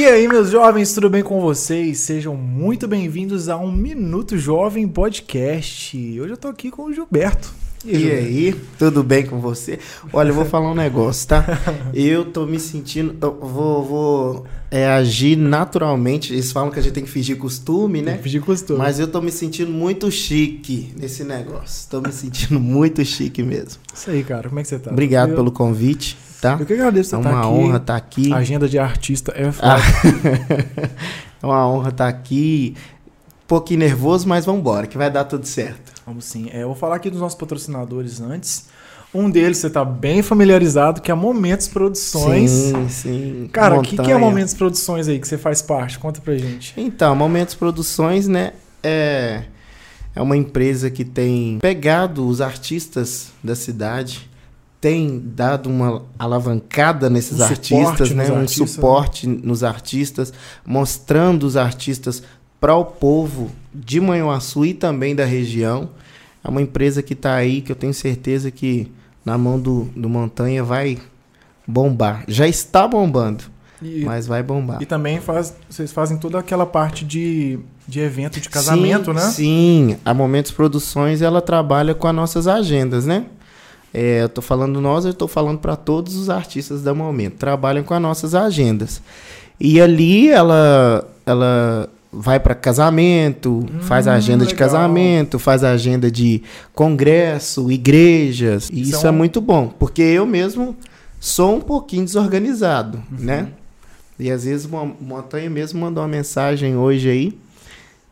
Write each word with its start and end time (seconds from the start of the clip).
E 0.00 0.06
aí, 0.06 0.26
meus 0.26 0.48
jovens, 0.48 0.94
tudo 0.94 1.10
bem 1.10 1.22
com 1.22 1.42
vocês? 1.42 1.98
Sejam 1.98 2.34
muito 2.34 2.88
bem-vindos 2.88 3.50
a 3.50 3.58
um 3.58 3.70
Minuto 3.70 4.38
Jovem 4.38 4.88
Podcast. 4.88 5.94
Hoje 6.18 6.32
eu 6.32 6.38
tô 6.38 6.48
aqui 6.48 6.70
com 6.70 6.84
o 6.84 6.92
Gilberto. 6.94 7.52
E, 7.84 7.98
e 7.98 8.10
aí, 8.10 8.60
tudo 8.78 9.04
bem 9.04 9.26
com 9.26 9.40
você? 9.40 9.78
Olha, 10.10 10.30
eu 10.30 10.34
vou 10.34 10.46
falar 10.48 10.70
um 10.70 10.74
negócio, 10.74 11.28
tá? 11.28 11.44
Eu 11.92 12.24
tô 12.24 12.46
me 12.46 12.58
sentindo. 12.58 13.14
Eu 13.20 13.40
vou, 13.46 13.84
vou 13.84 14.46
é, 14.70 14.86
agir 14.86 15.36
naturalmente. 15.36 16.32
Eles 16.32 16.50
falam 16.50 16.70
que 16.70 16.78
a 16.78 16.82
gente 16.82 16.94
tem 16.94 17.04
que 17.04 17.10
fingir 17.10 17.36
costume, 17.36 18.00
né? 18.00 18.12
Tem 18.12 18.16
que 18.16 18.24
fingir 18.24 18.40
costume. 18.40 18.78
Mas 18.78 18.98
eu 18.98 19.06
tô 19.06 19.20
me 19.20 19.30
sentindo 19.30 19.70
muito 19.70 20.10
chique 20.10 20.94
nesse 20.98 21.24
negócio. 21.24 21.90
Tô 21.90 22.00
me 22.00 22.10
sentindo 22.10 22.58
muito 22.58 23.04
chique 23.04 23.42
mesmo. 23.42 23.78
Isso 23.94 24.10
aí, 24.10 24.24
cara. 24.24 24.48
Como 24.48 24.60
é 24.60 24.62
que 24.62 24.68
você 24.70 24.78
tá? 24.78 24.90
Obrigado 24.90 25.32
eu... 25.32 25.36
pelo 25.36 25.52
convite, 25.52 26.16
tá? 26.40 26.56
Eu 26.58 26.66
que 26.66 26.72
agradeço 26.72 27.16
é 27.16 27.20
tá 27.20 27.28
aqui. 27.28 27.36
É 27.36 27.40
uma 27.40 27.48
honra 27.50 27.76
estar 27.76 27.92
tá 27.92 27.96
aqui. 27.96 28.32
agenda 28.32 28.68
de 28.68 28.78
artista 28.78 29.32
é 29.36 29.50
foda. 29.52 29.76
é 31.42 31.46
uma 31.46 31.68
honra 31.68 31.90
estar 31.90 32.04
tá 32.04 32.08
aqui. 32.08 32.74
Um 33.44 33.46
pouquinho 33.46 33.80
nervoso, 33.80 34.28
mas 34.28 34.44
vamos 34.44 34.60
embora, 34.60 34.86
que 34.86 34.96
vai 34.96 35.10
dar 35.10 35.24
tudo 35.24 35.44
certo. 35.44 35.92
Vamos 36.06 36.24
sim. 36.24 36.48
É, 36.52 36.62
eu 36.62 36.68
vou 36.68 36.76
falar 36.76 36.96
aqui 36.96 37.10
dos 37.10 37.20
nossos 37.20 37.38
patrocinadores 37.38 38.20
antes. 38.20 38.68
Um 39.12 39.28
deles 39.28 39.58
você 39.58 39.66
está 39.66 39.84
bem 39.84 40.22
familiarizado, 40.22 41.00
que 41.00 41.10
é 41.10 41.14
Momentos 41.14 41.66
Produções. 41.66 42.50
Sim, 42.50 42.88
sim. 42.88 43.50
Cara, 43.52 43.78
o 43.78 43.82
que, 43.82 43.96
que 43.96 44.10
é 44.10 44.16
Momentos 44.16 44.54
Produções 44.54 45.08
aí 45.08 45.18
que 45.18 45.26
você 45.26 45.36
faz 45.36 45.60
parte? 45.60 45.98
Conta 45.98 46.20
pra 46.20 46.36
gente. 46.36 46.72
Então, 46.76 47.16
Momentos 47.16 47.56
Produções, 47.56 48.28
né, 48.28 48.52
é, 48.84 49.42
é 50.14 50.22
uma 50.22 50.36
empresa 50.36 50.90
que 50.90 51.04
tem 51.04 51.58
pegado 51.60 52.26
os 52.26 52.40
artistas 52.40 53.32
da 53.42 53.56
cidade, 53.56 54.29
tem 54.80 55.20
dado 55.22 55.68
uma 55.68 56.02
alavancada 56.18 57.10
nesses 57.10 57.38
um 57.38 57.44
artistas, 57.44 58.10
né, 58.12 58.30
um 58.30 58.36
artistas, 58.36 58.60
né? 58.60 58.66
suporte 58.66 59.28
né? 59.28 59.38
nos 59.42 59.62
artistas, 59.62 60.32
mostrando 60.64 61.44
os 61.44 61.56
artistas 61.56 62.22
para 62.58 62.74
o 62.74 62.84
povo 62.84 63.50
de 63.74 64.00
Manhuaçu 64.00 64.64
e 64.64 64.74
também 64.74 65.14
da 65.14 65.24
região. 65.24 65.90
É 66.42 66.48
uma 66.48 66.62
empresa 66.62 67.02
que 67.02 67.12
está 67.12 67.34
aí, 67.34 67.60
que 67.60 67.70
eu 67.70 67.76
tenho 67.76 67.92
certeza 67.92 68.50
que 68.50 68.90
na 69.24 69.36
mão 69.36 69.60
do, 69.60 69.84
do 69.94 70.08
Montanha 70.08 70.64
vai 70.64 70.96
bombar. 71.66 72.24
Já 72.26 72.48
está 72.48 72.88
bombando, 72.88 73.44
e, 73.82 74.02
mas 74.04 74.26
vai 74.26 74.42
bombar. 74.42 74.80
E 74.80 74.86
também 74.86 75.20
faz, 75.20 75.54
vocês 75.68 75.92
fazem 75.92 76.16
toda 76.16 76.38
aquela 76.38 76.64
parte 76.64 77.04
de, 77.04 77.58
de 77.86 78.00
evento 78.00 78.40
de 78.40 78.48
casamento, 78.48 79.10
sim, 79.10 79.12
né? 79.12 79.20
Sim, 79.30 79.96
a 80.04 80.14
Momentos 80.14 80.52
Produções 80.52 81.20
ela 81.20 81.42
trabalha 81.42 81.94
com 81.94 82.08
as 82.08 82.14
nossas 82.14 82.46
agendas, 82.46 83.04
né? 83.04 83.26
É, 83.92 84.22
eu 84.22 84.26
estou 84.26 84.42
falando 84.42 84.80
nós, 84.80 85.04
eu 85.04 85.10
estou 85.10 85.26
falando 85.28 85.58
para 85.58 85.76
todos 85.76 86.16
os 86.16 86.30
artistas 86.30 86.82
da 86.82 86.94
Momento. 86.94 87.36
Trabalham 87.36 87.82
com 87.82 87.94
as 87.94 88.00
nossas 88.00 88.34
agendas. 88.34 89.02
E 89.58 89.80
ali 89.80 90.28
ela, 90.28 91.06
ela 91.26 91.88
vai 92.12 92.40
para 92.40 92.54
casamento, 92.54 93.60
hum, 93.60 93.80
faz 93.80 94.08
a 94.08 94.14
agenda 94.14 94.44
legal. 94.44 94.48
de 94.48 94.54
casamento, 94.54 95.38
faz 95.38 95.62
a 95.62 95.70
agenda 95.70 96.10
de 96.10 96.42
congresso, 96.74 97.70
igrejas. 97.70 98.68
E 98.72 98.80
isso, 98.80 98.96
isso 98.96 99.06
é, 99.06 99.08
é 99.08 99.12
muito 99.12 99.40
bom, 99.40 99.68
porque 99.68 100.02
eu 100.02 100.26
mesmo 100.26 100.76
sou 101.20 101.56
um 101.56 101.60
pouquinho 101.60 102.04
desorganizado, 102.04 103.02
uhum. 103.12 103.24
né? 103.24 103.48
E 104.18 104.30
às 104.30 104.44
vezes 104.44 104.66
uma 104.66 104.84
Montanha 104.84 105.48
mesmo 105.48 105.80
mandou 105.80 106.02
uma 106.02 106.08
mensagem 106.08 106.76
hoje 106.76 107.08
aí 107.08 107.38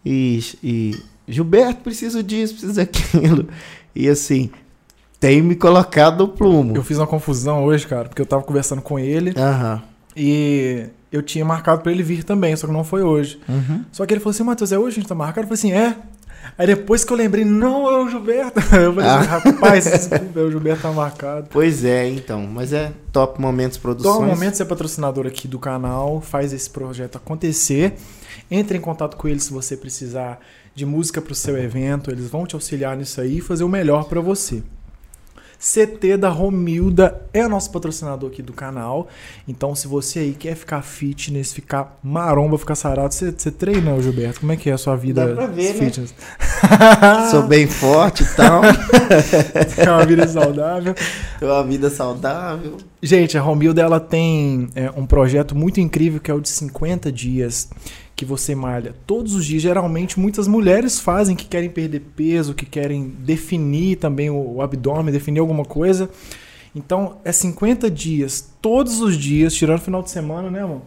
e, 0.04 0.42
e 0.62 1.02
Gilberto, 1.26 1.82
preciso 1.82 2.22
disso, 2.22 2.54
preciso 2.54 2.74
daquilo. 2.74 3.48
E 3.96 4.08
assim, 4.08 4.48
tem 5.20 5.42
me 5.42 5.54
colocado 5.54 6.22
o 6.22 6.28
plumo. 6.28 6.76
Eu 6.76 6.82
fiz 6.82 6.98
uma 6.98 7.06
confusão 7.06 7.64
hoje, 7.64 7.86
cara, 7.86 8.08
porque 8.08 8.22
eu 8.22 8.26
tava 8.26 8.42
conversando 8.42 8.82
com 8.82 8.98
ele. 8.98 9.34
Aham. 9.36 9.82
E 10.16 10.86
eu 11.10 11.22
tinha 11.22 11.44
marcado 11.44 11.82
para 11.82 11.92
ele 11.92 12.02
vir 12.02 12.24
também, 12.24 12.54
só 12.56 12.66
que 12.66 12.72
não 12.72 12.84
foi 12.84 13.02
hoje. 13.02 13.40
Uhum. 13.48 13.84
Só 13.92 14.04
que 14.04 14.12
ele 14.12 14.20
falou 14.20 14.30
assim, 14.30 14.42
Matheus, 14.42 14.72
é 14.72 14.78
hoje 14.78 14.98
a 14.98 15.00
gente 15.00 15.08
tá 15.08 15.14
marcado? 15.14 15.46
Eu 15.46 15.56
falei 15.56 15.58
assim, 15.58 15.72
é. 15.72 15.96
Aí 16.56 16.66
depois 16.66 17.04
que 17.04 17.12
eu 17.12 17.16
lembrei, 17.16 17.44
não, 17.44 17.88
é 17.88 17.98
o 18.02 18.08
Gilberto. 18.08 18.58
Eu 18.74 18.94
falei 18.94 19.08
assim, 19.08 19.28
ah. 19.28 19.38
rapaz, 19.38 19.84
desculpa, 19.84 20.40
é 20.40 20.42
o 20.42 20.50
Gilberto 20.50 20.82
tá 20.82 20.92
marcado. 20.92 21.48
Pois 21.50 21.84
é, 21.84 22.08
então. 22.08 22.46
Mas 22.46 22.72
é 22.72 22.92
Top 23.12 23.40
Momentos 23.40 23.76
Produções. 23.76 24.16
Top 24.16 24.26
Momentos 24.26 24.60
é 24.60 24.64
patrocinador 24.64 25.26
aqui 25.26 25.46
do 25.46 25.58
canal, 25.58 26.20
faz 26.20 26.52
esse 26.52 26.68
projeto 26.70 27.16
acontecer. 27.16 27.94
Entre 28.50 28.78
em 28.78 28.80
contato 28.80 29.16
com 29.16 29.28
eles 29.28 29.44
se 29.44 29.52
você 29.52 29.76
precisar 29.76 30.40
de 30.74 30.86
música 30.86 31.20
para 31.20 31.32
o 31.32 31.36
seu 31.36 31.56
evento. 31.56 32.10
Eles 32.10 32.28
vão 32.28 32.46
te 32.46 32.54
auxiliar 32.54 32.96
nisso 32.96 33.20
aí 33.20 33.38
e 33.38 33.40
fazer 33.40 33.64
o 33.64 33.68
melhor 33.68 34.04
para 34.04 34.20
você. 34.20 34.62
CT 35.58 36.16
da 36.16 36.28
Romilda 36.28 37.20
é 37.32 37.46
nosso 37.48 37.70
patrocinador 37.72 38.30
aqui 38.30 38.40
do 38.40 38.52
canal. 38.52 39.08
Então, 39.46 39.74
se 39.74 39.88
você 39.88 40.20
aí 40.20 40.32
quer 40.32 40.54
ficar 40.54 40.82
fitness, 40.82 41.52
ficar 41.52 41.98
maromba, 42.02 42.56
ficar 42.56 42.76
sarado, 42.76 43.12
você, 43.12 43.32
você 43.32 43.50
treina, 43.50 44.00
Gilberto? 44.00 44.40
Como 44.40 44.52
é 44.52 44.56
que 44.56 44.70
é 44.70 44.72
a 44.72 44.78
sua 44.78 44.94
vida 44.94 45.26
Dá 45.26 45.34
pra 45.34 45.46
ver, 45.46 45.74
né? 45.74 45.86
fitness? 45.86 46.14
Né? 46.14 47.28
Sou 47.30 47.42
bem 47.42 47.66
forte 47.66 48.22
e 48.22 48.26
tal. 48.36 48.62
Tem 49.74 49.88
uma 49.88 50.06
vida 50.06 50.28
saudável. 50.28 50.94
Tem 51.40 51.48
uma 51.48 51.64
vida 51.64 51.90
saudável. 51.90 52.76
Gente, 53.02 53.36
a 53.36 53.40
Romilda 53.40 53.82
ela 53.82 53.98
tem 53.98 54.68
é, 54.76 54.92
um 54.96 55.06
projeto 55.06 55.56
muito 55.56 55.80
incrível 55.80 56.20
que 56.20 56.30
é 56.30 56.34
o 56.34 56.40
de 56.40 56.48
50 56.48 57.10
dias 57.10 57.68
que 58.18 58.24
você 58.24 58.52
malha 58.52 58.96
todos 59.06 59.32
os 59.32 59.46
dias. 59.46 59.62
Geralmente, 59.62 60.18
muitas 60.18 60.48
mulheres 60.48 60.98
fazem 60.98 61.36
que 61.36 61.46
querem 61.46 61.70
perder 61.70 62.00
peso, 62.16 62.52
que 62.52 62.66
querem 62.66 63.14
definir 63.20 63.94
também 63.94 64.28
o, 64.28 64.56
o 64.56 64.60
abdômen, 64.60 65.12
definir 65.12 65.38
alguma 65.38 65.64
coisa. 65.64 66.10
Então, 66.74 67.18
é 67.24 67.30
50 67.30 67.88
dias, 67.88 68.52
todos 68.60 69.00
os 69.00 69.16
dias, 69.16 69.54
tirando 69.54 69.78
o 69.78 69.82
final 69.82 70.02
de 70.02 70.10
semana, 70.10 70.50
né, 70.50 70.64
amor? 70.64 70.82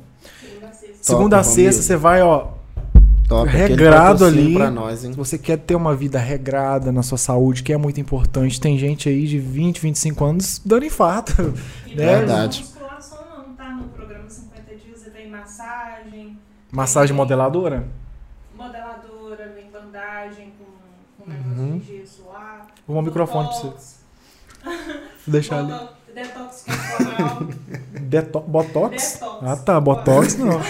Segunda 1.02 1.40
a 1.40 1.44
sexta, 1.44 1.82
você 1.82 1.96
vai, 1.96 2.22
ó, 2.22 2.50
Top, 3.30 3.50
regrado 3.50 4.26
ali. 4.26 4.54
Pra 4.54 4.70
nós, 4.70 5.06
hein? 5.06 5.14
Você 5.14 5.38
quer 5.38 5.58
ter 5.58 5.76
uma 5.76 5.96
vida 5.96 6.20
regrada 6.20 6.92
na 6.92 7.02
sua 7.02 7.18
saúde, 7.18 7.64
que 7.64 7.72
é 7.72 7.78
muito 7.78 8.02
importante. 8.02 8.60
Tem 8.60 8.78
gente 8.78 9.08
aí 9.08 9.26
de 9.26 9.40
20, 9.40 9.80
25 9.80 10.26
anos 10.26 10.62
dando 10.66 10.86
infarto. 10.86 11.42
né? 11.96 12.18
Verdade. 12.18 12.66
Não 13.38 13.56
tá 13.56 13.72
no 13.72 13.86
programa 13.86 14.30
50 14.30 14.76
dias, 14.76 15.00
você 15.00 15.10
tem 15.10 15.30
massagem, 16.72 17.16
modeladora? 17.16 17.88
Modeladora, 18.56 19.52
vem 19.56 19.70
bandagem 19.70 20.54
com, 20.58 21.24
com 21.24 21.30
negócio 21.30 21.62
uhum. 21.62 21.78
de 21.78 21.98
gesso 21.98 22.24
lá. 22.32 22.68
Vou 22.88 22.98
um 22.98 23.02
microfone 23.02 23.48
pra 23.48 23.58
você. 23.58 23.74
Vou 24.64 24.76
deixar 25.28 25.60
ali. 25.60 25.74
Detox 26.14 26.66
corporal. 26.66 27.48
Deto 28.02 28.40
botox? 28.42 29.14
Detox. 29.14 29.44
Ah 29.44 29.56
tá, 29.56 29.80
botox 29.80 30.36
não. 30.36 30.62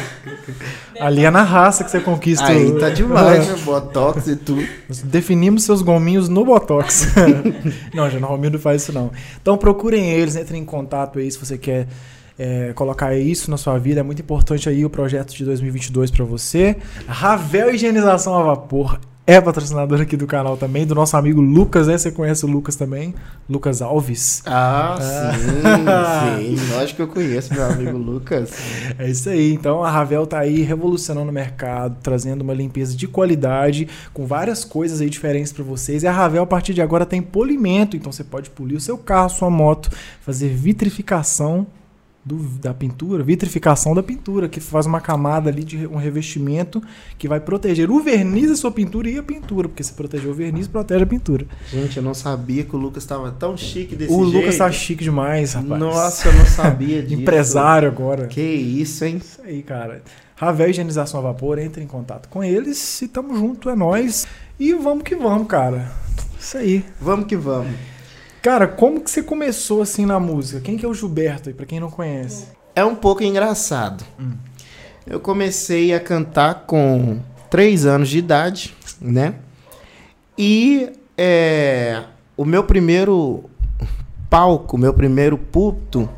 Ali 1.02 1.26
é 1.26 1.32
na 1.32 1.42
raça 1.42 1.84
que 1.84 1.90
você 1.90 2.00
conquista. 2.00 2.46
Aí 2.46 2.80
tá 2.80 2.90
demais, 2.90 3.48
né? 3.50 3.56
Botox 3.64 4.28
e 4.28 4.36
tudo. 4.36 4.64
Definimos 5.06 5.64
seus 5.64 5.82
gominhos 5.82 6.30
no 6.30 6.46
botox. 6.46 7.08
não, 7.94 8.08
já 8.10 8.20
não, 8.20 8.38
não 8.38 8.60
faz 8.60 8.84
isso 8.84 8.94
não. 8.94 9.12
Então 9.42 9.58
procurem 9.58 10.12
eles, 10.12 10.36
entrem 10.36 10.62
em 10.62 10.66
contato 10.66 11.18
aí 11.18 11.32
se 11.32 11.40
você 11.40 11.58
quer 11.58 11.88
é, 12.42 12.74
colocar 12.74 13.16
isso 13.16 13.52
na 13.52 13.58
sua 13.58 13.78
vida. 13.78 14.00
É 14.00 14.04
muito 14.04 14.20
importante 14.20 14.68
aí 14.68 14.84
o 14.84 14.90
projeto 14.90 15.32
de 15.36 15.46
2022 15.46 16.10
para 16.10 16.26
você. 16.26 16.76
Ravel 17.08 17.72
Higienização 17.72 18.34
a 18.34 18.42
Vapor 18.42 19.00
é 19.28 19.40
patrocinador 19.40 20.02
aqui 20.02 20.18
do 20.18 20.26
canal 20.26 20.58
também, 20.58 20.84
do 20.84 20.96
nosso 20.96 21.16
amigo 21.16 21.40
Lucas, 21.40 21.86
né? 21.86 21.96
Você 21.96 22.10
conhece 22.10 22.44
o 22.44 22.50
Lucas 22.50 22.76
também? 22.76 23.14
Lucas 23.48 23.80
Alves. 23.80 24.42
Ah, 24.48 24.98
ah. 25.00 25.34
sim, 26.36 26.58
sim. 26.58 26.74
Lógico 26.74 26.96
que 26.96 27.02
eu 27.04 27.08
conheço 27.08 27.54
meu 27.54 27.64
amigo 27.64 27.96
Lucas. 27.96 28.52
É 28.98 29.08
isso 29.08 29.30
aí. 29.30 29.54
Então 29.54 29.84
a 29.84 29.92
Ravel 29.92 30.26
tá 30.26 30.40
aí 30.40 30.64
revolucionando 30.64 31.30
o 31.30 31.34
mercado, 31.34 31.98
trazendo 32.02 32.42
uma 32.42 32.56
limpeza 32.56 32.98
de 32.98 33.08
qualidade, 33.08 33.88
com 34.12 34.26
várias 34.26 34.66
coisas 34.66 35.00
aí 35.00 35.12
diferentes 35.12 35.54
para 35.54 35.64
vocês. 35.64 36.02
E 36.02 36.08
a 36.08 36.12
Ravel, 36.12 36.42
a 36.42 36.48
partir 36.48 36.74
de 36.74 36.82
agora, 36.82 37.06
tem 37.06 37.22
polimento. 37.22 37.96
Então 37.96 38.12
você 38.12 38.24
pode 38.24 38.50
polir 38.50 38.78
o 38.78 38.82
seu 38.82 38.98
carro, 38.98 39.30
sua 39.30 39.52
moto, 39.52 39.92
fazer 40.22 40.50
vitrificação 40.50 41.68
do, 42.24 42.38
da 42.60 42.74
pintura, 42.74 43.24
vitrificação 43.24 43.96
da 43.96 44.04
pintura, 44.04 44.48
que 44.48 44.60
faz 44.60 44.86
uma 44.86 45.02
camada 45.02 45.50
ali 45.50 45.64
de 45.64 45.88
um 45.88 45.96
revestimento 45.96 46.82
que 47.18 47.28
vai 47.28 47.40
proteger 47.40 47.90
o 47.90 48.00
verniz 48.00 48.50
da 48.50 48.56
sua 48.56 48.72
pintura 48.72 49.10
e 49.10 49.18
a 49.18 49.24
pintura, 49.24 49.68
porque 49.68 49.84
se 49.84 49.94
proteger 49.94 50.30
o 50.30 50.34
verniz, 50.34 50.68
protege 50.68 51.04
a 51.04 51.08
pintura. 51.08 51.46
Gente, 51.72 51.98
eu 51.98 52.04
não 52.04 52.14
sabia 52.14 52.64
que 52.64 52.76
o 52.76 52.80
Lucas 52.80 53.04
estava 53.04 53.32
tão 53.32 53.58
chique 53.58 53.96
desse 53.96 54.14
o 54.14 54.24
jeito. 54.24 54.36
O 54.36 54.40
Lucas 54.40 54.58
tá 54.58 54.72
chique 54.72 55.04
demais, 55.04 55.54
rapaz. 55.54 55.80
Nossa, 55.80 56.28
eu 56.28 56.34
não 56.34 56.46
sabia 56.46 57.02
disso. 57.02 57.22
Empresário 57.22 57.88
agora. 57.88 58.28
Que 58.28 58.42
isso, 58.42 59.04
hein? 59.04 59.18
Isso 59.18 59.42
aí, 59.44 59.64
cara. 59.64 60.04
Ravel 60.36 60.70
Higienização 60.70 61.20
a 61.20 61.24
Vapor, 61.24 61.60
entre 61.60 61.84
em 61.84 61.88
contato 61.88 62.28
com 62.28 62.44
eles 62.44 63.02
e 63.02 63.08
tamo 63.08 63.36
junto, 63.36 63.70
é 63.70 63.76
nós. 63.76 64.28
E 64.60 64.74
vamos 64.74 65.04
que 65.04 65.16
vamos, 65.16 65.48
cara. 65.48 65.92
Isso 66.40 66.58
aí. 66.58 66.86
Vamos 67.00 67.26
que 67.26 67.36
vamos. 67.36 67.91
Cara, 68.42 68.68
como 68.68 69.00
que 69.00 69.12
você 69.12 69.22
começou 69.22 69.84
assim 69.84 70.04
na 70.04 70.20
música? 70.20 70.60
Quem 70.62 70.76
que 70.76 70.84
é 70.84 70.88
o 70.90 70.94
Gilberto 70.96 71.50
aí, 71.50 71.54
pra 71.54 71.66
quem 71.66 71.80
não 71.80 71.92
conhece? 71.92 72.48
É 72.76 72.84
um 72.84 72.96
pouco 72.96 73.24
engraçado. 73.24 74.04
Hum. 74.20 74.34
Eu 75.06 75.20
comecei 75.20 75.94
a 75.94 76.00
cantar 76.00 76.66
com 76.66 77.20
três 77.52 77.86
anos 77.86 78.10
de 78.10 78.18
idade, 78.18 78.76
né? 79.00 79.36
E 80.36 80.92
é, 81.16 82.04
o 82.36 82.44
meu 82.44 82.64
primeiro 82.64 83.44
palco, 84.28 84.76
meu 84.78 84.94
primeiro 84.94 85.38
púlpito 85.38 86.10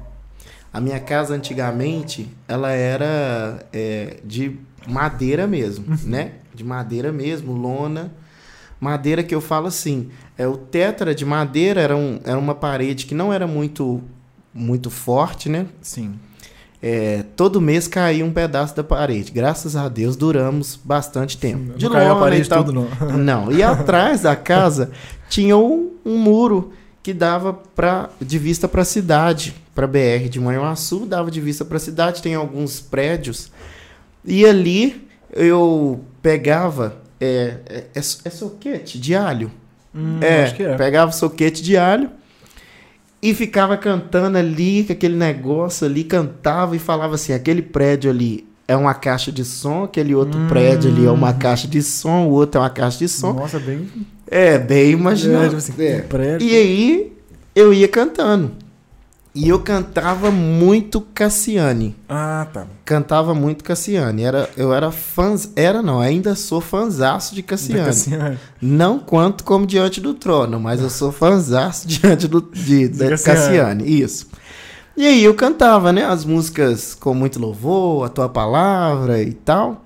A 0.71 0.79
minha 0.79 0.99
casa 0.99 1.33
antigamente, 1.33 2.29
ela 2.47 2.71
era 2.71 3.65
é, 3.73 4.19
de 4.23 4.57
madeira 4.87 5.45
mesmo, 5.45 5.85
né? 6.07 6.35
De 6.55 6.63
madeira 6.63 7.11
mesmo, 7.11 7.51
lona. 7.51 8.13
Madeira 8.83 9.23
que 9.23 9.33
eu 9.33 9.39
falo 9.39 9.67
assim, 9.67 10.09
é 10.37 10.45
o 10.45 10.57
teto 10.57 11.03
era 11.03 11.15
de 11.15 11.25
madeira, 11.25 11.79
era, 11.79 11.95
um, 11.95 12.19
era 12.25 12.37
uma 12.37 12.53
parede 12.53 13.05
que 13.05 13.15
não 13.15 13.31
era 13.31 13.47
muito 13.47 14.03
muito 14.53 14.89
forte, 14.91 15.47
né? 15.47 15.67
Sim. 15.81 16.15
É, 16.81 17.23
todo 17.37 17.61
mês 17.61 17.87
caía 17.87 18.25
um 18.25 18.31
pedaço 18.33 18.75
da 18.75 18.83
parede. 18.83 19.31
Graças 19.31 19.77
a 19.77 19.87
Deus 19.87 20.17
duramos 20.17 20.77
bastante 20.83 21.37
tempo. 21.37 21.73
Não 21.79 21.89
caiu 21.89 22.11
a 22.11 22.19
parede 22.19 22.49
tal. 22.49 22.61
tudo, 22.61 22.73
não. 22.73 22.89
Não, 23.17 23.51
e 23.51 23.63
atrás 23.63 24.23
da 24.23 24.35
casa 24.35 24.91
tinha 25.29 25.55
um, 25.55 25.93
um 26.05 26.17
muro 26.17 26.73
que 27.01 27.13
dava 27.13 27.53
pra, 27.53 28.09
de 28.19 28.37
vista 28.37 28.67
para 28.67 28.81
a 28.81 28.85
cidade, 28.85 29.55
para 29.73 29.87
BR 29.87 30.27
de 30.29 30.41
Manhuaçu, 30.41 31.05
dava 31.05 31.31
de 31.31 31.39
vista 31.39 31.63
para 31.63 31.77
a 31.77 31.79
cidade, 31.79 32.21
tem 32.21 32.35
alguns 32.35 32.81
prédios. 32.81 33.49
E 34.25 34.45
ali 34.45 35.07
eu 35.31 36.01
pegava 36.21 37.02
é, 37.23 37.57
é, 37.69 37.77
é, 37.95 37.99
é 37.99 38.29
soquete 38.29 38.99
de 38.99 39.15
alho. 39.15 39.51
Hum, 39.95 40.17
é, 40.21 40.43
acho 40.43 40.55
que 40.55 40.63
é. 40.63 40.75
pegava 40.75 41.11
soquete 41.11 41.61
de 41.61 41.77
alho 41.77 42.09
e 43.21 43.33
ficava 43.33 43.77
cantando 43.77 44.37
ali, 44.37 44.83
com 44.83 44.93
aquele 44.93 45.15
negócio 45.15 45.85
ali, 45.85 46.03
cantava 46.03 46.75
e 46.75 46.79
falava 46.79 47.15
assim: 47.15 47.33
aquele 47.33 47.61
prédio 47.61 48.09
ali 48.09 48.45
é 48.67 48.75
uma 48.75 48.93
caixa 48.93 49.31
de 49.31 49.45
som, 49.45 49.83
aquele 49.83 50.15
outro 50.15 50.39
Hum. 50.39 50.47
prédio 50.47 50.91
ali 50.91 51.05
é 51.05 51.11
uma 51.11 51.33
caixa 51.33 51.67
de 51.67 51.81
som, 51.81 52.25
o 52.27 52.31
outro 52.31 52.59
é 52.59 52.63
uma 52.63 52.69
caixa 52.69 52.97
de 52.99 53.07
som. 53.07 53.33
Nossa, 53.33 53.59
bem. 53.59 53.87
É, 54.27 54.57
bem 54.57 54.87
É, 54.87 54.89
imaginado. 54.89 55.43
tipo 55.45 55.57
assim, 55.57 55.73
É. 55.81 56.37
E 56.39 56.55
aí 56.55 57.13
eu 57.55 57.73
ia 57.73 57.87
cantando. 57.87 58.51
E 59.35 59.49
eu 59.49 59.59
cantava 59.59 60.29
muito 60.29 61.01
Cassiane. 61.01 61.95
Ah, 62.07 62.47
tá. 62.53 62.67
Cantava 62.85 63.33
muito 63.33 63.63
Cassiane. 63.63 64.21
Era, 64.21 64.47
eu 64.55 64.71
era 64.71 64.91
fã. 64.91 65.33
Era 65.55 65.81
não, 65.81 65.99
ainda 65.99 66.35
sou 66.35 66.61
fãzaço 66.61 67.33
de 67.33 67.41
Cassiane. 67.41 67.85
Cassiane. 67.85 68.39
Não 68.61 68.99
quanto 68.99 69.43
como 69.43 69.65
Diante 69.65 69.99
do 69.99 70.13
Trono, 70.13 70.59
mas 70.59 70.81
eu 70.81 70.89
sou 70.89 71.11
fãzaço 71.11 71.87
diante 71.89 72.27
do, 72.27 72.41
de, 72.41 72.87
da 72.89 73.09
Cassiane. 73.09 73.39
Cassiane. 73.39 74.01
Isso. 74.01 74.27
E 74.95 75.07
aí 75.07 75.23
eu 75.23 75.33
cantava, 75.33 75.91
né? 75.91 76.05
As 76.05 76.23
músicas 76.23 76.93
com 76.93 77.15
muito 77.15 77.39
louvor, 77.39 78.05
a 78.05 78.09
tua 78.09 78.29
palavra 78.29 79.19
e 79.23 79.33
tal. 79.33 79.83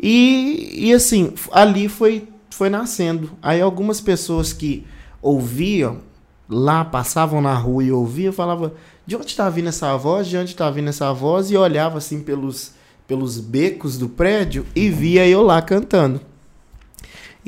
E, 0.00 0.86
e 0.86 0.94
assim, 0.94 1.32
ali 1.50 1.88
foi, 1.88 2.28
foi 2.50 2.70
nascendo. 2.70 3.32
Aí 3.42 3.60
algumas 3.60 4.00
pessoas 4.00 4.52
que 4.52 4.86
ouviam 5.20 6.05
lá, 6.48 6.84
passavam 6.84 7.40
na 7.40 7.54
rua 7.54 7.84
e 7.84 7.92
ouviam, 7.92 8.32
falavam, 8.32 8.72
de 9.06 9.16
onde 9.16 9.26
está 9.26 9.48
vindo 9.50 9.68
essa 9.68 9.96
voz? 9.96 10.26
De 10.26 10.36
onde 10.36 10.50
está 10.50 10.70
vindo 10.70 10.88
essa 10.88 11.12
voz? 11.12 11.50
E 11.50 11.56
olhava 11.56 11.98
assim 11.98 12.20
pelos, 12.20 12.72
pelos 13.06 13.38
becos 13.38 13.98
do 13.98 14.08
prédio 14.08 14.64
e 14.74 14.88
via 14.88 15.26
eu 15.26 15.42
lá 15.42 15.60
cantando. 15.62 16.20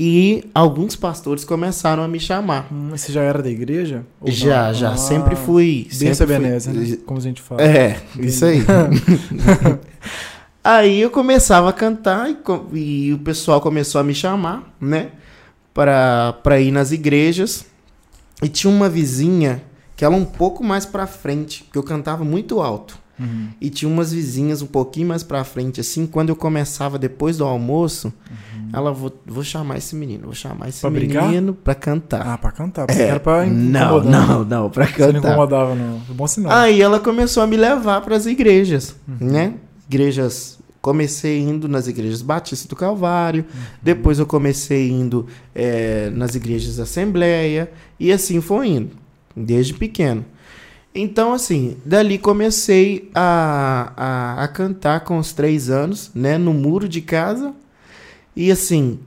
E 0.01 0.45
alguns 0.55 0.95
pastores 0.95 1.45
começaram 1.45 2.05
a 2.05 2.09
me 2.09 2.21
chamar. 2.21 2.69
Hum, 2.73 2.91
você 2.91 3.11
já 3.11 3.21
era 3.23 3.43
da 3.43 3.51
igreja? 3.51 4.05
Já, 4.27 4.69
não? 4.69 4.75
já, 4.75 4.93
Ah, 4.93 4.97
sempre 4.97 5.35
fui. 5.35 5.89
Bênção 5.99 6.27
Sempre 6.29 6.61
fui- 6.61 6.73
né? 6.73 6.97
Como 7.05 7.19
a 7.19 7.23
gente 7.23 7.43
fala. 7.43 7.61
É, 7.63 8.01
isso 8.21 8.45
aí. 8.45 8.63
aí 10.63 11.01
eu 11.01 11.11
começava 11.11 11.69
a 11.69 11.73
cantar 11.73 12.31
e, 12.31 12.37
e 12.79 13.13
o 13.13 13.19
pessoal 13.19 13.61
começou 13.61 14.01
a 14.01 14.05
me 14.05 14.15
chamar, 14.15 14.73
né? 14.81 15.09
Pra 15.75 16.61
ir 16.61 16.71
nas 16.71 16.93
igrejas. 16.93 17.67
E 18.43 18.49
tinha 18.49 18.73
uma 18.73 18.89
vizinha 18.89 19.63
que 19.97 20.05
ela 20.05 20.17
um 20.17 20.25
pouco 20.25 20.63
mais 20.63 20.87
pra 20.87 21.07
frente, 21.07 21.65
porque 21.65 21.79
eu 21.79 21.83
cantava 21.83 22.25
muito 22.25 22.61
alto. 22.61 22.97
Uhum. 23.19 23.49
E 23.61 23.69
tinha 23.69 23.91
umas 23.91 24.13
vizinhas 24.13 24.63
um 24.63 24.67
pouquinho 24.67 25.09
mais 25.09 25.25
pra 25.25 25.43
frente, 25.43 25.81
assim, 25.81 26.07
quando 26.07 26.29
eu 26.29 26.37
começava 26.37 26.97
depois 26.97 27.37
do 27.37 27.45
almoço, 27.45 28.13
ela, 28.73 28.93
vou, 28.93 29.13
vou 29.27 29.43
chamar 29.43 29.77
esse 29.79 29.97
menino, 29.97 30.27
vou 30.27 30.35
chamar 30.35 30.69
esse 30.69 30.81
Pra 30.83 30.91
brigar? 30.91 31.27
menino 31.27 31.53
pra 31.53 31.75
cantar. 31.75 32.25
Ah, 32.25 32.39
pra 32.39 32.53
cantar. 32.53 32.87
Porque 32.87 33.03
É, 33.03 33.09
era 33.09 33.19
pra 33.19 33.45
não, 33.45 34.05
não, 34.05 34.45
não, 34.45 34.71
pra 34.71 34.85
Você 34.87 34.91
não 35.01 35.15
cantar. 35.15 35.29
incomodava, 35.31 35.75
não. 35.75 35.99
Bom 36.15 36.29
sinal. 36.29 36.53
Aí 36.53 36.81
ela 36.81 37.01
começou 37.01 37.43
a 37.43 37.47
me 37.49 37.57
levar 37.57 38.03
para 38.03 38.15
as 38.15 38.25
igrejas, 38.25 38.95
Uhum. 39.09 39.17
né? 39.33 39.55
Igrejas. 39.91 40.58
Comecei 40.81 41.41
indo 41.41 41.69
nas 41.69 41.87
igrejas 41.89 42.23
Batista 42.23 42.69
do 42.69 42.77
Calvário, 42.77 43.45
Uhum. 43.53 43.61
depois 43.83 44.19
eu 44.19 44.27
comecei 44.27 44.89
indo 44.91 45.27
eh, 45.55 46.11
nas 46.15 46.35
igrejas 46.35 46.77
da 46.77 46.85
Assembleia, 46.85 47.71
e 47.99 48.13
assim 48.13 48.41
foi 48.41 48.69
indo, 48.69 48.91
desde 49.37 49.75
pequeno. 49.75 50.25
Então, 50.95 51.33
assim, 51.33 51.77
dali 51.85 52.17
comecei 52.19 53.11
a, 53.15 53.93
a, 53.97 54.45
a 54.45 54.49
cantar 54.49 55.01
com 55.01 55.19
os 55.19 55.33
três 55.33 55.69
anos, 55.69 56.11
né? 56.15 56.39
No 56.39 56.53
muro 56.55 56.89
de 56.89 57.01
casa. 57.01 57.53
E 58.35 58.51
assim, 58.51 58.99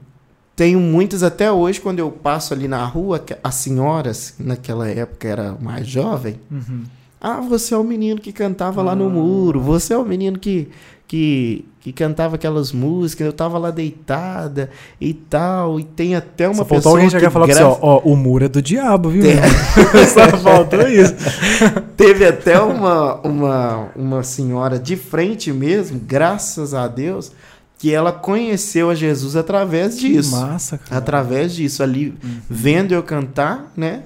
tenho 0.54 0.78
muitas 0.78 1.22
até 1.22 1.50
hoje, 1.50 1.80
quando 1.80 1.98
eu 1.98 2.10
passo 2.10 2.54
ali 2.54 2.68
na 2.68 2.84
rua, 2.84 3.22
as 3.42 3.54
senhoras, 3.56 4.34
naquela 4.38 4.88
época 4.88 5.26
era 5.28 5.56
mais 5.60 5.86
jovem, 5.86 6.38
Uhum. 6.50 6.84
ah, 7.20 7.40
você 7.40 7.74
é 7.74 7.78
o 7.78 7.84
menino 7.84 8.20
que 8.20 8.32
cantava 8.32 8.80
lá 8.82 8.94
no 8.94 9.10
muro. 9.10 9.60
Você 9.60 9.92
é 9.92 9.98
o 9.98 10.04
menino 10.04 10.38
que, 10.38 10.68
que, 11.12 11.66
que 11.82 11.92
cantava 11.92 12.36
aquelas 12.36 12.72
músicas. 12.72 13.26
Eu 13.26 13.34
tava 13.34 13.58
lá 13.58 13.70
deitada 13.70 14.70
e 14.98 15.12
tal. 15.12 15.78
E 15.78 15.84
tem 15.84 16.14
até 16.16 16.46
uma 16.48 16.54
Só 16.54 16.64
pessoa 16.64 16.80
faltou 16.80 16.92
alguém 16.92 17.10
chegar 17.10 17.20
que 17.20 17.26
e 17.26 17.30
falar 17.30 17.44
pra 17.44 17.54
você, 17.54 17.60
gra- 17.60 17.68
ó, 17.68 17.78
ó, 17.82 17.98
o 17.98 18.16
muro 18.16 18.46
é 18.46 18.48
do 18.48 18.62
diabo, 18.62 19.10
viu? 19.10 19.22
Tem- 19.22 19.36
Só 20.08 20.38
faltou 20.38 20.88
isso. 20.88 21.12
Teve 21.98 22.24
até 22.24 22.58
uma, 22.58 23.16
uma, 23.20 23.88
uma 23.94 24.22
senhora 24.22 24.78
de 24.78 24.96
frente 24.96 25.52
mesmo, 25.52 26.00
graças 26.02 26.72
a 26.72 26.88
Deus, 26.88 27.30
que 27.78 27.92
ela 27.92 28.10
conheceu 28.10 28.88
a 28.88 28.94
Jesus 28.94 29.36
através 29.36 29.98
disso. 29.98 30.30
Massa, 30.34 30.78
cara. 30.78 30.96
Através 30.96 31.54
disso, 31.54 31.82
ali, 31.82 32.14
Uhum. 32.24 32.38
vendo 32.48 32.94
eu 32.94 33.02
cantar, 33.02 33.70
né? 33.76 34.04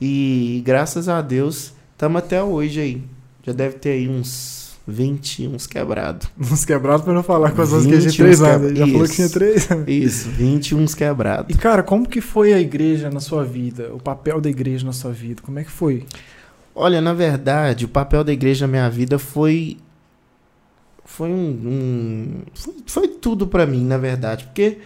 E 0.00 0.62
graças 0.64 1.08
a 1.08 1.20
Deus, 1.20 1.72
estamos 1.92 2.20
até 2.22 2.40
hoje 2.40 2.80
aí. 2.80 3.02
Já 3.44 3.52
deve 3.52 3.74
ter 3.74 3.90
aí 3.90 4.08
uns 4.08 4.63
20, 4.86 5.48
uns 5.48 5.66
quebrados. 5.66 6.28
Uns 6.38 6.64
quebrados 6.64 7.04
pra 7.04 7.14
não 7.14 7.22
falar 7.22 7.52
com 7.52 7.62
as 7.62 7.72
outras 7.72 7.86
que 7.90 7.96
a 7.96 8.00
gente 8.00 8.22
21 8.22 8.24
três 8.24 8.42
anos. 8.42 8.66
Ele 8.68 8.76
já 8.76 8.84
quebra- 8.84 8.92
falou 8.92 9.08
que 9.08 9.14
tinha 9.14 9.28
três. 9.30 9.68
Isso, 9.86 10.28
20 10.30 10.74
uns 10.74 10.94
quebrados. 10.94 11.54
E, 11.54 11.58
cara, 11.58 11.82
como 11.82 12.08
que 12.08 12.20
foi 12.20 12.52
a 12.52 12.60
igreja 12.60 13.10
na 13.10 13.20
sua 13.20 13.44
vida? 13.44 13.90
O 13.94 13.98
papel 13.98 14.40
da 14.40 14.50
igreja 14.50 14.84
na 14.84 14.92
sua 14.92 15.10
vida? 15.12 15.40
Como 15.42 15.58
é 15.58 15.64
que 15.64 15.70
foi? 15.70 16.04
Olha, 16.74 17.00
na 17.00 17.14
verdade, 17.14 17.84
o 17.84 17.88
papel 17.88 18.22
da 18.24 18.32
igreja 18.32 18.66
na 18.66 18.70
minha 18.70 18.90
vida 18.90 19.18
foi. 19.18 19.78
Foi 21.04 21.28
um. 21.30 21.32
um- 21.64 22.42
foi, 22.54 22.74
foi 22.86 23.08
tudo 23.08 23.46
pra 23.46 23.64
mim, 23.66 23.84
na 23.84 23.96
verdade. 23.98 24.44
Porque, 24.44 24.78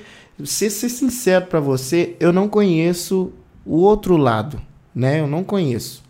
ser, 0.45 0.71
ser 0.71 0.89
sincero 0.91 1.47
pra 1.47 1.59
você, 1.61 2.15
eu 2.21 2.33
não 2.33 2.49
conheço 2.49 3.33
o 3.65 3.77
outro 3.79 4.17
lado, 4.17 4.61
né? 4.95 5.21
Eu 5.21 5.27
não 5.27 5.43
conheço. 5.43 6.03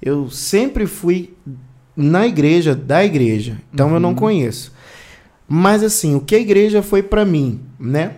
Eu 0.00 0.28
sempre 0.30 0.86
fui 0.86 1.34
na 1.96 2.26
igreja, 2.26 2.74
da 2.74 3.04
igreja. 3.04 3.58
Então 3.72 3.92
eu 3.94 4.00
não 4.00 4.10
Uhum. 4.10 4.14
conheço. 4.16 4.72
Mas, 5.48 5.82
assim, 5.82 6.14
o 6.14 6.20
que 6.20 6.34
a 6.34 6.38
igreja 6.38 6.82
foi 6.82 7.02
pra 7.02 7.24
mim, 7.24 7.60
né? 7.78 8.14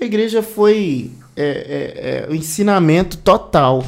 A 0.00 0.04
igreja 0.04 0.42
foi 0.42 1.10
é, 1.36 2.24
é, 2.26 2.26
é, 2.26 2.30
o 2.30 2.34
ensinamento 2.34 3.18
total. 3.18 3.84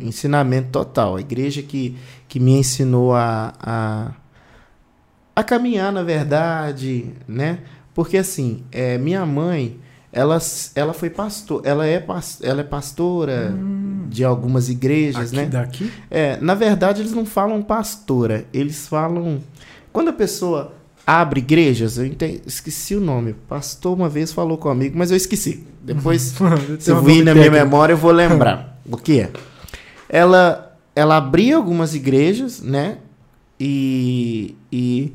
Ensinamento 0.00 0.68
total. 0.70 1.16
A 1.16 1.20
igreja 1.20 1.62
que, 1.62 1.96
que 2.28 2.40
me 2.40 2.52
ensinou 2.58 3.14
a, 3.14 3.52
a, 3.60 4.10
a 5.36 5.44
caminhar, 5.44 5.92
na 5.92 6.02
verdade, 6.02 7.10
né? 7.28 7.60
Porque 7.94 8.16
assim, 8.18 8.62
é, 8.72 8.98
minha 8.98 9.24
mãe, 9.24 9.78
ela, 10.12 10.38
ela 10.74 10.92
foi 10.92 11.10
pastor, 11.10 11.62
ela 11.64 11.86
é, 11.86 12.04
ela 12.42 12.60
é 12.60 12.64
pastora 12.64 13.54
de 14.08 14.24
algumas 14.24 14.68
igrejas, 14.68 15.28
Aqui, 15.28 15.36
né? 15.36 15.46
daqui? 15.46 15.92
É, 16.10 16.38
na 16.40 16.54
verdade, 16.54 17.02
eles 17.02 17.12
não 17.12 17.26
falam 17.26 17.62
pastora, 17.62 18.46
eles 18.52 18.86
falam. 18.86 19.40
Quando 19.92 20.08
a 20.08 20.12
pessoa 20.12 20.72
abre 21.06 21.40
igrejas, 21.40 21.98
eu 21.98 22.10
esqueci 22.46 22.94
o 22.94 23.00
nome. 23.00 23.34
Pastor 23.48 23.96
uma 23.96 24.08
vez 24.08 24.32
falou 24.32 24.58
comigo, 24.58 24.98
mas 24.98 25.10
eu 25.10 25.16
esqueci. 25.16 25.64
Depois, 25.82 26.34
se 26.80 26.94
vir 27.02 27.24
na 27.24 27.34
minha 27.34 27.50
memória, 27.50 27.92
eu 27.92 27.96
vou 27.96 28.10
lembrar 28.10 28.80
o 28.90 28.96
que 28.96 29.20
é. 29.20 29.30
Ela, 30.08 30.76
ela 30.94 31.16
abria 31.16 31.56
algumas 31.56 31.94
igrejas, 31.94 32.60
né? 32.60 32.98
E, 33.58 34.54
e, 34.70 35.12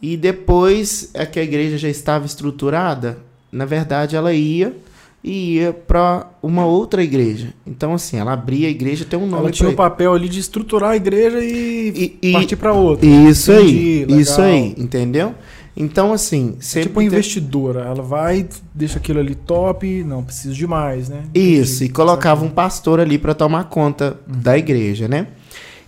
e 0.00 0.16
depois 0.16 1.10
é 1.14 1.24
que 1.26 1.40
a 1.40 1.42
igreja 1.42 1.78
já 1.78 1.88
estava 1.88 2.26
estruturada, 2.26 3.18
na 3.50 3.64
verdade, 3.64 4.16
ela 4.16 4.32
ia 4.32 4.76
e 5.24 5.54
ia 5.54 5.72
para 5.72 6.26
uma 6.42 6.66
outra 6.66 7.02
igreja. 7.02 7.54
Então, 7.66 7.94
assim, 7.94 8.18
ela 8.18 8.34
abria 8.34 8.68
a 8.68 8.70
igreja, 8.70 9.06
tem 9.06 9.18
um 9.18 9.26
nome 9.26 9.44
Ela 9.44 9.50
tinha 9.50 9.70
o 9.70 9.74
pra- 9.74 9.88
papel 9.88 10.12
ali 10.12 10.28
de 10.28 10.38
estruturar 10.38 10.90
a 10.90 10.96
igreja 10.96 11.38
e, 11.42 12.18
E- 12.22 12.28
e- 12.28 12.32
partir 12.32 12.56
pra 12.56 12.74
outra. 12.74 13.06
Isso 13.06 13.50
Entendi, 13.50 14.06
aí, 14.10 14.20
isso 14.20 14.40
aí, 14.42 14.74
entendeu? 14.76 15.34
Então, 15.76 16.12
assim, 16.12 16.54
É 16.58 16.62
sempre 16.62 16.88
tipo 16.88 17.00
uma 17.00 17.04
investidora. 17.04 17.80
Ela 17.80 18.02
vai, 18.02 18.46
deixa 18.74 18.98
aquilo 18.98 19.18
ali 19.18 19.34
top, 19.34 20.04
não 20.04 20.22
preciso 20.22 20.54
de 20.54 20.66
mais, 20.66 21.08
né? 21.08 21.22
Isso, 21.34 21.76
Entendi. 21.76 21.90
e 21.90 21.94
colocava 21.94 22.44
um 22.44 22.50
pastor 22.50 23.00
ali 23.00 23.16
para 23.18 23.34
tomar 23.34 23.64
conta 23.64 24.16
Uhum. 24.28 24.40
da 24.40 24.56
igreja, 24.58 25.08
né? 25.08 25.28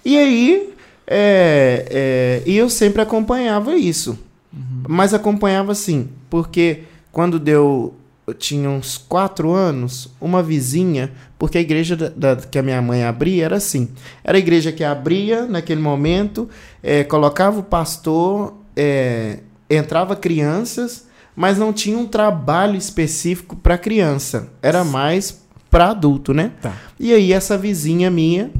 E 0.04 0.16
aí 0.16 0.70
É, 1.08 2.42
é, 2.44 2.50
e 2.50 2.56
eu 2.56 2.68
sempre 2.68 3.00
acompanhava 3.00 3.76
isso. 3.76 4.18
Uhum. 4.52 4.82
Mas 4.88 5.14
acompanhava 5.14 5.70
assim, 5.70 6.08
porque 6.28 6.80
quando 7.12 7.38
deu. 7.38 7.94
Eu 8.26 8.34
tinha 8.34 8.68
uns 8.68 8.98
quatro 8.98 9.52
anos, 9.52 10.12
uma 10.20 10.42
vizinha, 10.42 11.12
porque 11.38 11.58
a 11.58 11.60
igreja 11.60 11.94
da, 11.94 12.08
da- 12.08 12.36
que 12.36 12.58
a 12.58 12.62
minha 12.62 12.82
mãe 12.82 13.04
abria 13.04 13.44
era 13.44 13.56
assim: 13.56 13.88
era 14.24 14.36
a 14.36 14.40
igreja 14.40 14.72
que 14.72 14.82
abria 14.82 15.46
naquele 15.46 15.80
momento, 15.80 16.48
é, 16.82 17.04
colocava 17.04 17.60
o 17.60 17.62
pastor, 17.62 18.54
é, 18.74 19.38
entrava 19.70 20.16
crianças, 20.16 21.06
mas 21.36 21.56
não 21.56 21.72
tinha 21.72 21.96
um 21.96 22.06
trabalho 22.06 22.76
específico 22.76 23.54
para 23.54 23.78
criança, 23.78 24.48
era 24.60 24.82
mais 24.82 25.40
para 25.70 25.90
adulto, 25.90 26.34
né? 26.34 26.50
Tá. 26.60 26.72
E 26.98 27.12
aí 27.12 27.32
essa 27.32 27.56
vizinha 27.56 28.10
minha, 28.10 28.50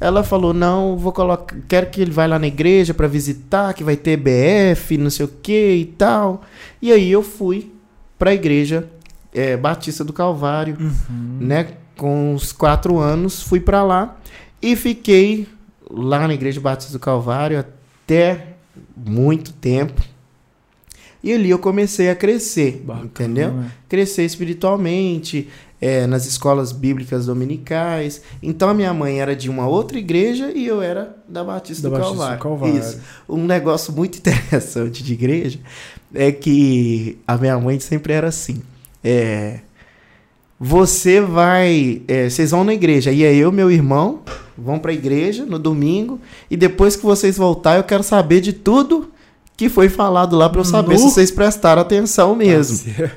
ela 0.00 0.24
falou: 0.24 0.52
"Não, 0.52 0.96
vou 0.96 1.12
colocar, 1.12 1.54
quero 1.68 1.90
que 1.90 2.00
ele 2.02 2.10
vá 2.10 2.26
lá 2.26 2.40
na 2.40 2.48
igreja 2.48 2.92
para 2.92 3.06
visitar, 3.06 3.72
que 3.72 3.84
vai 3.84 3.94
ter 3.96 4.16
BF, 4.16 4.96
não 4.98 5.10
sei 5.10 5.26
o 5.26 5.30
que 5.40 5.74
e 5.76 5.84
tal". 5.84 6.42
E 6.80 6.90
aí 6.90 7.08
eu 7.12 7.22
fui 7.22 7.70
para 8.18 8.30
a 8.30 8.34
igreja 8.34 8.88
é, 9.32 9.56
Batista 9.56 10.04
do 10.04 10.12
Calvário, 10.12 10.76
Uhum. 10.80 11.38
né? 11.40 11.68
Com 11.96 12.34
uns 12.34 12.52
quatro 12.52 12.98
anos, 12.98 13.42
fui 13.42 13.60
para 13.60 13.82
lá 13.82 14.16
e 14.60 14.74
fiquei 14.76 15.46
lá 15.90 16.26
na 16.26 16.34
igreja 16.34 16.60
Batista 16.60 16.92
do 16.92 16.98
Calvário 16.98 17.58
até 17.58 18.54
muito 18.96 19.52
tempo. 19.52 20.00
E 21.22 21.32
ali 21.32 21.50
eu 21.50 21.58
comecei 21.58 22.10
a 22.10 22.16
crescer, 22.16 22.82
Bacana, 22.84 23.04
entendeu? 23.06 23.52
né? 23.52 23.70
crescer 23.88 24.24
espiritualmente, 24.24 25.48
é, 25.80 26.06
nas 26.06 26.26
escolas 26.26 26.72
bíblicas 26.72 27.26
dominicais. 27.26 28.22
Então 28.42 28.68
a 28.68 28.74
minha 28.74 28.92
mãe 28.92 29.20
era 29.20 29.36
de 29.36 29.48
uma 29.50 29.66
outra 29.68 29.98
igreja 29.98 30.50
e 30.52 30.66
eu 30.66 30.82
era 30.82 31.16
da 31.28 31.44
Batista, 31.44 31.88
Da 31.88 31.88
do, 31.90 31.92
Batista 32.00 32.16
Calvário. 32.16 32.38
do 32.38 32.42
Calvário. 32.42 32.78
Isso. 32.78 33.00
Um 33.28 33.44
negócio 33.46 33.92
muito 33.92 34.18
interessante 34.18 35.02
de 35.04 35.12
igreja 35.12 35.60
é 36.14 36.32
que 36.32 37.18
a 37.26 37.36
minha 37.36 37.58
mãe 37.58 37.78
sempre 37.78 38.12
era 38.14 38.28
assim. 38.28 38.60
É, 39.02 39.60
você 40.58 41.20
vai. 41.20 42.02
é, 42.06 42.28
vocês 42.30 42.50
vão 42.52 42.64
na 42.64 42.72
igreja. 42.74 43.10
E 43.10 43.24
aí 43.24 43.38
eu 43.38 43.50
e 43.50 43.54
meu 43.54 43.70
irmão 43.70 44.20
vão 44.56 44.78
pra 44.78 44.92
igreja 44.92 45.44
no 45.44 45.58
domingo. 45.58 46.20
E 46.50 46.56
depois 46.56 46.94
que 46.96 47.04
vocês 47.04 47.36
voltar, 47.36 47.76
eu 47.76 47.84
quero 47.84 48.02
saber 48.02 48.40
de 48.40 48.52
tudo 48.52 49.10
que 49.56 49.68
foi 49.68 49.88
falado 49.88 50.36
lá 50.36 50.48
pra 50.48 50.60
eu 50.60 50.64
saber 50.64 50.94
Nu. 50.94 50.98
se 51.00 51.04
vocês 51.14 51.30
prestaram 51.30 51.82
atenção 51.82 52.34
mesmo. 52.34 52.92
Tá. 52.94 53.10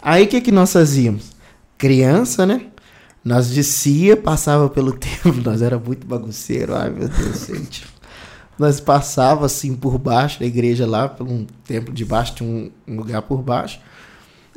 Aí 0.00 0.24
o 0.24 0.26
que, 0.28 0.40
que 0.40 0.52
nós 0.52 0.72
fazíamos? 0.72 1.30
Criança, 1.78 2.44
né? 2.44 2.66
Nós 3.24 3.48
descia, 3.50 4.16
passava 4.16 4.68
pelo 4.68 4.92
templo, 4.98 5.40
nós 5.44 5.62
era 5.62 5.78
muito 5.78 6.06
bagunceiro, 6.06 6.74
ai 6.74 6.90
meu 6.90 7.08
Deus, 7.08 7.46
gente. 7.46 7.84
Nós 8.58 8.80
passava 8.80 9.46
assim 9.46 9.74
por 9.74 9.96
baixo 9.96 10.40
da 10.40 10.46
igreja 10.46 10.86
lá, 10.86 11.08
por 11.08 11.26
um 11.26 11.46
templo 11.64 11.94
de 11.94 12.04
baixo, 12.04 12.34
tinha 12.34 12.48
um, 12.48 12.70
um 12.86 12.96
lugar 12.96 13.22
por 13.22 13.40
baixo. 13.42 13.80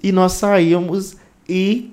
E 0.05 0.11
nós 0.11 0.33
saíamos 0.33 1.15
e 1.49 1.91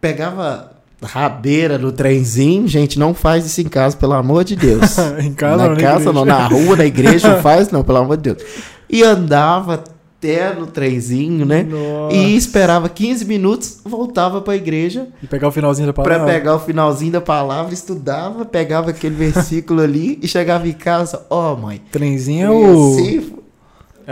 pegava 0.00 0.70
rabeira 1.02 1.76
no 1.76 1.90
trenzinho. 1.90 2.68
Gente, 2.68 2.96
não 2.96 3.12
faz 3.12 3.44
isso 3.44 3.60
em 3.60 3.68
casa, 3.68 3.96
pelo 3.96 4.12
amor 4.12 4.44
de 4.44 4.54
Deus. 4.54 4.96
em 5.18 5.34
casa 5.34 5.56
na 5.56 5.68
na 5.70 5.76
casa 5.76 6.10
igreja? 6.10 6.12
não, 6.12 6.24
na 6.24 6.46
rua, 6.46 6.76
na 6.76 6.86
igreja, 6.86 7.28
não 7.34 7.42
faz 7.42 7.70
não, 7.72 7.82
pelo 7.82 7.98
amor 7.98 8.16
de 8.18 8.32
Deus. 8.32 8.48
E 8.88 9.02
andava 9.02 9.74
até 9.74 10.54
no 10.54 10.68
trenzinho, 10.68 11.44
né? 11.44 11.64
Nossa. 11.64 12.14
E 12.14 12.36
esperava 12.36 12.88
15 12.88 13.24
minutos, 13.24 13.80
voltava 13.84 14.40
pra 14.40 14.54
igreja 14.54 15.08
E 15.20 15.26
pegar 15.26 15.48
o 15.48 15.50
finalzinho 15.50 15.88
da 15.88 15.92
palavra. 15.92 16.24
pegar 16.24 16.54
o 16.54 16.60
finalzinho 16.60 17.10
da 17.10 17.20
palavra, 17.20 17.74
estudava, 17.74 18.44
pegava 18.44 18.90
aquele 18.90 19.16
versículo 19.16 19.80
ali 19.80 20.20
e 20.22 20.28
chegava 20.28 20.68
em 20.68 20.72
casa, 20.72 21.26
ó, 21.28 21.56
mãe. 21.56 21.82
Trenzinho 21.90 22.46
é 22.46 22.50
o, 22.50 23.39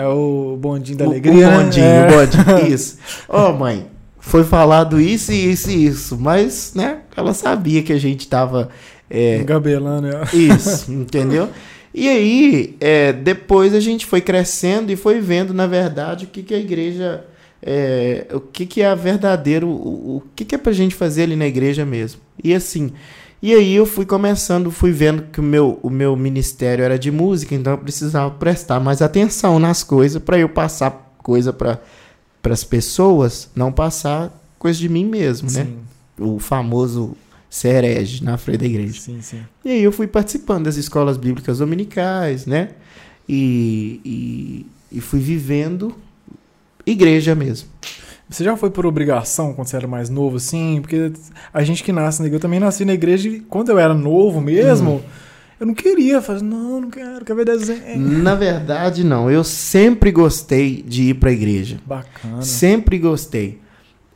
é 0.00 0.06
o 0.06 0.56
bondinho 0.60 0.98
da 0.98 1.04
o, 1.04 1.08
alegria. 1.08 1.48
o 1.48 1.50
né? 1.50 1.56
bondinho, 1.64 1.84
É. 1.84 2.06
o 2.06 2.10
bondinho, 2.26 2.68
isso. 2.74 2.98
Ó, 3.28 3.52
mãe, 3.52 3.86
foi 4.18 4.44
falado 4.44 5.00
isso 5.00 5.32
e 5.32 5.50
isso 5.52 5.70
e 5.70 5.86
isso, 5.86 6.18
mas, 6.18 6.72
né, 6.74 6.98
ela 7.16 7.32
sabia 7.34 7.82
que 7.82 7.92
a 7.92 7.98
gente 7.98 8.28
tava 8.28 8.68
é, 9.10 9.38
Engabelando. 9.38 10.06
é. 10.08 10.20
Isso, 10.36 10.92
entendeu? 10.92 11.48
E 11.94 12.06
aí, 12.08 12.76
é, 12.78 13.10
depois 13.10 13.72
a 13.74 13.80
gente 13.80 14.04
foi 14.04 14.20
crescendo 14.20 14.92
e 14.92 14.96
foi 14.96 15.18
vendo, 15.18 15.54
na 15.54 15.66
verdade, 15.66 16.26
o 16.26 16.28
que, 16.28 16.42
que 16.42 16.52
a 16.54 16.58
igreja. 16.58 17.24
é, 17.62 18.26
o 18.32 18.38
que, 18.40 18.66
que 18.66 18.82
é 18.82 18.94
verdadeiro. 18.94 19.66
O, 19.66 20.16
o 20.18 20.22
que, 20.36 20.44
que 20.44 20.54
é 20.54 20.58
pra 20.58 20.72
gente 20.72 20.94
fazer 20.94 21.22
ali 21.22 21.36
na 21.36 21.46
igreja 21.46 21.86
mesmo. 21.86 22.20
E 22.44 22.54
assim. 22.54 22.92
E 23.40 23.54
aí 23.54 23.74
eu 23.74 23.86
fui 23.86 24.04
começando, 24.04 24.70
fui 24.70 24.90
vendo 24.90 25.22
que 25.30 25.38
o 25.38 25.42
meu, 25.42 25.78
o 25.82 25.88
meu 25.88 26.16
ministério 26.16 26.84
era 26.84 26.98
de 26.98 27.10
música, 27.10 27.54
então 27.54 27.74
eu 27.74 27.78
precisava 27.78 28.30
prestar 28.32 28.80
mais 28.80 29.00
atenção 29.00 29.58
nas 29.60 29.84
coisas 29.84 30.20
para 30.20 30.38
eu 30.38 30.48
passar 30.48 31.14
coisa 31.18 31.52
para 31.52 31.78
as 32.50 32.64
pessoas, 32.64 33.48
não 33.54 33.70
passar 33.70 34.32
coisa 34.58 34.78
de 34.78 34.88
mim 34.88 35.04
mesmo, 35.04 35.50
né? 35.52 35.64
Sim, 35.64 35.78
O 36.18 36.38
famoso 36.40 37.16
ser 37.48 37.84
herege 37.84 38.24
na 38.24 38.36
frente 38.36 38.58
da 38.58 38.66
igreja. 38.66 39.00
sim, 39.00 39.22
sim. 39.22 39.40
E 39.64 39.70
aí 39.70 39.82
eu 39.82 39.92
fui 39.92 40.06
participando 40.08 40.64
das 40.64 40.76
escolas 40.76 41.16
bíblicas 41.16 41.58
dominicais, 41.58 42.44
né? 42.44 42.70
E, 43.28 44.00
e, 44.90 44.96
e 44.98 45.00
fui 45.00 45.20
vivendo 45.20 45.94
igreja 46.84 47.34
mesmo. 47.34 47.68
Você 48.28 48.44
já 48.44 48.56
foi 48.56 48.70
por 48.70 48.84
obrigação 48.84 49.54
quando 49.54 49.68
você 49.68 49.76
era 49.76 49.86
mais 49.88 50.10
novo, 50.10 50.36
assim? 50.36 50.78
Porque 50.82 51.12
a 51.52 51.62
gente 51.62 51.82
que 51.82 51.92
nasce 51.92 52.20
na 52.20 52.26
igreja, 52.26 52.36
eu 52.36 52.42
também 52.42 52.60
nasci 52.60 52.84
na 52.84 52.92
igreja 52.92 53.28
e 53.28 53.40
quando 53.40 53.70
eu 53.70 53.78
era 53.78 53.94
novo 53.94 54.40
mesmo, 54.40 54.96
Hum. 54.96 55.00
eu 55.60 55.66
não 55.66 55.74
queria. 55.74 56.20
Falei, 56.20 56.42
não, 56.42 56.80
não 56.82 56.90
quero, 56.90 57.24
quero 57.24 57.36
ver 57.36 57.46
desenho. 57.46 57.98
Na 57.98 58.34
verdade, 58.34 59.02
não. 59.02 59.30
Eu 59.30 59.42
sempre 59.42 60.10
gostei 60.12 60.82
de 60.82 61.04
ir 61.04 61.14
para 61.14 61.30
a 61.30 61.32
igreja. 61.32 61.78
Bacana. 61.86 62.42
Sempre 62.42 62.98
gostei. 62.98 63.60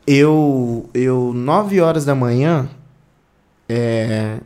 Eu, 0.05 0.89
eu, 0.93 1.31
nove 1.33 1.79
horas 1.81 2.05
da 2.05 2.13
manhã, 2.13 2.69
é, 3.67 4.37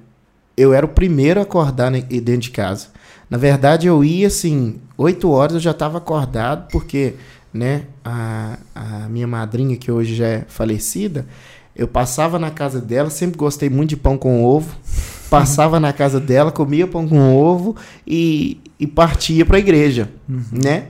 eu 0.56 0.74
era 0.74 0.86
o 0.86 0.90
primeiro 0.90 1.40
a 1.40 1.44
acordar 1.44 1.92
dentro 1.92 2.38
de 2.38 2.52
casa. 2.52 2.88
Na 3.30 3.38
verdade, 3.38 3.88
eu 3.88 4.04
ia 4.04 4.28
assim, 4.28 4.76
oito 4.98 5.30
horas 5.30 5.56
eu 5.56 5.60
já 5.60 5.72
estava 5.72 5.98
acordado, 5.98 6.68
porque, 6.72 7.16
né, 7.54 7.84
a, 8.04 8.58
a 8.76 9.10
minha 9.10 9.28
madrinha, 9.28 9.76
que 9.78 9.92
hoje 9.92 10.16
já 10.16 10.28
é 10.28 10.46
falecida, 10.48 11.26
eu 11.76 11.88
passava 11.88 12.40
na 12.40 12.50
casa 12.50 12.82
dela, 12.82 13.10
sempre 13.10 13.38
gostei 13.38 13.70
muito 13.70 13.90
de 13.90 13.98
pão 13.98 14.18
com 14.18 14.44
ovo. 14.44 14.76
Passava 15.30 15.78
na 15.78 15.92
casa 15.92 16.22
dela, 16.22 16.54
comia 16.54 16.88
pão 16.88 17.06
com 17.06 17.36
ovo 17.36 17.76
e, 18.08 18.62
e 18.80 18.88
partia 18.88 19.46
para 19.46 19.58
a 19.58 19.60
igreja, 19.60 20.10
né? 20.50 20.86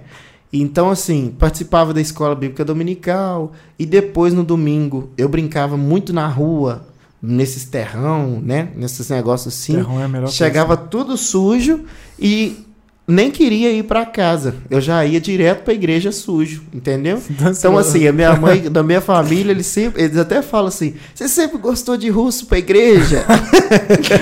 Então, 0.53 0.91
assim, 0.91 1.33
participava 1.39 1.91
da 1.91 1.99
escola 1.99 2.35
bíblica 2.35 2.63
dominical 2.63 3.51
e 3.79 3.85
depois 3.85 4.35
no 4.35 4.43
domingo 4.43 5.09
eu 5.17 5.27
brincava 5.27 5.75
muito 5.75 6.13
na 6.13 6.27
rua, 6.27 6.87
nesses 7.19 7.65
terrão, 7.65 8.39
né? 8.39 8.69
Nesses 8.75 9.09
negócios 9.09 9.53
assim. 9.53 9.73
Terrão 9.73 9.99
é 9.99 10.03
a 10.03 10.07
melhor 10.07 10.29
Chegava 10.29 10.77
tudo 10.77 11.17
sujo 11.17 11.85
e 12.19 12.66
nem 13.07 13.31
queria 13.31 13.71
ir 13.71 13.83
para 13.83 14.05
casa. 14.05 14.55
Eu 14.69 14.81
já 14.81 15.05
ia 15.05 15.21
direto 15.21 15.63
para 15.63 15.71
a 15.71 15.75
igreja 15.75 16.11
sujo, 16.11 16.63
entendeu? 16.73 17.21
Então, 17.57 17.77
assim, 17.77 18.05
a 18.07 18.11
minha 18.11 18.35
mãe, 18.35 18.63
da 18.69 18.83
minha 18.83 18.99
família, 18.99 19.51
eles, 19.51 19.67
sempre, 19.67 20.03
eles 20.03 20.17
até 20.17 20.41
falam 20.41 20.67
assim: 20.67 20.95
você 21.15 21.27
sempre 21.27 21.57
gostou 21.57 21.95
de 21.95 22.09
russo 22.09 22.45
pra 22.45 22.57
igreja? 22.57 23.25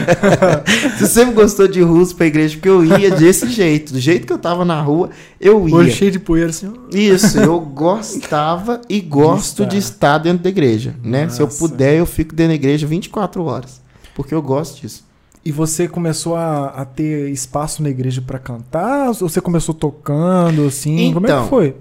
você 0.97 1.07
sempre 1.07 1.33
gostou 1.33 1.67
de 1.67 1.81
russo 1.81 2.15
pra 2.15 2.27
igreja? 2.27 2.55
Porque 2.55 2.69
eu 2.69 2.85
ia 2.85 3.09
desse 3.11 3.49
jeito, 3.49 3.93
do 3.93 3.99
jeito 3.99 4.27
que 4.27 4.33
eu 4.33 4.37
tava 4.37 4.63
na 4.63 4.79
rua, 4.81 5.09
eu 5.41 5.61
Olho 5.63 5.87
ia. 5.87 5.91
cheio 5.93 6.11
de 6.11 6.19
poeira, 6.19 6.49
assim. 6.49 6.67
ó. 6.67 6.95
Isso, 6.95 7.39
eu 7.39 7.59
gostava 7.59 8.81
e 8.87 9.01
gosto 9.01 9.65
de 9.65 9.77
estar 9.77 10.17
dentro 10.19 10.43
da 10.43 10.49
igreja, 10.49 10.95
né? 11.03 11.27
Se 11.29 11.41
eu 11.41 11.47
puder, 11.47 11.95
eu 11.95 12.05
fico 12.05 12.35
dentro 12.35 12.49
da 12.51 12.55
igreja 12.55 12.85
24 12.85 13.43
horas, 13.43 13.81
porque 14.13 14.33
eu 14.33 14.41
gosto 14.41 14.81
disso. 14.81 15.04
E 15.45 15.51
você 15.51 15.87
começou 15.87 16.35
a, 16.35 16.67
a 16.69 16.85
ter 16.85 17.29
espaço 17.29 17.83
na 17.83 17.89
igreja 17.89 18.19
pra 18.21 18.39
cantar? 18.39 19.09
Ou 19.09 19.13
você 19.13 19.39
começou 19.39 19.75
tocando, 19.75 20.65
assim? 20.65 21.13
Como 21.13 21.27
é 21.27 21.29
Então, 21.29 21.43
que 21.43 21.49
foi? 21.49 21.75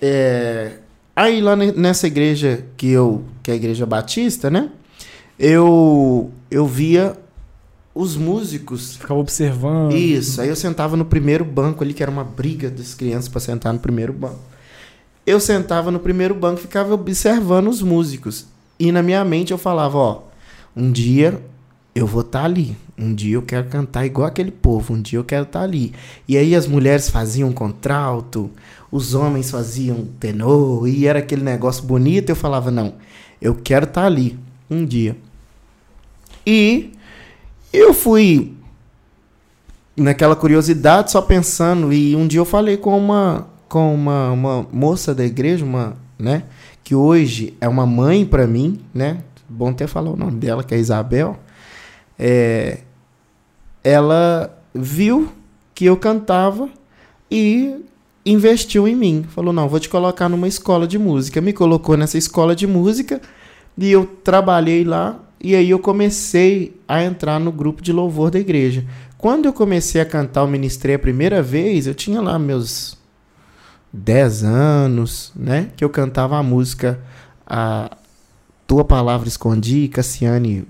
É, 0.00 0.78
aí 1.14 1.40
lá 1.42 1.54
ne- 1.54 1.72
nessa 1.72 2.06
igreja 2.06 2.64
que 2.76 2.88
eu, 2.90 3.22
que 3.42 3.50
é 3.50 3.54
a 3.54 3.56
igreja 3.56 3.84
batista, 3.84 4.48
né? 4.50 4.70
Eu 5.38 6.30
eu 6.50 6.66
via 6.66 7.16
os 7.94 8.16
músicos. 8.16 8.96
Ficava 8.96 9.20
observando. 9.20 9.92
Isso, 9.92 10.40
aí 10.40 10.48
eu 10.48 10.56
sentava 10.56 10.96
no 10.96 11.04
primeiro 11.04 11.44
banco 11.44 11.84
ali, 11.84 11.92
que 11.92 12.02
era 12.02 12.10
uma 12.10 12.24
briga 12.24 12.70
das 12.70 12.94
crianças 12.94 13.28
para 13.28 13.40
sentar 13.40 13.72
no 13.74 13.78
primeiro 13.78 14.12
banco. 14.12 14.38
Eu 15.26 15.38
sentava 15.40 15.90
no 15.90 15.98
primeiro 15.98 16.34
banco 16.34 16.60
e 16.60 16.62
ficava 16.62 16.94
observando 16.94 17.68
os 17.68 17.82
músicos. 17.82 18.46
E 18.78 18.90
na 18.92 19.02
minha 19.02 19.24
mente 19.24 19.50
eu 19.52 19.58
falava, 19.58 19.98
ó, 19.98 20.22
um 20.74 20.90
dia 20.90 21.40
eu 21.94 22.06
vou 22.06 22.20
estar 22.20 22.44
ali. 22.44 22.76
Um 22.98 23.14
dia 23.14 23.34
eu 23.34 23.42
quero 23.42 23.68
cantar 23.68 24.06
igual 24.06 24.26
aquele 24.26 24.50
povo. 24.50 24.94
Um 24.94 25.02
dia 25.02 25.18
eu 25.18 25.24
quero 25.24 25.44
estar 25.44 25.60
ali. 25.60 25.92
E 26.26 26.36
aí 26.36 26.54
as 26.54 26.66
mulheres 26.66 27.10
faziam 27.10 27.52
contralto, 27.52 28.50
os 28.90 29.14
homens 29.14 29.50
faziam 29.50 30.06
tenor, 30.18 30.88
e 30.88 31.06
era 31.06 31.18
aquele 31.18 31.42
negócio 31.42 31.84
bonito. 31.84 32.30
Eu 32.30 32.36
falava, 32.36 32.70
não, 32.70 32.94
eu 33.40 33.54
quero 33.54 33.84
estar 33.84 34.06
ali. 34.06 34.38
Um 34.70 34.84
dia. 34.84 35.16
E 36.46 36.92
eu 37.72 37.92
fui 37.92 38.54
naquela 39.96 40.34
curiosidade, 40.34 41.12
só 41.12 41.20
pensando. 41.20 41.92
E 41.92 42.16
um 42.16 42.26
dia 42.26 42.40
eu 42.40 42.44
falei 42.44 42.76
com 42.76 42.96
uma, 42.96 43.46
com 43.68 43.94
uma, 43.94 44.32
uma 44.32 44.66
moça 44.72 45.14
da 45.14 45.24
igreja, 45.24 45.64
uma, 45.64 45.96
né? 46.18 46.44
Que 46.82 46.94
hoje 46.94 47.54
é 47.60 47.68
uma 47.68 47.86
mãe 47.86 48.24
para 48.24 48.46
mim, 48.46 48.80
né? 48.94 49.18
Bom 49.48 49.68
até 49.68 49.86
falar 49.86 50.10
o 50.10 50.16
nome 50.16 50.38
dela, 50.38 50.64
que 50.64 50.74
é 50.74 50.78
Isabel. 50.78 51.38
É, 52.18 52.78
ela 53.86 54.52
viu 54.74 55.32
que 55.72 55.84
eu 55.84 55.96
cantava 55.96 56.68
e 57.30 57.76
investiu 58.24 58.88
em 58.88 58.96
mim. 58.96 59.24
Falou: 59.28 59.52
não, 59.52 59.68
vou 59.68 59.78
te 59.78 59.88
colocar 59.88 60.28
numa 60.28 60.48
escola 60.48 60.88
de 60.88 60.98
música. 60.98 61.40
Me 61.40 61.52
colocou 61.52 61.96
nessa 61.96 62.18
escola 62.18 62.56
de 62.56 62.66
música 62.66 63.20
e 63.78 63.92
eu 63.92 64.04
trabalhei 64.24 64.82
lá. 64.82 65.20
E 65.40 65.54
aí 65.54 65.70
eu 65.70 65.78
comecei 65.78 66.80
a 66.88 67.04
entrar 67.04 67.38
no 67.38 67.52
grupo 67.52 67.80
de 67.80 67.92
louvor 67.92 68.30
da 68.30 68.40
igreja. 68.40 68.84
Quando 69.16 69.46
eu 69.46 69.52
comecei 69.52 70.00
a 70.00 70.04
cantar 70.04 70.42
o 70.42 70.48
ministrei 70.48 70.96
a 70.96 70.98
primeira 70.98 71.40
vez, 71.40 71.86
eu 71.86 71.94
tinha 71.94 72.20
lá 72.20 72.36
meus 72.40 72.98
10 73.92 74.42
anos, 74.42 75.32
né? 75.36 75.68
Que 75.76 75.84
eu 75.84 75.90
cantava 75.90 76.36
a 76.36 76.42
música 76.42 77.00
a 77.46 77.96
Tua 78.66 78.84
Palavra 78.84 79.28
Escondi, 79.28 79.86
Cassiane 79.86 80.66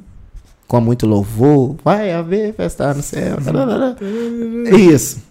com 0.67 0.81
muito 0.81 1.07
louvor, 1.07 1.77
vai 1.85 2.13
haver 2.13 2.55
festa 2.55 2.93
no 2.93 3.03
céu. 3.03 3.39
Isso. 4.77 5.23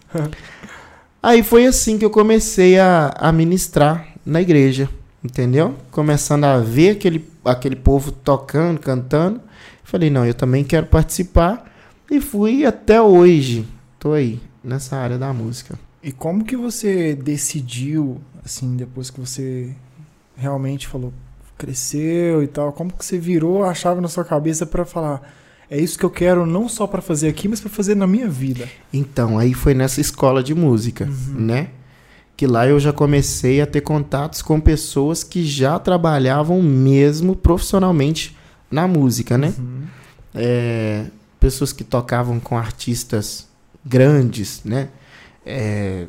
Aí 1.22 1.44
foi 1.44 1.66
assim 1.66 1.98
que 1.98 2.06
eu 2.06 2.10
comecei 2.10 2.80
a, 2.80 3.14
a 3.18 3.32
ministrar 3.32 4.08
na 4.26 4.42
igreja, 4.42 4.90
entendeu? 5.24 5.76
Começando 5.92 6.46
a 6.46 6.60
ver 6.60 6.92
aquele, 6.92 7.28
aquele 7.44 7.76
povo 7.76 8.12
tocando, 8.12 8.80
cantando. 8.80 9.42
Falei, 9.84 10.10
não, 10.10 10.26
eu 10.26 10.34
também 10.34 10.64
quero 10.64 10.86
participar. 10.86 11.72
E 12.10 12.22
fui 12.22 12.66
até 12.66 13.02
hoje. 13.02 13.68
Tô 14.00 14.14
aí, 14.14 14.40
nessa 14.64 14.96
área 14.98 15.18
da 15.18 15.34
música. 15.34 15.78
E 16.04 16.12
como 16.12 16.46
que 16.46 16.56
você 16.56 17.16
decidiu, 17.16 18.22
assim, 18.44 18.76
depois 18.76 19.10
que 19.10 19.20
você 19.20 19.74
realmente 20.38 20.88
falou, 20.88 21.12
cresceu 21.58 22.44
e 22.44 22.48
tal, 22.48 22.72
como 22.74 22.92
que 22.92 23.06
você 23.06 23.18
virou 23.18 23.64
a 23.64 23.74
chave 23.74 24.02
na 24.02 24.08
sua 24.08 24.24
cabeça 24.24 24.66
para 24.66 24.86
falar, 24.86 25.22
é 25.70 25.80
isso 25.80 25.98
que 25.98 26.06
eu 26.06 26.10
quero 26.10 26.46
não 26.46 26.70
só 26.70 26.86
para 26.86 27.02
fazer 27.02 27.28
aqui, 27.28 27.48
mas 27.48 27.60
para 27.60 27.70
fazer 27.70 27.96
na 27.96 28.06
minha 28.06 28.30
vida? 28.30 28.70
Então, 28.94 29.40
aí 29.40 29.54
foi 29.54 29.74
nessa 29.74 30.00
escola 30.00 30.44
de 30.44 30.54
música, 30.54 31.06
uhum. 31.06 31.40
né? 31.40 31.70
Que 32.38 32.46
lá 32.46 32.68
eu 32.68 32.80
já 32.80 32.92
comecei 32.92 33.62
a 33.62 33.66
ter 33.66 33.82
contatos 33.82 34.42
com 34.42 34.60
pessoas 34.60 35.24
que 35.24 35.46
já 35.46 35.80
trabalhavam 35.80 36.62
mesmo 36.62 37.36
profissionalmente 37.36 38.38
na 38.70 38.88
música, 38.88 39.38
né? 39.38 39.54
Uhum. 39.58 39.84
É, 40.34 41.06
pessoas 41.40 41.72
que 41.72 41.84
tocavam 41.84 42.40
com 42.40 42.58
artistas 42.58 43.48
grandes, 43.84 44.62
né? 44.64 44.90
É, 45.46 46.06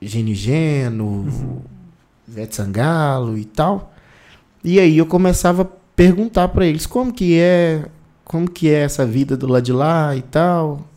Gene 0.00 0.34
Geno, 0.34 1.04
uhum. 1.04 1.62
Ivete 2.28 2.56
Sangalo 2.56 3.36
e 3.36 3.44
tal. 3.44 3.89
E 4.62 4.78
aí 4.78 4.98
eu 4.98 5.06
começava 5.06 5.62
a 5.62 5.66
perguntar 5.96 6.48
para 6.48 6.66
eles 6.66 6.86
como 6.86 7.12
que 7.12 7.38
é, 7.38 7.86
como 8.24 8.50
que 8.50 8.68
é 8.68 8.82
essa 8.82 9.06
vida 9.06 9.36
do 9.36 9.46
lado 9.46 9.64
de 9.64 9.72
lá 9.72 10.14
e 10.16 10.22
tal, 10.22 10.88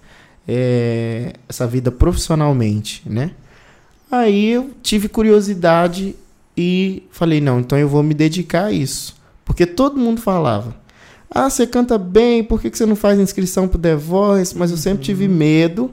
é, 0.48 1.34
essa 1.48 1.66
vida 1.66 1.92
profissionalmente, 1.92 3.02
né? 3.06 3.32
Aí 4.12 4.50
eu 4.50 4.72
tive 4.82 5.10
curiosidade 5.10 6.16
e 6.56 7.04
falei 7.10 7.42
não, 7.42 7.60
então 7.60 7.78
eu 7.78 7.88
vou 7.88 8.04
me 8.04 8.14
dedicar 8.14 8.66
a 8.66 8.72
isso, 8.72 9.16
porque 9.44 9.66
todo 9.66 10.00
mundo 10.00 10.22
falava 10.22 10.84
ah, 11.34 11.50
você 11.50 11.66
canta 11.66 11.98
bem, 11.98 12.44
por 12.44 12.62
que, 12.62 12.70
que 12.70 12.78
você 12.78 12.86
não 12.86 12.96
faz 12.96 13.20
inscrição 13.20 13.68
pro 13.68 13.80
The 13.80 13.96
Voice? 13.96 14.56
Mas 14.56 14.70
eu 14.70 14.78
sempre 14.78 15.04
tive 15.04 15.26
uhum. 15.26 15.34
medo 15.34 15.92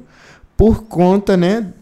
por 0.54 0.82
conta, 0.82 1.34
né? 1.34 1.72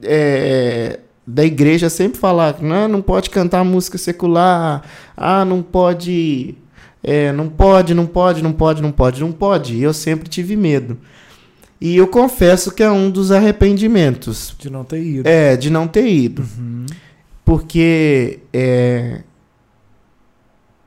É, 0.00 1.00
da 1.26 1.44
igreja 1.44 1.90
sempre 1.90 2.18
falar 2.18 2.62
não, 2.62 2.86
não 2.86 3.02
pode 3.02 3.30
cantar 3.30 3.64
música 3.64 3.98
secular, 3.98 4.82
ah, 5.16 5.44
não 5.44 5.60
pode, 5.62 6.54
é, 7.02 7.32
não 7.32 7.48
pode, 7.48 7.94
não 7.94 8.06
pode, 8.06 8.42
não 8.42 8.52
pode, 8.52 8.80
não 8.80 8.92
pode, 8.92 9.20
não 9.20 9.32
pode. 9.32 9.74
E 9.74 9.82
eu 9.82 9.92
sempre 9.92 10.28
tive 10.28 10.54
medo. 10.54 10.98
E 11.80 11.96
eu 11.96 12.06
confesso 12.06 12.72
que 12.72 12.82
é 12.82 12.90
um 12.90 13.10
dos 13.10 13.30
arrependimentos. 13.30 14.54
De 14.58 14.70
não 14.70 14.84
ter 14.84 15.02
ido. 15.02 15.28
É, 15.28 15.56
de 15.56 15.68
não 15.68 15.86
ter 15.86 16.06
ido. 16.06 16.42
Uhum. 16.42 16.86
Porque 17.44 18.40
é, 18.52 19.20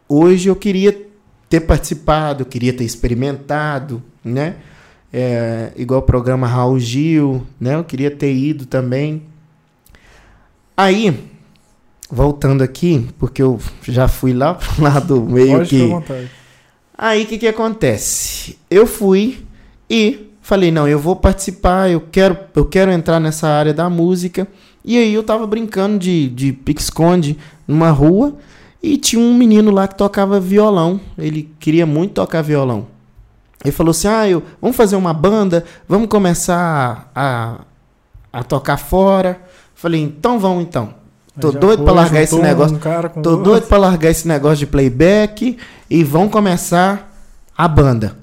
hoje 0.08 0.50
eu 0.50 0.56
queria 0.56 1.10
ter 1.48 1.62
participado, 1.62 2.42
eu 2.42 2.46
queria 2.46 2.74
ter 2.74 2.84
experimentado, 2.84 4.02
né? 4.24 4.56
É, 5.12 5.72
igual 5.76 6.02
o 6.02 6.04
programa 6.04 6.48
Raul 6.48 6.80
Gil, 6.80 7.46
né? 7.60 7.76
Eu 7.76 7.84
queria 7.84 8.12
ter 8.12 8.34
ido 8.34 8.66
também. 8.66 9.29
Aí, 10.82 11.28
voltando 12.10 12.64
aqui, 12.64 13.10
porque 13.20 13.44
eu 13.44 13.60
já 13.84 14.08
fui 14.08 14.32
lá 14.32 14.54
pro 14.54 14.70
lado 14.82 15.22
meio 15.22 15.58
Pode 15.58 15.70
que. 15.70 15.90
Aí 16.98 17.24
o 17.24 17.26
que, 17.26 17.38
que 17.38 17.48
acontece? 17.50 18.58
Eu 18.72 18.88
fui 18.88 19.46
e 19.90 20.32
falei, 20.42 20.72
não, 20.72 20.88
eu 20.88 20.98
vou 20.98 21.18
participar, 21.18 21.90
eu 21.90 22.00
quero, 22.00 22.38
eu 22.56 22.66
quero 22.66 22.94
entrar 22.94 23.20
nessa 23.20 23.46
área 23.50 23.74
da 23.74 23.90
música. 23.90 24.48
E 24.86 24.98
aí 24.98 25.14
eu 25.14 25.22
tava 25.22 25.46
brincando 25.46 26.00
de, 26.00 26.30
de 26.30 26.54
pique-esconde 26.54 27.38
numa 27.68 27.92
rua 27.92 28.38
e 28.82 28.96
tinha 28.96 29.22
um 29.22 29.34
menino 29.34 29.72
lá 29.72 29.86
que 29.86 29.96
tocava 29.96 30.40
violão. 30.40 30.98
Ele 31.18 31.54
queria 31.60 31.86
muito 31.86 32.14
tocar 32.14 32.42
violão. 32.42 32.88
Ele 33.66 33.74
falou 33.74 33.92
assim: 33.92 34.08
ah, 34.08 34.30
eu, 34.30 34.42
vamos 34.62 34.78
fazer 34.78 34.96
uma 34.96 35.14
banda, 35.14 35.66
vamos 35.90 36.08
começar 36.08 37.12
a, 37.14 37.66
a 38.32 38.44
tocar 38.44 38.78
fora. 38.78 39.49
Falei, 39.80 40.02
então 40.02 40.38
vamos 40.38 40.64
então. 40.64 40.94
Tô 41.40 41.54
doido 41.54 41.86
para 41.86 41.94
largar 41.94 42.22
esse 42.22 42.38
negócio. 42.38 42.76
Um 43.16 43.22
tô 43.22 43.38
doido 43.38 43.66
para 43.66 43.78
largar 43.78 44.10
esse 44.12 44.28
negócio 44.28 44.58
de 44.58 44.68
playback 44.68 45.58
e 45.90 46.04
vamos 46.04 46.34
começar 46.34 47.16
a 47.58 47.66
banda. 47.66 48.18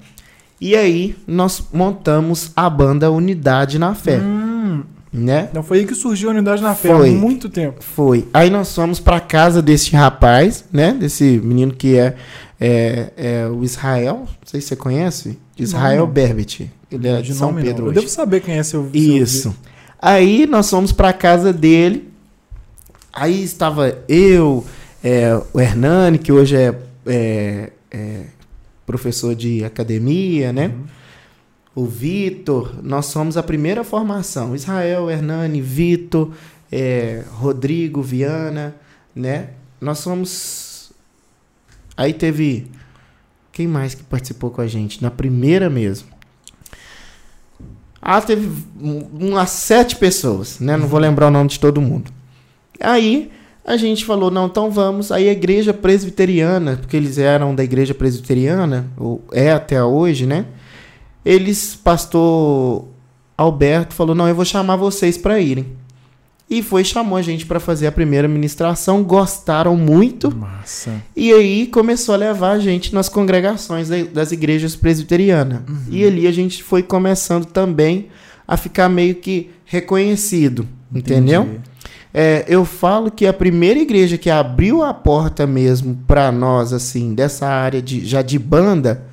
E 0.61 0.75
aí 0.75 1.15
nós 1.25 1.63
montamos 1.73 2.51
a 2.55 2.69
banda 2.69 3.09
Unidade 3.09 3.79
na 3.79 3.95
Fé. 3.95 4.19
Hum. 4.19 4.83
Né? 5.11 5.47
Então 5.49 5.63
foi 5.63 5.79
aí 5.79 5.85
que 5.87 5.95
surgiu 5.95 6.29
a 6.29 6.33
unidade 6.33 6.61
na 6.61 6.75
fé, 6.75 6.89
foi, 6.89 7.09
há 7.09 7.13
muito 7.13 7.49
tempo. 7.49 7.83
Foi. 7.83 8.27
Aí 8.31 8.51
nós 8.51 8.75
fomos 8.75 8.99
para 8.99 9.19
casa 9.19 9.61
desse 9.61 9.95
rapaz, 9.95 10.65
né? 10.71 10.91
Desse 10.91 11.41
menino 11.43 11.73
que 11.73 11.97
é, 11.97 12.13
é, 12.59 13.13
é, 13.17 13.47
o 13.47 13.63
Israel. 13.63 14.25
Não 14.27 14.27
sei 14.45 14.61
se 14.61 14.67
você 14.67 14.75
conhece. 14.75 15.39
Israel 15.57 16.05
não, 16.05 16.07
Berbet. 16.13 16.71
Ele 16.91 17.07
é 17.07 17.15
de, 17.15 17.29
de 17.29 17.33
São 17.33 17.51
Pedro. 17.55 17.85
Hoje. 17.85 17.95
Eu 17.95 18.01
devo 18.01 18.09
saber 18.09 18.41
quem 18.41 18.59
é 18.59 18.63
seu. 18.63 18.87
Isso. 18.93 19.55
Aí 20.01 20.45
nós 20.45 20.69
fomos 20.69 20.91
para 20.91 21.13
casa 21.13 21.51
dele. 21.51 22.11
Aí 23.11 23.43
estava 23.43 23.97
eu, 24.07 24.65
é, 25.03 25.41
o 25.53 25.59
Hernani, 25.59 26.17
que 26.17 26.31
hoje 26.31 26.55
é, 26.55 26.75
é, 27.05 27.71
é 27.89 28.23
professor 28.85 29.33
de 29.35 29.63
academia, 29.63 30.53
né? 30.53 30.67
Uhum 30.67 30.97
o 31.77 31.85
Vitor, 31.85 32.73
nós 32.81 33.05
somos 33.05 33.37
a 33.37 33.43
primeira 33.43 33.83
formação. 33.83 34.55
Israel, 34.55 35.11
Hernani, 35.11 35.61
Vitor, 35.61 36.31
é, 36.71 37.23
Rodrigo, 37.33 38.01
Viana, 38.01 38.75
né? 39.15 39.51
Nós 39.79 39.99
somos. 39.99 40.91
Aí 41.95 42.15
teve. 42.15 42.65
Quem 43.51 43.67
mais 43.67 43.93
que 43.93 44.01
participou 44.01 44.49
com 44.49 44.59
a 44.59 44.65
gente? 44.65 45.03
Na 45.03 45.11
primeira 45.11 45.69
mesmo. 45.69 46.07
Ah, 48.01 48.21
teve 48.21 48.49
umas 48.79 49.49
sete 49.49 49.95
pessoas, 49.95 50.59
né? 50.59 50.77
Não 50.77 50.87
vou 50.87 50.99
lembrar 50.99 51.27
o 51.27 51.31
nome 51.31 51.49
de 51.49 51.59
todo 51.59 51.81
mundo. 51.81 52.11
Aí 52.79 53.31
a 53.65 53.75
gente 53.75 54.05
falou, 54.05 54.31
não, 54.31 54.45
então 54.45 54.69
vamos. 54.71 55.11
Aí 55.11 55.27
a 55.27 55.31
igreja 55.31 55.73
presbiteriana, 55.73 56.77
porque 56.77 56.95
eles 56.95 57.17
eram 57.17 57.53
da 57.53 57.63
igreja 57.63 57.93
presbiteriana, 57.93 58.87
ou 58.97 59.23
é 59.31 59.51
até 59.51 59.83
hoje, 59.83 60.25
né? 60.25 60.45
eles, 61.27 61.75
pastor 61.75 62.85
Alberto 63.37 63.93
falou: 63.93 64.15
"Não, 64.15 64.29
eu 64.29 64.35
vou 64.35 64.45
chamar 64.45 64.77
vocês 64.77 65.17
para 65.17 65.39
irem". 65.39 65.65
E 66.49 66.63
foi 66.63 66.83
chamou 66.83 67.17
a 67.17 67.21
gente 67.21 67.45
para 67.45 67.59
fazer 67.59 67.87
a 67.87 67.91
primeira 67.91 68.27
ministração, 68.27 69.03
gostaram 69.03 69.75
muito. 69.75 70.33
Massa. 70.33 70.93
E 71.13 71.33
aí 71.33 71.67
começou 71.67 72.15
a 72.15 72.17
levar 72.17 72.51
a 72.51 72.59
gente 72.59 72.93
nas 72.95 73.09
congregações 73.09 73.89
das 73.89 74.31
igrejas 74.31 74.73
presbiterianas. 74.73 75.59
Uhum. 75.67 75.83
E 75.89 76.05
ali 76.05 76.25
a 76.25 76.31
gente 76.31 76.63
foi 76.63 76.81
começando 76.81 77.45
também 77.45 78.07
a 78.47 78.55
ficar 78.55 78.87
meio 78.87 79.15
que 79.15 79.49
reconhecido, 79.65 80.65
Entendi. 80.89 81.13
entendeu? 81.13 81.59
É, 82.13 82.45
eu 82.47 82.63
falo 82.63 83.11
que 83.11 83.27
a 83.27 83.33
primeira 83.33 83.79
igreja 83.79 84.17
que 84.17 84.29
abriu 84.29 84.81
a 84.81 84.93
porta 84.93 85.45
mesmo 85.45 85.99
para 86.07 86.31
nós 86.31 86.71
assim 86.71 87.13
dessa 87.13 87.45
área 87.45 87.81
de 87.81 88.05
já 88.05 88.21
de 88.21 88.39
banda 88.39 89.05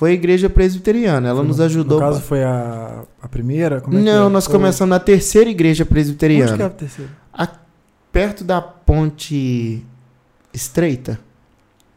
foi 0.00 0.12
a 0.12 0.14
igreja 0.14 0.48
presbiteriana. 0.48 1.28
Ela 1.28 1.40
foi, 1.40 1.48
nos 1.48 1.60
ajudou. 1.60 2.00
No 2.00 2.06
caso, 2.06 2.22
foi 2.22 2.42
a, 2.42 3.02
a 3.20 3.28
primeira? 3.28 3.82
É 3.86 3.94
Não, 3.94 4.28
é? 4.28 4.30
nós 4.30 4.46
Ou... 4.46 4.52
começamos 4.52 4.88
na 4.88 4.98
terceira 4.98 5.50
igreja 5.50 5.84
presbiteriana. 5.84 6.52
Onde 6.52 6.56
que 6.56 6.62
é 6.62 6.64
a 6.64 6.70
terceira? 6.70 7.10
A, 7.30 7.46
perto 8.10 8.42
da 8.42 8.62
ponte 8.62 9.84
estreita. 10.54 11.20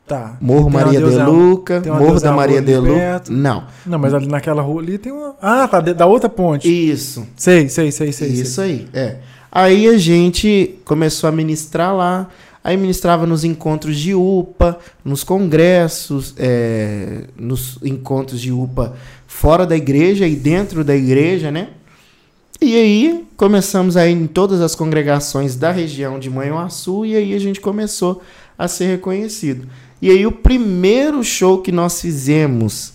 Tá. 0.06 0.36
Morro 0.42 0.70
Maria 0.70 1.00
de 1.00 1.16
Luca, 1.24 1.82
Morro 1.98 2.20
da 2.20 2.34
Maria 2.34 2.62
de 2.62 2.76
Luca. 2.76 3.24
Não. 3.30 3.68
Não, 3.86 3.98
mas 3.98 4.13
ali 4.13 4.28
naquela 4.28 4.62
rua 4.62 4.82
ali 4.82 4.98
tem 4.98 5.13
uma. 5.13 5.38
Ah, 5.42 5.66
tá. 5.66 5.80
Da 5.80 6.06
outra 6.06 6.28
ponte. 6.28 6.68
Isso. 6.68 7.26
Sei, 7.38 7.70
sei, 7.70 7.89
sei, 7.89 8.12
sei. 8.12 8.28
Isso 8.28 8.56
sei. 8.56 8.66
aí, 8.66 8.88
é. 8.94 9.18
Aí 9.50 9.88
a 9.88 9.98
gente 9.98 10.78
começou 10.84 11.30
a 11.30 11.32
ministrar 11.32 11.96
lá. 11.96 12.28
Aí 12.63 12.78
ministrava 12.78 13.28
nos 13.28 13.43
encontros 13.43 13.99
de 13.99 14.15
UPA, 14.15 14.80
nos 15.04 15.23
congressos, 15.23 16.34
é, 16.38 17.26
nos 17.38 17.78
encontros 17.84 18.39
de 18.39 18.52
UPA 18.52 18.95
fora 19.28 19.65
da 19.65 19.76
igreja 19.76 20.26
e 20.26 20.36
dentro 20.36 20.84
da 20.84 20.95
igreja, 20.95 21.52
né? 21.52 21.69
E 22.62 22.76
aí 22.78 23.26
começamos 23.36 23.97
aí 23.97 24.13
em 24.13 24.26
todas 24.26 24.62
as 24.62 24.73
congregações 24.73 25.58
da 25.58 25.71
região 25.71 26.17
de 26.17 26.30
Manhuaçu 26.30 27.06
e 27.06 27.15
aí 27.15 27.34
a 27.34 27.39
gente 27.39 27.60
começou 27.60 28.21
a 28.58 28.69
ser 28.69 28.86
reconhecido. 28.86 29.67
E 30.02 30.10
aí 30.10 30.26
o 30.26 30.32
primeiro 30.32 31.21
show 31.21 31.62
que 31.62 31.71
nós 31.71 31.99
fizemos, 31.99 32.92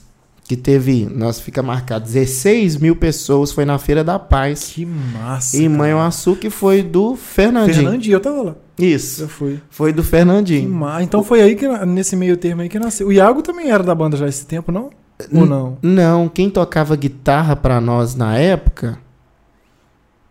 que 0.49 0.57
teve, 0.57 1.05
nós 1.15 1.39
fica 1.39 1.63
marcado 1.63 2.07
16 2.07 2.79
mil 2.79 2.97
pessoas, 2.97 3.53
foi 3.53 3.67
na 3.67 3.79
Feira 3.79 4.03
da 4.03 4.19
Paz, 4.19 4.73
Que 4.75 4.87
massa. 4.87 5.57
em. 5.59 5.69
Manhuaçu, 5.69 6.35
que 6.37 6.49
foi 6.49 6.83
do 6.83 7.15
Fernandinho. 7.15 7.75
Fernandinho, 7.75 8.15
eu 8.15 8.21
tava 8.21 8.43
lá. 8.43 8.55
Isso, 8.79 9.25
Eu 9.25 9.29
fui. 9.29 9.61
foi 9.69 9.93
do 9.93 10.03
Que 10.03 10.09
Fernandinho. 10.09 10.71
ma... 10.71 11.03
Então 11.03 11.23
foi 11.23 11.43
aí 11.43 11.55
que, 11.55 11.69
nesse 11.85 12.17
meio 12.17 12.37
termo 12.37 12.63
aí 12.63 12.69
que 12.69 12.79
nasceu. 12.79 13.09
O 13.09 13.13
Iago 13.13 13.43
também 13.43 13.71
era 13.71 13.83
da 13.85 13.95
banda 13.95 14.17
já 14.17 14.27
esse 14.27 14.47
tempo, 14.47 14.73
não? 14.73 14.89
Ou 15.33 15.45
não? 15.45 15.77
Não, 15.83 16.29
quem 16.29 16.49
tocava 16.49 16.97
guitarra 16.97 17.55
pra 17.55 17.81
nós 17.81 18.15
na 18.15 18.37
época... 18.39 18.99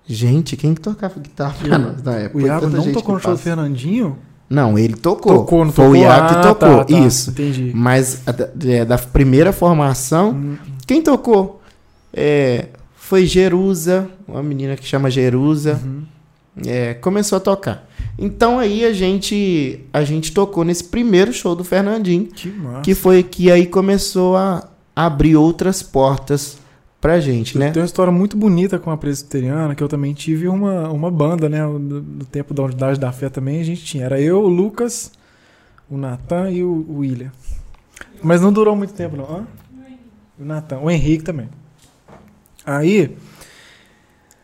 Gente, 0.09 0.55
quem 0.55 0.73
que 0.73 0.79
tocava 0.79 1.19
guitarra 1.19 1.55
pra 1.61 1.77
nós 1.77 2.01
na 2.01 2.15
época? 2.15 2.37
O 2.43 2.47
Iago 2.47 2.67
não 2.69 2.91
tocou 2.93 3.03
que 3.03 3.11
no 3.11 3.19
show 3.19 3.31
do. 3.33 3.37
Fernandinho? 3.37 4.17
Não, 4.49 4.77
ele 4.79 4.95
tocou. 4.95 5.39
Tocou, 5.39 5.65
não 5.65 5.71
Foi 5.73 5.85
tocou? 5.85 5.99
o 6.01 6.27
que 6.27 6.33
Ah, 6.35 6.41
tocou, 6.41 6.77
tá, 6.77 6.85
tá. 6.85 6.99
isso. 6.99 7.31
Entendi. 7.31 7.71
Mas 7.75 8.21
é, 8.65 8.85
da 8.85 8.97
primeira 8.97 9.51
formação, 9.51 10.31
Hum, 10.31 10.55
quem 10.85 11.01
tocou? 11.01 11.61
É, 12.13 12.67
foi 12.95 13.25
Jerusa, 13.25 14.09
uma 14.27 14.41
menina 14.41 14.75
que 14.77 14.85
chama 14.85 15.09
Jerusa. 15.11 15.79
uhum. 15.83 16.03
É, 16.65 16.95
começou 16.95 17.37
a 17.37 17.39
tocar. 17.39 17.87
Então 18.17 18.57
aí 18.57 18.83
a 18.83 18.91
gente 18.91 19.81
a 19.93 20.03
gente 20.03 20.31
tocou 20.31 20.63
nesse 20.63 20.85
primeiro 20.85 21.31
show 21.31 21.55
do 21.55 21.63
Fernandinho, 21.63 22.25
Que 22.25 22.51
que 22.83 22.95
foi 22.95 23.21
que 23.21 23.51
aí 23.51 23.67
começou 23.67 24.35
a 24.35 24.67
abrir 24.95 25.35
outras 25.35 25.83
portas 25.83 26.57
pra 26.99 27.19
gente, 27.19 27.57
né? 27.57 27.71
Tem 27.71 27.81
uma 27.81 27.85
história 27.85 28.11
muito 28.11 28.35
bonita 28.35 28.79
com 28.79 28.91
a 28.91 28.97
presbiteriana, 28.97 29.75
que 29.75 29.83
eu 29.83 29.87
também 29.87 30.13
tive 30.13 30.47
uma, 30.47 30.89
uma 30.89 31.11
banda, 31.11 31.47
né? 31.47 31.65
No, 31.65 32.25
tempo 32.25 32.53
da 32.53 32.63
Unidade 32.63 32.99
da 32.99 33.11
Fé 33.11 33.29
também 33.29 33.59
a 33.59 33.63
gente 33.63 33.83
tinha. 33.85 34.05
Era 34.05 34.19
eu, 34.19 34.43
o 34.43 34.47
Lucas, 34.47 35.11
o 35.89 35.97
Natan 35.97 36.51
e 36.51 36.63
o, 36.63 36.85
o 36.87 36.97
William. 36.99 37.31
Mas 38.21 38.41
não 38.41 38.51
durou 38.51 38.75
muito 38.75 38.93
tempo, 38.93 39.15
não. 39.15 39.25
Hã? 39.25 39.47
O 40.39 40.45
Natan. 40.45 40.79
O 40.79 40.91
Henrique 40.91 41.23
também. 41.23 41.49
Aí, 42.65 43.15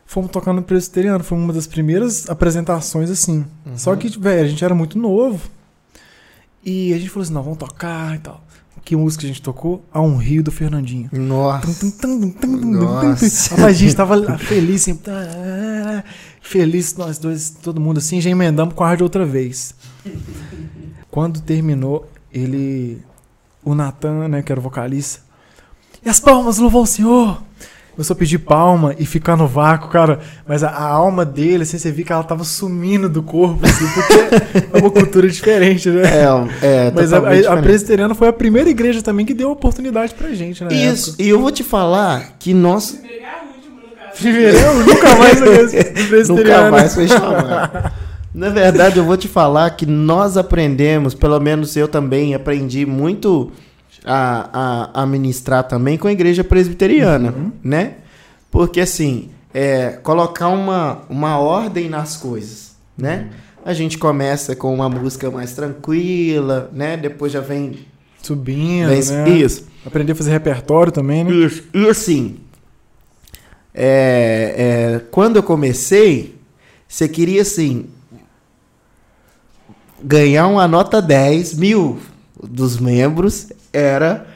fomos 0.06 0.30
tocando 0.30 0.56
no 0.56 0.62
presbiteriano. 0.62 1.22
Foi 1.22 1.36
uma 1.36 1.52
das 1.52 1.66
primeiras 1.66 2.28
apresentações 2.28 3.10
assim. 3.10 3.44
Uhum. 3.66 3.76
Só 3.76 3.94
que, 3.96 4.08
velho, 4.18 4.44
a 4.44 4.48
gente 4.48 4.64
era 4.64 4.74
muito 4.74 4.98
novo. 4.98 5.50
E 6.64 6.94
a 6.94 6.98
gente 6.98 7.10
falou 7.10 7.24
assim: 7.24 7.34
não, 7.34 7.42
vamos 7.42 7.58
tocar 7.58 8.16
e 8.16 8.18
tal. 8.18 8.42
Que 8.84 8.96
música 8.96 9.24
a 9.24 9.26
gente 9.28 9.40
tocou? 9.40 9.84
A 9.92 10.00
Um 10.00 10.16
Rio 10.16 10.42
do 10.42 10.50
Fernandinho. 10.50 11.08
Nossa. 11.12 11.66
Nossa. 12.46 13.66
A 13.66 13.72
gente 13.72 13.94
tava 13.94 14.38
feliz, 14.38 14.82
assim, 14.82 14.98
feliz, 16.42 16.94
nós 16.96 17.18
dois, 17.18 17.50
todo 17.62 17.80
mundo 17.80 17.98
assim, 17.98 18.20
já 18.20 18.28
emendamos 18.30 18.74
com 18.74 18.84
a 18.84 18.88
rádio 18.88 19.04
outra 19.04 19.24
vez. 19.24 19.74
Quando 21.10 21.40
terminou, 21.40 22.10
ele, 22.32 23.00
o 23.64 23.74
Natan, 23.74 24.28
né, 24.28 24.42
que 24.42 24.52
era 24.52 24.60
o 24.60 24.62
vocalista, 24.62 25.22
e 26.04 26.08
as 26.08 26.20
palmas 26.20 26.58
louvam 26.58 26.82
o 26.82 26.86
Senhor. 26.86 27.42
Começou 27.94 28.14
a 28.14 28.18
pedir 28.18 28.38
palma 28.38 28.94
e 28.98 29.06
ficar 29.06 29.36
no 29.36 29.46
vácuo, 29.46 29.88
cara. 29.88 30.18
Mas 30.46 30.64
a, 30.64 30.68
a 30.68 30.84
alma 30.84 31.24
dele, 31.24 31.62
assim, 31.62 31.78
você 31.78 31.92
viu 31.92 32.04
que 32.04 32.12
ela 32.12 32.24
tava 32.24 32.42
sumindo 32.42 33.08
do 33.08 33.22
corpo, 33.22 33.64
assim, 33.64 33.86
porque 33.94 34.66
é 34.76 34.80
uma 34.80 34.90
cultura 34.90 35.28
diferente, 35.28 35.88
né? 35.90 36.02
É, 36.02 36.66
é 36.66 36.92
Mas 36.92 37.12
a, 37.12 37.18
a, 37.18 37.54
a 37.54 37.62
presbiteriana 37.62 38.14
foi 38.14 38.26
a 38.26 38.32
primeira 38.32 38.68
igreja 38.68 39.00
também 39.00 39.24
que 39.24 39.32
deu 39.32 39.50
oportunidade 39.50 40.12
pra 40.14 40.30
gente, 40.34 40.64
né? 40.64 40.74
Isso, 40.74 41.14
e 41.20 41.28
eu 41.28 41.40
vou 41.40 41.52
te 41.52 41.62
falar 41.62 42.34
que 42.38 42.52
nós 42.52 42.90
Primeiro 42.90 43.26
a 43.26 43.42
última, 43.42 43.80
no 43.80 43.96
caso. 43.96 44.18
Primeiro, 44.20 44.58
nunca 44.84 45.16
mais 45.16 45.40
nunca 46.28 46.70
mais 46.70 46.94
foi 46.94 47.08
chamado. 47.08 47.92
Na 48.34 48.48
verdade, 48.48 48.98
eu 48.98 49.04
vou 49.04 49.16
te 49.16 49.28
falar 49.28 49.70
que 49.70 49.86
nós 49.86 50.36
aprendemos, 50.36 51.14
pelo 51.14 51.38
menos 51.38 51.76
eu 51.76 51.86
também 51.86 52.34
aprendi 52.34 52.84
muito 52.84 53.52
a, 54.04 54.90
a, 54.94 55.02
a 55.02 55.06
ministrar 55.06 55.64
também 55.64 55.96
com 55.96 56.06
a 56.06 56.12
igreja 56.12 56.44
presbiteriana, 56.44 57.34
né? 57.62 57.94
Porque 58.50 58.80
assim, 58.80 59.30
é, 59.52 59.90
colocar 60.02 60.48
uma, 60.48 61.02
uma 61.08 61.38
ordem 61.38 61.88
nas 61.88 62.16
coisas, 62.16 62.76
né? 62.96 63.30
A 63.64 63.72
gente 63.72 63.96
começa 63.96 64.54
com 64.54 64.74
uma 64.74 64.88
música 64.88 65.30
mais 65.30 65.52
tranquila, 65.54 66.70
né? 66.72 66.96
Depois 66.96 67.32
já 67.32 67.40
vem, 67.40 67.78
Subindo, 68.22 68.88
vem 68.88 69.02
né? 69.02 69.30
isso. 69.30 69.66
Aprender 69.86 70.12
a 70.12 70.14
fazer 70.14 70.32
repertório 70.32 70.92
também, 70.92 71.24
né? 71.24 71.30
Isso. 71.32 71.64
E 71.72 71.88
assim, 71.88 72.36
é, 73.72 74.54
é, 74.56 74.98
quando 75.10 75.36
eu 75.36 75.42
comecei, 75.42 76.36
você 76.86 77.08
queria 77.08 77.42
assim 77.42 77.86
ganhar 80.02 80.46
uma 80.46 80.68
nota 80.68 81.00
10 81.00 81.54
mil 81.54 81.98
dos 82.42 82.78
membros 82.78 83.48
era 83.74 84.26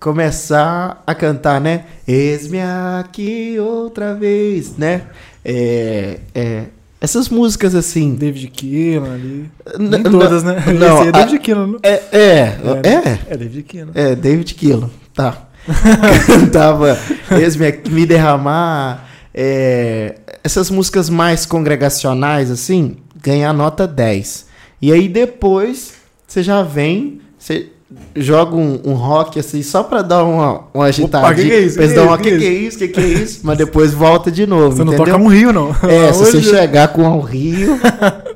começar 0.00 1.02
a 1.06 1.14
cantar, 1.14 1.60
né? 1.60 1.84
Eis-me 2.06 2.58
aqui 3.00 3.56
outra 3.58 4.14
vez, 4.14 4.76
né? 4.76 5.02
É, 5.44 6.18
é, 6.34 6.64
essas 7.00 7.28
músicas 7.28 7.74
assim. 7.74 8.14
David 8.14 8.48
Keelan 8.48 9.14
ali. 9.14 9.50
Nem 9.78 10.02
todas, 10.02 10.42
né? 10.42 10.56
não, 10.78 10.98
Esse 10.98 11.06
é 11.06 11.08
a- 11.08 11.10
David 11.24 11.38
Keelan, 11.40 11.66
não? 11.66 11.78
É, 11.82 12.02
é, 12.12 12.58
é, 12.84 13.18
É 13.30 13.36
David 13.36 13.62
Keelan. 13.62 13.92
É, 13.94 14.14
David 14.14 14.54
Kilo, 14.54 14.90
tá. 15.14 15.48
Cantava 16.26 16.98
Eis-me 17.30 17.66
aqui, 17.66 17.90
Me 17.90 18.04
Derramar. 18.04 19.08
é, 19.32 20.16
essas 20.42 20.68
músicas 20.70 21.08
mais 21.08 21.46
congregacionais, 21.46 22.50
assim, 22.50 22.96
ganhar 23.22 23.52
nota 23.54 23.86
10. 23.86 24.46
E 24.82 24.92
aí 24.92 25.08
depois 25.08 25.94
você 26.26 26.42
já 26.42 26.62
vem, 26.62 27.20
você 27.38 27.68
joga 28.16 28.54
um, 28.56 28.80
um 28.84 28.92
rock 28.94 29.38
assim, 29.38 29.62
só 29.62 29.82
pra 29.82 30.02
dar 30.02 30.24
uma, 30.24 30.64
uma 30.72 30.84
agitada. 30.86 31.34
que 31.34 31.42
que 31.44 31.52
é 31.52 31.60
isso? 31.60 31.78
Eles 31.80 31.90
Que 31.90 31.96
dão 31.96 32.04
que 32.04 32.10
uma, 32.10 32.16
é 32.16 32.18
que 32.22 32.38
que 32.38 32.46
é 32.46 32.52
isso? 32.52 32.78
Que 32.78 32.88
que 32.88 33.00
é 33.00 33.06
isso? 33.06 33.40
Mas 33.42 33.58
depois 33.58 33.92
volta 33.92 34.30
de 34.30 34.46
novo, 34.46 34.76
Você 34.76 34.84
não 34.84 34.92
entendeu? 34.94 35.12
toca 35.12 35.24
um 35.24 35.28
rio, 35.28 35.52
não. 35.52 35.70
É, 35.88 36.12
se 36.12 36.18
você 36.20 36.42
chegar 36.42 36.88
com 36.88 37.02
um 37.02 37.20
rio, 37.20 37.78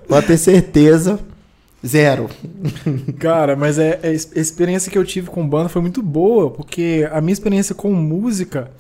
pode 0.09 0.27
ter 0.27 0.37
certeza, 0.37 1.19
zero. 1.87 2.29
Cara, 3.19 3.57
mas 3.57 3.79
é, 3.79 3.99
é, 4.03 4.09
a 4.11 4.13
experiência 4.41 4.91
que 4.91 4.99
eu 4.99 5.05
tive 5.05 5.31
com 5.31 5.47
banda 5.49 5.69
foi 5.69 5.83
muito 5.83 6.03
boa, 6.03 6.51
porque 6.51 7.09
a 7.13 7.21
minha 7.21 7.33
experiência 7.33 7.75
com 7.75 7.93
música, 7.93 8.71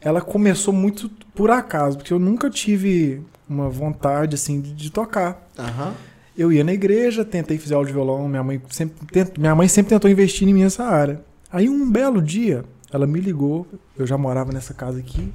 ela 0.00 0.20
começou 0.20 0.72
muito 0.74 1.10
por 1.34 1.50
acaso, 1.50 1.96
porque 1.96 2.12
eu 2.12 2.18
nunca 2.18 2.50
tive 2.50 3.20
uma 3.48 3.68
vontade, 3.68 4.34
assim, 4.34 4.60
de, 4.60 4.72
de 4.72 4.90
tocar. 4.90 5.48
Aham. 5.58 5.92
Eu 6.36 6.50
ia 6.52 6.64
na 6.64 6.72
igreja, 6.72 7.24
tentei 7.24 7.58
fazer 7.58 7.74
aula 7.74 7.86
de 7.86 7.92
violão, 7.92 8.26
minha 8.28 8.42
mãe 8.42 8.60
sempre, 8.70 9.06
tent- 9.06 9.36
minha 9.38 9.54
mãe 9.54 9.68
sempre 9.68 9.90
tentou 9.90 10.10
investir 10.10 10.48
em 10.48 10.54
mim 10.54 10.62
nessa 10.62 10.84
área. 10.84 11.22
Aí 11.52 11.68
um 11.68 11.90
belo 11.90 12.22
dia, 12.22 12.64
ela 12.90 13.06
me 13.06 13.20
ligou, 13.20 13.66
eu 13.98 14.06
já 14.06 14.16
morava 14.16 14.50
nessa 14.52 14.72
casa 14.72 14.98
aqui, 14.98 15.30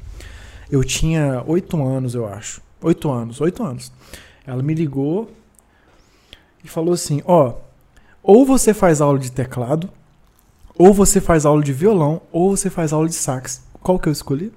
eu 0.72 0.84
tinha 0.84 1.44
oito 1.46 1.82
anos, 1.82 2.16
eu 2.16 2.28
acho. 2.28 2.62
Oito 2.82 3.10
anos, 3.12 3.40
oito 3.42 3.64
anos. 3.64 3.92
Ela 4.46 4.64
me 4.64 4.74
ligou 4.74 5.30
e 6.64 6.68
falou 6.68 6.94
assim, 6.94 7.22
ó, 7.26 7.54
ou 8.24 8.46
você 8.46 8.74
faz 8.74 9.00
aula 9.00 9.20
de 9.20 9.32
teclado, 9.32 9.90
ou 10.76 10.94
você 10.94 11.22
faz 11.22 11.46
aula 11.46 11.62
de 11.64 11.74
violão, 11.74 12.22
ou 12.32 12.56
você 12.58 12.70
faz 12.70 12.92
aula 12.92 13.08
de 13.08 13.16
sax. 13.16 13.64
Qual 13.82 14.00
que 14.00 14.10
eu 14.10 14.14
escolhi? 14.14 14.52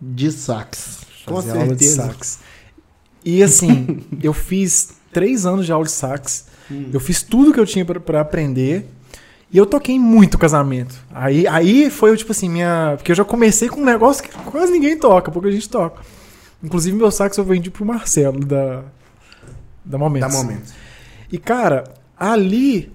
De 0.00 0.30
sax. 0.32 1.00
Com 1.26 1.36
Fazer 1.36 1.52
aula 1.52 1.74
de 1.74 1.84
certeza. 1.84 2.12
sax. 2.12 2.38
E 3.24 3.42
assim, 3.42 4.00
eu 4.22 4.32
fiz 4.32 4.90
três 5.12 5.46
anos 5.46 5.66
de 5.66 5.72
aula 5.72 5.84
de 5.84 5.92
sax. 5.92 6.46
Eu 6.92 6.98
fiz 7.00 7.22
tudo 7.22 7.52
que 7.52 7.60
eu 7.60 7.66
tinha 7.66 7.84
pra- 7.84 8.00
pra 8.00 8.20
aprender. 8.20 8.86
E 9.52 9.58
eu 9.58 9.66
toquei 9.66 9.98
muito 10.00 10.36
casamento. 10.38 10.94
Aí, 11.12 11.46
aí 11.46 11.88
foi, 11.90 12.16
tipo 12.16 12.32
assim, 12.32 12.48
minha. 12.48 12.94
Porque 12.96 13.12
eu 13.12 13.16
já 13.16 13.24
comecei 13.24 13.68
com 13.68 13.80
um 13.80 13.84
negócio 13.84 14.22
que 14.22 14.30
quase 14.50 14.72
ninguém 14.72 14.98
toca, 14.98 15.30
pouca 15.30 15.50
gente 15.50 15.68
toca. 15.68 16.02
Inclusive, 16.62 16.96
meu 16.96 17.10
sax 17.10 17.36
eu 17.36 17.44
vendi 17.44 17.70
pro 17.70 17.84
Marcelo, 17.84 18.40
da. 18.40 18.82
Da 19.84 19.98
Momentos. 19.98 20.32
Dá 20.32 20.42
momento. 20.42 20.72
E, 21.30 21.38
cara, 21.38 21.84
ali 22.18 22.92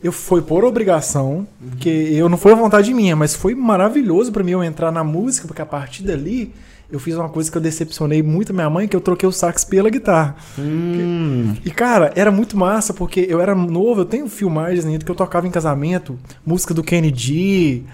Eu 0.00 0.12
fui 0.12 0.40
por 0.40 0.64
obrigação, 0.64 1.44
porque 1.70 1.88
eu 1.88 2.28
não 2.28 2.38
foi 2.38 2.52
a 2.52 2.54
vontade 2.54 2.94
minha, 2.94 3.16
mas 3.16 3.34
foi 3.34 3.52
maravilhoso 3.56 4.30
pra 4.30 4.44
mim 4.44 4.52
eu 4.52 4.62
entrar 4.62 4.92
na 4.92 5.02
música, 5.02 5.48
porque 5.48 5.60
a 5.60 5.66
partir 5.66 6.04
dali 6.04 6.54
eu 6.90 6.98
fiz 6.98 7.14
uma 7.16 7.28
coisa 7.28 7.50
que 7.50 7.56
eu 7.56 7.60
decepcionei 7.60 8.22
muito 8.22 8.50
a 8.50 8.54
minha 8.54 8.70
mãe, 8.70 8.88
que 8.88 8.96
eu 8.96 9.00
troquei 9.00 9.28
o 9.28 9.32
sax 9.32 9.64
pela 9.64 9.90
guitarra. 9.90 10.36
Hum, 10.58 11.54
E, 11.64 11.70
cara, 11.70 12.12
era 12.16 12.30
muito 12.30 12.56
massa, 12.56 12.94
porque 12.94 13.26
eu 13.28 13.40
era 13.40 13.54
novo, 13.54 14.00
eu 14.00 14.04
tenho 14.06 14.28
filmagens 14.28 14.86
ainda 14.86 15.04
que 15.04 15.10
eu 15.10 15.14
tocava 15.14 15.46
em 15.46 15.50
casamento, 15.50 16.18
música 16.46 16.72
do 16.72 16.82
Kennedy, 16.82 17.84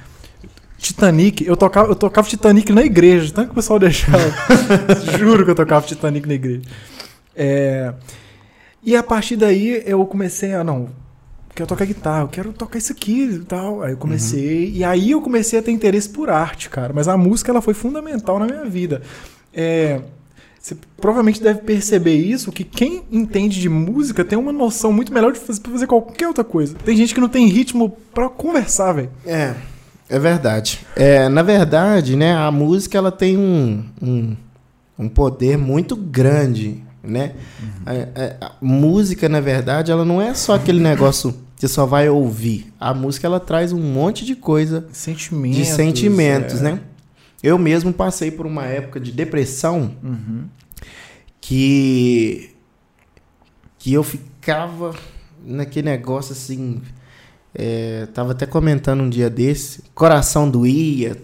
Titanic. 0.78 1.44
Eu 1.46 1.56
tocava, 1.56 1.88
eu 1.90 1.96
tocava 1.96 2.28
Titanic 2.28 2.72
na 2.72 2.82
igreja, 2.82 3.32
tanto 3.32 3.46
que 3.46 3.52
o 3.52 3.56
pessoal 3.56 3.78
deixava. 3.80 4.22
Juro 5.18 5.44
que 5.44 5.50
eu 5.50 5.54
tocava 5.56 5.84
Titanic 5.86 6.28
na 6.28 6.34
igreja. 6.34 6.62
É, 7.34 7.92
e 8.82 8.94
a 8.94 9.02
partir 9.02 9.34
daí 9.36 9.82
eu 9.86 10.04
comecei 10.06 10.54
a, 10.54 10.62
não, 10.62 10.88
quero 11.54 11.68
tocar 11.68 11.84
guitarra, 11.84 12.22
eu 12.22 12.28
quero 12.28 12.52
tocar 12.52 12.78
isso 12.78 12.92
aqui 12.92 13.22
e 13.24 13.38
tal. 13.40 13.82
Aí 13.82 13.92
eu 13.92 13.96
comecei, 13.96 14.70
e 14.74 14.82
aí 14.84 15.10
eu 15.12 15.20
comecei 15.20 15.58
a 15.58 15.62
ter 15.62 15.70
interesse 15.70 16.08
por 16.08 16.28
arte, 16.30 16.68
cara. 16.68 16.92
Mas 16.94 17.08
a 17.08 17.16
música, 17.16 17.50
ela 17.50 17.62
foi 17.62 17.74
fundamental 17.74 18.38
na 18.38 18.46
minha 18.46 18.64
vida. 18.64 19.02
É, 19.52 20.00
você 20.60 20.76
provavelmente 20.96 21.42
deve 21.42 21.60
perceber 21.60 22.16
isso, 22.16 22.50
que 22.50 22.64
quem 22.64 23.02
entende 23.12 23.60
de 23.60 23.68
música 23.68 24.24
tem 24.24 24.38
uma 24.38 24.52
noção 24.52 24.92
muito 24.92 25.12
melhor 25.12 25.32
de 25.32 25.38
fazer, 25.38 25.60
fazer 25.60 25.86
qualquer 25.86 26.26
outra 26.26 26.42
coisa. 26.44 26.74
Tem 26.84 26.96
gente 26.96 27.14
que 27.14 27.20
não 27.20 27.28
tem 27.28 27.46
ritmo 27.48 27.96
pra 28.12 28.28
conversar, 28.28 28.92
velho. 28.92 29.10
é, 29.26 29.54
é 30.08 30.18
verdade. 30.18 30.80
É, 30.96 31.28
na 31.28 31.42
verdade, 31.42 32.16
né, 32.16 32.34
a 32.34 32.50
música 32.50 32.96
ela 32.98 33.12
tem 33.12 33.36
um, 33.38 33.84
um, 34.02 34.36
um 34.98 35.08
poder 35.08 35.56
muito 35.58 35.94
grande, 35.96 36.82
né? 37.02 37.32
A, 37.86 37.90
a- 37.92 38.46
a 38.48 38.52
música, 38.60 39.28
na 39.28 39.40
verdade, 39.40 39.92
ela 39.92 40.04
não 40.04 40.20
é 40.20 40.32
só 40.34 40.54
aquele 40.54 40.80
negócio 40.80 41.34
que 41.64 41.68
só 41.68 41.86
vai 41.86 42.10
ouvir. 42.10 42.70
A 42.78 42.92
música 42.92 43.26
ela 43.26 43.40
traz 43.40 43.72
um 43.72 43.80
monte 43.80 44.22
de 44.26 44.36
coisa 44.36 44.86
Sentimentos. 44.92 45.56
de 45.56 45.64
sentimentos, 45.64 46.60
é. 46.60 46.64
né? 46.64 46.80
Eu 47.42 47.56
mesmo 47.56 47.90
passei 47.90 48.30
por 48.30 48.44
uma 48.44 48.66
época 48.66 49.00
de 49.00 49.10
depressão 49.10 49.92
Uhum. 50.02 50.44
que 51.40 52.50
que 53.78 53.94
eu 53.94 54.02
ficava 54.02 54.94
naquele 55.42 55.88
negócio 55.88 56.32
assim, 56.32 56.82
é, 57.54 58.08
tava 58.12 58.32
até 58.32 58.44
comentando 58.44 59.00
um 59.02 59.08
dia 59.08 59.30
desse, 59.30 59.84
coração 59.94 60.50
doía, 60.50 61.16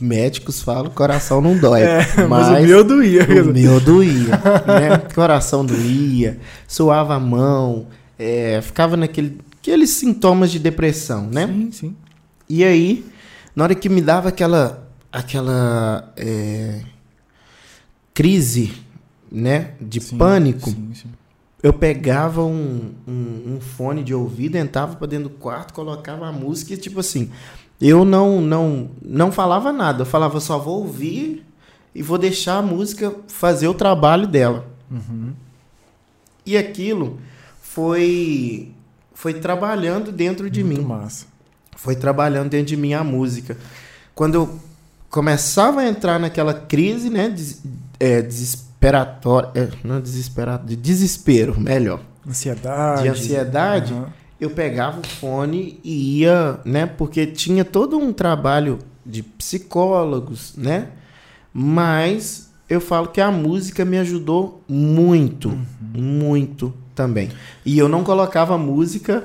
médicos 0.00 0.62
falam, 0.62 0.90
coração 0.90 1.42
não 1.42 1.58
dói, 1.58 1.82
É, 1.84 2.06
mas, 2.26 2.48
mas, 2.48 2.64
o 2.64 2.66
meu 2.66 2.84
doía. 2.84 3.24
o 3.42 3.52
meu 3.52 3.80
doía, 3.80 4.30
né? 4.66 4.98
Coração 5.14 5.64
doía, 5.64 6.38
suava 6.66 7.14
a 7.16 7.20
mão, 7.20 7.86
é, 8.22 8.62
ficava 8.62 8.96
naquele 8.96 9.40
aqueles 9.60 9.90
sintomas 9.90 10.50
de 10.50 10.58
depressão, 10.58 11.26
né? 11.26 11.46
Sim, 11.46 11.72
sim. 11.72 11.96
E 12.48 12.62
aí, 12.62 13.04
na 13.54 13.64
hora 13.64 13.74
que 13.74 13.88
me 13.88 14.00
dava 14.00 14.28
aquela 14.28 14.88
aquela 15.10 16.12
é, 16.16 16.82
crise, 18.14 18.72
né, 19.30 19.74
de 19.80 20.00
Sim, 20.00 20.16
pânico, 20.16 20.70
Sim, 20.70 20.90
sim. 20.94 21.08
eu 21.62 21.72
pegava 21.72 22.42
um, 22.42 22.92
um, 23.06 23.54
um 23.54 23.60
fone 23.60 24.02
de 24.02 24.14
ouvido, 24.14 24.56
entrava 24.56 24.96
pra 24.96 25.06
dentro 25.06 25.28
do 25.28 25.34
quarto, 25.34 25.74
colocava 25.74 26.26
a 26.26 26.32
música 26.32 26.74
e 26.74 26.76
tipo 26.76 27.00
assim, 27.00 27.30
eu 27.80 28.04
não 28.04 28.40
não 28.40 28.90
não 29.02 29.32
falava 29.32 29.72
nada, 29.72 30.02
eu 30.02 30.06
falava 30.06 30.40
só 30.40 30.58
vou 30.58 30.80
ouvir 30.80 31.44
e 31.94 32.02
vou 32.02 32.16
deixar 32.16 32.58
a 32.58 32.62
música 32.62 33.14
fazer 33.28 33.68
o 33.68 33.74
trabalho 33.74 34.26
dela. 34.26 34.66
Uhum. 34.90 35.32
E 36.46 36.56
aquilo 36.56 37.18
foi 37.74 38.72
foi 39.14 39.34
trabalhando 39.34 40.10
dentro 40.12 40.50
de 40.50 40.62
Muito 40.64 40.80
mim 40.80 40.86
massa. 40.86 41.26
foi 41.76 41.94
trabalhando 41.94 42.50
dentro 42.50 42.66
de 42.66 42.76
mim 42.76 42.92
a 42.92 43.04
música. 43.04 43.56
Quando 44.14 44.34
eu 44.34 44.58
começava 45.08 45.80
a 45.80 45.88
entrar 45.88 46.18
naquela 46.18 46.52
crise, 46.54 47.08
né, 47.08 47.28
des, 47.28 47.62
é, 48.00 48.20
desesperatória, 48.20 49.50
é, 49.54 49.68
não 49.84 50.00
desesperado, 50.00 50.66
de 50.66 50.76
desespero, 50.76 51.58
melhor. 51.60 52.00
Ansiedade. 52.26 53.02
De 53.02 53.08
ansiedade? 53.08 53.92
Aham. 53.92 54.12
Eu 54.40 54.50
pegava 54.50 55.00
o 55.00 55.06
fone 55.06 55.78
e 55.84 56.20
ia, 56.20 56.58
né, 56.64 56.84
porque 56.84 57.26
tinha 57.26 57.64
todo 57.64 57.96
um 57.96 58.12
trabalho 58.12 58.80
de 59.06 59.22
psicólogos, 59.22 60.54
né? 60.56 60.88
Mas 61.54 62.50
eu 62.68 62.80
falo 62.80 63.08
que 63.08 63.20
a 63.20 63.30
música 63.30 63.84
me 63.84 63.98
ajudou 63.98 64.62
muito, 64.68 65.56
muito 65.80 66.74
também. 66.94 67.30
E 67.64 67.78
eu 67.78 67.88
não 67.88 68.04
colocava 68.04 68.56
música 68.58 69.24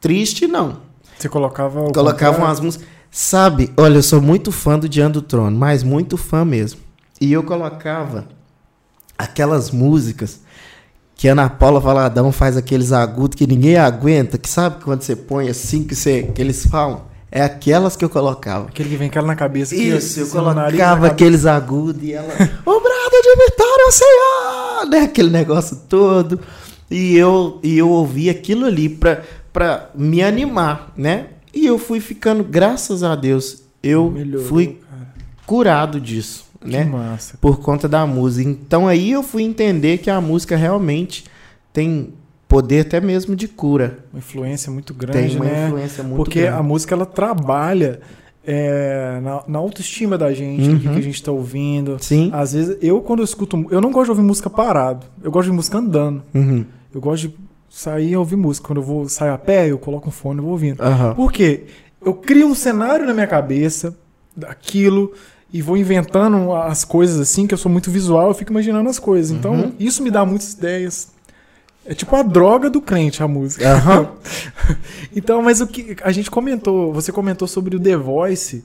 triste 0.00 0.46
não. 0.46 0.78
Você 1.18 1.28
colocava. 1.28 1.80
o 1.80 1.92
Colocavam 1.92 2.34
contrário? 2.34 2.52
as 2.52 2.60
músicas. 2.60 2.88
Sabe, 3.10 3.72
olha, 3.76 3.96
eu 3.96 4.02
sou 4.02 4.20
muito 4.20 4.52
fã 4.52 4.78
do 4.78 4.88
Diante 4.88 5.14
do 5.14 5.22
Trono, 5.22 5.56
mas 5.56 5.82
muito 5.82 6.16
fã 6.16 6.44
mesmo. 6.44 6.80
E 7.20 7.32
eu 7.32 7.42
colocava 7.42 8.28
aquelas 9.16 9.70
músicas 9.70 10.40
que 11.16 11.28
a 11.28 11.32
Ana 11.32 11.50
Paula 11.50 11.80
Valadão 11.80 12.30
faz 12.30 12.56
aqueles 12.56 12.92
agudos 12.92 13.36
que 13.36 13.46
ninguém 13.46 13.76
aguenta, 13.76 14.38
que 14.38 14.48
sabe 14.48 14.84
quando 14.84 15.02
você 15.02 15.16
põe 15.16 15.48
assim 15.48 15.82
que, 15.82 15.96
você, 15.96 16.22
que 16.22 16.40
eles 16.40 16.64
falam? 16.66 17.08
É 17.30 17.42
aquelas 17.42 17.96
que 17.96 18.04
eu 18.04 18.08
colocava. 18.08 18.68
Aquele 18.68 18.88
que 18.90 18.96
vem 18.96 19.08
aquela 19.08 19.26
na 19.26 19.36
cabeça. 19.36 19.74
que 19.74 19.82
Isso, 19.82 20.20
eu 20.20 20.24
assim, 20.24 20.32
colocava 20.32 21.08
aqueles 21.08 21.44
agudos 21.44 22.02
e 22.02 22.12
ela. 22.12 22.32
O 22.64 22.80
brado 22.80 23.07
de 23.07 23.07
vitória 23.88 24.20
ao 24.78 24.82
Senhor! 24.82 24.90
Né? 24.90 25.00
Aquele 25.00 25.30
negócio 25.30 25.76
todo. 25.88 26.40
E 26.90 27.16
eu, 27.16 27.58
e 27.62 27.76
eu 27.76 27.90
ouvi 27.90 28.30
aquilo 28.30 28.64
ali 28.64 28.88
pra, 28.88 29.22
pra 29.52 29.90
me 29.94 30.22
animar, 30.22 30.92
né? 30.96 31.26
E 31.52 31.66
eu 31.66 31.78
fui 31.78 32.00
ficando, 32.00 32.42
graças 32.44 33.02
a 33.02 33.14
Deus, 33.14 33.62
eu 33.82 34.10
Melhorou, 34.10 34.46
fui 34.46 34.78
cara. 34.88 35.08
curado 35.44 36.00
disso, 36.00 36.46
Que 36.60 36.68
né? 36.68 36.84
massa. 36.84 37.36
Por 37.40 37.58
conta 37.60 37.86
da 37.88 38.06
música. 38.06 38.48
Então 38.48 38.88
aí 38.88 39.10
eu 39.10 39.22
fui 39.22 39.42
entender 39.42 39.98
que 39.98 40.08
a 40.10 40.20
música 40.20 40.56
realmente 40.56 41.24
tem 41.72 42.14
poder 42.46 42.80
até 42.86 43.00
mesmo 43.00 43.36
de 43.36 43.46
cura. 43.48 43.98
Uma 44.12 44.20
influência 44.20 44.72
muito 44.72 44.94
grande, 44.94 45.18
tem 45.18 45.36
uma 45.36 45.44
né? 45.44 45.66
influência 45.66 46.02
muito 46.02 46.16
Porque 46.16 46.40
grande. 46.42 46.56
a 46.58 46.62
música 46.62 46.94
ela 46.94 47.04
trabalha 47.06 48.00
é, 48.50 49.20
na, 49.22 49.42
na 49.46 49.58
autoestima 49.58 50.16
da 50.16 50.32
gente, 50.32 50.66
do 50.66 50.80
que, 50.80 50.86
Uhum. 50.86 50.92
que 50.94 50.98
a 50.98 51.02
gente 51.02 51.22
tá 51.22 51.30
ouvindo. 51.30 51.98
Sim. 52.00 52.30
Às 52.32 52.54
vezes, 52.54 52.78
eu 52.80 53.00
quando 53.02 53.18
eu 53.18 53.24
escuto. 53.24 53.66
Eu 53.70 53.80
não 53.80 53.92
gosto 53.92 54.06
de 54.06 54.10
ouvir 54.12 54.22
música 54.22 54.48
parado. 54.48 55.04
Eu 55.22 55.30
gosto 55.30 55.50
de 55.50 55.54
música 55.54 55.76
andando. 55.76 56.22
Uhum. 56.34 56.64
Eu 56.94 57.00
gosto 57.00 57.28
de 57.28 57.34
sair 57.68 58.10
e 58.12 58.16
ouvir 58.16 58.36
música. 58.36 58.66
Quando 58.66 58.78
eu 58.78 58.82
vou 58.84 59.06
sair 59.08 59.28
a 59.30 59.36
pé, 59.36 59.68
eu 59.70 59.78
coloco 59.78 60.08
um 60.08 60.10
fone 60.10 60.38
e 60.40 60.42
vou 60.42 60.52
ouvindo. 60.52 60.80
Aham. 60.82 61.14
Por 61.14 61.30
quê? 61.30 61.64
Eu 62.02 62.14
crio 62.14 62.46
um 62.46 62.54
cenário 62.54 63.04
na 63.06 63.12
minha 63.12 63.26
cabeça 63.26 63.94
daquilo 64.34 65.12
e 65.52 65.60
vou 65.60 65.76
inventando 65.76 66.52
as 66.54 66.84
coisas 66.84 67.18
assim, 67.20 67.46
que 67.46 67.52
eu 67.54 67.58
sou 67.58 67.70
muito 67.70 67.90
visual, 67.90 68.28
eu 68.28 68.34
fico 68.34 68.50
imaginando 68.52 68.88
as 68.88 68.98
coisas. 68.98 69.30
Então, 69.30 69.52
Uhum. 69.52 69.72
isso 69.78 70.02
me 70.02 70.10
dá 70.10 70.24
muitas 70.24 70.52
ideias. 70.52 71.08
É 71.90 71.94
tipo 71.94 72.14
a 72.14 72.22
droga 72.22 72.68
do 72.68 72.82
crente, 72.82 73.22
a 73.22 73.26
música. 73.26 73.66
Aham. 73.66 74.10
então, 75.16 75.40
mas 75.40 75.62
o 75.62 75.66
que 75.66 75.96
a 76.02 76.12
gente 76.12 76.30
comentou, 76.30 76.92
você 76.92 77.10
comentou 77.10 77.48
sobre 77.48 77.76
o 77.76 77.80
The 77.80 77.96
Voice, 77.96 78.62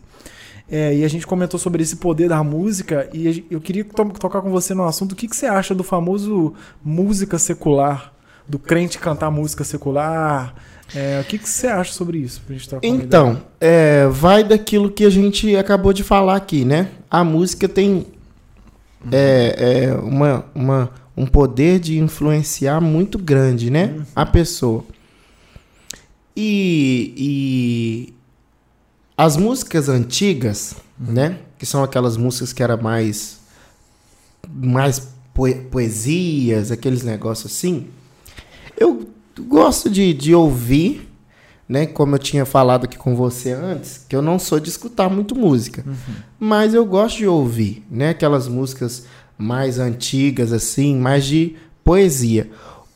é, 0.70 0.94
e 0.94 1.06
a 1.06 1.08
gente 1.08 1.26
comentou 1.26 1.58
sobre 1.58 1.82
esse 1.82 1.96
poder 1.96 2.28
da 2.28 2.44
música, 2.44 3.10
e 3.14 3.46
eu 3.50 3.62
queria 3.62 3.86
to- 3.86 4.12
tocar 4.20 4.42
com 4.42 4.52
você 4.52 4.74
no 4.74 4.84
assunto. 4.84 5.14
O 5.14 5.16
que, 5.16 5.30
que 5.30 5.38
você 5.38 5.46
acha 5.46 5.74
do 5.74 5.86
famoso 5.86 6.54
música 6.84 7.40
secular? 7.40 8.12
Do 8.46 8.60
crente 8.60 9.00
cantar 9.00 9.32
música 9.32 9.64
secular? 9.64 10.54
É, 10.94 11.22
o 11.22 11.24
que, 11.24 11.38
que 11.38 11.48
você 11.48 11.68
acha 11.68 11.94
sobre 11.94 12.18
isso? 12.18 12.42
Então, 12.84 13.42
é, 13.62 14.06
vai 14.08 14.44
daquilo 14.44 14.92
que 14.92 15.06
a 15.06 15.10
gente 15.10 15.56
acabou 15.56 15.94
de 15.94 16.04
falar 16.04 16.36
aqui, 16.36 16.66
né? 16.66 16.90
A 17.10 17.24
música 17.24 17.70
tem 17.70 18.06
é, 19.10 19.56
é, 19.88 19.94
uma, 19.96 20.46
uma, 20.54 20.90
um 21.15 21.26
poder 21.26 21.80
de 21.80 21.97
influenciar 21.99 22.82
muito 22.82 23.17
grande, 23.19 23.69
né? 23.69 24.04
A 24.15 24.26
pessoa. 24.26 24.84
E, 26.36 27.13
e 27.17 28.13
as 29.17 29.38
músicas 29.38 29.89
antigas, 29.89 30.76
né? 30.99 31.38
Que 31.60 31.65
são 31.65 31.84
aquelas 31.84 32.17
músicas 32.17 32.52
que 32.54 32.63
era 32.63 32.76
mais 32.76 33.39
mais 34.49 35.08
poe- 35.34 35.56
poesias, 35.71 36.71
aqueles 36.71 37.04
negócios 37.04 37.52
assim. 37.54 37.88
Eu 38.78 39.08
gosto 39.47 39.89
de, 39.89 40.13
de 40.13 40.34
ouvir, 40.34 41.08
né? 41.69 41.86
Como 41.86 42.15
eu 42.15 42.19
tinha 42.19 42.45
falado 42.45 42.86
aqui 42.86 42.97
com 42.97 43.15
você 43.15 43.52
antes, 43.52 44.04
que 44.10 44.15
eu 44.15 44.21
não 44.21 44.38
sou 44.39 44.60
de 44.60 44.69
escutar 44.69 45.10
muito 45.10 45.36
música, 45.36 45.86
mas 46.39 46.73
eu 46.73 46.84
gosto 46.86 47.17
de 47.19 47.28
ouvir, 47.28 47.86
né? 47.89 48.10
Aquelas 48.10 48.47
músicas 48.47 49.06
mais 49.38 49.80
antigas, 49.80 50.54
assim, 50.54 50.96
mais 50.96 51.26
de 51.26 51.56
poesia. 51.84 52.50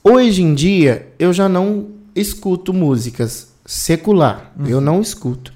Hoje 0.03 0.41
em 0.41 0.53
dia, 0.53 1.07
eu 1.19 1.33
já 1.33 1.49
não 1.49 1.87
escuto 2.15 2.73
músicas 2.73 3.51
secular. 3.65 4.53
Eu 4.65 4.79
não 4.79 5.01
escuto. 5.01 5.53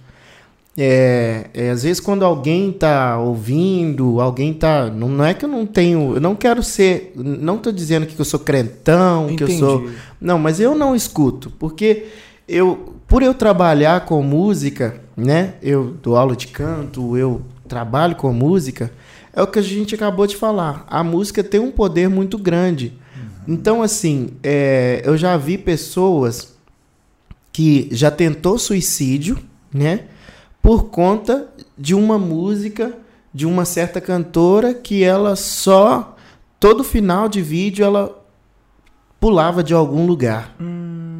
É, 0.77 1.47
é, 1.53 1.69
às 1.69 1.83
vezes 1.83 1.99
quando 1.99 2.23
alguém 2.23 2.71
tá 2.71 3.17
ouvindo, 3.19 4.21
alguém 4.21 4.53
tá. 4.53 4.89
Não, 4.89 5.09
não 5.09 5.25
é 5.25 5.33
que 5.33 5.43
eu 5.43 5.49
não 5.49 5.65
tenho. 5.65 6.15
Eu 6.15 6.21
não 6.21 6.35
quero 6.35 6.63
ser. 6.63 7.11
Não 7.15 7.57
tô 7.57 7.71
dizendo 7.71 8.05
que 8.05 8.17
eu 8.19 8.25
sou 8.25 8.39
crentão, 8.39 9.27
que 9.35 9.43
eu 9.43 9.47
Entendi. 9.47 9.59
sou. 9.59 9.89
Não, 10.19 10.39
mas 10.39 10.59
eu 10.59 10.73
não 10.75 10.95
escuto. 10.95 11.51
Porque 11.59 12.07
eu. 12.47 12.95
Por 13.07 13.21
eu 13.21 13.33
trabalhar 13.33 14.05
com 14.05 14.23
música, 14.23 15.01
né? 15.17 15.55
Eu 15.61 15.95
dou 16.01 16.15
aula 16.15 16.35
de 16.35 16.47
canto, 16.47 17.17
eu 17.17 17.41
trabalho 17.67 18.15
com 18.15 18.31
música. 18.31 18.89
É 19.33 19.41
o 19.41 19.47
que 19.47 19.59
a 19.59 19.61
gente 19.61 19.95
acabou 19.95 20.27
de 20.27 20.35
falar. 20.35 20.85
A 20.89 21.03
música 21.03 21.43
tem 21.43 21.59
um 21.59 21.71
poder 21.71 22.09
muito 22.09 22.37
grande. 22.37 22.93
Então, 23.47 23.81
assim, 23.81 24.29
é, 24.43 25.01
eu 25.03 25.17
já 25.17 25.35
vi 25.37 25.57
pessoas 25.57 26.55
que 27.51 27.89
já 27.91 28.11
tentou 28.11 28.57
suicídio, 28.57 29.37
né? 29.73 30.05
Por 30.61 30.85
conta 30.85 31.47
de 31.77 31.95
uma 31.95 32.17
música 32.17 32.93
de 33.33 33.45
uma 33.45 33.65
certa 33.65 34.01
cantora 34.01 34.73
que 34.73 35.03
ela 35.03 35.35
só 35.35 36.15
todo 36.59 36.83
final 36.83 37.27
de 37.27 37.41
vídeo 37.41 37.83
ela 37.83 38.23
pulava 39.19 39.63
de 39.63 39.73
algum 39.73 40.05
lugar, 40.05 40.55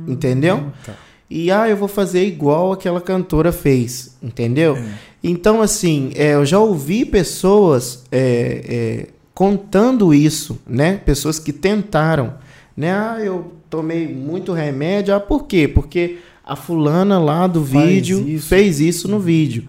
entendeu? 0.07 0.71
Tá. 0.85 0.93
E 1.33 1.49
ah, 1.49 1.69
eu 1.69 1.77
vou 1.77 1.87
fazer 1.87 2.25
igual 2.25 2.73
aquela 2.73 2.99
cantora 2.99 3.53
fez, 3.53 4.17
entendeu? 4.21 4.77
Então, 5.23 5.61
assim, 5.61 6.11
é, 6.15 6.33
eu 6.33 6.45
já 6.45 6.59
ouvi 6.59 7.05
pessoas 7.05 8.03
é, 8.11 8.65
é, 8.67 9.07
contando 9.33 10.13
isso, 10.13 10.59
né? 10.67 10.97
Pessoas 10.97 11.39
que 11.39 11.53
tentaram, 11.53 12.33
né? 12.75 12.91
Ah, 12.91 13.17
eu 13.23 13.53
tomei 13.69 14.13
muito 14.13 14.51
remédio. 14.51 15.15
Ah, 15.15 15.21
por 15.21 15.45
quê? 15.45 15.69
Porque 15.69 16.17
a 16.43 16.57
fulana 16.57 17.17
lá 17.17 17.47
do 17.47 17.63
Faz 17.63 17.85
vídeo 17.85 18.27
isso. 18.27 18.47
fez 18.47 18.81
isso 18.81 19.07
no 19.07 19.17
vídeo. 19.17 19.63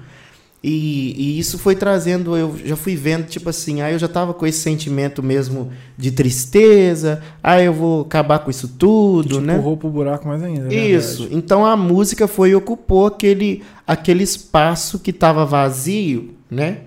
E, 0.64 1.14
e 1.18 1.38
isso 1.40 1.58
foi 1.58 1.74
trazendo, 1.74 2.36
eu 2.36 2.56
já 2.64 2.76
fui 2.76 2.94
vendo, 2.94 3.26
tipo 3.26 3.50
assim, 3.50 3.80
aí 3.80 3.94
eu 3.94 3.98
já 3.98 4.06
tava 4.06 4.32
com 4.32 4.46
esse 4.46 4.60
sentimento 4.60 5.20
mesmo 5.20 5.72
de 5.98 6.12
tristeza, 6.12 7.20
ah, 7.42 7.60
eu 7.60 7.72
vou 7.74 8.02
acabar 8.02 8.38
com 8.38 8.48
isso 8.48 8.68
Que 8.68 8.74
tudo, 8.74 9.40
te 9.40 9.40
né? 9.40 9.54
empurrou 9.54 9.76
pro 9.76 9.90
buraco 9.90 10.28
mais 10.28 10.40
ainda. 10.40 10.72
é 10.72 10.90
Isso. 10.90 11.22
verdade. 11.22 11.36
Então 11.36 11.66
a 11.66 11.76
música 11.76 12.28
foi 12.28 12.50
e 12.50 12.54
ocupou 12.54 13.06
aquele, 13.06 13.64
aquele 13.84 14.22
espaço 14.22 15.00
que 15.00 15.10
estava 15.10 15.44
vazio, 15.44 16.32
né? 16.48 16.82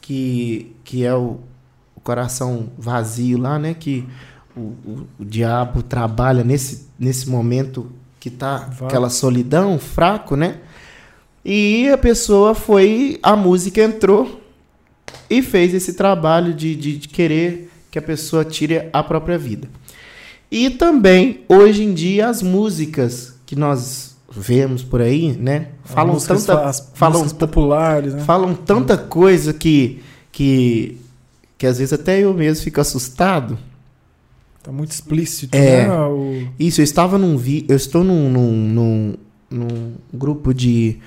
Que, 0.00 0.74
que 0.82 1.04
é 1.04 1.14
o, 1.14 1.38
o 1.94 2.00
coração 2.02 2.70
vazio 2.78 3.36
lá, 3.36 3.58
né? 3.58 3.74
Que 3.78 4.06
o, 4.56 4.60
o, 4.60 5.06
o 5.18 5.24
diabo 5.26 5.82
trabalha 5.82 6.42
nesse, 6.42 6.86
nesse 6.98 7.28
momento 7.28 7.92
que 8.18 8.30
tá 8.30 8.68
Vai. 8.72 8.88
aquela 8.88 9.10
solidão, 9.10 9.78
fraco, 9.78 10.34
né? 10.34 10.56
E 11.50 11.88
a 11.88 11.96
pessoa 11.96 12.54
foi, 12.54 13.18
a 13.22 13.34
música 13.34 13.82
entrou 13.82 14.38
e 15.30 15.40
fez 15.40 15.72
esse 15.72 15.94
trabalho 15.94 16.52
de, 16.52 16.76
de, 16.76 16.98
de 16.98 17.08
querer 17.08 17.70
que 17.90 17.98
a 17.98 18.02
pessoa 18.02 18.44
tire 18.44 18.90
a 18.92 19.02
própria 19.02 19.38
vida. 19.38 19.66
E 20.50 20.68
também, 20.68 21.40
hoje 21.48 21.84
em 21.84 21.94
dia, 21.94 22.28
as 22.28 22.42
músicas 22.42 23.34
que 23.46 23.56
nós 23.56 24.14
vemos 24.30 24.82
por 24.82 25.00
aí, 25.00 25.32
né? 25.38 25.68
Falam 25.84 26.12
músicas 26.12 26.44
tanta, 26.44 26.70
falam, 26.92 27.26
populares, 27.30 28.12
né? 28.12 28.20
falam 28.24 28.52
tanta 28.54 28.98
coisa 28.98 29.54
que, 29.54 30.02
que, 30.30 31.00
que 31.56 31.66
às 31.66 31.78
vezes 31.78 31.94
até 31.94 32.20
eu 32.20 32.34
mesmo 32.34 32.62
fico 32.62 32.78
assustado. 32.78 33.58
Tá 34.62 34.70
muito 34.70 34.90
explícito, 34.90 35.56
É. 35.56 35.88
né? 35.88 35.98
O... 35.98 36.46
Isso, 36.60 36.82
eu 36.82 36.84
estava 36.84 37.16
num 37.16 37.38
vi, 37.38 37.64
eu 37.70 37.76
estou 37.76 38.04
num, 38.04 38.28
num, 38.30 38.52
num, 38.52 39.14
num 39.50 39.94
grupo 40.12 40.52
de, 40.52 40.98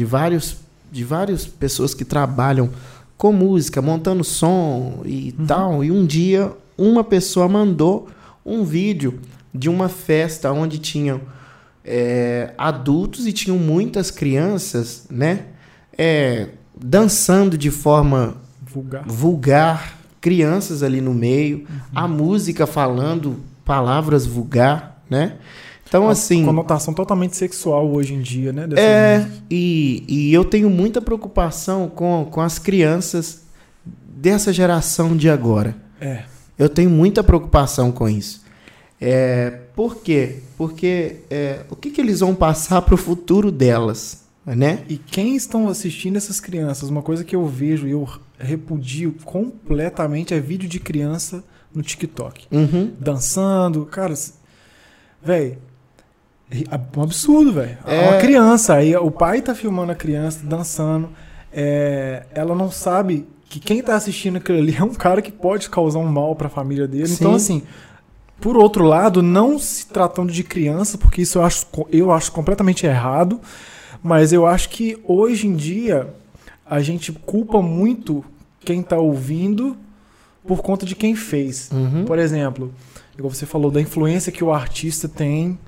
de 0.00 0.04
vários 0.06 0.56
de 0.90 1.04
várias 1.04 1.44
pessoas 1.44 1.92
que 1.92 2.06
trabalham 2.06 2.70
com 3.16 3.32
música, 3.32 3.82
montando 3.82 4.24
som 4.24 5.02
e 5.04 5.30
tal. 5.46 5.84
E 5.84 5.90
um 5.90 6.06
dia 6.06 6.50
uma 6.76 7.04
pessoa 7.04 7.46
mandou 7.46 8.08
um 8.44 8.64
vídeo 8.64 9.20
de 9.54 9.68
uma 9.68 9.90
festa 9.90 10.50
onde 10.50 10.78
tinham 10.78 11.20
é, 11.84 12.54
adultos 12.56 13.26
e 13.26 13.32
tinham 13.32 13.58
muitas 13.58 14.10
crianças, 14.10 15.04
né? 15.10 15.44
É, 15.96 16.48
dançando 16.74 17.58
de 17.58 17.70
forma 17.70 18.36
Vulgar. 18.62 19.04
vulgar, 19.06 19.98
crianças 20.18 20.82
ali 20.82 21.02
no 21.02 21.12
meio, 21.12 21.66
a 21.94 22.08
música 22.08 22.66
falando 22.66 23.38
palavras 23.66 24.24
vulgar, 24.24 25.02
né? 25.10 25.36
Então, 25.90 26.08
assim. 26.08 26.44
Conotação 26.44 26.94
totalmente 26.94 27.36
sexual 27.36 27.90
hoje 27.92 28.14
em 28.14 28.22
dia, 28.22 28.52
né? 28.52 28.68
É, 28.76 29.18
músicas. 29.18 29.42
e, 29.50 30.04
e 30.06 30.32
eu 30.32 30.44
tenho 30.44 30.70
muita 30.70 31.02
preocupação 31.02 31.88
com, 31.88 32.28
com 32.30 32.40
as 32.40 32.60
crianças 32.60 33.42
dessa 34.08 34.52
geração 34.52 35.16
de 35.16 35.28
agora. 35.28 35.74
É. 36.00 36.22
Eu 36.56 36.68
tenho 36.68 36.88
muita 36.88 37.24
preocupação 37.24 37.90
com 37.90 38.08
isso. 38.08 38.44
É, 39.00 39.50
por 39.74 39.96
quê? 39.96 40.38
Porque 40.56 41.22
é, 41.28 41.64
o 41.68 41.74
que, 41.74 41.90
que 41.90 42.00
eles 42.00 42.20
vão 42.20 42.36
passar 42.36 42.82
para 42.82 42.94
o 42.94 42.98
futuro 42.98 43.50
delas, 43.50 44.24
né? 44.46 44.84
E 44.88 44.96
quem 44.96 45.34
estão 45.34 45.68
assistindo 45.68 46.16
essas 46.16 46.38
crianças, 46.38 46.88
uma 46.88 47.02
coisa 47.02 47.24
que 47.24 47.34
eu 47.34 47.46
vejo 47.46 47.88
e 47.88 47.90
eu 47.90 48.08
repudio 48.38 49.12
completamente 49.24 50.34
é 50.34 50.38
vídeo 50.38 50.68
de 50.68 50.78
criança 50.78 51.42
no 51.74 51.82
TikTok. 51.82 52.46
Uhum. 52.52 52.92
Dançando, 53.00 53.86
cara, 53.86 54.14
velho, 55.20 55.58
um 56.96 57.02
absurdo, 57.02 57.52
velho. 57.52 57.78
É. 57.86 58.08
Uma 58.08 58.18
criança, 58.18 58.74
aí 58.74 58.94
o 58.96 59.10
pai 59.10 59.40
tá 59.40 59.54
filmando 59.54 59.92
a 59.92 59.94
criança 59.94 60.40
dançando, 60.44 61.08
é, 61.52 62.26
ela 62.34 62.54
não 62.54 62.70
sabe 62.70 63.26
que 63.48 63.58
quem 63.58 63.82
tá 63.82 63.96
assistindo 63.96 64.36
aquilo 64.36 64.58
ali 64.58 64.76
é 64.76 64.82
um 64.82 64.94
cara 64.94 65.20
que 65.20 65.32
pode 65.32 65.68
causar 65.68 65.98
um 65.98 66.06
mal 66.06 66.34
pra 66.36 66.48
família 66.48 66.86
dele. 66.86 67.08
Sim. 67.08 67.14
Então, 67.14 67.34
assim, 67.34 67.62
por 68.40 68.56
outro 68.56 68.84
lado, 68.84 69.22
não 69.22 69.58
se 69.58 69.86
tratando 69.86 70.32
de 70.32 70.42
criança, 70.42 70.96
porque 70.96 71.22
isso 71.22 71.38
eu 71.38 71.42
acho, 71.42 71.66
eu 71.90 72.12
acho 72.12 72.32
completamente 72.32 72.86
errado, 72.86 73.40
mas 74.02 74.32
eu 74.32 74.46
acho 74.46 74.68
que 74.70 74.98
hoje 75.04 75.46
em 75.46 75.54
dia 75.54 76.08
a 76.64 76.80
gente 76.80 77.12
culpa 77.12 77.60
muito 77.60 78.24
quem 78.60 78.82
tá 78.82 78.96
ouvindo 78.96 79.76
por 80.46 80.62
conta 80.62 80.86
de 80.86 80.94
quem 80.94 81.14
fez. 81.14 81.70
Uhum. 81.72 82.04
Por 82.04 82.18
exemplo, 82.18 82.72
igual 83.16 83.32
você 83.32 83.44
falou, 83.44 83.70
da 83.70 83.80
influência 83.80 84.32
que 84.32 84.42
o 84.42 84.52
artista 84.52 85.08
tem. 85.08 85.58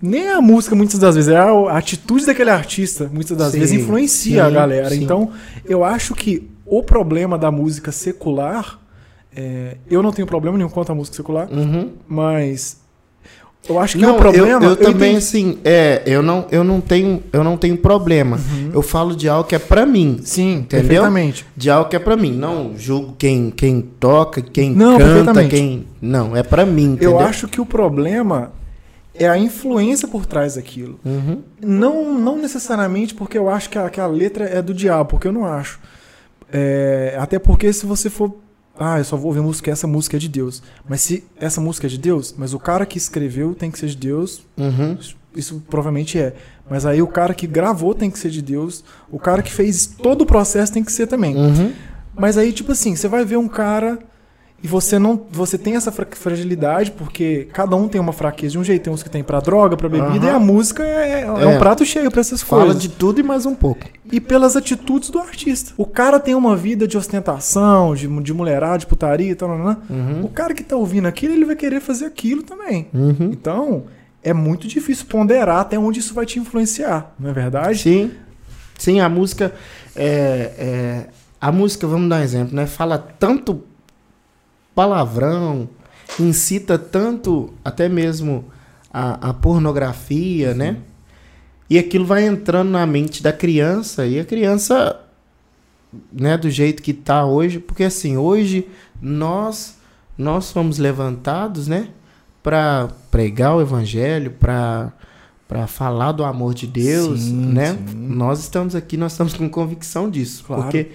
Nem 0.00 0.28
a 0.30 0.40
música, 0.40 0.74
muitas 0.76 0.98
das 0.98 1.14
vezes, 1.16 1.30
é 1.30 1.36
a 1.36 1.50
a 1.50 1.78
atitude 1.78 2.24
daquele 2.26 2.50
artista, 2.50 3.10
muitas 3.12 3.36
das 3.36 3.52
Sim, 3.52 3.58
vezes, 3.60 3.80
influencia 3.80 4.44
a 4.44 4.48
sim, 4.48 4.54
galera. 4.54 4.90
sim. 4.90 5.02
Então, 5.02 5.30
eu 5.64 5.82
acho 5.84 6.14
que 6.14 6.48
o 6.64 6.82
problema 6.82 7.36
da 7.38 7.50
música 7.50 7.90
secular. 7.92 8.78
é, 9.36 9.76
eu 9.90 10.02
não 10.02 10.10
tenho 10.10 10.26
problema 10.26 10.56
nenhum 10.56 10.70
quanto 10.70 10.90
à 10.90 10.94
música 10.94 11.16
secular, 11.16 11.48
Uhum. 11.52 11.90
mas. 12.08 12.78
Eu 13.68 13.78
acho 13.78 13.98
que 13.98 14.02
Não, 14.02 14.14
o 14.14 14.18
problema. 14.18 14.64
eu, 14.64 14.70
eu 14.70 14.76
também 14.76 15.10
entendi- 15.10 15.16
assim, 15.18 15.58
é, 15.64 16.02
eu 16.06 16.22
não, 16.22 16.46
eu 16.50 16.64
não 16.64 16.80
tenho, 16.80 17.22
eu 17.32 17.44
não 17.44 17.56
tenho 17.56 17.76
problema. 17.76 18.38
Eu 18.72 18.80
falo 18.82 19.14
de 19.14 19.28
algo 19.28 19.46
que 19.48 19.54
é 19.54 19.58
pra 19.58 19.84
mim, 19.84 20.20
Sim, 20.22 20.58
Entendeu? 20.60 20.86
perfeitamente. 20.86 21.44
de 21.56 21.68
algo 21.68 21.90
que 21.90 21.96
é 21.96 21.98
pra 21.98 22.16
mim. 22.16 22.32
Não 22.32 22.72
julgo 22.78 23.14
quem, 23.18 23.50
quem 23.50 23.80
toca, 23.82 24.40
quem 24.40 24.72
Não, 24.74 24.96
canta, 24.96 25.44
quem, 25.46 25.86
não, 26.00 26.34
é 26.36 26.42
pra 26.42 26.64
mim, 26.64 26.92
entendeu? 26.92 27.10
Eu 27.10 27.18
acho 27.20 27.46
que 27.48 27.60
o 27.60 27.66
problema 27.66 28.52
é 29.18 29.28
a 29.28 29.36
influência 29.38 30.06
por 30.08 30.24
trás 30.26 30.54
daquilo. 30.54 30.98
Uhum. 31.04 31.42
Não, 31.60 32.18
não 32.18 32.38
necessariamente 32.38 33.14
porque 33.14 33.36
eu 33.36 33.48
acho 33.48 33.68
que 33.70 33.78
a, 33.78 33.88
que 33.90 34.00
a 34.00 34.06
letra 34.06 34.44
é 34.44 34.62
do 34.62 34.72
diabo, 34.74 35.10
porque 35.10 35.28
eu 35.28 35.32
não 35.32 35.44
acho. 35.44 35.78
É, 36.52 37.16
até 37.18 37.38
porque 37.38 37.72
se 37.72 37.84
você 37.86 38.08
for. 38.08 38.36
Ah, 38.80 38.98
eu 38.98 39.04
só 39.04 39.16
vou 39.16 39.26
ouvir 39.26 39.40
música, 39.40 39.70
essa 39.72 39.88
música 39.88 40.16
é 40.16 40.20
de 40.20 40.28
Deus. 40.28 40.62
Mas 40.88 41.00
se 41.00 41.24
essa 41.40 41.60
música 41.60 41.86
é 41.88 41.90
de 41.90 41.98
Deus, 41.98 42.34
mas 42.38 42.54
o 42.54 42.60
cara 42.60 42.86
que 42.86 42.96
escreveu 42.96 43.52
tem 43.54 43.70
que 43.72 43.78
ser 43.78 43.88
de 43.88 43.96
Deus, 43.96 44.46
Uhum. 44.56 44.96
isso 45.34 45.62
provavelmente 45.68 46.16
é. 46.18 46.34
Mas 46.70 46.86
aí 46.86 47.02
o 47.02 47.06
cara 47.08 47.34
que 47.34 47.46
gravou 47.46 47.92
tem 47.92 48.08
que 48.08 48.18
ser 48.18 48.30
de 48.30 48.40
Deus, 48.40 48.84
o 49.10 49.18
cara 49.18 49.42
que 49.42 49.52
fez 49.52 49.86
todo 49.86 50.22
o 50.22 50.26
processo 50.26 50.72
tem 50.72 50.84
que 50.84 50.92
ser 50.92 51.08
também. 51.08 51.36
Uhum. 51.36 51.72
Mas 52.14 52.38
aí, 52.38 52.52
tipo 52.52 52.70
assim, 52.72 52.94
você 52.94 53.08
vai 53.08 53.24
ver 53.24 53.36
um 53.36 53.48
cara 53.48 53.98
e 54.62 54.66
você 54.66 54.98
não. 54.98 55.20
Você 55.30 55.56
tem 55.56 55.76
essa 55.76 55.92
fra- 55.92 56.06
fragilidade, 56.10 56.90
porque 56.90 57.48
cada 57.52 57.76
um 57.76 57.86
tem 57.88 58.00
uma 58.00 58.12
fraqueza 58.12 58.52
de 58.52 58.58
um 58.58 58.64
jeito. 58.64 58.82
Tem 58.84 58.92
uns 58.92 59.02
que 59.02 59.10
tem 59.10 59.22
pra 59.22 59.38
droga, 59.40 59.76
pra 59.76 59.88
bebida, 59.88 60.26
Aham. 60.26 60.32
e 60.32 60.36
a 60.36 60.38
música 60.38 60.82
é, 60.82 61.20
é 61.20 61.22
É. 61.22 61.46
um 61.46 61.58
prato 61.58 61.84
cheio 61.84 62.10
pra 62.10 62.20
essas 62.20 62.42
Fala 62.42 62.64
coisas. 62.64 62.82
de 62.82 62.88
tudo 62.88 63.20
e 63.20 63.22
mais 63.22 63.46
um 63.46 63.54
pouco. 63.54 63.82
E 64.10 64.20
pelas 64.20 64.56
atitudes 64.56 65.10
do 65.10 65.18
artista. 65.18 65.72
O 65.76 65.86
cara 65.86 66.18
tem 66.18 66.34
uma 66.34 66.56
vida 66.56 66.88
de 66.88 66.96
ostentação, 66.98 67.94
de, 67.94 68.08
de 68.22 68.34
mulherada, 68.34 68.78
de 68.78 68.86
putaria 68.86 69.30
e 69.30 69.34
tal. 69.34 69.48
tal, 69.48 69.58
tal. 69.74 69.82
Uhum. 69.96 70.24
O 70.24 70.28
cara 70.28 70.52
que 70.54 70.64
tá 70.64 70.74
ouvindo 70.76 71.06
aquilo, 71.06 71.34
ele 71.34 71.44
vai 71.44 71.54
querer 71.56 71.80
fazer 71.80 72.06
aquilo 72.06 72.42
também. 72.42 72.88
Uhum. 72.92 73.30
Então, 73.32 73.84
é 74.24 74.32
muito 74.32 74.66
difícil 74.66 75.06
ponderar 75.06 75.60
até 75.60 75.78
onde 75.78 76.00
isso 76.00 76.12
vai 76.14 76.26
te 76.26 76.38
influenciar, 76.40 77.14
não 77.18 77.30
é 77.30 77.32
verdade? 77.32 77.78
Sim. 77.78 78.10
Sim, 78.76 79.00
a 79.00 79.08
música. 79.08 79.52
É, 79.94 80.52
é, 80.58 81.06
a 81.40 81.52
música, 81.52 81.86
vamos 81.86 82.08
dar 82.08 82.20
um 82.20 82.22
exemplo, 82.22 82.54
né? 82.56 82.66
Fala 82.66 82.98
tanto 82.98 83.62
palavrão, 84.78 85.68
incita 86.20 86.78
tanto 86.78 87.52
até 87.64 87.88
mesmo 87.88 88.44
a, 88.92 89.30
a 89.30 89.34
pornografia, 89.34 90.54
né? 90.54 90.76
E 91.68 91.76
aquilo 91.76 92.06
vai 92.06 92.24
entrando 92.24 92.70
na 92.70 92.86
mente 92.86 93.20
da 93.20 93.32
criança 93.32 94.06
e 94.06 94.20
a 94.20 94.24
criança, 94.24 95.00
né, 96.12 96.38
do 96.38 96.48
jeito 96.48 96.80
que 96.80 96.92
tá 96.92 97.26
hoje, 97.26 97.58
porque 97.58 97.82
assim, 97.82 98.16
hoje 98.16 98.68
nós 99.02 99.76
nós 100.16 100.52
fomos 100.52 100.78
levantados, 100.78 101.66
né, 101.66 101.88
para 102.40 102.88
pregar 103.10 103.56
o 103.56 103.60
evangelho, 103.60 104.30
para 104.30 104.92
para 105.48 105.66
falar 105.66 106.12
do 106.12 106.22
amor 106.24 106.54
de 106.54 106.66
Deus, 106.68 107.22
Sim, 107.22 107.34
né? 107.52 107.72
sim. 107.74 107.96
Nós 107.96 108.38
estamos 108.38 108.76
aqui, 108.76 108.96
nós 108.96 109.12
estamos 109.12 109.32
com 109.34 109.48
convicção 109.48 110.08
disso, 110.08 110.44
Claro. 110.44 110.62
porque 110.62 110.88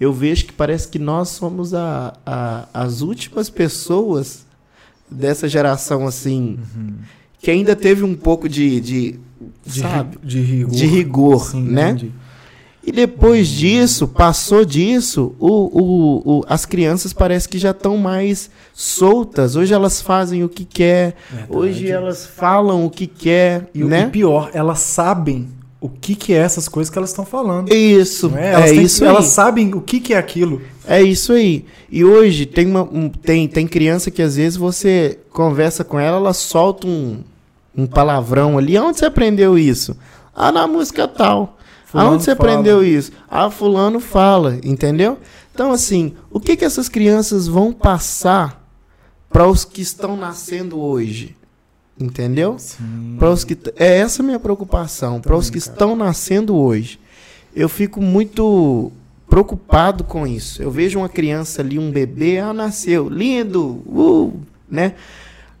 eu 0.00 0.12
vejo 0.12 0.46
que 0.46 0.52
parece 0.52 0.88
que 0.88 0.98
nós 0.98 1.28
somos 1.30 1.72
a, 1.74 2.14
a- 2.24 2.68
as 2.74 3.00
últimas 3.00 3.48
pessoas 3.50 4.44
dessa 5.10 5.48
geração 5.48 6.06
assim 6.06 6.58
que 7.40 7.50
ainda 7.50 7.76
teve 7.76 8.02
um 8.02 8.14
pouco 8.14 8.48
de, 8.48 8.80
de, 8.80 9.20
De, 9.64 9.80
sabe, 9.80 10.18
de 10.22 10.40
rigor. 10.40 10.70
de 10.74 10.86
rigor, 10.86 11.50
Sim, 11.50 11.62
né? 11.62 11.90
entendi. 11.90 12.12
E 12.88 12.92
depois 12.92 13.48
disso, 13.48 14.06
passou 14.06 14.64
disso, 14.64 15.34
o, 15.40 15.48
o, 15.48 16.38
o- 16.38 16.44
as 16.48 16.64
crianças 16.64 17.12
parece 17.12 17.48
que 17.48 17.58
já 17.58 17.72
estão 17.72 17.96
mais 17.98 18.48
soltas. 18.72 19.56
Hoje 19.56 19.74
elas 19.74 20.00
fazem 20.00 20.44
o 20.44 20.48
que 20.48 20.64
quer, 20.64 21.16
Verdade. 21.28 21.52
hoje 21.56 21.88
elas 21.90 22.24
falam 22.26 22.86
o 22.86 22.90
que 22.90 23.08
quer, 23.08 23.68
E 23.74 23.82
o 23.82 23.88
né? 23.88 24.04
e 24.06 24.10
pior, 24.10 24.50
elas 24.54 24.78
sabem 24.80 25.48
o 25.80 25.88
que, 25.88 26.14
que 26.14 26.32
é 26.32 26.38
essas 26.38 26.68
coisas 26.68 26.90
que 26.90 26.98
elas 26.98 27.10
estão 27.10 27.24
falando. 27.26 27.72
Isso, 27.72 28.32
é? 28.36 28.46
é, 28.48 28.52
Elas, 28.54 28.70
têm- 28.70 28.82
isso 28.82 29.04
aí. 29.04 29.10
elas 29.10 29.24
sabem 29.26 29.74
o 29.74 29.80
que, 29.80 30.00
que 30.00 30.14
é 30.14 30.18
aquilo. 30.18 30.60
É 30.86 31.02
isso 31.02 31.32
aí. 31.32 31.64
E 31.90 32.04
hoje 32.04 32.46
tem, 32.46 32.66
uma, 32.66 32.82
um- 32.82 33.08
tem, 33.08 33.46
tem 33.46 33.66
criança 33.66 34.10
que 34.10 34.22
às 34.22 34.36
vezes 34.36 34.56
você 34.56 35.18
conversa 35.30 35.84
com 35.84 35.98
ela, 36.00 36.16
ela 36.16 36.32
solta 36.32 36.86
um, 36.86 37.18
um 37.76 37.86
palavrão 37.86 38.56
ali. 38.58 38.76
Onde 38.78 38.98
você 38.98 39.04
aprendeu 39.06 39.58
isso? 39.58 39.96
Ah, 40.34 40.50
na 40.50 40.66
música 40.66 41.06
tal. 41.06 41.56
Fulano 41.84 42.10
Aonde 42.10 42.24
você 42.24 42.34
fala. 42.34 42.50
aprendeu 42.50 42.82
isso? 42.84 43.12
Ah, 43.30 43.50
fulano 43.50 44.00
fala, 44.00 44.58
entendeu? 44.64 45.18
Então, 45.54 45.70
assim, 45.72 46.14
o 46.30 46.40
que, 46.40 46.56
que 46.56 46.64
essas 46.64 46.88
crianças 46.88 47.46
vão 47.46 47.72
passar 47.72 48.66
para 49.30 49.46
os 49.46 49.64
que 49.64 49.80
estão 49.82 50.16
nascendo 50.16 50.80
hoje? 50.80 51.35
Entendeu? 51.98 52.56
Para 53.18 53.30
os 53.30 53.42
que 53.42 53.56
é 53.76 53.98
essa 53.98 54.22
a 54.22 54.24
minha 54.24 54.38
preocupação, 54.38 55.20
para 55.20 55.36
os 55.36 55.48
que 55.48 55.58
cara. 55.58 55.72
estão 55.72 55.96
nascendo 55.96 56.54
hoje. 56.54 57.00
Eu 57.54 57.68
fico 57.70 58.02
muito 58.02 58.92
preocupado 59.28 60.04
com 60.04 60.26
isso. 60.26 60.62
Eu 60.62 60.70
vejo 60.70 60.98
uma 60.98 61.08
criança 61.08 61.62
ali, 61.62 61.78
um 61.78 61.90
bebê, 61.90 62.38
ah, 62.38 62.52
nasceu, 62.52 63.08
lindo, 63.08 63.82
uh, 63.86 64.32
né? 64.70 64.94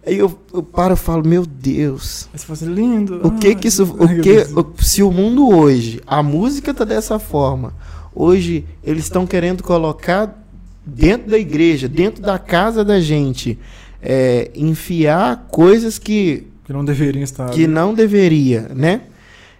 Aí 0.06 0.18
eu, 0.18 0.38
eu 0.54 0.62
paro 0.62 0.94
e 0.94 0.96
falo, 0.96 1.26
meu 1.26 1.44
Deus, 1.44 2.28
você 2.32 2.46
fala 2.46 2.56
assim, 2.56 2.72
lindo. 2.72 3.26
o 3.26 3.32
que 3.32 3.56
que 3.56 3.66
isso, 3.66 3.82
o 3.82 4.08
que, 4.20 4.84
se 4.84 5.02
o 5.02 5.10
mundo 5.10 5.48
hoje, 5.48 6.00
a 6.06 6.22
música 6.22 6.72
tá 6.72 6.84
dessa 6.84 7.18
forma, 7.18 7.74
hoje 8.14 8.64
eles 8.84 9.04
estão 9.04 9.26
querendo 9.26 9.64
colocar 9.64 10.40
dentro 10.86 11.30
da 11.30 11.38
igreja, 11.38 11.88
dentro 11.88 12.22
da 12.22 12.38
casa 12.38 12.84
da 12.84 13.00
gente, 13.00 13.58
é, 14.02 14.50
enfiar 14.54 15.46
coisas 15.50 15.98
que 15.98 16.46
Que 16.64 16.72
não 16.72 16.84
deveriam 16.84 17.22
estar. 17.22 17.50
que 17.50 17.64
ali. 17.64 17.66
não 17.66 17.94
deveria, 17.94 18.62
né? 18.74 19.02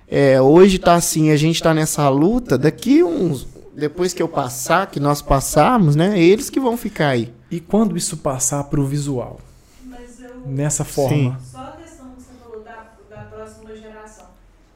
É, 0.08 0.40
hoje 0.40 0.78
tá 0.78 0.94
assim, 0.94 1.30
a 1.30 1.36
gente 1.36 1.62
tá 1.62 1.74
nessa 1.74 2.08
luta, 2.08 2.56
daqui 2.56 3.02
uns 3.02 3.46
depois 3.74 4.12
que 4.14 4.22
eu 4.22 4.28
passar, 4.28 4.86
que 4.90 4.98
nós 5.00 5.20
passarmos, 5.20 5.96
né? 5.96 6.18
Eles 6.18 6.48
que 6.48 6.58
vão 6.58 6.76
ficar 6.76 7.08
aí. 7.08 7.32
E 7.50 7.60
quando 7.60 7.96
isso 7.96 8.16
passar 8.16 8.64
pro 8.64 8.86
visual? 8.86 9.38
Mas 9.84 10.20
eu. 10.20 10.40
Nessa 10.46 10.84
forma. 10.84 11.38
Só 11.44 11.58
a 11.58 11.72
questão 11.72 12.08
que 12.10 12.22
você 12.22 12.32
falou 12.42 12.64
da, 12.64 12.92
da 13.10 13.22
próxima 13.24 13.76
geração. 13.76 14.26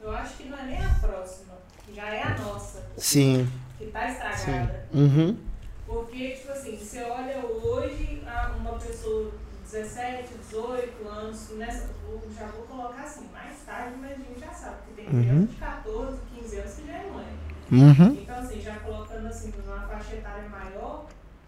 Eu 0.03 0.11
acho 0.11 0.35
que 0.35 0.49
não 0.49 0.57
é 0.57 0.65
nem 0.65 0.77
a 0.77 0.89
próxima, 1.01 1.53
já 1.95 2.13
é 2.13 2.23
a 2.23 2.37
nossa, 2.37 2.79
Sim. 2.97 3.47
que 3.79 3.85
tá 3.85 4.09
estragada. 4.11 4.85
Uhum. 4.93 5.35
Porque, 5.87 6.29
tipo 6.31 6.51
assim, 6.51 6.77
você 6.77 7.01
olha 7.01 7.43
hoje 7.63 8.21
uma 8.61 8.73
pessoa 8.73 9.31
17, 9.71 10.33
18 10.49 11.07
anos, 11.07 11.49
nessa, 11.57 11.89
vou- 12.05 12.21
já 12.37 12.45
vou 12.47 12.63
colocar 12.63 13.03
assim, 13.03 13.27
mais 13.31 13.57
tarde, 13.65 13.95
mas 13.99 14.11
a 14.11 14.15
gente 14.15 14.39
já 14.39 14.51
sabe 14.51 14.75
que 14.87 14.93
tem 14.95 15.05
criança 15.05 15.33
Uhum. 15.33 15.45
de 15.45 15.55
14, 15.55 16.17
15 16.35 16.55
anos 16.57 16.73
que 16.73 16.87
já 16.87 16.93
é 16.93 17.09
mãe. 17.09 17.25
Uhum. 17.71 18.17
Então, 18.21 18.37
assim, 18.39 18.61
já 18.61 18.75
colocando 18.79 19.27
assim 19.27 19.53
numa 19.65 19.79
faixa 19.87 20.15
etária 20.15 20.49
maior, 20.49 21.05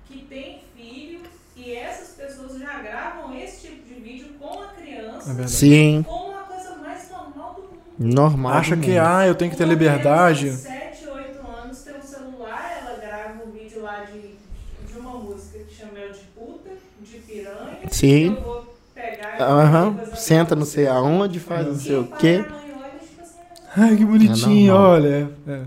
que 0.08 0.26
tem 0.26 0.64
filho, 0.76 1.22
e 1.56 1.74
essas 1.76 2.16
pessoas 2.16 2.60
já 2.60 2.82
gravam 2.82 3.34
esse 3.38 3.68
tipo 3.68 3.84
de 3.88 3.94
vídeo 4.02 4.34
com 4.40 4.60
a 4.62 4.66
É 4.72 4.82
criança, 4.82 5.28
verdade. 5.34 5.52
Sim. 5.52 6.06
como 6.08 6.28
uma 6.30 6.44
coisa 6.44 6.76
mais 6.76 7.10
normal 7.12 7.54
do 7.56 7.62
mundo. 7.64 7.82
Normal. 8.16 8.54
Acha 8.54 8.78
que, 8.78 8.98
ah, 8.98 9.28
eu 9.28 9.36
tenho 9.36 9.52
que 9.52 9.58
ter 9.58 9.64
Uma 9.66 9.70
liberdade. 9.74 10.40
criança 10.46 10.58
de 10.58 10.64
7, 11.04 11.08
8 11.08 11.48
anos 11.48 11.80
tem 11.84 11.98
um 11.98 12.02
celular, 12.02 12.78
ela 12.82 13.00
grava 13.00 13.44
um 13.46 13.52
vídeo 13.52 13.82
lá 13.82 14.02
de 14.02 14.36
uma 14.98 15.12
música 15.20 15.60
que 15.60 15.74
chama 15.76 16.00
El 16.00 16.12
de 16.14 16.20
puta, 16.36 16.70
de 17.02 17.18
piranha. 17.20 17.78
Sim. 17.94 18.38
Eu 18.98 19.06
vou 19.06 19.16
pegar 19.22 19.39
e 19.39 19.39
Aham. 19.39 20.00
fazer 20.00 20.10
Senta 20.14 20.56
não 20.56 20.66
sei 20.66 20.88
aonde, 20.88 21.39
faz 21.39 21.68
não 21.68 21.80
sei 21.80 21.96
o 21.98 22.06
quê. 22.06 22.46
a 23.76 23.76
Ai, 23.76 23.96
que 23.98 24.06
bonitinho, 24.06 24.74
É 24.74 24.76
olha. 24.76 25.32
É. 25.48 25.66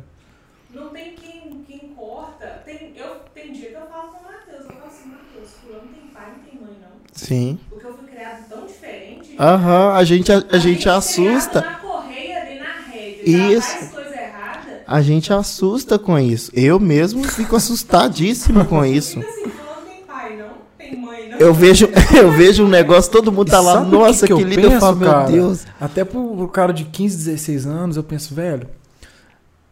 Não 0.68 0.84
tem 0.92 1.14
quem, 1.14 1.64
quem 1.64 1.94
corta. 1.94 2.48
Tem, 2.64 2.92
eu, 2.96 3.08
tem 3.34 3.52
dia 3.52 3.68
que 3.70 3.76
eu 3.76 3.82
falo 3.82 4.08
com 4.10 4.18
o 4.18 4.22
Matheus. 4.22 4.70
Eu 4.70 4.76
falo 4.76 4.86
assim, 4.88 5.08
Matheus, 5.08 5.50
fulano 5.60 5.88
tem 5.88 6.02
pai, 6.04 6.30
não 6.32 6.40
tem 6.40 6.54
mãe, 6.60 6.76
não. 6.80 7.00
Sim. 7.12 7.58
Porque 7.70 7.86
eu 7.86 7.90
fui 7.94 8.04
criado 8.04 8.48
tão 8.48 8.64
diferente. 8.64 9.26
Aham, 9.38 9.92
a 9.94 10.04
gente, 10.04 10.32
a, 10.32 10.42
a 10.52 10.58
gente 10.58 10.88
criado 10.88 10.96
assusta. 10.96 11.60
Na 11.62 11.76
correia 11.78 12.38
ali 12.42 12.58
na 12.58 12.74
rede. 12.90 13.20
Isso. 13.24 13.78
faz 13.78 13.94
coisa 13.94 14.14
errada. 14.14 14.84
A 14.86 15.02
gente 15.02 15.32
assusta 15.32 15.98
com 15.98 16.18
isso. 16.18 16.50
Eu 16.54 16.78
mesmo 16.78 17.24
fico 17.24 17.56
assustadíssimo 17.56 18.64
com 18.66 18.84
isso. 18.84 19.24
Fica 19.24 19.32
assim, 19.32 19.50
fulano 19.50 19.80
tem 19.82 19.96
pai, 20.06 20.36
não? 20.36 20.62
Tem 20.78 20.98
mãe, 20.98 21.18
não? 21.25 21.25
Eu 21.38 21.52
vejo, 21.52 21.88
eu 22.16 22.30
vejo 22.32 22.64
um 22.64 22.68
negócio, 22.68 23.10
todo 23.10 23.30
mundo 23.30 23.50
tá 23.50 23.60
E 23.60 23.64
lá, 23.64 23.84
que 23.84 23.90
nossa, 23.90 24.26
que 24.26 24.34
que, 24.34 24.42
eu 24.42 24.46
lindo. 24.46 24.60
Eu 24.60 24.68
penso, 24.70 24.80
falo, 24.80 24.96
meu 24.96 25.08
cara? 25.10 25.30
Deus. 25.30 25.66
Até 25.80 26.04
pro, 26.04 26.48
cara 26.48 26.72
de 26.72 26.84
15, 26.84 27.16
16 27.16 27.66
anos, 27.66 27.96
eu 27.96 28.02
penso, 28.02 28.34
velho, 28.34 28.66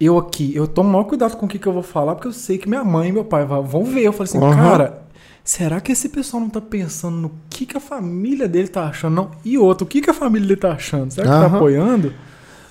eu 0.00 0.18
aqui, 0.18 0.54
eu 0.54 0.66
tomo 0.66 0.90
maior 0.90 1.04
cuidado 1.04 1.36
com 1.36 1.46
o 1.46 1.48
que, 1.48 1.58
que 1.58 1.66
eu 1.66 1.72
vou 1.72 1.82
falar, 1.82 2.14
porque 2.14 2.28
eu 2.28 2.32
sei 2.32 2.58
que 2.58 2.68
minha 2.68 2.84
mãe 2.84 3.08
e 3.08 3.12
meu 3.12 3.24
pai 3.24 3.44
vão 3.44 3.62
vão 3.62 3.84
ver. 3.84 4.02
Eu 4.02 4.12
falei 4.12 4.28
assim, 4.28 4.38
Aham. 4.38 4.54
cara, 4.54 5.02
será 5.42 5.80
que 5.80 5.92
esse 5.92 6.08
pessoal 6.08 6.40
não 6.42 6.50
tá 6.50 6.60
pensando 6.60 7.16
no 7.16 7.32
que, 7.48 7.64
que 7.64 7.76
a 7.76 7.80
família 7.80 8.46
dele 8.48 8.68
tá 8.68 8.84
achando? 8.84 9.14
Não. 9.14 9.30
E 9.44 9.56
outro, 9.56 9.86
o 9.86 9.88
que, 9.88 10.00
que 10.00 10.10
a 10.10 10.14
família 10.14 10.46
dele 10.48 10.60
tá 10.60 10.72
achando? 10.72 11.12
Será 11.12 11.26
que 11.26 11.32
tá 11.32 11.46
Aham. 11.46 11.56
apoiando? 11.56 12.12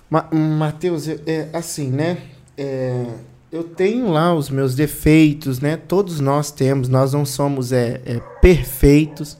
Ma 0.09 0.27
Matheus, 0.31 1.07
eu- 1.07 1.19
é 1.25 1.47
assim, 1.53 1.89
né? 1.89 2.17
É, 2.57 3.05
eu 3.53 3.63
tenho 3.63 4.09
lá 4.09 4.33
os 4.33 4.49
meus 4.49 4.73
defeitos, 4.73 5.59
né? 5.59 5.77
Todos 5.77 6.19
nós 6.19 6.49
temos, 6.49 6.89
nós 6.89 7.13
não 7.13 7.23
somos 7.23 7.71
é, 7.71 8.01
é, 8.03 8.19
perfeitos, 8.41 9.37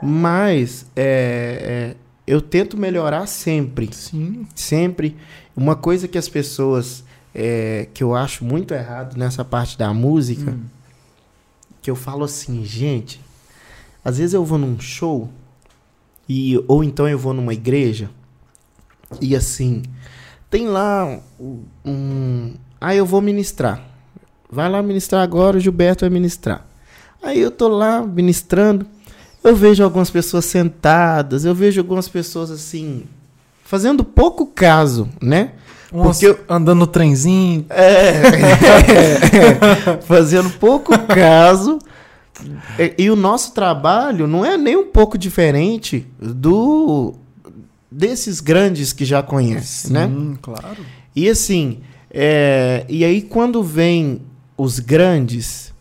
mas 0.00 0.86
é, 0.94 1.94
é, 1.94 1.96
eu 2.24 2.40
tento 2.40 2.76
melhorar 2.76 3.26
sempre, 3.26 3.92
Sim. 3.92 4.46
sempre. 4.54 5.16
Uma 5.56 5.74
coisa 5.74 6.06
que 6.06 6.16
as 6.16 6.28
pessoas 6.28 7.02
é, 7.34 7.88
que 7.92 8.00
eu 8.04 8.14
acho 8.14 8.44
muito 8.44 8.72
errado 8.72 9.16
nessa 9.16 9.44
parte 9.44 9.76
da 9.76 9.92
música, 9.92 10.52
Hum. 10.52 10.62
que 11.82 11.90
eu 11.90 11.96
falo 11.96 12.22
assim, 12.22 12.64
gente, 12.64 13.20
às 14.04 14.18
vezes 14.18 14.34
eu 14.34 14.44
vou 14.44 14.56
num 14.56 14.78
show 14.78 15.28
e 16.28 16.62
ou 16.68 16.84
então 16.84 17.08
eu 17.08 17.18
vou 17.18 17.34
numa 17.34 17.52
igreja 17.52 18.08
e 19.20 19.34
assim, 19.34 19.82
tem 20.48 20.68
lá 20.68 21.20
um, 21.40 21.64
um 21.84 22.54
ah, 22.80 22.94
eu 22.94 23.04
vou 23.04 23.20
ministrar. 23.20 23.80
Vai 24.50 24.68
lá 24.68 24.82
ministrar 24.82 25.22
agora, 25.22 25.56
o 25.56 25.60
Gilberto 25.60 26.00
vai 26.04 26.10
ministrar. 26.10 26.66
Aí 27.22 27.38
eu 27.38 27.50
tô 27.50 27.68
lá 27.68 28.00
ministrando, 28.02 28.86
eu 29.44 29.54
vejo 29.54 29.84
algumas 29.84 30.10
pessoas 30.10 30.44
sentadas, 30.46 31.44
eu 31.44 31.54
vejo 31.54 31.80
algumas 31.80 32.08
pessoas 32.08 32.50
assim 32.50 33.04
fazendo 33.64 34.02
pouco 34.02 34.46
caso, 34.46 35.08
né? 35.22 35.52
Uns 35.92 36.02
Porque 36.18 36.26
eu- 36.26 36.38
andando 36.48 36.78
no 36.80 36.86
trenzinho. 36.86 37.66
É, 37.68 38.22
fazendo 40.06 40.50
pouco 40.50 40.96
caso. 41.06 41.78
E, 42.78 43.04
e 43.04 43.10
o 43.10 43.16
nosso 43.16 43.52
trabalho 43.52 44.26
não 44.26 44.44
é 44.44 44.56
nem 44.56 44.76
um 44.76 44.86
pouco 44.86 45.18
diferente 45.18 46.06
do 46.18 47.14
desses 47.90 48.40
grandes 48.40 48.92
que 48.92 49.04
já 49.04 49.22
conhecem, 49.22 49.92
né? 49.92 50.06
Sim, 50.06 50.38
claro. 50.40 50.78
E 51.14 51.28
assim, 51.28 51.80
é, 52.10 52.84
e 52.88 53.04
aí 53.04 53.22
quando 53.22 53.62
vem 53.62 54.22
os 54.56 54.78
grandes, 54.78 55.72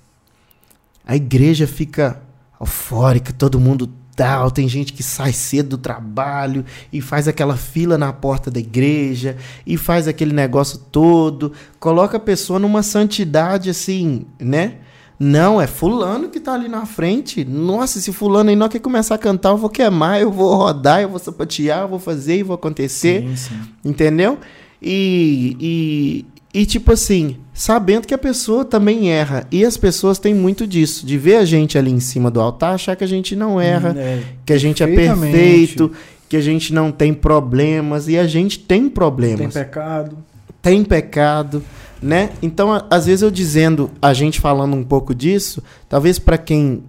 a 1.05 1.15
igreja 1.15 1.65
fica 1.65 2.21
eufórica, 2.59 3.33
todo 3.33 3.59
mundo 3.59 3.89
tal, 4.15 4.51
tem 4.51 4.67
gente 4.67 4.91
que 4.91 5.01
sai 5.01 5.31
cedo 5.31 5.69
do 5.69 5.77
trabalho 5.77 6.65
e 6.91 6.99
faz 6.99 7.25
aquela 7.25 7.55
fila 7.55 7.97
na 7.97 8.11
porta 8.11 8.51
da 8.51 8.59
igreja 8.59 9.37
e 9.65 9.77
faz 9.77 10.09
aquele 10.09 10.33
negócio 10.33 10.77
todo, 10.77 11.53
coloca 11.79 12.17
a 12.17 12.19
pessoa 12.19 12.59
numa 12.59 12.83
santidade 12.83 13.69
assim, 13.69 14.25
né? 14.37 14.79
Não, 15.17 15.59
é 15.59 15.67
fulano 15.67 16.29
que 16.29 16.39
tá 16.39 16.53
ali 16.53 16.67
na 16.67 16.85
frente. 16.85 17.43
Nossa, 17.43 17.99
se 17.99 18.11
fulano 18.11 18.49
aí 18.49 18.55
não 18.55 18.69
quer 18.69 18.79
começar 18.79 19.15
a 19.15 19.17
cantar, 19.17 19.49
eu 19.49 19.57
vou 19.57 19.69
queimar, 19.69 20.21
eu 20.21 20.31
vou 20.31 20.53
rodar, 20.55 21.01
eu 21.01 21.09
vou 21.09 21.19
sapatear, 21.19 21.81
eu 21.81 21.87
vou 21.89 21.99
fazer 21.99 22.37
e 22.37 22.43
vou 22.43 22.55
acontecer. 22.55 23.21
Sim, 23.21 23.35
sim. 23.35 23.59
Entendeu? 23.83 24.37
E, 24.81 26.25
e, 26.53 26.61
e, 26.61 26.65
tipo 26.65 26.91
assim, 26.93 27.37
sabendo 27.53 28.07
que 28.07 28.13
a 28.13 28.17
pessoa 28.17 28.63
também 28.63 29.11
erra. 29.11 29.45
E 29.51 29.65
as 29.65 29.77
pessoas 29.77 30.17
têm 30.19 30.33
muito 30.33 30.65
disso, 30.65 31.05
de 31.05 31.17
ver 31.17 31.35
a 31.35 31.45
gente 31.45 31.77
ali 31.77 31.91
em 31.91 31.99
cima 31.99 32.31
do 32.31 32.39
altar, 32.39 32.75
achar 32.75 32.95
que 32.95 33.03
a 33.03 33.07
gente 33.07 33.35
não 33.35 33.59
erra, 33.59 33.95
É, 33.97 34.23
que 34.45 34.53
a 34.53 34.57
gente 34.57 34.81
é 34.81 34.87
perfeito, 34.87 35.91
que 36.29 36.37
a 36.37 36.41
gente 36.41 36.73
não 36.73 36.91
tem 36.91 37.13
problemas. 37.13 38.07
E 38.07 38.17
a 38.17 38.25
gente 38.25 38.59
tem 38.59 38.83
tem 38.83 38.89
problemas 38.89 39.53
pecado. 39.53 40.17
tem 40.61 40.83
pecado, 40.83 41.63
né? 42.01 42.29
Então, 42.41 42.85
às 42.89 43.05
vezes 43.05 43.21
eu 43.21 43.31
dizendo, 43.31 43.91
a 44.01 44.13
gente 44.13 44.39
falando 44.39 44.75
um 44.75 44.83
pouco 44.83 45.13
disso, 45.13 45.61
talvez 45.87 46.17
para 46.17 46.37
quem 46.37 46.83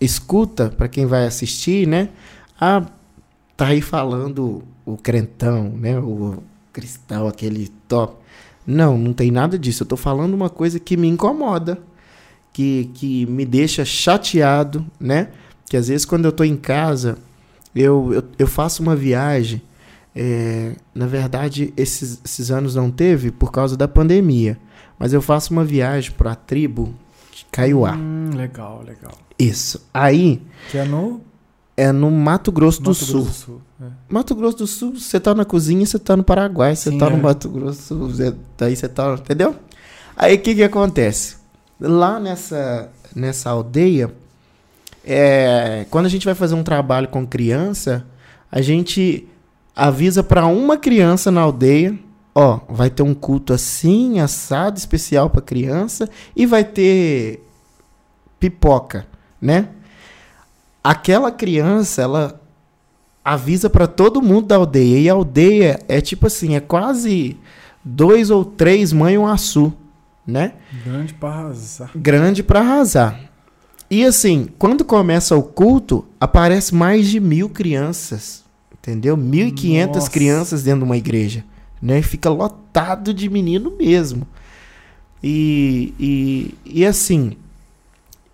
escuta, 0.00 0.68
para 0.68 0.88
quem 0.88 1.06
vai 1.06 1.26
assistir, 1.26 1.86
né? 1.88 2.10
Ah, 2.60 2.82
tá 3.56 3.68
aí 3.68 3.80
falando 3.80 4.62
o 4.84 4.96
crentão, 4.96 5.72
né? 5.76 5.98
O 5.98 6.42
cristão, 6.74 7.26
aquele 7.26 7.68
top. 7.88 8.16
Não, 8.66 8.98
não 8.98 9.12
tem 9.14 9.30
nada 9.30 9.58
disso. 9.58 9.84
Eu 9.84 9.86
tô 9.86 9.96
falando 9.96 10.34
uma 10.34 10.50
coisa 10.50 10.78
que 10.80 10.96
me 10.96 11.08
incomoda, 11.08 11.78
que, 12.52 12.90
que 12.94 13.24
me 13.26 13.46
deixa 13.46 13.84
chateado, 13.84 14.84
né? 14.98 15.28
Que 15.66 15.76
às 15.76 15.88
vezes 15.88 16.04
quando 16.04 16.24
eu 16.26 16.32
tô 16.32 16.44
em 16.44 16.56
casa, 16.56 17.16
eu, 17.74 18.12
eu, 18.12 18.22
eu 18.38 18.46
faço 18.46 18.82
uma 18.82 18.96
viagem. 18.96 19.62
é, 20.14 20.74
na 20.94 21.06
verdade, 21.06 21.72
esses, 21.76 22.20
esses 22.24 22.50
anos 22.50 22.74
não 22.74 22.90
teve 22.90 23.30
por 23.30 23.50
causa 23.50 23.76
da 23.76 23.88
pandemia. 23.88 24.58
Mas 24.98 25.12
eu 25.12 25.20
faço 25.22 25.52
uma 25.52 25.64
viagem 25.64 26.12
para 26.12 26.32
a 26.32 26.36
tribo 26.36 26.94
de 27.34 27.44
Caiuá. 27.50 27.94
Hum, 27.96 28.30
legal, 28.34 28.82
legal. 28.86 29.12
Isso. 29.38 29.88
Aí 29.92 30.40
Que 30.70 30.78
é 30.78 30.84
no 30.84 31.20
é 31.76 31.90
no 31.90 32.08
Mato 32.10 32.52
Grosso 32.52 32.80
do 32.80 32.90
Mato 32.90 33.04
Sul. 33.04 33.22
Grosso 33.22 33.28
do 33.28 33.44
Sul. 33.44 33.62
É. 33.80 33.84
Mato 34.08 34.34
Grosso 34.34 34.56
do 34.58 34.66
Sul, 34.66 34.94
você 34.98 35.18
tá 35.20 35.34
na 35.34 35.44
cozinha, 35.44 35.84
você 35.84 35.98
tá 35.98 36.16
no 36.16 36.22
Paraguai, 36.24 36.74
você 36.76 36.90
Sim, 36.90 36.98
tá 36.98 37.06
é. 37.06 37.10
no 37.10 37.18
Mato 37.18 37.48
Grosso, 37.48 37.78
do 37.78 37.82
Sul, 37.82 38.08
você- 38.10 38.34
daí 38.56 38.76
você 38.76 38.88
tá, 38.88 39.14
entendeu? 39.14 39.56
Aí 40.16 40.36
o 40.36 40.40
que 40.40 40.54
que 40.54 40.62
acontece? 40.62 41.36
Lá 41.80 42.18
nessa 42.20 42.90
nessa 43.14 43.50
aldeia, 43.50 44.12
é, 45.04 45.86
quando 45.90 46.06
a 46.06 46.08
gente 46.08 46.24
vai 46.24 46.34
fazer 46.34 46.54
um 46.54 46.62
trabalho 46.64 47.08
com 47.08 47.26
criança, 47.26 48.04
a 48.50 48.60
gente 48.60 49.28
avisa 49.74 50.22
para 50.22 50.46
uma 50.46 50.76
criança 50.76 51.30
na 51.30 51.40
aldeia, 51.42 51.96
ó, 52.34 52.60
vai 52.68 52.90
ter 52.90 53.02
um 53.02 53.14
culto 53.14 53.52
assim, 53.52 54.18
assado 54.20 54.78
especial 54.78 55.28
para 55.30 55.42
criança 55.42 56.08
e 56.34 56.46
vai 56.46 56.64
ter 56.64 57.44
pipoca, 58.40 59.06
né? 59.40 59.68
Aquela 60.82 61.30
criança, 61.30 62.02
ela 62.02 62.40
avisa 63.24 63.70
para 63.70 63.86
todo 63.86 64.20
mundo 64.20 64.48
da 64.48 64.56
aldeia. 64.56 64.98
E 64.98 65.08
a 65.08 65.14
aldeia 65.14 65.80
é 65.88 66.00
tipo 66.00 66.26
assim, 66.26 66.54
é 66.54 66.60
quase 66.60 67.36
dois 67.82 68.30
ou 68.30 68.44
três 68.44 68.92
mãe 68.92 69.16
um 69.16 69.26
açu, 69.26 69.72
né? 70.26 70.52
Grande 70.84 71.14
para 71.14 71.28
arrasar. 71.30 71.90
Grande 71.94 72.42
para 72.42 72.60
arrasar. 72.60 73.20
E 73.90 74.04
assim, 74.04 74.48
quando 74.58 74.84
começa 74.84 75.36
o 75.36 75.42
culto, 75.42 76.04
aparece 76.20 76.74
mais 76.74 77.08
de 77.08 77.20
mil 77.20 77.48
crianças, 77.48 78.44
entendeu? 78.72 79.16
1.500 79.16 79.94
Nossa. 79.94 80.10
crianças 80.10 80.62
dentro 80.62 80.80
de 80.80 80.84
uma 80.84 80.96
igreja, 80.96 81.44
né? 81.80 82.02
Fica 82.02 82.28
lotado 82.28 83.14
de 83.14 83.28
menino 83.28 83.76
mesmo. 83.76 84.26
E, 85.22 85.94
e, 85.98 86.54
e 86.64 86.84
assim, 86.84 87.36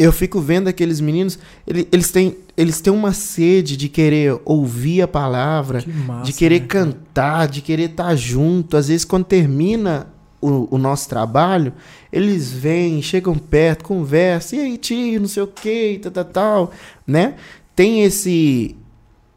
eu 0.02 0.10
fico 0.12 0.40
vendo 0.40 0.66
aqueles 0.68 0.98
meninos, 1.00 1.38
ele- 1.66 1.86
eles 1.92 2.10
têm, 2.10 2.36
eles 2.56 2.80
têm 2.80 2.90
uma 2.92 3.12
sede 3.12 3.76
de 3.76 3.88
querer 3.88 4.40
ouvir 4.46 5.02
a 5.02 5.08
palavra, 5.08 5.82
Que 5.82 5.90
massa. 5.90 6.24
de 6.24 6.32
querer 6.32 6.60
né, 6.60 6.66
cantar, 6.66 7.46
de 7.48 7.60
querer 7.60 7.90
estar 7.90 8.16
junto. 8.16 8.76
Às 8.78 8.88
vezes, 8.88 9.04
quando 9.04 9.24
termina 9.26 10.06
o, 10.40 10.74
o 10.74 10.78
nosso 10.78 11.06
trabalho, 11.08 11.72
eles 12.10 12.50
vêm, 12.50 13.02
chegam 13.02 13.36
perto, 13.36 13.84
conversam, 13.84 14.58
e 14.58 14.62
aí, 14.62 14.78
tio, 14.78 15.20
não 15.20 15.28
sei 15.28 15.42
o 15.42 15.46
que, 15.46 15.98
tal, 16.02 16.10
tal, 16.12 16.24
tal, 16.24 16.72
né? 17.06 17.34
Tem 17.76 18.02
esse 18.02 18.74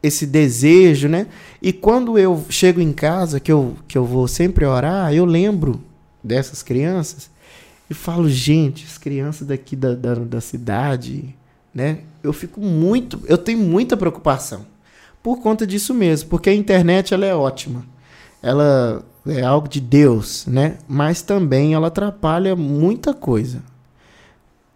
esse 0.02 0.26
desejo, 0.26 1.08
né? 1.08 1.26
E 1.62 1.72
quando 1.72 2.18
eu 2.18 2.44
chego 2.50 2.78
em 2.80 2.92
casa, 2.92 3.40
que 3.40 3.50
eu, 3.50 3.74
que 3.88 3.96
eu 3.96 4.04
vou 4.04 4.28
sempre 4.28 4.66
orar, 4.66 5.14
eu 5.14 5.24
lembro 5.24 5.80
dessas 6.22 6.62
crianças 6.62 7.30
e 7.88 7.94
falo, 7.94 8.28
gente, 8.28 8.84
as 8.86 8.98
crianças 8.98 9.46
daqui 9.46 9.76
da, 9.76 9.94
da, 9.94 10.14
da 10.14 10.40
cidade, 10.40 11.34
né? 11.74 11.98
Eu 12.22 12.32
fico 12.32 12.60
muito, 12.60 13.20
eu 13.26 13.36
tenho 13.38 13.58
muita 13.58 13.96
preocupação 13.96 14.64
por 15.22 15.40
conta 15.40 15.66
disso 15.66 15.92
mesmo, 15.94 16.28
porque 16.28 16.50
a 16.50 16.54
internet 16.54 17.12
ela 17.14 17.26
é 17.26 17.34
ótima. 17.34 17.84
Ela 18.42 19.02
é 19.26 19.42
algo 19.42 19.68
de 19.68 19.80
Deus, 19.80 20.44
né? 20.46 20.76
Mas 20.86 21.22
também 21.22 21.74
ela 21.74 21.86
atrapalha 21.88 22.54
muita 22.54 23.14
coisa. 23.14 23.62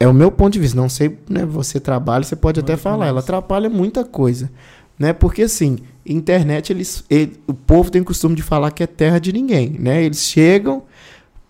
É 0.00 0.06
o 0.06 0.14
meu 0.14 0.30
ponto 0.30 0.52
de 0.52 0.58
vista. 0.58 0.76
Não 0.76 0.88
sei, 0.88 1.18
né? 1.28 1.44
Você 1.44 1.80
trabalha, 1.80 2.24
você 2.24 2.36
pode 2.36 2.60
até 2.60 2.72
Muito 2.72 2.82
falar. 2.82 3.06
Ela 3.06 3.20
atrapalha 3.20 3.68
muita 3.68 4.04
coisa, 4.04 4.50
né? 4.98 5.12
Porque 5.12 5.42
assim, 5.42 5.78
internet 6.06 6.72
eles, 6.72 7.04
ele- 7.10 7.38
o 7.46 7.52
povo 7.54 7.90
tem 7.90 8.02
costume 8.02 8.34
de 8.34 8.42
falar 8.42 8.70
que 8.70 8.82
é 8.82 8.86
terra 8.86 9.18
de 9.18 9.32
ninguém, 9.32 9.70
né? 9.78 10.02
Eles 10.02 10.20
chegam, 10.20 10.82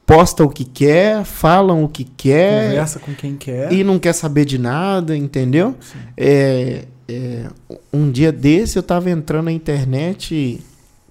postam 0.08 0.46
o 0.46 0.48
que 0.48 0.64
quer, 0.64 1.22
falam 1.22 1.84
o 1.84 1.88
que 1.88 2.02
quer 2.02 2.70
Conversa 2.70 2.98
com 2.98 3.14
quem 3.14 3.36
quer. 3.36 3.70
e 3.70 3.84
não 3.84 3.98
quer 3.98 4.14
saber 4.14 4.46
de 4.46 4.56
nada, 4.56 5.14
entendeu? 5.14 5.76
É, 6.16 6.86
é, 7.06 7.46
um 7.92 8.10
dia 8.10 8.32
desse 8.32 8.78
eu 8.78 8.82
tava 8.82 9.10
entrando 9.10 9.44
na 9.44 9.52
internet, 9.52 10.64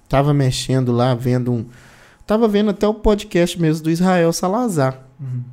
tava 0.10 0.34
mexendo 0.34 0.91
lá, 0.91 1.14
vendo 1.14 1.54
um. 1.54 1.66
Tava 2.26 2.48
vendo 2.48 2.72
até 2.72 2.88
o 2.88 2.93
podcast 2.93 3.62
mesmo 3.62 3.84
do 3.84 3.91
Israel 3.91 4.34
Salazar. 4.34 5.00
Uhum. 5.20 5.43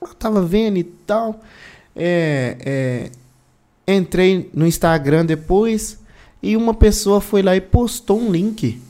Eu 0.00 0.14
tava 0.14 0.40
vendo 0.42 0.78
e 0.78 0.84
tal. 0.84 1.38
É, 1.94 2.56
é, 3.86 3.92
entrei 3.94 4.50
no 4.54 4.66
Instagram 4.66 5.26
depois 5.26 6.00
e 6.42 6.56
uma 6.56 6.72
pessoa 6.72 7.20
foi 7.20 7.42
lá 7.42 7.54
e 7.54 7.60
postou 7.60 8.18
um 8.18 8.32
link 8.32 8.80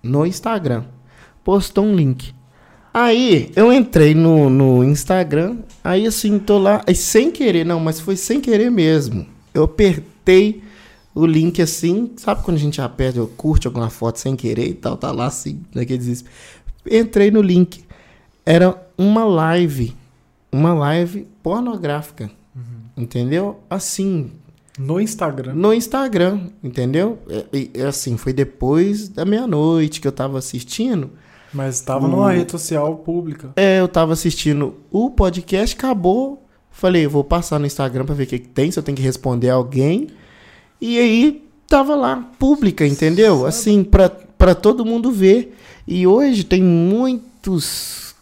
no 0.00 0.24
Instagram. 0.24 0.84
Postou 1.42 1.84
um 1.84 1.96
link. 1.96 2.32
Aí 2.92 3.50
eu 3.54 3.72
entrei 3.72 4.14
no, 4.14 4.50
no 4.50 4.82
Instagram, 4.82 5.58
aí 5.82 6.06
assim, 6.06 6.38
tô 6.38 6.58
lá, 6.58 6.82
aí 6.86 6.94
sem 6.94 7.30
querer, 7.30 7.64
não, 7.64 7.78
mas 7.78 8.00
foi 8.00 8.16
sem 8.16 8.40
querer 8.40 8.70
mesmo. 8.70 9.26
Eu 9.54 9.64
apertei 9.64 10.62
o 11.14 11.24
link 11.24 11.62
assim, 11.62 12.10
sabe 12.16 12.42
quando 12.42 12.56
a 12.56 12.60
gente 12.60 12.80
aperta, 12.80 13.18
eu 13.18 13.28
curte 13.28 13.66
alguma 13.66 13.90
foto 13.90 14.18
sem 14.18 14.34
querer 14.34 14.68
e 14.68 14.74
tal, 14.74 14.96
tá 14.96 15.12
lá 15.12 15.26
assim, 15.26 15.60
naquele 15.74 15.98
desespero. 15.98 16.34
Entrei 16.90 17.30
no 17.30 17.42
link. 17.42 17.84
Era 18.44 18.76
uma 18.98 19.24
live, 19.24 19.94
uma 20.50 20.72
live 20.74 21.28
pornográfica, 21.42 22.28
entendeu? 22.96 23.60
Assim, 23.70 24.32
No 24.78 25.00
Instagram. 25.00 25.52
no 25.54 25.72
Instagram, 25.72 26.48
entendeu? 26.62 27.18
É, 27.28 27.44
e- 27.52 27.70
é 27.74 27.82
assim, 27.84 28.16
foi 28.16 28.32
depois 28.32 29.08
da 29.08 29.24
meia-noite 29.24 30.00
que 30.00 30.08
eu 30.08 30.12
tava 30.12 30.38
assistindo. 30.38 31.10
Mas 31.52 31.76
estava 31.76 32.06
O- 32.06 32.08
numa 32.08 32.32
rede 32.32 32.52
social 32.52 32.96
pública. 32.98 33.50
É, 33.56 33.80
eu 33.80 33.88
tava 33.88 34.12
assistindo 34.12 34.76
o 34.90 35.10
podcast, 35.10 35.74
acabou. 35.76 36.46
Falei, 36.70 37.06
vou 37.06 37.24
passar 37.24 37.58
no 37.58 37.66
Instagram 37.66 38.04
pra 38.04 38.14
ver 38.14 38.24
o 38.24 38.26
que, 38.26 38.38
que 38.38 38.48
tem, 38.48 38.70
se 38.70 38.78
eu 38.78 38.82
tenho 38.82 38.96
que 38.96 39.02
responder 39.02 39.50
a 39.50 39.54
alguém. 39.54 40.08
E 40.80 40.98
aí 40.98 41.44
tava 41.68 41.94
lá, 41.96 42.16
pública, 42.38 42.86
entendeu? 42.86 43.44
Assim, 43.46 43.82
pra, 43.84 44.08
pra 44.08 44.54
todo 44.54 44.84
mundo 44.84 45.10
ver. 45.12 45.56
E 45.86 46.06
hoje 46.06 46.44
tem 46.44 46.62
muitos 46.62 48.14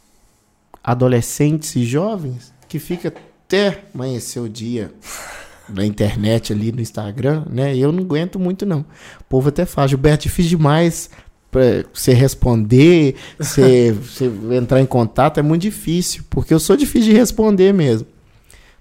adolescentes 0.83 1.77
e 1.77 1.85
jovens 1.85 2.53
que 2.69 2.79
fica 2.79 3.09
até 3.47 3.85
amanhecer 3.95 4.41
o 4.41 4.49
dia 4.49 4.93
na 5.69 5.85
internet 5.85 6.53
ali 6.53 6.73
no 6.73 6.81
Instagram, 6.81 7.45
né? 7.51 7.75
E 7.75 7.81
eu 7.81 7.93
não 7.93 8.03
aguento 8.03 8.39
muito, 8.39 8.65
não. 8.65 8.81
O 9.21 9.25
povo 9.29 9.51
até 9.51 9.67
fala, 9.67 9.89
Gilberto, 9.89 10.23
difícil 10.25 10.57
demais 10.57 11.11
pra 11.51 11.85
você 11.93 12.13
responder, 12.13 13.15
você, 13.39 13.93
você 14.01 14.31
entrar 14.57 14.81
em 14.81 14.87
contato, 14.87 15.39
é 15.39 15.43
muito 15.43 15.63
difícil, 15.63 16.25
porque 16.29 16.53
eu 16.53 16.61
sou 16.61 16.77
difícil 16.77 17.13
de 17.13 17.19
responder 17.19 17.73
mesmo. 17.73 18.07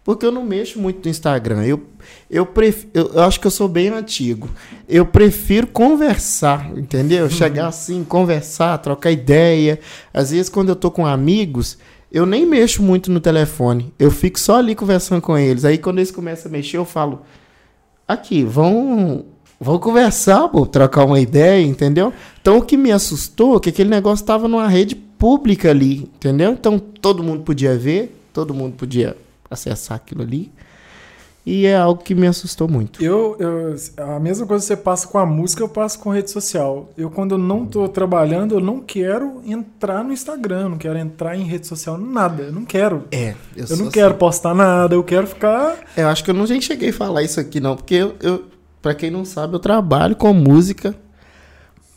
Porque 0.07 0.25
eu 0.25 0.31
não 0.31 0.45
mexo 0.45 0.79
muito 0.79 1.03
no 1.03 1.11
Instagram. 1.11 1.65
Eu, 1.65 1.83
eu, 2.29 2.45
pref, 2.45 2.87
eu, 2.93 3.11
eu 3.13 3.23
acho 3.23 3.41
que 3.41 3.45
eu 3.45 3.51
sou 3.51 3.67
bem 3.67 3.89
antigo. 3.89 4.49
Eu 4.87 5.05
prefiro 5.05 5.67
conversar, 5.67 6.71
entendeu? 6.77 7.29
Chegar 7.29 7.67
assim, 7.67 8.05
conversar, 8.05 8.77
trocar 8.77 9.11
ideia. 9.11 9.81
Às 10.13 10.31
vezes, 10.31 10.47
quando 10.47 10.69
eu 10.69 10.77
tô 10.77 10.89
com 10.89 11.05
amigos, 11.05 11.77
eu 12.09 12.25
nem 12.25 12.45
mexo 12.45 12.81
muito 12.81 13.11
no 13.11 13.19
telefone. 13.19 13.93
Eu 13.99 14.09
fico 14.09 14.39
só 14.39 14.59
ali 14.59 14.75
conversando 14.75 15.21
com 15.21 15.37
eles. 15.37 15.65
Aí, 15.65 15.77
quando 15.77 15.97
eles 15.97 16.09
começam 16.09 16.49
a 16.49 16.53
mexer, 16.53 16.77
eu 16.77 16.85
falo: 16.85 17.23
Aqui, 18.07 18.45
vão, 18.45 19.25
vão 19.59 19.79
conversar, 19.79 20.47
pô, 20.49 20.65
trocar 20.65 21.05
uma 21.05 21.19
ideia, 21.19 21.65
entendeu? 21.65 22.13
Então, 22.41 22.57
o 22.57 22.61
que 22.61 22.77
me 22.77 22.91
assustou 22.91 23.57
é 23.57 23.59
que 23.59 23.69
aquele 23.69 23.89
negócio 23.89 24.23
estava 24.23 24.47
numa 24.47 24.67
rede 24.67 24.95
pública 24.95 25.69
ali, 25.69 26.01
entendeu? 26.15 26.51
Então, 26.51 26.77
todo 26.79 27.23
mundo 27.23 27.43
podia 27.43 27.75
ver, 27.77 28.15
todo 28.33 28.53
mundo 28.53 28.75
podia 28.75 29.15
acessar 29.49 29.97
aquilo 29.97 30.21
ali. 30.21 30.51
E 31.49 31.65
é 31.65 31.77
algo 31.77 32.03
que 32.03 32.13
me 32.13 32.27
assustou 32.27 32.67
muito. 32.67 33.01
Eu, 33.01 33.37
eu- 33.39 33.75
a 34.15 34.19
mesma 34.19 34.45
coisa 34.45 34.61
que 34.63 34.67
você 34.67 34.75
passa 34.75 35.07
com 35.07 35.17
a 35.17 35.25
música, 35.25 35.63
eu 35.63 35.69
passo 35.69 35.97
com 35.97 36.09
rede 36.09 36.29
social. 36.29 36.89
Eu, 36.97 37.09
quando 37.09 37.35
eu 37.35 37.37
não 37.37 37.65
tô 37.65 37.87
trabalhando, 37.87 38.55
eu 38.55 38.59
não 38.59 38.81
quero 38.81 39.41
entrar 39.45 40.03
no 40.03 40.11
Instagram, 40.11 40.67
não 40.67 40.77
quero 40.77 40.97
entrar 40.99 41.37
em 41.37 41.45
rede 41.45 41.65
social, 41.65 41.97
nada. 41.97 42.43
Eu 42.43 42.51
não 42.51 42.65
quero. 42.65 43.05
É, 43.13 43.29
eu, 43.55 43.63
Eu 43.65 43.77
não 43.77 43.83
assim. 43.83 43.91
quero 43.91 44.15
postar 44.15 44.53
nada, 44.53 44.93
eu 44.93 45.03
quero 45.05 45.25
ficar. 45.25 45.77
Eu 45.95 46.09
acho 46.09 46.21
que 46.21 46.29
eu 46.31 46.35
não 46.35 46.43
nem 46.45 46.59
cheguei 46.59 46.89
a 46.89 46.93
falar 46.93 47.23
isso 47.23 47.39
aqui, 47.39 47.61
não, 47.61 47.77
porque 47.77 47.95
eu, 47.95 48.15
eu 48.21 48.43
para 48.81 48.93
quem 48.95 49.11
não 49.11 49.25
sabe, 49.25 49.55
eu 49.55 49.59
trabalho 49.59 50.15
com 50.15 50.33
música. 50.33 50.95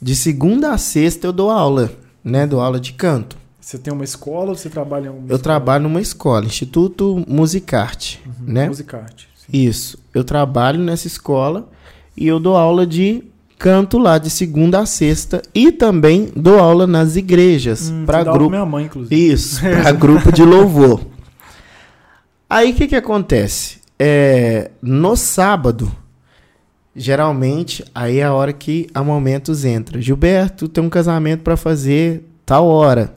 De 0.01 0.17
segunda 0.17 0.73
a 0.73 0.79
sexta 0.79 1.27
eu 1.27 1.33
dou 1.33 1.51
aula, 1.51 1.93
né? 2.25 2.47
Dou 2.47 2.61
aula 2.61 2.81
de 2.81 2.93
canto. 2.93 3.37
Você 3.61 3.79
tem 3.79 3.93
uma 3.93 4.05
escola 4.05 4.51
ou 4.51 4.57
você 4.57 4.71
trabalha 4.71 5.05
em 5.05 5.09
alguma 5.09 5.31
Eu 5.31 5.39
trabalho 5.39 5.83
numa 5.85 6.01
escola, 6.01 6.47
Instituto 6.47 7.23
Musicarte, 7.29 8.21
né? 8.41 8.67
Musicarte. 8.67 9.29
sim. 9.37 9.67
Isso. 9.67 9.99
Eu 10.15 10.25
trabalho 10.25 10.81
nessa 10.81 11.07
escola 11.07 11.69
e 12.17 12.27
eu 12.27 12.41
dou 12.41 12.57
aula 12.57 12.87
de 12.87 13.23
canto 13.59 13.99
lá 13.99 14.17
de 14.17 14.31
segunda 14.31 14.81
a 14.81 14.87
sexta 14.87 15.43
e 15.55 15.71
também 15.71 16.33
dou 16.35 16.59
aula 16.59 16.87
nas 16.87 17.15
igrejas 17.15 17.91
Hum, 17.91 18.07
para 18.07 18.25
grupo 18.25 18.49
minha 18.49 18.65
mãe, 18.65 18.87
inclusive. 18.87 19.33
Isso, 19.33 19.61
para 19.61 19.93
grupo 19.93 20.33
de 20.33 20.43
louvor. 20.43 21.03
Aí 22.49 22.73
o 22.73 22.75
que 22.75 22.89
que 22.89 22.97
acontece? 22.97 23.79
É, 23.99 24.71
no 24.81 25.15
sábado, 25.15 25.93
geralmente, 26.95 27.85
aí 27.95 28.19
é 28.19 28.25
a 28.25 28.33
hora 28.35 28.53
que 28.53 28.89
a 28.95 29.03
Momentos 29.03 29.65
entra. 29.65 30.01
Gilberto, 30.01 30.69
tem 30.69 30.83
um 30.83 30.89
casamento 30.91 31.43
para 31.43 31.57
fazer 31.57 32.25
tal 32.45 32.67
hora. 32.67 33.15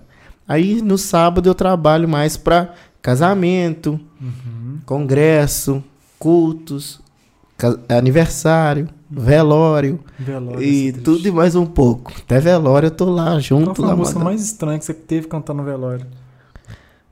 Aí 0.48 0.82
no 0.82 0.98
sábado 0.98 1.48
eu 1.50 1.56
trabalho 1.56 2.08
mais 2.08 2.38
para 2.38 2.74
casamento, 3.02 4.00
Uhum. 4.22 4.78
congresso, 4.86 5.84
cultos, 6.20 7.02
aniversário, 7.90 8.88
velório 9.10 10.00
Velório, 10.18 10.62
e 10.64 10.92
triste. 10.92 11.02
tudo 11.04 11.28
e 11.28 11.32
mais 11.32 11.56
um 11.56 11.66
pouco. 11.66 12.12
Até 12.18 12.40
velório 12.40 12.88
eu 12.88 12.92
tô 12.92 13.06
lá 13.10 13.26
Qual 13.32 13.40
junto 13.42 13.76
foi 13.76 13.92
a 13.92 13.96
música 13.96 14.20
mais 14.20 14.42
estranha 14.44 14.80
que 14.80 14.86
você 14.86 14.94
teve 14.94 15.28
cantando 15.28 15.60
no 15.62 15.66
velório? 15.66 16.06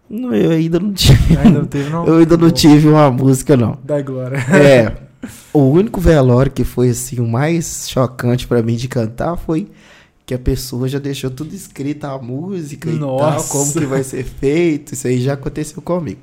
Não, 0.10 0.34
Eu 0.34 0.52
ainda 0.52 0.80
não 0.80 0.92
tive. 0.94 1.38
Ainda 1.38 1.60
não 1.60 1.66
teve, 1.66 1.90
não? 1.90 2.06
Eu 2.06 2.18
ainda 2.18 2.36
não 2.38 2.52
tive 2.52 2.88
uma 2.90 3.10
música, 3.10 3.56
não. 3.56 3.78
Dai 3.84 4.04
glória. 4.04 4.38
É. 4.38 4.94
O 5.54 5.60
único 5.60 6.00
velório 6.02 6.52
que 6.52 6.64
foi 6.64 6.90
assim 6.90 7.20
o 7.20 7.28
mais 7.28 7.88
chocante 7.90 8.48
pra 8.48 8.62
mim 8.62 8.76
de 8.76 8.88
cantar 8.88 9.36
foi 9.38 9.70
que 10.26 10.34
a 10.34 10.40
pessoa 10.40 10.88
já 10.88 10.98
deixou 10.98 11.30
tudo 11.30 11.54
escrito 11.54 12.06
a 12.06 12.18
música 12.18 12.90
e 12.90 12.98
tal, 12.98 13.18
Nossa. 13.18 13.52
como 13.52 13.74
que 13.74 13.86
vai 13.86 14.04
ser 14.04 14.24
feito. 14.24 14.94
Isso 14.94 15.08
aí 15.08 15.22
já 15.22 15.34
aconteceu 15.34 15.82
comigo. 15.82 16.20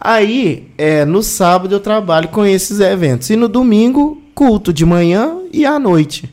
Aí, 0.00 0.70
é, 0.78 1.04
no 1.04 1.22
sábado 1.22 1.74
eu 1.74 1.80
trabalho 1.80 2.28
com 2.28 2.46
esses 2.46 2.78
eventos 2.78 3.28
e 3.30 3.36
no 3.36 3.48
domingo 3.48 4.22
culto 4.34 4.72
de 4.72 4.86
manhã 4.86 5.36
e 5.52 5.66
à 5.66 5.78
noite. 5.78 6.32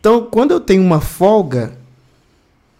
Então, 0.00 0.26
quando 0.30 0.52
eu 0.52 0.60
tenho 0.60 0.82
uma 0.82 1.00
folga, 1.00 1.76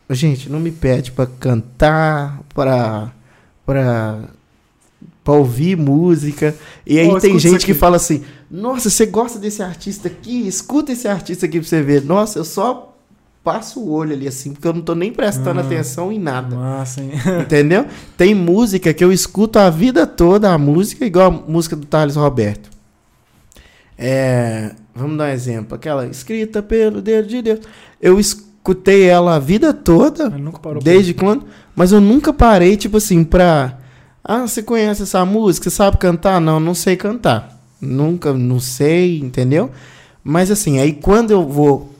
gente, 0.08 0.48
não 0.48 0.58
me 0.58 0.70
pede 0.70 1.12
pra 1.12 1.26
cantar, 1.26 2.40
pra 2.54 3.12
para 3.64 4.28
para 5.24 5.34
ouvir 5.34 5.76
música. 5.76 6.54
E 6.86 6.98
aí 6.98 7.18
tem 7.20 7.38
gente 7.38 7.64
que 7.64 7.72
fala 7.74 7.96
assim: 7.96 8.22
"Nossa, 8.50 8.90
você 8.90 9.06
gosta 9.06 9.38
desse 9.38 9.62
artista 9.62 10.06
aqui? 10.08 10.46
Escuta 10.46 10.92
esse 10.92 11.08
artista 11.08 11.46
aqui 11.46 11.58
pra 11.58 11.68
você 11.68 11.80
ver". 11.82 12.04
Nossa, 12.04 12.38
eu 12.38 12.44
só 12.44 12.90
passo 13.42 13.80
o 13.80 13.90
olho 13.90 14.12
ali 14.14 14.26
assim, 14.28 14.52
porque 14.52 14.66
eu 14.68 14.72
não 14.72 14.80
tô 14.82 14.94
nem 14.94 15.12
prestando 15.12 15.60
Ah. 15.60 15.62
atenção 15.62 16.10
em 16.12 16.18
nada. 16.18 16.54
Massa, 16.54 17.00
hein? 17.02 17.10
Entendeu? 17.42 17.86
Tem 18.16 18.34
música 18.34 18.92
que 18.94 19.02
eu 19.04 19.12
escuto 19.12 19.58
a 19.58 19.68
vida 19.70 20.06
toda, 20.06 20.50
a 20.52 20.58
música, 20.58 21.04
igual 21.06 21.26
a 21.30 21.50
música 21.50 21.74
do 21.74 21.86
Thales 21.86 22.16
Roberto. 22.16 22.70
É, 23.96 24.72
vamos 24.94 25.16
dar 25.18 25.24
um 25.24 25.32
exemplo. 25.32 25.74
Aquela 25.74 26.06
escrita 26.06 26.62
pelo 26.62 27.00
dedo 27.00 27.28
de 27.28 27.42
Deus. 27.42 27.60
Eu 28.00 28.18
escutei 28.18 29.04
ela 29.04 29.36
a 29.36 29.38
vida 29.38 29.72
toda, 29.72 30.30
pra- 30.30 30.74
desde 30.82 31.14
quando, 31.14 31.44
mas 31.76 31.92
eu 31.92 32.00
nunca 32.00 32.32
parei, 32.32 32.76
tipo 32.76 32.96
assim, 32.96 33.22
pra. 33.24 33.78
Ah, 34.24 34.40
você 34.46 34.62
conhece 34.62 35.02
essa 35.02 35.24
música? 35.24 35.68
Você 35.68 35.76
sabe 35.76 35.98
cantar? 35.98 36.40
Não, 36.40 36.58
não 36.58 36.74
sei 36.74 36.96
cantar. 36.96 37.60
Nunca, 37.80 38.32
não 38.32 38.58
sei, 38.58 39.18
entendeu? 39.20 39.70
Mas 40.22 40.50
assim, 40.50 40.78
aí 40.78 40.92
quando 40.94 41.30
eu 41.30 41.46
vou 41.46 41.90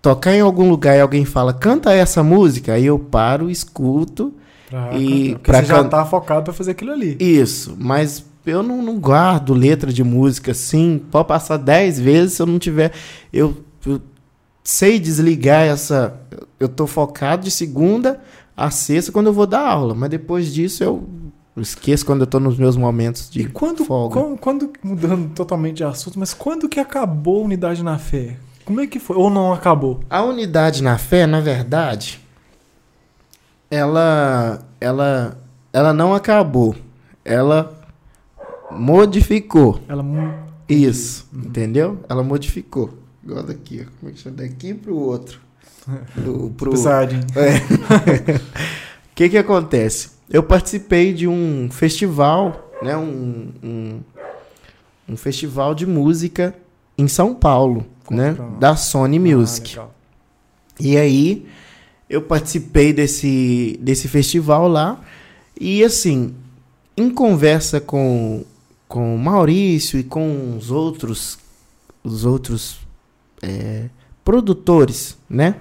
tocar 0.00 0.34
em 0.34 0.40
algum 0.40 0.68
lugar 0.68 0.96
e 0.96 1.00
alguém 1.00 1.24
fala, 1.24 1.52
canta 1.52 1.92
essa 1.92 2.22
música, 2.22 2.74
aí 2.74 2.86
eu 2.86 2.98
paro, 2.98 3.50
escuto. 3.50 4.32
Pra 4.70 4.96
E 4.96 5.32
cantar, 5.32 5.40
pra 5.42 5.58
você 5.60 5.64
já 5.66 5.74
can- 5.82 5.88
tá 5.88 6.04
focado 6.06 6.44
pra 6.44 6.52
fazer 6.52 6.70
aquilo 6.72 6.92
ali. 6.92 7.16
Isso, 7.18 7.76
mas 7.78 8.24
eu 8.46 8.62
não, 8.62 8.80
não 8.82 8.98
guardo 8.98 9.52
letra 9.54 9.92
de 9.92 10.04
música 10.04 10.52
assim. 10.52 11.00
Pode 11.10 11.26
passar 11.26 11.56
dez 11.56 11.98
vezes 11.98 12.34
se 12.34 12.42
eu 12.42 12.46
não 12.46 12.58
tiver. 12.58 12.92
Eu, 13.32 13.56
eu 13.84 14.00
sei 14.62 14.98
desligar 15.00 15.62
essa. 15.66 16.14
Eu 16.60 16.68
tô 16.68 16.86
focado 16.86 17.42
de 17.44 17.50
segunda 17.50 18.20
a 18.56 18.70
sexta 18.70 19.10
quando 19.10 19.26
eu 19.26 19.32
vou 19.32 19.46
dar 19.46 19.66
aula, 19.66 19.94
mas 19.94 20.08
depois 20.10 20.52
disso 20.52 20.84
eu 20.84 21.02
esqueço 21.62 22.04
quando 22.04 22.22
eu 22.22 22.26
tô 22.26 22.40
nos 22.40 22.58
meus 22.58 22.76
momentos 22.76 23.30
de 23.30 23.42
E 23.42 23.46
quando, 23.46 23.84
folga. 23.84 24.14
quando, 24.20 24.38
quando- 24.38 24.70
mudando 24.82 25.32
totalmente 25.34 25.76
de 25.78 25.84
assunto, 25.84 26.18
mas 26.18 26.34
quando 26.34 26.68
que 26.68 26.80
acabou 26.80 27.42
a 27.42 27.44
unidade 27.44 27.82
na 27.82 27.98
fé? 27.98 28.36
Como 28.64 28.80
é 28.80 28.86
que 28.86 28.98
foi? 28.98 29.16
Ou 29.16 29.28
não 29.30 29.52
acabou? 29.52 30.00
A 30.08 30.22
unidade 30.22 30.82
na 30.82 30.96
fé, 30.98 31.26
na 31.26 31.40
verdade, 31.40 32.18
ela, 33.70 34.62
ela, 34.80 35.38
ela 35.72 35.92
não 35.92 36.14
acabou. 36.14 36.74
Ela 37.24 37.74
modificou. 38.70 39.80
Ela 39.88 40.02
mu- 40.02 40.32
Isso, 40.68 41.26
entendeu? 41.32 42.00
Ela 42.08 42.22
modificou. 42.22 42.92
Igual 43.22 43.42
daqui. 43.42 43.86
Como 44.00 44.10
é 44.10 44.14
que 44.14 44.20
chama? 44.20 44.36
Daqui 44.36 44.74
pro 44.74 44.96
outro. 44.96 45.40
Do, 46.16 46.50
pro... 46.56 46.72
O 46.74 46.76
Saiyajin. 46.76 47.20
que 49.14 49.28
que 49.28 49.38
acontece? 49.38 50.10
Eu 50.28 50.42
participei 50.42 51.12
de 51.12 51.28
um 51.28 51.68
festival, 51.70 52.70
né? 52.82 52.96
Um, 52.96 53.52
um, 53.62 54.00
um 55.08 55.16
festival 55.16 55.74
de 55.74 55.86
música 55.86 56.54
em 56.96 57.08
São 57.08 57.34
Paulo, 57.34 57.86
né? 58.10 58.32
pra. 58.34 58.46
Da 58.46 58.76
Sony 58.76 59.18
Music. 59.18 59.78
Ah. 59.78 59.86
E 60.80 60.96
aí, 60.96 61.46
eu 62.08 62.22
participei 62.22 62.92
desse, 62.92 63.78
desse 63.80 64.08
festival 64.08 64.68
lá. 64.68 65.00
E 65.58 65.84
assim, 65.84 66.34
em 66.96 67.10
conversa 67.10 67.80
com, 67.80 68.44
com 68.88 69.14
o 69.14 69.18
Maurício 69.18 69.98
e 69.98 70.04
com 70.04 70.56
os 70.56 70.70
outros, 70.70 71.38
os 72.02 72.24
outros 72.24 72.78
é, 73.42 73.88
produtores, 74.24 75.16
né? 75.28 75.56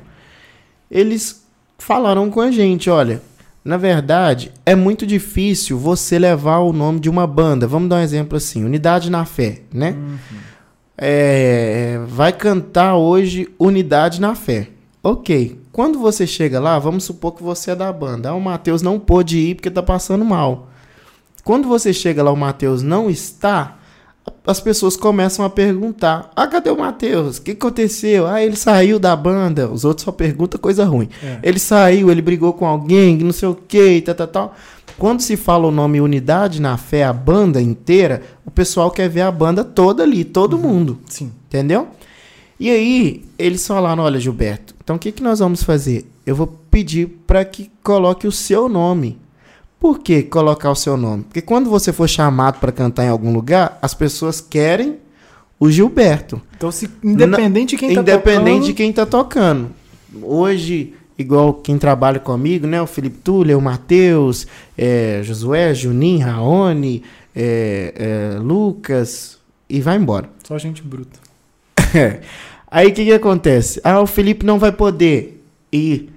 Eles 0.89 1.43
falaram 1.77 2.29
com 2.29 2.39
a 2.39 2.51
gente, 2.51 2.89
olha, 2.89 3.21
na 3.63 3.77
verdade, 3.77 4.51
é 4.65 4.75
muito 4.75 5.05
difícil 5.05 5.77
você 5.77 6.19
levar 6.19 6.57
o 6.59 6.73
nome 6.73 6.99
de 6.99 7.09
uma 7.09 7.25
banda. 7.25 7.65
Vamos 7.65 7.89
dar 7.89 7.97
um 7.97 8.03
exemplo 8.03 8.37
assim, 8.37 8.65
Unidade 8.65 9.09
na 9.09 9.23
Fé, 9.23 9.61
né? 9.73 9.91
Uhum. 9.91 10.17
é, 10.97 11.99
vai 12.07 12.33
cantar 12.33 12.95
hoje 12.95 13.47
Unidade 13.57 14.19
na 14.19 14.35
Fé. 14.35 14.69
Ok. 15.01 15.59
Quando 15.71 15.97
você 15.97 16.27
chega 16.27 16.59
lá, 16.59 16.77
vamos 16.77 17.03
supor 17.03 17.33
que 17.33 17.43
você 17.43 17.71
é 17.71 17.75
da 17.75 17.91
banda. 17.91 18.29
Ah, 18.29 18.35
o 18.35 18.41
Matheus 18.41 18.81
não 18.81 18.99
pôde 18.99 19.37
ir 19.37 19.55
porque 19.55 19.71
tá 19.71 19.81
passando 19.81 20.23
mal. 20.23 20.69
Quando 21.43 21.67
você 21.67 21.91
chega 21.91 22.21
lá, 22.21 22.31
o 22.31 22.37
Matheus 22.37 22.81
não 22.81 23.09
está, 23.09 23.77
as 24.45 24.59
pessoas 24.59 24.97
começam 24.97 25.45
a 25.45 25.49
perguntar: 25.49 26.31
Ah, 26.35 26.47
cadê 26.47 26.69
o 26.69 26.77
Matheus? 26.77 27.37
O 27.37 27.41
que 27.41 27.51
aconteceu? 27.51 28.27
Ah, 28.27 28.43
ele 28.43 28.55
saiu 28.55 28.99
da 28.99 29.15
banda. 29.15 29.69
Os 29.69 29.85
outros 29.85 30.03
só 30.03 30.11
perguntam 30.11 30.59
coisa 30.59 30.83
ruim. 30.83 31.09
É. 31.23 31.39
Ele 31.41 31.59
saiu, 31.59 32.11
ele 32.11 32.21
brigou 32.21 32.53
com 32.53 32.65
alguém, 32.65 33.17
não 33.17 33.31
sei 33.31 33.47
o 33.47 33.55
que, 33.55 34.01
tal, 34.01 34.15
tal, 34.15 34.27
tal. 34.27 34.55
Quando 34.97 35.21
se 35.21 35.35
fala 35.35 35.67
o 35.67 35.71
nome 35.71 36.01
Unidade 36.01 36.61
na 36.61 36.77
Fé, 36.77 37.03
a 37.03 37.13
banda 37.13 37.61
inteira, 37.61 38.21
o 38.45 38.51
pessoal 38.51 38.91
quer 38.91 39.09
ver 39.09 39.21
a 39.21 39.31
banda 39.31 39.63
toda 39.63 40.03
ali, 40.03 40.23
todo 40.23 40.57
mundo. 40.57 40.99
Sim. 41.07 41.31
Entendeu? 41.47 41.87
E 42.59 42.69
aí, 42.69 43.25
eles 43.39 43.65
falaram: 43.65 44.03
olha, 44.03 44.19
Gilberto, 44.19 44.75
então 44.83 44.97
o 44.97 44.99
que, 44.99 45.11
que 45.11 45.23
nós 45.23 45.39
vamos 45.39 45.63
fazer? 45.63 46.05
Eu 46.25 46.35
vou 46.35 46.47
pedir 46.69 47.07
para 47.25 47.43
que 47.43 47.71
coloque 47.81 48.27
o 48.27 48.31
seu 48.31 48.67
nome. 48.67 49.22
Por 49.83 49.99
que 49.99 50.23
colocar 50.23 50.71
o 50.71 50.75
seu 50.75 50.95
nome? 50.95 51.23
Porque 51.23 51.41
quando 51.41 51.69
você 51.69 51.91
for 51.91 52.07
chamado 52.07 52.57
para 52.57 52.71
cantar 52.71 53.03
em 53.03 53.09
algum 53.09 53.33
lugar, 53.33 53.77
as 53.81 53.93
pessoas 53.93 54.39
querem 54.39 54.95
o 55.59 55.69
Gilberto. 55.69 56.41
Então, 56.55 56.71
se, 56.71 56.89
independente 57.03 57.71
de 57.71 57.77
quem 57.77 57.93
tá 57.93 57.99
Independente 57.99 58.67
de 58.67 58.67
tocando, 58.67 58.75
quem 58.77 58.93
tá 58.93 59.05
tocando. 59.05 59.71
Hoje, 60.21 60.93
igual 61.19 61.55
quem 61.55 61.77
trabalha 61.77 62.17
comigo, 62.17 62.65
né? 62.65 62.81
O 62.81 62.87
Felipe 62.87 63.17
Túlio, 63.17 63.57
o 63.57 63.61
Matheus, 63.61 64.47
é, 64.77 65.19
Josué, 65.21 65.73
Juninho, 65.73 66.27
Raoni, 66.27 67.03
é, 67.35 67.93
é, 68.37 68.39
Lucas, 68.39 69.37
e 69.69 69.81
vai 69.81 69.97
embora. 69.97 70.29
Só 70.45 70.57
gente 70.57 70.81
bruta. 70.81 71.19
Aí 72.71 72.87
o 72.87 72.93
que, 72.93 73.03
que 73.03 73.11
acontece? 73.11 73.81
Ah, 73.83 73.99
o 73.99 74.07
Felipe 74.07 74.45
não 74.45 74.57
vai 74.57 74.71
poder 74.71 75.43
ir 75.73 76.12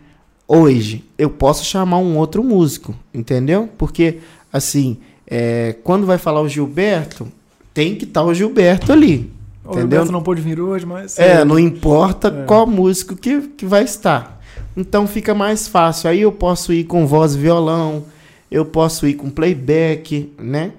hoje. 0.46 1.04
Eu 1.18 1.30
posso 1.30 1.64
chamar 1.64 1.98
um 1.98 2.16
outro 2.16 2.42
músico, 2.42 2.94
entendeu? 3.12 3.68
Porque, 3.76 4.18
assim, 4.52 4.96
é, 5.26 5.76
quando 5.82 6.06
vai 6.06 6.18
falar 6.18 6.40
o 6.40 6.48
Gilberto, 6.48 7.28
tem 7.74 7.94
que 7.94 8.04
estar 8.04 8.22
o 8.22 8.32
Gilberto 8.34 8.92
ali. 8.92 9.30
O 9.64 9.70
Entendeu? 9.70 9.80
Gilberto 9.80 10.12
não 10.12 10.22
pôde 10.22 10.40
vir 10.40 10.60
hoje, 10.60 10.86
mas. 10.86 11.18
É, 11.18 11.44
não 11.44 11.58
importa 11.58 12.28
É. 12.28 12.44
qual 12.44 12.66
músico 12.66 13.16
que, 13.16 13.40
que 13.48 13.66
vai 13.66 13.82
estar. 13.84 14.40
Então 14.76 15.06
fica 15.06 15.34
mais 15.34 15.66
fácil. 15.66 16.08
Aí 16.08 16.20
eu 16.20 16.30
posso 16.30 16.72
ir 16.72 16.84
com 16.84 17.06
voz 17.06 17.34
e 17.34 17.38
violão, 17.38 18.04
eu 18.50 18.64
posso 18.64 19.06
ir 19.08 19.14
com 19.14 19.28
playback, 19.28 20.32
né? 20.38 20.72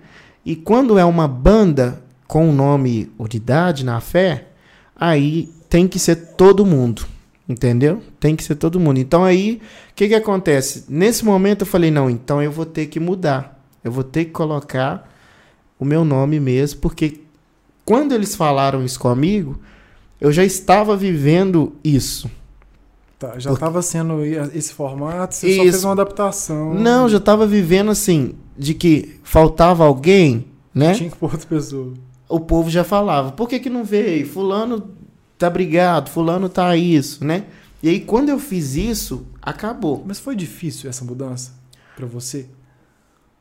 E 0.46 0.56
quando 0.56 0.98
é 0.98 1.04
uma 1.04 1.28
banda 1.28 2.02
com 2.28 2.50
o 2.50 2.54
nome 2.54 3.12
Unidade 3.20 3.84
na 3.84 4.00
Fé, 4.00 4.46
aí 4.96 5.50
tem 5.70 5.88
que 5.88 6.00
ser 6.00 6.16
todo 6.38 6.66
mundo. 6.66 7.06
Entendeu? 7.48 8.02
Tem 8.20 8.36
que 8.36 8.44
ser 8.44 8.56
todo 8.56 8.80
mundo. 8.80 9.00
Então 9.00 9.24
aí, 9.24 9.62
o 9.92 9.96
que 9.96 10.08
que 10.10 10.16
acontece? 10.16 10.86
Nesse 10.90 11.24
momento 11.24 11.62
eu 11.62 11.66
falei, 11.68 11.90
não, 11.90 12.10
então 12.10 12.42
eu 12.42 12.52
vou 12.52 12.66
ter 12.66 12.88
que 12.88 13.00
mudar. 13.00 13.64
Eu 13.84 13.92
vou 13.92 14.04
ter 14.04 14.26
que 14.26 14.32
colocar 14.32 15.10
o 15.80 15.86
meu 15.86 16.04
nome 16.04 16.40
mesmo, 16.40 16.82
porque 16.82 17.22
quando 17.86 18.12
eles 18.14 18.36
falaram 18.36 18.84
isso 18.84 19.00
comigo, 19.00 19.58
eu 20.20 20.32
já 20.32 20.44
estava 20.44 20.98
vivendo 20.98 21.74
isso. 21.84 22.30
Tá, 23.18 23.40
já 23.40 23.50
Porque- 23.50 23.54
estava 23.64 23.82
sendo 23.82 24.24
esse 24.26 24.74
formato, 24.74 25.34
você 25.34 25.48
só 25.56 25.64
Isso. 25.64 25.72
fez 25.72 25.84
uma 25.84 25.94
adaptação. 25.94 26.74
Não, 26.76 27.04
eu 27.04 27.10
já 27.10 27.18
estava 27.18 27.48
vivendo 27.48 27.90
assim, 27.90 28.36
de 28.58 28.74
que 28.76 29.20
faltava 29.24 29.86
alguém, 29.86 30.46
né? 30.74 30.94
Tinha 30.94 31.10
que 31.10 31.16
pôr 31.16 31.32
outra 31.32 31.48
pessoa. 31.48 31.94
O 32.30 32.40
povo 32.40 32.70
já 32.70 32.84
falava, 32.84 33.32
por 33.32 33.48
que 33.50 33.58
que 33.60 33.70
não 33.72 33.84
veio? 33.84 34.28
Fulano 34.28 34.92
tá 35.38 35.50
brigado, 35.50 36.10
fulano 36.10 36.50
tá 36.50 36.76
isso, 36.76 37.24
né? 37.24 37.46
E 37.82 37.90
aí 37.90 38.00
quando 38.00 38.30
eu 38.30 38.40
fiz 38.40 38.76
isso, 38.76 39.26
acabou. 39.42 40.04
Mas 40.06 40.20
foi 40.20 40.36
difícil 40.36 40.90
essa 40.90 41.06
mudança 41.06 41.54
pra 41.96 42.06
você? 42.06 42.48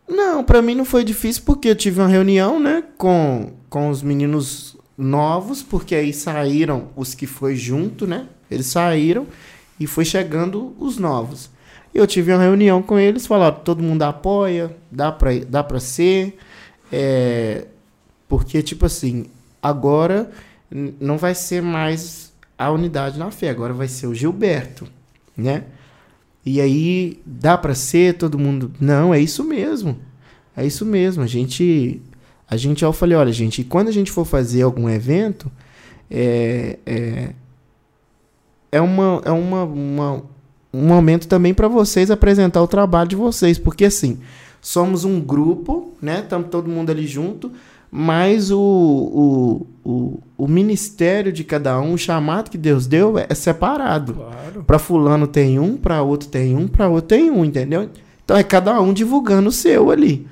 Não, 0.08 0.44
pra 0.44 0.62
mim 0.62 0.74
não 0.74 0.84
foi 0.84 1.02
difícil 1.02 1.42
porque 1.44 1.68
eu 1.68 1.74
tive 1.74 2.00
uma 2.00 2.08
reunião, 2.08 2.60
né, 2.60 2.84
com, 2.96 3.54
com 3.68 3.90
os 3.90 4.02
meninos 4.02 4.76
novos, 4.96 5.62
porque 5.62 5.94
aí 5.94 6.12
saíram 6.12 6.88
os 6.94 7.14
que 7.14 7.26
foi 7.26 7.56
junto, 7.56 8.06
né? 8.06 8.26
Eles 8.50 8.66
saíram 8.66 9.26
e 9.78 9.86
foi 9.86 10.04
chegando 10.04 10.74
os 10.78 10.96
novos. 10.96 11.50
E 11.92 11.98
eu 11.98 12.06
tive 12.06 12.32
uma 12.32 12.42
reunião 12.42 12.82
com 12.82 12.98
eles, 12.98 13.26
falaram, 13.26 13.58
todo 13.60 13.82
mundo 13.82 14.02
apoia, 14.02 14.76
dá 14.90 15.10
pra, 15.10 15.30
dá 15.48 15.64
pra 15.64 15.80
ser, 15.80 16.38
é, 16.92 17.66
porque, 18.28 18.62
tipo 18.62 18.86
assim, 18.86 19.26
agora 19.62 20.30
não 20.70 21.16
vai 21.18 21.34
ser 21.34 21.62
mais 21.62 22.32
a 22.58 22.70
unidade 22.70 23.18
na 23.18 23.30
fé, 23.30 23.50
agora 23.50 23.72
vai 23.72 23.88
ser 23.88 24.06
o 24.06 24.14
Gilberto, 24.14 24.86
né? 25.36 25.64
E 26.44 26.60
aí, 26.60 27.20
dá 27.26 27.58
pra 27.58 27.74
ser 27.74 28.14
todo 28.14 28.38
mundo? 28.38 28.70
Não, 28.80 29.12
é 29.12 29.20
isso 29.20 29.42
mesmo. 29.42 29.98
É 30.56 30.64
isso 30.64 30.86
mesmo. 30.86 31.22
A 31.22 31.26
gente. 31.26 32.00
A 32.48 32.56
gente, 32.56 32.84
eu 32.84 32.92
falei, 32.92 33.16
olha, 33.16 33.32
gente, 33.32 33.64
quando 33.64 33.88
a 33.88 33.92
gente 33.92 34.12
for 34.12 34.24
fazer 34.24 34.62
algum 34.62 34.88
evento, 34.88 35.50
é. 36.10 36.78
É, 36.86 37.30
é, 38.72 38.80
uma, 38.80 39.20
é 39.24 39.30
uma, 39.32 39.64
uma- 39.64 40.22
um 40.72 40.86
momento 40.86 41.26
também 41.26 41.52
para 41.54 41.66
vocês 41.68 42.10
apresentar 42.10 42.62
o 42.62 42.68
trabalho 42.68 43.08
de 43.08 43.16
vocês. 43.16 43.58
Porque 43.58 43.84
assim, 43.84 44.20
somos 44.60 45.04
um 45.04 45.20
grupo, 45.20 45.94
né? 46.00 46.20
Estamos 46.20 46.48
todo 46.50 46.68
mundo 46.70 46.90
ali 46.90 47.06
junto, 47.06 47.50
mas 47.90 48.50
o, 48.50 48.58
o, 48.58 49.66
o, 49.84 50.20
o 50.36 50.48
ministério 50.48 51.32
de 51.32 51.44
cada 51.44 51.80
um, 51.80 51.94
o 51.94 51.98
chamado 51.98 52.50
que 52.50 52.58
Deus 52.58 52.86
deu, 52.86 53.16
é 53.18 53.34
separado. 53.34 54.14
Claro. 54.14 54.64
Pra 54.64 54.78
fulano 54.78 55.26
tem 55.26 55.58
um, 55.58 55.76
pra 55.76 56.02
outro 56.02 56.28
tem 56.28 56.56
um, 56.56 56.68
pra 56.68 56.88
outro 56.88 57.08
tem 57.08 57.30
um, 57.30 57.44
entendeu? 57.44 57.88
Então 58.24 58.36
é 58.36 58.42
cada 58.42 58.80
um 58.80 58.92
divulgando 58.92 59.48
o 59.48 59.52
seu 59.52 59.90
ali. 59.90 60.26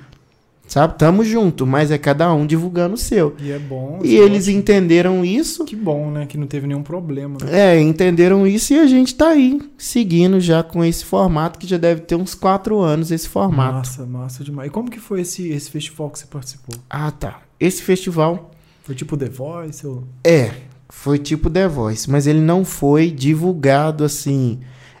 Sabe? 0.67 0.97
Tamo 0.97 1.23
junto, 1.23 1.65
mas 1.65 1.91
é 1.91 1.97
cada 1.97 2.33
um 2.33 2.45
divulgando 2.45 2.95
o 2.95 2.97
seu. 2.97 3.35
E 3.39 3.51
é 3.51 3.59
bom. 3.59 3.99
E 4.03 4.15
eles 4.15 4.47
entenderam 4.47 5.23
isso. 5.23 5.63
Que 5.63 5.75
bom, 5.75 6.09
né? 6.09 6.25
Que 6.25 6.37
não 6.37 6.47
teve 6.47 6.65
nenhum 6.65 6.81
problema. 6.81 7.37
Né? 7.43 7.75
É, 7.75 7.79
entenderam 7.79 8.47
isso 8.47 8.73
e 8.73 8.79
a 8.79 8.87
gente 8.87 9.13
tá 9.13 9.29
aí, 9.29 9.61
seguindo 9.77 10.39
já 10.39 10.63
com 10.63 10.83
esse 10.83 11.05
formato, 11.05 11.59
que 11.59 11.67
já 11.67 11.77
deve 11.77 12.01
ter 12.01 12.15
uns 12.15 12.33
quatro 12.33 12.79
anos 12.79 13.11
esse 13.11 13.29
formato. 13.29 13.73
Massa, 13.73 14.05
massa 14.05 14.43
demais. 14.43 14.69
E 14.69 14.71
como 14.71 14.89
que 14.89 14.99
foi 14.99 15.21
esse, 15.21 15.49
esse 15.49 15.69
festival 15.69 16.09
que 16.09 16.19
você 16.19 16.25
participou? 16.25 16.75
Ah, 16.89 17.11
tá. 17.11 17.41
Esse 17.59 17.81
festival 17.81 18.51
Foi 18.83 18.95
tipo 18.95 19.15
The 19.17 19.29
Voice? 19.29 19.85
Ou... 19.85 20.03
É, 20.23 20.51
foi 20.89 21.17
tipo 21.17 21.49
The 21.49 21.67
Voice, 21.67 22.09
mas 22.09 22.27
ele 22.27 22.41
não 22.41 22.63
foi 22.63 23.09
divulgado 23.09 24.03
assim, 24.03 24.59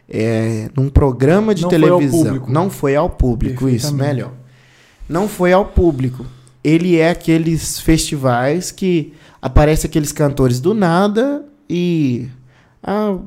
é, 0.09 0.69
num 0.75 0.89
programa 0.89 1.53
de 1.53 1.63
Não 1.63 1.69
foi 1.69 1.77
ao 1.77 1.97
televisão. 1.97 2.23
público. 2.23 2.51
Não 2.51 2.69
foi 2.69 2.95
ao 2.95 3.09
público, 3.09 3.69
isso, 3.69 3.93
melhor. 3.93 4.33
Não 5.07 5.27
foi 5.27 5.53
ao 5.53 5.65
público. 5.65 6.25
Ele 6.63 6.97
é 6.97 7.11
aqueles 7.11 7.79
festivais 7.79 8.71
que 8.71 9.13
aparece 9.41 9.85
aqueles 9.85 10.11
cantores 10.11 10.59
do 10.59 10.73
nada 10.73 11.45
e 11.69 12.27
ah, 12.83 13.17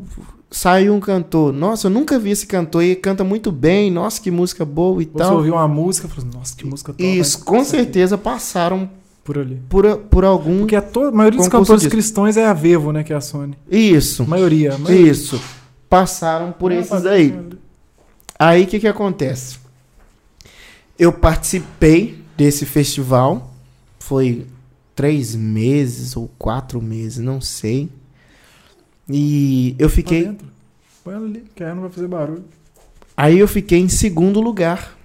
sai 0.50 0.90
um 0.90 0.98
cantor. 0.98 1.52
Nossa, 1.52 1.86
eu 1.86 1.90
nunca 1.90 2.18
vi 2.18 2.30
esse 2.30 2.46
cantor 2.46 2.82
e 2.82 2.96
canta 2.96 3.22
muito 3.22 3.52
bem. 3.52 3.90
Nossa, 3.90 4.20
que 4.20 4.30
música 4.30 4.64
boa 4.64 5.00
e 5.00 5.06
Você 5.06 5.18
tal. 5.18 5.36
ouviu 5.36 5.54
uma 5.54 5.68
música 5.68 6.06
e 6.06 6.10
falou, 6.10 6.30
nossa, 6.34 6.56
que 6.56 6.66
música 6.66 6.92
top. 6.92 7.18
Isso, 7.18 7.38
né? 7.38 7.44
com 7.44 7.64
certeza 7.64 8.18
passaram 8.18 8.90
Por 9.28 9.36
ali. 9.38 9.60
por, 9.68 9.98
por 9.98 10.24
algum. 10.24 10.60
Porque 10.60 10.74
a, 10.74 10.80
to- 10.80 11.04
a 11.08 11.12
maioria 11.12 11.36
dos 11.38 11.48
cantores 11.48 11.82
disso. 11.82 11.90
cristãos 11.90 12.34
é 12.38 12.46
a 12.46 12.54
Vevo, 12.54 12.92
né? 12.92 13.04
Que 13.04 13.12
é 13.12 13.16
a 13.16 13.20
Sony. 13.20 13.54
Isso. 13.70 14.22
A 14.22 14.26
maioria. 14.26 14.74
A 14.74 14.78
maioria. 14.78 15.10
Isso. 15.12 15.38
Passaram 15.86 16.50
por 16.50 16.72
Ah, 16.72 16.76
esses 16.76 17.04
aí. 17.04 17.38
Aí 18.38 18.62
o 18.64 18.66
que, 18.66 18.80
que 18.80 18.88
acontece? 18.88 19.58
Eu 20.98 21.12
participei 21.12 22.18
desse 22.38 22.64
festival. 22.64 23.52
Foi 24.00 24.46
três 24.96 25.34
meses 25.34 26.16
ou 26.16 26.30
quatro 26.38 26.80
meses, 26.80 27.18
não 27.18 27.38
sei. 27.38 27.90
E 29.08 29.76
eu 29.78 29.90
fiquei. 29.90 30.36
Põe 31.04 31.14
ela 31.14 31.26
ali, 31.26 31.44
que 31.54 31.62
aí 31.62 31.74
não 31.74 31.82
vai 31.82 31.90
fazer 31.90 32.08
barulho. 32.08 32.44
Aí 33.14 33.38
eu 33.38 33.46
fiquei 33.46 33.78
em 33.78 33.88
segundo 33.90 34.40
lugar. 34.40 34.96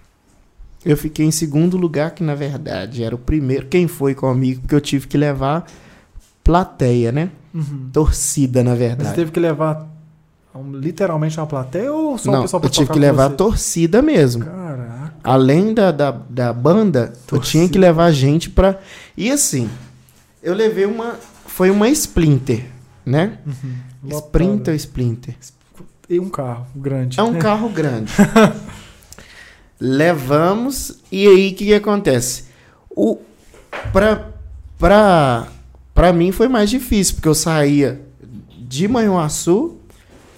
Eu 0.86 0.98
fiquei 0.98 1.26
em 1.26 1.32
segundo 1.32 1.78
lugar, 1.78 2.12
que 2.12 2.24
na 2.24 2.36
verdade 2.36 3.04
era 3.04 3.16
o 3.16 3.18
primeiro. 3.18 3.68
Quem 3.68 3.88
foi 3.88 4.14
comigo? 4.14 4.62
Porque 4.62 4.76
eu 4.76 4.82
tive 4.82 5.08
que 5.08 5.18
levar 5.18 5.66
plateia, 6.44 7.12
né? 7.12 7.30
Uhum. 7.54 7.90
Torcida, 7.94 8.64
na 8.64 8.72
Mas 8.72 8.80
você 8.80 8.88
verdade. 8.88 9.16
teve 9.16 9.32
que 9.32 9.40
levar 9.40 9.88
um- 10.54 10.74
literalmente 10.78 11.38
uma 11.40 11.48
plateia 11.48 11.92
ou 11.92 12.18
só 12.18 12.30
o 12.30 12.34
Não, 12.34 12.42
pessoal 12.42 12.60
pra 12.60 12.68
eu 12.68 12.72
tive 12.72 12.92
que 12.92 13.00
levar 13.00 13.30
você? 13.30 13.36
torcida 13.36 14.02
mesmo. 14.02 14.44
Caraca. 14.46 15.14
além 15.24 15.74
da, 15.74 15.90
da, 15.92 16.12
da 16.30 16.52
banda, 16.52 17.14
eu 17.14 17.18
Torcida. 17.28 17.50
tinha 17.52 17.70
que 17.70 17.78
levar 17.80 18.12
gente 18.12 18.50
pra. 18.50 18.78
E 19.16 19.32
assim, 19.32 19.70
eu 20.42 20.54
levei 20.54 20.86
uma. 20.86 21.16
Foi 21.46 21.70
uma 21.70 21.88
Splinter, 21.90 22.66
né? 23.06 23.38
Uhum. 23.46 24.10
Sprinter 24.10 24.74
ou 24.74 24.76
Splinter? 24.76 25.36
E 26.10 26.20
um 26.20 26.30
carro 26.30 26.66
grande. 26.76 27.18
É 27.20 27.24
um 27.24 27.36
carro 27.40 27.70
grande. 27.70 28.12
Levamos, 29.86 31.00
e 31.12 31.28
aí 31.28 31.52
o 31.52 31.56
que, 31.56 31.66
que 31.66 31.74
acontece? 31.74 32.46
O, 32.90 33.18
pra, 33.92 34.30
pra, 34.80 35.48
pra 35.94 36.14
mim 36.14 36.32
foi 36.32 36.48
mais 36.48 36.70
difícil, 36.70 37.16
porque 37.16 37.28
eu 37.28 37.36
saía 37.36 38.02
de 38.58 38.88
Manhuaçu, 38.88 39.76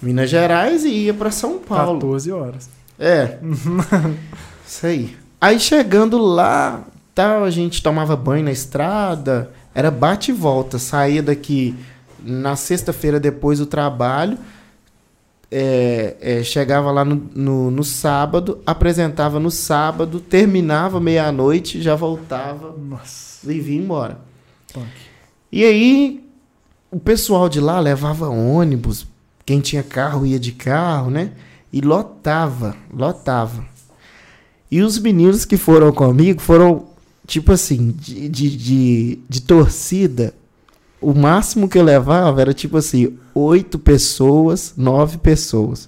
Minas 0.02 0.30
Gerais, 0.30 0.84
e 0.84 0.88
ia 0.88 1.14
pra 1.14 1.30
São 1.30 1.60
Paulo. 1.60 2.00
14 2.00 2.32
horas. 2.32 2.68
É. 2.98 3.38
Isso 4.66 4.84
aí. 4.84 5.16
Aí 5.40 5.60
chegando 5.60 6.18
lá, 6.18 6.84
tal, 7.14 7.44
a 7.44 7.50
gente 7.50 7.80
tomava 7.80 8.16
banho 8.16 8.46
na 8.46 8.50
estrada, 8.50 9.52
era 9.72 9.92
bate 9.92 10.32
e 10.32 10.34
volta. 10.34 10.76
Saía 10.76 11.22
daqui 11.22 11.72
na 12.20 12.56
sexta-feira 12.56 13.20
depois 13.20 13.60
do 13.60 13.66
trabalho, 13.66 14.38
é, 15.50 16.16
é, 16.20 16.42
chegava 16.42 16.90
lá 16.90 17.04
no, 17.04 17.30
no, 17.34 17.70
no 17.70 17.84
sábado, 17.84 18.60
apresentava 18.66 19.38
no 19.38 19.50
sábado, 19.50 20.20
terminava 20.20 21.00
meia-noite, 21.00 21.80
já 21.80 21.94
voltava 21.94 22.74
Nossa. 22.76 23.52
e 23.52 23.60
vinha 23.60 23.82
embora. 23.82 24.18
Punk. 24.72 24.86
E 25.50 25.64
aí, 25.64 26.24
o 26.90 26.98
pessoal 26.98 27.48
de 27.48 27.60
lá 27.60 27.78
levava 27.78 28.28
ônibus, 28.28 29.06
quem 29.44 29.60
tinha 29.60 29.82
carro 29.82 30.26
ia 30.26 30.38
de 30.38 30.52
carro, 30.52 31.10
né? 31.10 31.32
E 31.72 31.80
lotava, 31.80 32.76
lotava. 32.92 33.64
E 34.70 34.82
os 34.82 34.98
meninos 34.98 35.44
que 35.44 35.56
foram 35.56 35.92
comigo 35.92 36.40
foram, 36.40 36.86
tipo 37.26 37.52
assim, 37.52 37.92
de, 37.92 38.28
de, 38.28 38.56
de, 38.56 39.18
de 39.28 39.42
torcida. 39.42 40.34
O 41.00 41.12
máximo 41.14 41.68
que 41.68 41.78
eu 41.78 41.82
levava 41.84 42.40
era 42.40 42.54
tipo 42.54 42.76
assim, 42.76 43.16
oito 43.34 43.78
pessoas, 43.78 44.72
nove 44.76 45.18
pessoas. 45.18 45.86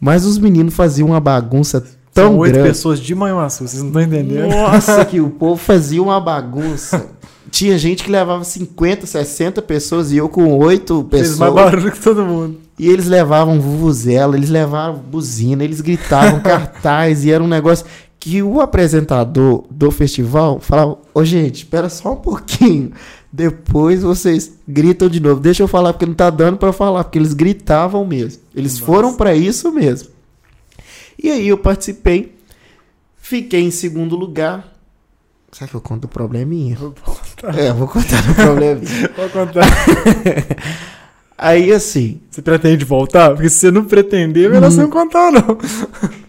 Mas 0.00 0.24
os 0.24 0.38
meninos 0.38 0.74
faziam 0.74 1.08
uma 1.08 1.20
bagunça 1.20 1.80
tão 2.12 2.28
São 2.32 2.38
oito 2.38 2.52
grande. 2.54 2.68
pessoas 2.68 3.00
de 3.00 3.14
Manhuaçu, 3.14 3.66
vocês 3.66 3.82
não 3.82 3.88
estão 3.88 4.02
entendendo? 4.02 4.48
Nossa, 4.48 5.04
que 5.06 5.20
o 5.20 5.30
povo 5.30 5.56
fazia 5.56 6.02
uma 6.02 6.20
bagunça. 6.20 7.06
Tinha 7.50 7.78
gente 7.78 8.02
que 8.02 8.10
levava 8.10 8.42
50, 8.42 9.06
60 9.06 9.62
pessoas 9.62 10.10
e 10.10 10.16
eu 10.16 10.28
com 10.28 10.58
oito 10.58 11.06
Fez 11.10 11.38
mais 11.38 11.52
pessoas. 11.52 11.54
barulho 11.54 11.92
que 11.92 12.00
todo 12.00 12.24
mundo. 12.24 12.58
E 12.78 12.88
eles 12.88 13.06
levavam 13.06 13.60
vuvuzela, 13.60 14.36
eles 14.36 14.50
levavam 14.50 15.00
buzina, 15.00 15.62
eles 15.62 15.80
gritavam 15.80 16.40
cartaz 16.42 17.24
e 17.24 17.30
era 17.30 17.44
um 17.44 17.46
negócio 17.46 17.86
que 18.18 18.42
o 18.42 18.60
apresentador 18.60 19.64
do 19.70 19.90
festival 19.90 20.58
falava: 20.58 20.98
Ô 21.14 21.24
gente, 21.24 21.56
espera 21.58 21.88
só 21.88 22.12
um 22.14 22.16
pouquinho. 22.16 22.90
Depois 23.36 24.04
vocês 24.04 24.52
gritam 24.66 25.08
de 25.08 25.18
novo. 25.18 25.40
Deixa 25.40 25.60
eu 25.60 25.66
falar, 25.66 25.92
porque 25.92 26.06
não 26.06 26.14
tá 26.14 26.30
dando 26.30 26.56
pra 26.56 26.72
falar, 26.72 27.02
porque 27.02 27.18
eles 27.18 27.34
gritavam 27.34 28.06
mesmo. 28.06 28.40
Eles 28.54 28.74
Nossa. 28.74 28.86
foram 28.86 29.14
pra 29.16 29.34
isso 29.34 29.72
mesmo. 29.72 30.10
E 31.20 31.28
aí 31.32 31.48
eu 31.48 31.58
participei, 31.58 32.32
fiquei 33.16 33.62
em 33.62 33.72
segundo 33.72 34.14
lugar. 34.14 34.72
Será 35.50 35.66
que 35.66 35.74
eu 35.74 35.80
conto 35.80 36.04
o 36.04 36.08
probleminha? 36.08 36.76
Vou 36.76 36.92
contar. 36.92 37.58
É, 37.58 37.70
eu 37.70 37.74
vou 37.74 37.88
contar 37.88 38.30
o 38.30 38.34
probleminha. 38.36 39.10
Vou 39.18 39.28
contar. 39.28 39.66
Aí 41.36 41.72
assim, 41.72 42.20
Você 42.30 42.40
pretende 42.40 42.84
voltar? 42.84 43.30
Porque 43.34 43.48
se 43.48 43.58
você 43.58 43.70
não 43.72 43.84
pretender, 43.84 44.46
é 44.46 44.48
melhor 44.48 44.70
você 44.70 44.80
não 44.80 44.90
contar, 44.90 45.32
não. 45.32 45.58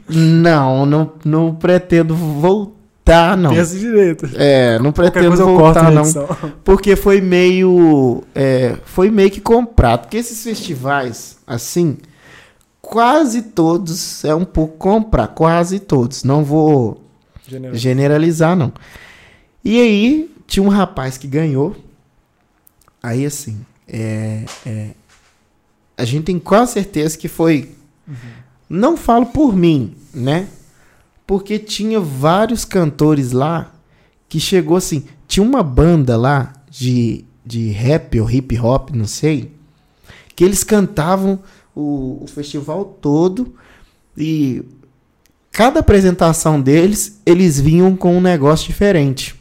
não, 0.10 0.86
não, 0.88 1.14
não 1.24 1.56
pretendo 1.56 2.16
voltar, 2.16 2.74
não. 3.38 3.54
Pensa 3.54 3.78
direito. 3.78 4.28
É, 4.36 4.80
não 4.80 4.92
pretendo 4.92 5.36
voltar, 5.36 5.92
não. 5.92 6.04
Porque 6.64 6.96
foi 6.96 7.22
meio. 7.22 8.24
é, 8.34 8.78
foi 8.86 9.12
meio 9.12 9.30
que 9.30 9.40
comprado. 9.40 10.02
Porque 10.02 10.18
esses 10.18 10.44
festivais, 10.44 11.38
assim, 11.46 11.98
quase 12.82 13.44
todos 13.44 14.26
é 14.26 14.34
um 14.34 14.44
pouco 14.44 14.78
comprar. 14.78 15.28
Quase 15.28 15.80
todos. 15.80 16.24
Não 16.24 16.44
vou 16.44 17.02
General. 17.48 17.76
generalizar, 17.76 18.56
não. 18.56 18.74
E 19.64 19.80
aí, 19.80 20.32
tinha 20.48 20.64
um 20.64 20.70
rapaz 20.70 21.18
que 21.18 21.28
ganhou. 21.28 21.76
Aí, 23.04 23.24
assim, 23.24 23.64
é, 23.88 24.46
é, 24.66 24.90
a 25.96 26.06
gente 26.06 26.26
tem 26.26 26.40
quase 26.40 26.74
certeza 26.74 27.16
que 27.18 27.28
foi. 27.28 27.72
Não 28.68 28.98
falo 28.98 29.28
por 29.28 29.56
mim, 29.56 29.96
né? 30.14 30.48
Porque 31.28 31.58
tinha 31.58 32.00
vários 32.00 32.66
cantores 32.66 33.32
lá 33.32 33.74
que 34.30 34.40
chegou 34.40 34.78
assim. 34.78 35.06
Tinha 35.28 35.46
uma 35.46 35.64
banda 35.64 36.16
lá 36.18 36.54
de, 36.70 37.26
de 37.46 37.70
rap 37.70 38.20
ou 38.20 38.30
hip 38.30 38.60
hop, 38.60 38.92
não 38.92 39.06
sei, 39.08 39.52
que 40.36 40.44
eles 40.44 40.64
cantavam 40.64 41.40
o, 41.76 42.24
o 42.24 42.28
festival 42.28 42.86
todo 42.86 43.54
e 44.18 44.64
cada 45.52 45.80
apresentação 45.80 46.60
deles, 46.62 47.22
eles 47.26 47.60
vinham 47.60 47.96
com 47.96 48.18
um 48.18 48.22
negócio 48.22 48.68
diferente. 48.68 49.36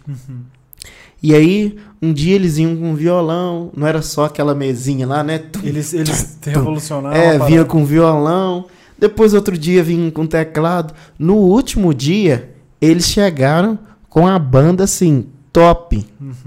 E 1.22 1.34
aí, 1.34 1.76
um 2.00 2.12
dia 2.12 2.34
eles 2.34 2.56
vinham 2.56 2.76
com 2.76 2.94
violão, 2.94 3.70
não 3.76 3.86
era 3.86 4.00
só 4.02 4.26
aquela 4.26 4.54
mesinha 4.54 5.06
lá, 5.06 5.24
né? 5.24 5.38
Tum, 5.38 5.60
Eles, 5.64 5.92
eles 5.92 6.38
revolucionaram. 6.42 7.16
é, 7.16 7.38
vinha 7.46 7.64
com 7.64 7.84
violão. 7.84 8.66
Depois, 8.98 9.34
outro 9.34 9.56
dia, 9.58 9.82
vinha 9.82 10.10
com 10.10 10.26
teclado. 10.26 10.94
No 11.18 11.36
último 11.36 11.92
dia, 11.92 12.54
eles 12.80 13.06
chegaram 13.06 13.78
com 14.08 14.26
a 14.26 14.38
banda 14.38 14.84
assim, 14.84 15.26
top. 15.52 16.06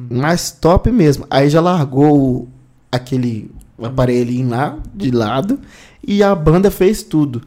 Mas 0.10 0.52
top 0.52 0.90
mesmo. 0.92 1.26
Aí 1.30 1.50
já 1.50 1.60
largou 1.62 2.18
o- 2.18 2.48
aquele 2.92 3.52
aparelhinho 3.82 4.50
lá 4.50 4.78
de 4.94 5.12
lado 5.12 5.60
e 6.06 6.24
a 6.24 6.34
banda 6.34 6.72
fez 6.72 7.04
tudo. 7.04 7.42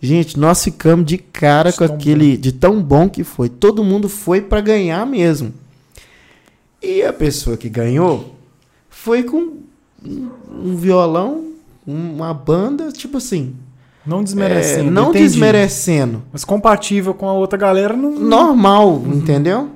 Gente, 0.00 0.38
nós 0.38 0.62
ficamos 0.62 1.06
de 1.06 1.16
cara 1.16 1.70
De 1.70 1.78
com 1.78 1.84
aquele. 1.84 2.36
De 2.36 2.52
tão 2.52 2.82
bom 2.82 3.08
que 3.08 3.22
foi. 3.24 3.48
Todo 3.48 3.84
mundo 3.84 4.08
foi 4.08 4.40
pra 4.40 4.60
ganhar 4.60 5.06
mesmo. 5.06 5.52
E 6.82 7.02
a 7.02 7.12
pessoa 7.12 7.56
que 7.56 7.68
ganhou 7.68 8.36
foi 8.90 9.22
com 9.22 9.58
um, 10.04 10.28
um 10.50 10.76
violão, 10.76 11.52
uma 11.86 12.34
banda, 12.34 12.90
tipo 12.90 13.18
assim. 13.18 13.54
Não 14.04 14.20
é, 14.20 14.22
desmerecendo. 14.24 14.90
não 14.90 15.10
entendi. 15.10 15.24
desmerecendo. 15.24 16.22
Mas 16.32 16.44
compatível 16.44 17.14
com 17.14 17.28
a 17.28 17.32
outra 17.32 17.58
galera, 17.58 17.96
não. 17.96 18.10
Normal, 18.10 19.02
entendeu? 19.06 19.70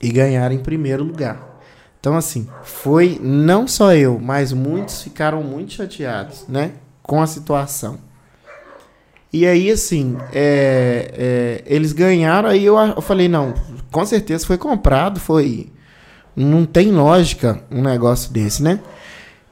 E 0.00 0.10
ganharam 0.10 0.54
em 0.54 0.58
primeiro 0.58 1.04
lugar. 1.04 1.50
Então, 1.98 2.16
assim, 2.16 2.48
foi 2.62 3.20
não 3.22 3.68
só 3.68 3.94
eu, 3.94 4.18
mas 4.18 4.52
muitos 4.52 5.02
ficaram 5.02 5.42
muito 5.42 5.74
chateados, 5.74 6.46
né? 6.48 6.72
Com 7.02 7.20
a 7.20 7.26
situação. 7.26 7.98
E 9.32 9.46
aí, 9.46 9.70
assim, 9.70 10.16
é, 10.32 11.12
é, 11.14 11.64
eles 11.66 11.92
ganharam, 11.92 12.48
aí 12.48 12.64
eu, 12.64 12.76
eu 12.78 13.00
falei, 13.02 13.28
não, 13.28 13.54
com 13.92 14.04
certeza 14.04 14.46
foi 14.46 14.56
comprado, 14.58 15.20
foi. 15.20 15.68
Não 16.34 16.64
tem 16.64 16.90
lógica 16.90 17.62
um 17.70 17.82
negócio 17.82 18.32
desse, 18.32 18.62
né? 18.62 18.80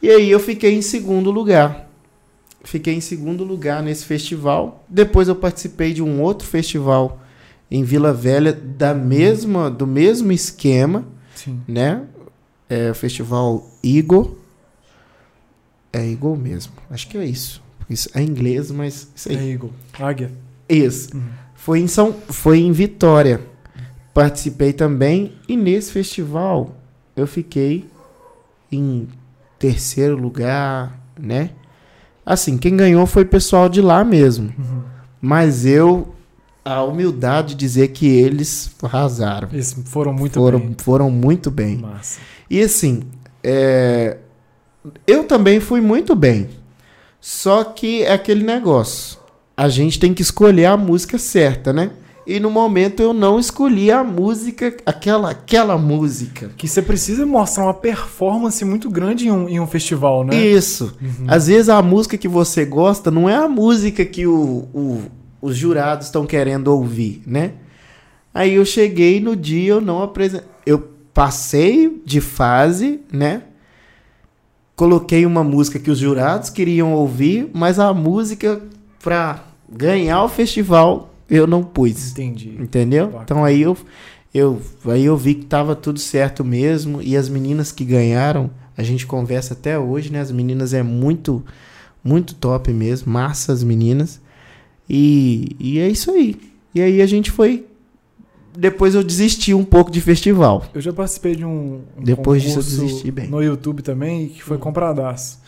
E 0.01 0.09
aí 0.09 0.31
eu 0.31 0.41
fiquei 0.41 0.75
em 0.75 0.83
segundo 0.83 1.31
lugar. 1.31 1.88
Fiquei 2.65 2.95
em 2.95 3.01
segundo 3.01 3.45
lugar 3.45 3.83
nesse 3.83 4.05
festival. 4.05 4.85
Depois 4.89 5.29
eu 5.29 5.37
participei 5.37 5.93
de 5.93 6.03
um 6.03 6.21
outro 6.21 6.47
festival 6.47 7.21
em 7.71 7.85
Vila 7.85 8.13
Velha 8.13 8.53
da 8.53 8.95
mesma, 8.95 9.71
do 9.71 9.87
mesmo 9.87 10.33
esquema, 10.33 11.05
Sim. 11.35 11.61
né? 11.69 12.03
É 12.69 12.91
o 12.91 12.95
festival 12.95 13.67
Eagle. 13.83 14.39
É 15.93 16.11
Eagle 16.11 16.37
mesmo. 16.37 16.73
Acho 16.91 17.09
que 17.09 17.17
é 17.17 17.25
isso. 17.25 17.63
Isso 17.89 18.11
é 18.15 18.23
inglês, 18.23 18.71
mas 18.71 19.09
isso 19.15 19.29
aí. 19.31 19.37
É 19.37 19.53
Eagle. 19.53 19.73
Águia. 19.99 20.31
Isso. 20.69 21.17
Uhum. 21.17 21.23
Foi 21.55 21.81
em 21.81 21.87
São, 21.87 22.13
foi 22.29 22.59
em 22.59 22.73
Vitória. 22.73 23.41
Participei 24.13 24.73
também 24.73 25.33
e 25.49 25.57
nesse 25.57 25.93
festival 25.93 26.77
eu 27.15 27.27
fiquei 27.27 27.87
em 28.71 29.09
terceiro 29.59 30.17
lugar, 30.17 31.01
né? 31.19 31.51
Assim, 32.29 32.59
quem 32.59 32.77
ganhou 32.77 33.07
foi 33.07 33.23
o 33.23 33.27
pessoal 33.27 33.71
de 33.71 33.81
lá 33.81 34.05
mesmo. 34.05 34.53
Uhum. 34.59 34.83
Mas 35.19 35.65
eu 35.65 36.15
a 36.63 36.83
humildade 36.83 37.55
de 37.55 37.55
dizer 37.55 37.89
que 37.89 38.07
eles 38.07 38.71
arrasaram. 38.83 39.49
Eles 39.51 39.75
foram 39.87 40.13
muito 40.13 40.35
foram, 40.35 40.59
bem. 40.59 40.77
foram 40.77 41.11
muito 41.11 41.51
bem. 41.51 41.79
Massa. 41.79 42.21
E 42.51 42.61
assim, 42.61 43.05
é, 43.43 44.19
eu 45.07 45.25
também 45.25 45.59
fui 45.59 45.81
muito 45.81 46.15
bem. 46.15 46.51
Só 47.19 47.65
que 47.65 48.03
é 48.03 48.13
aquele 48.13 48.45
negócio. 48.45 49.19
A 49.57 49.71
gente 49.71 49.99
tem 49.99 50.13
que 50.13 50.21
escolher 50.21 50.67
a 50.67 50.77
música 50.77 51.17
certa, 51.17 51.73
né? 51.73 51.91
E 52.31 52.39
no 52.39 52.51
momento 52.51 53.03
eu 53.03 53.15
não 53.15 53.41
escolhi 53.41 53.91
a 53.91 54.05
música, 54.05 54.77
aquela, 54.85 55.31
aquela 55.31 55.79
música. 55.79 56.51
Que 56.59 56.69
você 56.69 56.83
precisa 56.83 57.25
mostrar 57.25 57.65
uma 57.65 57.73
performance 57.73 58.63
muito 58.67 58.91
grande 58.91 59.29
em 59.29 59.31
um, 59.31 59.49
em 59.49 59.59
um 59.59 59.67
festival, 59.67 60.23
né? 60.25 60.37
Isso. 60.37 60.95
Às 61.27 61.47
vezes 61.47 61.71
a 61.71 61.81
música 61.81 62.19
que 62.19 62.29
você 62.29 62.67
gosta 62.67 63.11
não 63.11 63.29
é 63.31 63.35
a 63.37 63.49
música 63.49 64.05
que 64.05 64.27
o, 64.27 64.69
o- 64.75 65.03
os 65.41 65.57
jurados 65.57 66.07
estão 66.09 66.27
querendo 66.27 66.69
ouvir, 66.69 67.23
né? 67.27 67.53
Aí 68.35 68.55
eu 68.57 68.65
cheguei 68.67 69.21
no 69.21 69.35
dia, 69.35 69.71
eu 69.73 69.81
não 69.81 70.03
apresentei. 70.03 70.47
Eu 70.67 70.87
passei 71.15 72.03
de 72.05 72.21
fase, 72.21 73.01
né? 73.11 73.43
Coloquei 74.77 75.27
uma 75.27 75.43
música 75.43 75.79
que 75.79 75.91
os 75.91 75.99
jurados 75.99 76.51
queriam 76.51 76.93
ouvir, 76.93 77.51
mas 77.53 77.79
a 77.81 77.93
música 77.93 78.61
pra 79.03 79.45
ganhar 79.69 80.23
o 80.23 80.29
festival 80.29 81.15
eu 81.29 81.47
não 81.47 81.63
pus. 81.63 82.13
Entendi. 82.13 82.57
Entendeu? 82.59 83.07
Bacana. 83.07 83.23
Então 83.25 83.45
aí 83.45 83.61
eu, 83.61 83.77
eu, 84.33 84.61
aí 84.87 85.05
eu 85.05 85.17
vi 85.17 85.35
que 85.35 85.47
tava 85.47 85.75
tudo 85.77 85.99
certo 85.99 86.45
mesmo. 86.45 87.03
E 87.03 87.17
as 87.17 87.29
meninas 87.29 87.71
que 87.73 87.85
ganharam, 87.85 88.51
a 88.77 88.83
gente 88.83 89.07
conversa 89.07 89.55
até 89.55 89.79
hoje, 89.79 90.11
né? 90.11 90.21
As 90.21 90.33
meninas 90.33 90.73
é 90.73 90.83
muito, 90.83 91.45
muito 92.03 92.35
top 92.35 92.73
mesmo. 92.73 93.13
Massa 93.13 93.53
as 93.53 93.63
meninas. 93.63 94.21
E, 94.89 95.57
e 95.59 95.79
é 95.79 95.89
isso 95.89 96.11
aí. 96.11 96.37
E 96.75 96.81
aí 96.81 97.03
a 97.03 97.07
gente 97.07 97.31
foi. 97.31 97.67
Depois 98.57 98.95
eu 98.95 99.05
desisti 99.05 99.55
um 99.55 99.65
pouco 99.65 99.91
de 99.91 100.01
festival. 100.01 100.65
Eu 100.75 100.81
já 100.81 100.93
participei 100.93 101.37
de 101.37 101.45
um, 101.45 101.83
um 101.97 102.03
Depois 102.03 102.43
disso 102.43 102.59
eu 102.59 102.63
desisti 102.63 103.11
bem. 103.11 103.29
no 103.29 103.43
YouTube 103.43 103.83
também 103.83 104.29
que 104.29 104.43
foi 104.43 104.59
compradaço. 104.59 105.41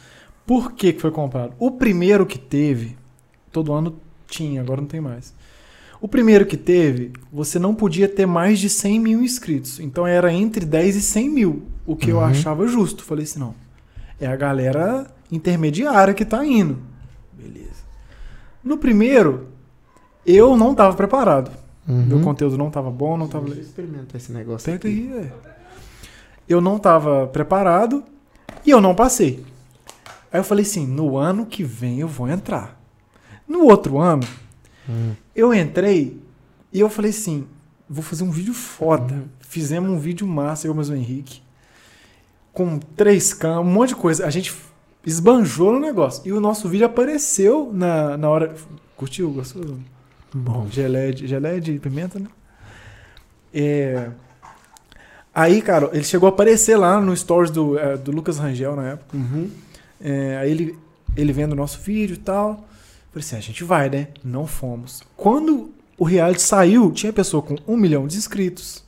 Por 0.47 0.73
que, 0.73 0.93
que 0.93 1.01
foi 1.01 1.11
comprado? 1.11 1.55
O 1.59 1.73
primeiro 1.73 2.25
que 2.27 2.39
teve, 2.39 2.97
todo 3.51 3.73
ano 3.73 3.97
tinha, 4.29 4.61
agora 4.61 4.81
não 4.81 4.89
tem 4.89 5.01
mais. 5.01 5.35
O 6.01 6.09
primeiro 6.09 6.47
que 6.47 6.57
teve, 6.57 7.13
você 7.33 7.59
não 7.59 7.75
podia 7.75 8.09
ter 8.09 8.25
mais 8.27 8.59
de 8.59 8.71
100 8.71 8.99
mil 9.01 9.23
inscritos. 9.23 9.79
Então 9.81 10.07
era 10.07 10.33
entre 10.33 10.65
10 10.65 10.97
e 10.97 11.01
100 11.03 11.29
mil, 11.29 11.63
o 11.87 11.95
que 11.95 12.11
eu 12.11 12.17
Uhum. 12.17 12.25
achava 12.25 12.67
justo. 12.67 13.05
Falei 13.05 13.25
assim, 13.25 13.39
não, 13.39 13.55
é 14.19 14.27
a 14.27 14.35
galera 14.37 15.07
intermediária 15.31 16.15
que 16.15 16.25
tá 16.25 16.45
indo. 16.45 16.79
Beleza. 17.33 17.85
No 18.65 18.79
primeiro, 18.79 19.49
eu 20.25 20.57
não 20.57 20.75
tava 20.75 20.97
preparado. 20.97 21.51
Meu 21.87 22.19
Uhum. 22.19 22.23
conteúdo 22.25 22.57
não 22.57 22.71
tava 22.71 22.91
bom, 22.91 23.17
não 23.17 23.27
tava... 23.29 23.47
Deixa 23.47 23.61
eu 23.61 23.65
experimentar 23.65 24.17
esse 24.17 24.33
negócio. 24.33 24.65
Pega 24.73 24.89
aqui. 24.89 24.89
aí, 24.89 25.07
velho. 25.09 25.33
Eu 26.49 26.61
não 26.61 26.79
tava 26.79 27.27
preparado 27.27 28.03
e 28.65 28.71
eu 28.71 28.81
não 28.81 28.95
passei. 28.95 29.45
Aí 30.33 30.41
eu 30.41 30.45
falei 30.45 30.63
assim: 30.65 30.87
no 30.87 31.17
ano 31.17 31.45
que 31.47 31.63
vem 31.65 32.01
eu 32.01 32.09
vou 32.09 32.29
entrar. 32.29 32.81
No 33.49 33.65
outro 33.65 33.99
ano, 33.99 34.23
Hum. 34.91 35.13
eu 35.37 35.55
entrei 35.55 36.21
e 36.73 36.81
eu 36.81 36.91
falei 36.91 37.11
assim: 37.11 37.47
vou 37.89 38.03
fazer 38.03 38.25
um 38.25 38.31
vídeo 38.31 38.55
foda. 38.55 39.15
Uhum. 39.15 39.29
Fizemos 39.41 39.91
um 39.91 39.99
vídeo 39.99 40.27
massa, 40.27 40.67
eu 40.67 40.75
mais 40.75 40.89
o 40.91 40.95
Henrique. 40.95 41.43
Com 42.53 42.79
três 42.79 43.33
câmeras, 43.33 43.67
um 43.67 43.71
monte 43.71 43.89
de 43.91 43.97
coisa. 43.97 44.27
A 44.27 44.31
gente 44.31 44.55
esbanjou 45.05 45.73
no 45.73 45.81
negócio. 45.81 46.23
E 46.27 46.33
o 46.33 46.41
nosso 46.41 46.69
vídeo 46.69 46.87
apareceu 46.87 47.71
na, 47.73 48.17
na 48.17 48.29
hora. 48.29 48.55
Curtiu? 48.97 49.31
Gostou? 49.31 49.79
Bom. 50.33 50.69
Geleia 50.71 51.13
de, 51.13 51.27
geleia 51.27 51.61
de 51.61 51.79
pimenta, 51.79 52.19
né? 52.19 52.29
É... 53.53 54.11
Aí, 55.35 55.63
cara, 55.63 55.91
ele 55.93 56.05
chegou 56.05 56.29
a 56.29 56.31
aparecer 56.31 56.77
lá 56.77 57.01
no 57.01 57.17
stories 57.17 57.51
do, 57.51 57.79
é, 57.79 57.97
do 57.97 58.11
Lucas 58.11 58.39
Rangel 58.39 58.75
na 58.77 58.91
época. 58.91 59.17
Uhum. 59.17 59.51
É, 60.01 60.37
aí 60.39 60.51
ele, 60.51 60.79
ele 61.17 61.33
vendo 61.33 61.53
o 61.53 61.57
nosso 61.57 61.81
vídeo 61.81 62.15
e 62.15 62.19
tal. 62.19 62.69
Falei 63.13 63.25
assim, 63.27 63.37
a 63.37 63.41
gente 63.41 63.65
vai, 63.65 63.91
né? 63.91 64.09
Não 64.23 64.47
fomos. 64.47 65.03
Quando 65.17 65.71
o 65.99 66.05
reality 66.05 66.43
saiu, 66.43 66.91
tinha 66.93 67.13
pessoa 67.13 67.43
com 67.43 67.57
um 67.67 67.77
milhão 67.77 68.07
de 68.07 68.17
inscritos. 68.17 68.85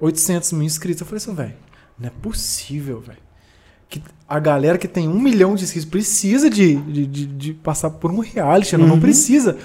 800 0.00 0.52
mil 0.52 0.62
inscritos. 0.64 1.00
Eu 1.00 1.06
falei 1.06 1.16
assim, 1.18 1.34
velho, 1.34 1.54
não 1.98 2.08
é 2.08 2.12
possível, 2.22 3.00
velho. 3.00 3.18
Que 3.88 4.02
a 4.28 4.38
galera 4.38 4.76
que 4.76 4.86
tem 4.86 5.08
um 5.08 5.18
milhão 5.18 5.54
de 5.54 5.64
inscritos 5.64 5.88
precisa 5.88 6.50
de, 6.50 6.76
de, 6.76 7.06
de- 7.06 7.26
de 7.26 7.52
passar 7.54 7.90
por 7.90 8.10
um 8.10 8.18
reality, 8.20 8.76
não, 8.76 8.86
não 8.86 8.94
Uhum. 8.96 9.00
precisa. 9.00 9.56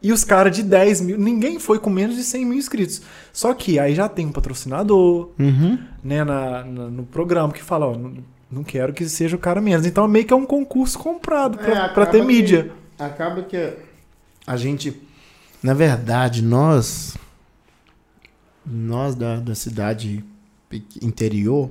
E 0.00 0.12
os 0.12 0.22
caras 0.22 0.54
de 0.54 0.62
10 0.62 1.00
mil, 1.00 1.18
ninguém 1.18 1.58
foi 1.58 1.78
com 1.78 1.90
menos 1.90 2.14
de 2.14 2.22
100 2.22 2.44
mil 2.44 2.58
inscritos. 2.58 3.02
Só 3.32 3.52
que 3.52 3.78
aí 3.78 3.94
já 3.94 4.08
tem 4.08 4.26
um 4.26 4.32
patrocinador, 4.32 5.30
Uhum. 5.38 5.78
né, 6.04 6.22
na, 6.22 6.62
na- 6.64 6.88
no 6.90 7.04
programa 7.04 7.52
que 7.52 7.62
fala, 7.62 7.86
ó, 7.86 7.96
não, 7.98 8.14
não 8.50 8.62
quero 8.62 8.92
que 8.92 9.08
seja 9.08 9.34
o 9.34 9.38
cara 9.40 9.60
menos. 9.60 9.84
Então 9.86 10.06
meio 10.06 10.24
que 10.24 10.32
é 10.32 10.36
um 10.36 10.46
concurso 10.46 10.98
comprado 10.98 11.58
pra, 11.58 11.86
É, 11.86 11.88
pra 11.88 12.06
ter 12.06 12.20
que- 12.20 12.26
mídia. 12.26 12.70
Acaba 12.98 13.42
que 13.42 13.74
a 14.46 14.56
gente, 14.56 15.00
na 15.62 15.74
verdade, 15.74 16.42
nós, 16.42 17.16
nós 18.64 19.14
da, 19.14 19.36
da 19.40 19.54
cidade 19.54 20.24
interior, 21.02 21.70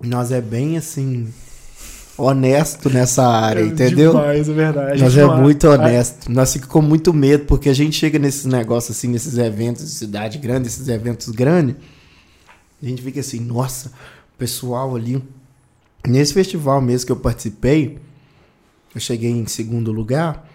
nós 0.00 0.30
é 0.32 0.40
bem 0.40 0.76
assim, 0.76 1.32
honesto 2.16 2.88
nessa 2.88 3.26
área, 3.26 3.62
entendeu? 3.62 4.12
Demais, 4.12 4.48
é 4.48 4.52
verdade. 4.52 5.02
Nós 5.02 5.16
é 5.16 5.26
muito 5.26 5.68
honesto. 5.68 6.30
Nós 6.30 6.52
ficamos 6.52 6.72
com 6.72 6.82
muito 6.82 7.12
medo, 7.12 7.44
porque 7.44 7.68
a 7.68 7.74
gente 7.74 7.96
chega 7.96 8.18
nesses 8.18 8.46
negócios 8.46 8.96
assim, 8.96 9.08
nesses 9.08 9.36
eventos 9.36 9.84
de 9.84 9.90
cidade 9.90 10.38
grande, 10.38 10.68
esses 10.68 10.88
eventos 10.88 11.28
grandes, 11.28 11.76
a 12.82 12.86
gente 12.86 13.02
fica 13.02 13.20
assim, 13.20 13.40
nossa, 13.40 13.88
o 13.88 14.38
pessoal 14.38 14.94
ali. 14.96 15.22
Nesse 16.06 16.32
festival 16.32 16.80
mesmo 16.80 17.06
que 17.06 17.12
eu 17.12 17.16
participei, 17.16 17.98
eu 18.96 19.00
cheguei 19.00 19.30
em 19.30 19.46
segundo 19.46 19.92
lugar. 19.92 20.48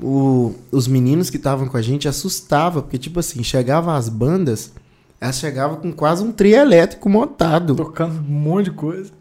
o- 0.00 0.54
os 0.72 0.88
meninos 0.88 1.28
que 1.30 1.36
estavam 1.36 1.68
com 1.68 1.76
a 1.76 1.82
gente 1.82 2.08
assustava, 2.08 2.80
porque 2.82 2.98
tipo 2.98 3.20
assim, 3.20 3.44
chegavam 3.44 3.94
as 3.94 4.08
bandas, 4.08 4.72
elas 5.20 5.38
chegavam 5.38 5.76
com 5.76 5.92
quase 5.92 6.24
um 6.24 6.32
trio 6.32 6.56
elétrico 6.56 7.08
montado. 7.08 7.74
Tocando 7.76 8.18
um 8.18 8.22
monte 8.32 8.64
de 8.64 8.70
coisa. 8.72 9.12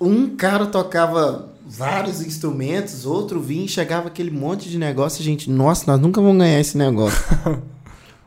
Um 0.00 0.34
cara 0.36 0.66
tocava 0.66 1.50
vários 1.66 2.22
instrumentos, 2.22 3.04
outro 3.04 3.40
vinha 3.40 3.64
e 3.66 3.68
chegava 3.68 4.06
aquele 4.08 4.30
monte 4.30 4.70
de 4.70 4.78
negócio, 4.78 5.20
e 5.20 5.22
a 5.22 5.24
gente, 5.24 5.50
nossa, 5.50 5.84
nós 5.90 6.00
nunca 6.00 6.22
vamos 6.22 6.38
ganhar 6.38 6.60
esse 6.60 6.78
negócio. 6.78 7.18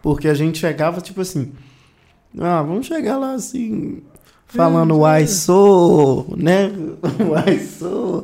Porque 0.03 0.27
a 0.27 0.33
gente 0.35 0.59
chegava, 0.59 0.99
tipo 1.01 1.21
assim, 1.21 1.51
ah, 2.37 2.61
vamos 2.61 2.85
chegar 2.85 3.17
lá 3.17 3.33
assim, 3.33 4.01
falando 4.45 4.97
uai 4.99 5.25
sou, 5.25 6.27
né? 6.37 6.69
Uai 7.27 7.59
sou. 7.59 8.23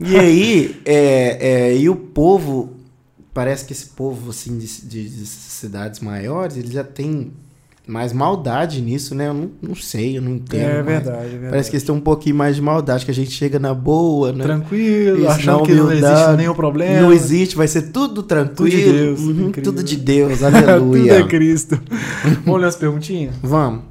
E 0.00 0.16
aí, 0.18 0.80
é, 0.84 1.38
é, 1.70 1.76
e 1.76 1.88
o 1.88 1.94
povo, 1.96 2.74
parece 3.32 3.64
que 3.64 3.72
esse 3.72 3.86
povo, 3.86 4.30
assim, 4.30 4.58
de, 4.58 4.66
de- 4.82 5.08
de 5.08 5.26
cidades 5.26 6.00
maiores, 6.00 6.56
ele 6.56 6.70
já 6.72 6.82
tem 6.84 7.32
mais 7.86 8.12
maldade 8.14 8.80
nisso, 8.80 9.14
né? 9.14 9.28
Eu 9.28 9.34
não, 9.34 9.50
não 9.60 9.74
sei, 9.74 10.16
eu 10.16 10.22
não 10.22 10.32
entendo. 10.32 10.62
É 10.62 10.82
verdade, 10.82 11.18
é 11.26 11.28
verdade. 11.28 11.50
Parece 11.50 11.70
que 11.70 11.76
eles 11.76 11.84
têm 11.86 11.94
um 11.94 12.00
pouquinho 12.00 12.34
mais 12.34 12.56
de 12.56 12.62
maldade, 12.62 13.04
que 13.04 13.10
a 13.10 13.14
gente 13.14 13.30
chega 13.30 13.58
na 13.58 13.74
boa, 13.74 14.32
né? 14.32 14.42
Tranquilo, 14.42 15.18
Isso, 15.18 15.28
achando 15.28 15.62
que 15.64 15.74
não 15.74 15.92
existe 15.92 16.36
nenhum 16.38 16.54
problema. 16.54 17.02
Não 17.02 17.12
existe, 17.12 17.54
vai 17.54 17.68
ser 17.68 17.92
tudo 17.92 18.22
tranquilo. 18.22 18.56
Tudo 18.56 18.70
de 18.70 18.82
Deus, 18.92 19.20
Uhum, 19.22 19.52
tudo 19.52 19.82
de 19.84 19.96
Deus, 19.96 20.38
Tudo 20.38 20.44
aleluia. 20.56 21.12
é 21.20 21.28
Cristo. 21.28 21.78
Vamos 22.44 22.60
ler 22.62 22.66
as 22.68 22.76
perguntinhas? 22.76 23.34
Vamos. 23.42 23.82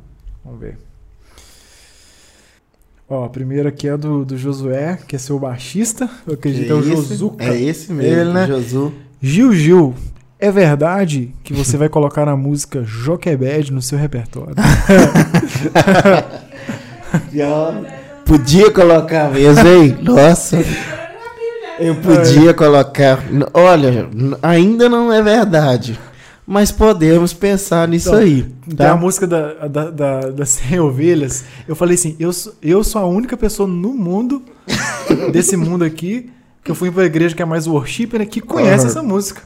Vamos 0.44 0.60
ver. 0.60 0.78
Ó, 3.10 3.26
a 3.26 3.30
primeira 3.30 3.70
aqui 3.70 3.88
é 3.88 3.98
do, 3.98 4.24
do 4.24 4.38
Josué, 4.38 4.98
que 5.08 5.16
é 5.16 5.20
seu 5.20 5.38
baixista. 5.38 6.10
Eu 6.26 6.34
acredito 6.36 6.66
que 6.66 6.72
é 6.72 6.76
o 6.76 6.80
esse? 6.80 7.10
Josuca. 7.10 7.44
É 7.44 7.62
esse 7.62 7.92
mesmo, 7.92 8.20
Ele, 8.20 8.32
né? 8.34 8.48
Josu. 8.48 8.94
Gil 9.22 9.54
Gil, 9.54 9.94
é 10.40 10.52
verdade 10.52 11.34
que 11.44 11.54
você 11.54 11.78
vai 11.78 11.88
colocar 11.88 12.28
a 12.28 12.36
música 12.36 12.84
Joquebed 12.84 13.72
no 13.72 13.82
seu 13.82 13.98
repertório? 13.98 14.56
Podia 18.26 18.72
colocar 18.72 19.30
mesmo, 19.32 19.68
hein? 19.68 19.98
Nossa, 20.02 20.64
eu 21.80 21.96
podia 21.96 22.54
colocar. 22.54 23.20
Olha, 23.54 24.10
ainda 24.42 24.90
não 24.90 25.12
é 25.12 25.22
verdade. 25.22 26.00
Mas 26.46 26.72
podemos 26.72 27.32
pensar 27.34 27.88
nisso 27.88 28.10
Então, 28.10 28.20
aí. 28.20 28.46
Tá? 28.76 28.96
música 28.96 29.26
da, 29.26 29.68
da, 29.68 29.90
da, 29.90 30.20
das 30.32 30.50
100 30.70 30.80
ovelhas. 30.82 31.44
Eu 31.68 31.76
falei 31.76 31.96
assim: 31.96 32.16
eu 32.20 32.34
sou, 32.34 32.54
eu 32.62 32.84
sou 32.84 33.02
a 33.02 33.06
única 33.06 33.38
pessoa 33.38 33.68
no 33.68 33.94
mundo, 33.94 34.42
desse 35.32 35.56
mundo 35.56 35.84
aqui, 35.84 36.30
que 36.64 36.70
eu 36.72 36.76
fui 36.76 36.92
pra 36.92 37.06
igreja 37.06 37.34
que 37.36 37.42
é 37.42 37.46
mais 37.46 37.66
worship, 37.68 38.10
né, 38.18 38.26
que 38.26 38.42
conhece 38.42 38.84
Aham. 38.84 38.88
essa 38.88 39.04
música. 39.04 39.42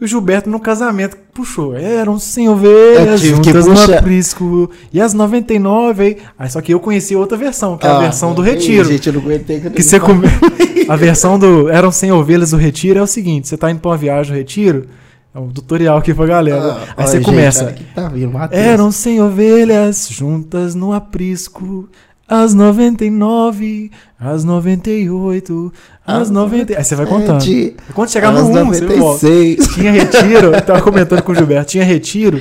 E 0.00 0.04
o 0.04 0.08
Gilberto, 0.08 0.50
no 0.50 0.58
casamento, 0.58 1.16
puxou. 1.32 1.74
Eram 1.76 2.18
100 2.18 2.48
ovelhas 2.48 3.20
que 3.20 3.28
juntas 3.28 3.66
no 3.66 3.94
aprisco. 3.94 4.68
E 4.92 5.00
as 5.00 5.14
99 5.14 6.02
aí. 6.02 6.16
Aí 6.36 6.50
só 6.50 6.60
que 6.60 6.74
eu 6.74 6.80
conheci 6.80 7.14
outra 7.14 7.36
versão, 7.38 7.76
que 7.78 7.86
é 7.86 7.90
a 7.90 7.96
Ah, 7.98 8.00
versão 8.00 8.34
do 8.34 8.42
retiro. 8.42 8.84
Gente, 8.88 9.06
eu 9.06 9.12
não 9.12 9.20
aguentei 9.20 9.60
que 9.60 9.70
Que 9.70 9.82
você 9.82 9.98
come... 10.00 10.26
A 10.88 10.96
versão 10.96 11.38
do 11.38 11.68
Eram 11.70 11.90
100 11.90 12.12
ovelhas 12.12 12.50
do 12.50 12.56
retiro 12.58 12.98
é 12.98 13.02
o 13.02 13.06
seguinte: 13.06 13.48
você 13.48 13.56
tá 13.56 13.70
indo 13.70 13.80
pra 13.80 13.92
uma 13.92 13.96
viagem 13.96 14.32
no 14.32 14.38
retiro. 14.38 14.86
É 15.34 15.38
um 15.38 15.48
tutorial 15.48 15.98
aqui 15.98 16.14
pra 16.14 16.26
galera. 16.26 16.60
Ah, 16.62 16.74
aí 16.74 16.94
olha, 16.98 17.06
você 17.08 17.16
gente, 17.16 17.24
começa. 17.26 17.74
tá 17.94 18.08
vindo. 18.08 18.32
Eram 18.52 18.92
100 18.92 19.20
ovelhas 19.20 20.08
juntas 20.10 20.74
no 20.74 20.92
aprisco. 20.92 21.88
As 22.26 22.54
99, 22.54 23.90
as 24.18 24.44
98, 24.44 25.72
as 26.06 26.30
90. 26.30 26.78
Aí 26.78 26.82
você 26.84 26.94
vai 26.94 27.04
contando. 27.06 27.44
Quando 27.92 28.10
chegar 28.10 28.32
no 28.32 28.38
as 28.38 28.44
1, 28.48 28.64
você 28.68 28.86
volta. 28.96 29.26
96. 29.26 29.74
Tinha 29.74 29.90
retiro, 29.92 30.54
eu 30.54 30.62
tava 30.62 30.80
comentando 30.82 31.22
com 31.22 31.32
o 31.32 31.34
Gilberto, 31.34 31.72
tinha 31.72 31.84
retiro 31.84 32.40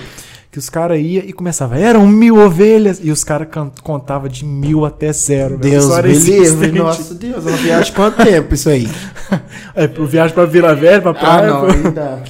que 0.52 0.60
os 0.60 0.70
caras 0.70 1.00
iam 1.00 1.24
e 1.26 1.34
começava, 1.34 1.76
eram 1.80 2.06
mil 2.08 2.38
ovelhas, 2.38 3.00
e 3.04 3.10
os 3.10 3.24
caras 3.24 3.48
contavam 3.82 4.30
de 4.30 4.46
mil 4.46 4.86
até 4.86 5.12
zero. 5.12 5.58
Deus 5.58 5.88
me 5.88 6.14
livre. 6.14 6.72
Nossa 6.74 7.16
Deus, 7.16 7.44
uma 7.44 7.58
viagem 7.58 7.92
quanto 7.92 8.24
tempo 8.24 8.54
isso 8.54 8.70
aí? 8.70 8.88
É, 9.74 9.88
pro 9.88 10.06
viagem 10.06 10.36
pra 10.36 10.46
Vila 10.46 10.76
Velha, 10.76 11.02
pra 11.02 11.10
Ah, 11.10 11.14
praia. 11.16 11.48
não, 11.48 11.62
pô. 11.62 11.66
ainda. 11.72 12.24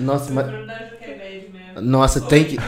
Nossa, 0.00 0.30
mas. 0.32 0.46
Nossa, 1.82 2.20
tem 2.20 2.44
que- 2.44 2.58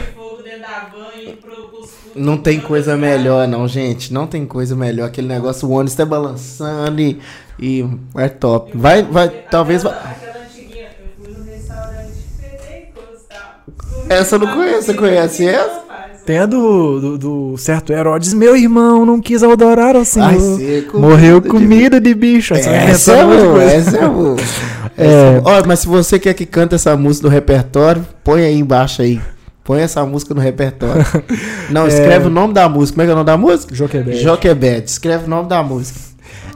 não 2.15 2.37
tem 2.37 2.59
coisa 2.59 2.95
melhor, 2.95 3.47
não, 3.47 3.67
gente. 3.67 4.13
Não 4.13 4.27
tem 4.27 4.45
coisa 4.45 4.75
melhor. 4.75 5.07
Aquele 5.07 5.27
negócio, 5.27 5.67
o 5.67 5.71
ônibus 5.71 5.95
tá 5.95 6.05
balançando 6.05 7.01
e, 7.01 7.19
e 7.59 7.85
é 8.15 8.29
top. 8.29 8.71
Vai, 8.75 9.01
vai, 9.03 9.29
talvez 9.49 9.83
Aquela, 9.85 10.01
vai. 10.01 10.11
aquela 10.13 10.45
antiguinha, 10.45 10.87
eu 10.99 11.25
fui 11.25 11.33
num 11.33 11.43
restaurante 11.51 12.13
pentecostal. 12.39 13.63
Essa 14.09 14.35
eu 14.35 14.39
não 14.39 14.47
conheço, 14.55 14.83
você 14.83 14.93
conhece 14.93 15.47
essa? 15.47 15.81
Tem 16.25 16.37
a 16.37 16.45
do, 16.45 16.99
do, 17.01 17.17
do 17.17 17.57
certo 17.57 17.91
Herodes, 17.91 18.33
meu 18.33 18.55
irmão, 18.55 19.05
não 19.05 19.19
quis 19.19 19.43
adorar 19.43 19.93
ao 19.95 20.05
Senhor. 20.05 20.29
Ai, 20.29 20.39
seco. 20.39 20.97
Morreu 20.99 21.41
de- 21.41 21.49
comida 21.49 21.99
de 21.99 22.13
bicho. 22.13 22.53
Aí 22.53 22.61
você 22.63 22.69
vai 22.69 22.77
Essa 22.91 23.11
é 23.13 23.17
de 23.17 23.25
boa, 23.43 23.63
essa 23.63 23.97
é 23.97 24.07
boa. 24.07 24.35
É. 24.97 25.41
Ó, 25.43 25.63
mas 25.65 25.79
se 25.79 25.87
você 25.87 26.19
quer 26.19 26.33
que 26.33 26.45
cante 26.45 26.75
essa 26.75 26.95
música 26.95 27.27
no 27.27 27.33
repertório, 27.33 28.05
põe 28.23 28.43
aí 28.43 28.57
embaixo 28.57 29.01
aí. 29.01 29.19
Põe 29.63 29.81
essa 29.81 30.05
música 30.05 30.33
no 30.33 30.41
repertório. 30.41 31.05
Não, 31.71 31.87
escreve 31.87 32.25
É. 32.25 32.27
o 32.27 32.29
nome 32.29 32.53
da 32.53 32.67
música. 32.67 32.95
Como 32.95 33.01
é 33.01 33.05
que 33.05 33.09
é 33.11 33.13
o 33.13 33.15
nome 33.15 33.25
da 33.25 33.37
música? 33.37 33.73
Joquebed. 33.73 34.21
Joquebed. 34.21 34.89
Escreve 34.89 35.25
o 35.25 35.29
nome 35.29 35.47
da 35.47 35.63
música. 35.63 35.99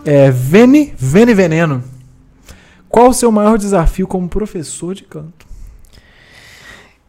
É, 0.05 0.29
Vene, 0.29 0.93
Vene 0.97 1.33
Veneno. 1.33 1.83
Qual 2.89 3.09
o 3.09 3.13
seu 3.13 3.31
maior 3.31 3.57
desafio 3.57 4.07
como 4.07 4.27
professor 4.27 4.93
de 4.93 5.03
canto? 5.03 5.45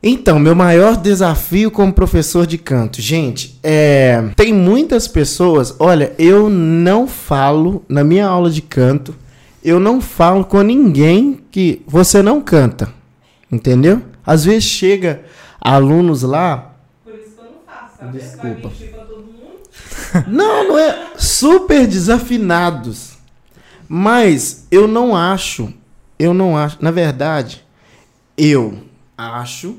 Então, 0.03 0.39
meu 0.39 0.55
maior 0.55 0.97
desafio 0.97 1.71
como 1.73 1.93
professor 1.93 2.47
de 2.47 2.57
canto, 2.57 3.01
gente, 3.03 3.59
é. 3.65 4.23
Tem 4.37 4.53
muitas 4.53 5.09
pessoas. 5.09 5.75
Olha, 5.81 6.13
eu 6.17 6.49
não 6.49 7.09
falo 7.09 7.85
na 7.89 8.05
minha 8.05 8.27
aula 8.27 8.49
de 8.49 8.63
canto, 8.63 9.13
eu 9.63 9.81
não 9.81 10.01
falo 10.01 10.45
com 10.45 10.63
ninguém 10.63 11.41
que 11.51 11.83
você 11.87 12.23
não 12.23 12.41
canta. 12.41 12.93
Entendeu? 13.51 14.03
Às 14.25 14.45
vezes 14.45 14.65
chega 14.65 15.23
alunos 15.61 16.23
lá. 16.23 16.75
Por 17.05 17.15
isso 17.15 17.35
que 17.35 17.41
eu 17.41 17.45
não 17.45 17.61
faço, 17.67 17.99
sabe? 17.99 18.19
Desculpa. 18.19 18.61
Pra 18.61 18.71
mentir 18.71 18.91
pra 18.91 19.05
todo 19.05 19.19
mundo. 19.19 19.39
Não, 20.27 20.69
não 20.69 20.79
é. 20.79 21.13
Super 21.19 21.87
desafinados. 21.87 23.19
Mas 23.89 24.67
eu 24.71 24.87
não 24.89 25.15
acho. 25.17 25.73
Eu 26.19 26.33
não 26.33 26.57
acho. 26.57 26.79
Na 26.81 26.91
verdade, 26.91 27.65
eu 28.37 28.79
acho 29.17 29.77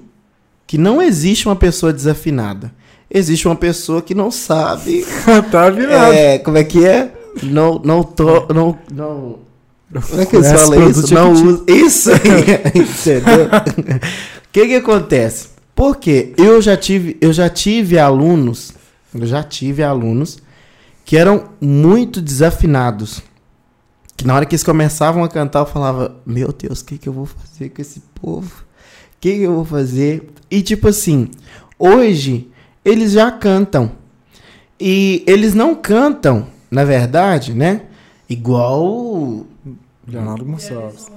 que 0.68 0.78
não 0.78 1.02
existe 1.02 1.48
uma 1.48 1.56
pessoa 1.56 1.94
desafinada. 1.94 2.72
Existe 3.10 3.48
uma 3.48 3.56
pessoa 3.56 4.02
que 4.02 4.14
não 4.14 4.30
sabe. 4.30 5.06
tá 5.52 5.70
virado. 5.70 6.14
É, 6.14 6.38
como 6.38 6.58
é 6.58 6.64
que 6.64 6.86
é? 6.86 7.12
Não, 7.42 7.80
não, 7.84 8.04
to, 8.04 8.48
não, 8.54 8.78
não, 8.92 9.40
Como 9.92 10.22
é 10.22 10.26
que 10.26 10.36
eles 10.36 10.52
falam 10.52 10.90
isso? 10.90 11.14
Não 11.14 11.36
Jequiti. 11.36 11.54
usa. 11.54 11.64
Isso 11.68 12.12
aí. 12.12 12.20
Entendeu? 12.82 13.46
O 13.46 14.52
que 14.52 14.68
que 14.68 14.76
acontece? 14.76 15.50
Porque 15.76 16.34
eu 16.38 16.62
já 16.62 16.76
tive, 16.76 17.18
eu 17.22 17.32
já 17.32 17.50
tive 17.50 17.98
alunos, 17.98 18.74
eu 19.14 19.26
já 19.26 19.42
tive 19.42 19.82
alunos 19.82 20.40
que 21.06 21.18
eram 21.18 21.46
muito 21.60 22.22
desafinados. 22.22 23.22
Que 24.16 24.28
na 24.28 24.36
hora 24.36 24.46
que 24.46 24.54
eles 24.54 24.64
começavam 24.64 25.24
a 25.24 25.30
cantar, 25.30 25.60
eu 25.60 25.66
falava: 25.66 26.18
Meu 26.26 26.52
Deus, 26.52 26.82
o 26.82 26.86
que, 26.86 26.98
que 26.98 27.10
eu 27.10 27.14
vou 27.14 27.26
fazer 27.26 27.70
com 27.70 27.82
esse 27.82 28.02
povo? 28.22 28.64
O 29.16 29.20
que, 29.20 29.38
que 29.38 29.44
eu 29.44 29.56
vou 29.56 29.66
fazer? 29.66 30.30
E 30.52 30.62
tipo 30.62 30.88
assim, 30.88 31.30
hoje 31.80 32.50
eles 32.84 33.14
já 33.14 33.32
cantam. 33.32 33.92
E 34.80 35.24
eles 35.28 35.54
não 35.54 35.76
cantam, 35.76 36.48
na 36.70 36.84
verdade, 36.84 37.54
né? 37.54 37.84
Igual 38.30 39.46
Leonardo 40.12 40.46
Gonçalves. 40.46 41.08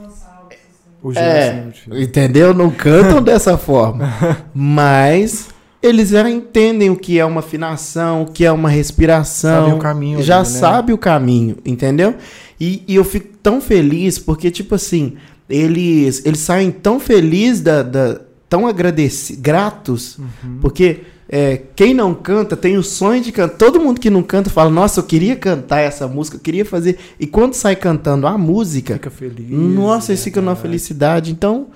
O 1.02 1.12
é, 1.18 1.72
entendeu? 1.98 2.54
Não 2.54 2.70
cantam 2.70 3.20
dessa 3.24 3.58
forma. 3.58 4.08
Mas 4.54 5.48
eles 5.82 6.10
já 6.10 6.28
entendem 6.30 6.90
o 6.90 6.96
que 6.96 7.18
é 7.18 7.24
uma 7.24 7.40
afinação, 7.40 8.22
o 8.22 8.26
que 8.26 8.44
é 8.44 8.52
uma 8.52 8.68
respiração. 8.70 9.62
Sabem 9.64 9.74
o 9.74 9.78
caminho 9.78 10.22
Já 10.22 10.38
né? 10.38 10.44
sabe 10.44 10.92
o 10.92 10.98
caminho, 10.98 11.56
entendeu? 11.64 12.14
E, 12.60 12.84
e 12.86 12.94
eu 12.94 13.04
fico 13.04 13.36
tão 13.42 13.60
feliz 13.60 14.18
porque, 14.18 14.48
tipo 14.50 14.76
assim, 14.76 15.14
eles, 15.48 16.24
eles 16.24 16.38
saem 16.38 16.70
tão 16.70 17.00
felizes, 17.00 17.60
da, 17.62 17.82
da- 17.82 18.20
tão 18.48 18.66
agradecidos, 18.66 19.42
gratos, 19.42 20.18
Uhum. 20.18 20.58
porque 20.60 21.00
é, 21.34 21.62
quem 21.74 21.94
não 21.94 22.12
canta 22.12 22.54
tem 22.54 22.76
o 22.76 22.82
sonho 22.82 23.22
de 23.22 23.32
cantar. 23.32 23.56
Todo 23.56 23.80
mundo 23.80 23.98
que 23.98 24.10
não 24.10 24.22
canta 24.22 24.50
fala, 24.50 24.68
nossa, 24.68 25.00
eu 25.00 25.04
queria 25.04 25.34
cantar 25.34 25.80
essa 25.80 26.06
música, 26.06 26.36
eu 26.36 26.40
queria 26.40 26.62
fazer. 26.62 26.98
E 27.18 27.26
quando 27.26 27.54
sai 27.54 27.74
cantando 27.74 28.26
a 28.26 28.36
música, 28.36 28.92
Fica 28.94 29.08
feliz. 29.08 29.48
nossa, 29.48 30.12
eles 30.12 30.22
ficam 30.22 30.42
numa 30.42 30.54
felicidade. 30.54 31.32
Então, 31.32 31.68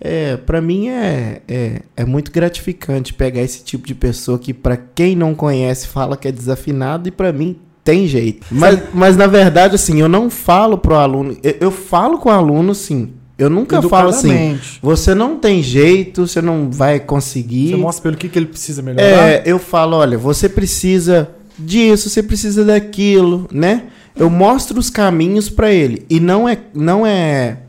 é, 0.00 0.38
para 0.38 0.62
mim 0.62 0.88
é, 0.88 1.42
é, 1.46 1.82
é 1.94 2.04
muito 2.06 2.32
gratificante 2.32 3.12
pegar 3.12 3.42
esse 3.42 3.62
tipo 3.62 3.86
de 3.86 3.94
pessoa 3.94 4.38
que, 4.38 4.54
pra 4.54 4.78
quem 4.78 5.14
não 5.14 5.34
conhece, 5.34 5.88
fala 5.88 6.16
que 6.16 6.26
é 6.26 6.32
desafinado 6.32 7.06
e 7.06 7.12
pra 7.12 7.34
mim 7.34 7.58
tem 7.84 8.06
jeito. 8.06 8.46
Mas, 8.50 8.80
mas 8.94 9.14
na 9.14 9.26
verdade, 9.26 9.74
assim, 9.74 10.00
eu 10.00 10.08
não 10.08 10.30
falo 10.30 10.78
pro 10.78 10.94
aluno. 10.94 11.36
Eu, 11.42 11.56
eu 11.60 11.70
falo 11.70 12.16
com 12.16 12.30
o 12.30 12.32
aluno, 12.32 12.74
sim. 12.74 13.12
Eu 13.38 13.48
nunca 13.50 13.80
falo 13.82 14.10
assim. 14.10 14.58
Você 14.80 15.14
não 15.14 15.36
tem 15.38 15.62
jeito, 15.62 16.26
você 16.26 16.42
não 16.42 16.70
vai 16.70 17.00
conseguir. 17.00 17.70
Você 17.70 17.76
mostra 17.76 18.02
pelo 18.02 18.16
que, 18.16 18.28
que 18.28 18.38
ele 18.38 18.46
precisa 18.46 18.82
melhorar. 18.82 19.04
É, 19.04 19.42
eu 19.46 19.58
falo, 19.58 19.96
olha, 19.96 20.18
você 20.18 20.48
precisa 20.48 21.30
disso, 21.58 22.10
você 22.10 22.22
precisa 22.22 22.64
daquilo, 22.64 23.48
né? 23.52 23.84
Eu 24.14 24.28
mostro 24.28 24.78
os 24.78 24.90
caminhos 24.90 25.48
pra 25.48 25.70
ele 25.70 26.04
e 26.08 26.20
não 26.20 26.46
é 26.46 26.58
não 26.74 27.06
é 27.06 27.60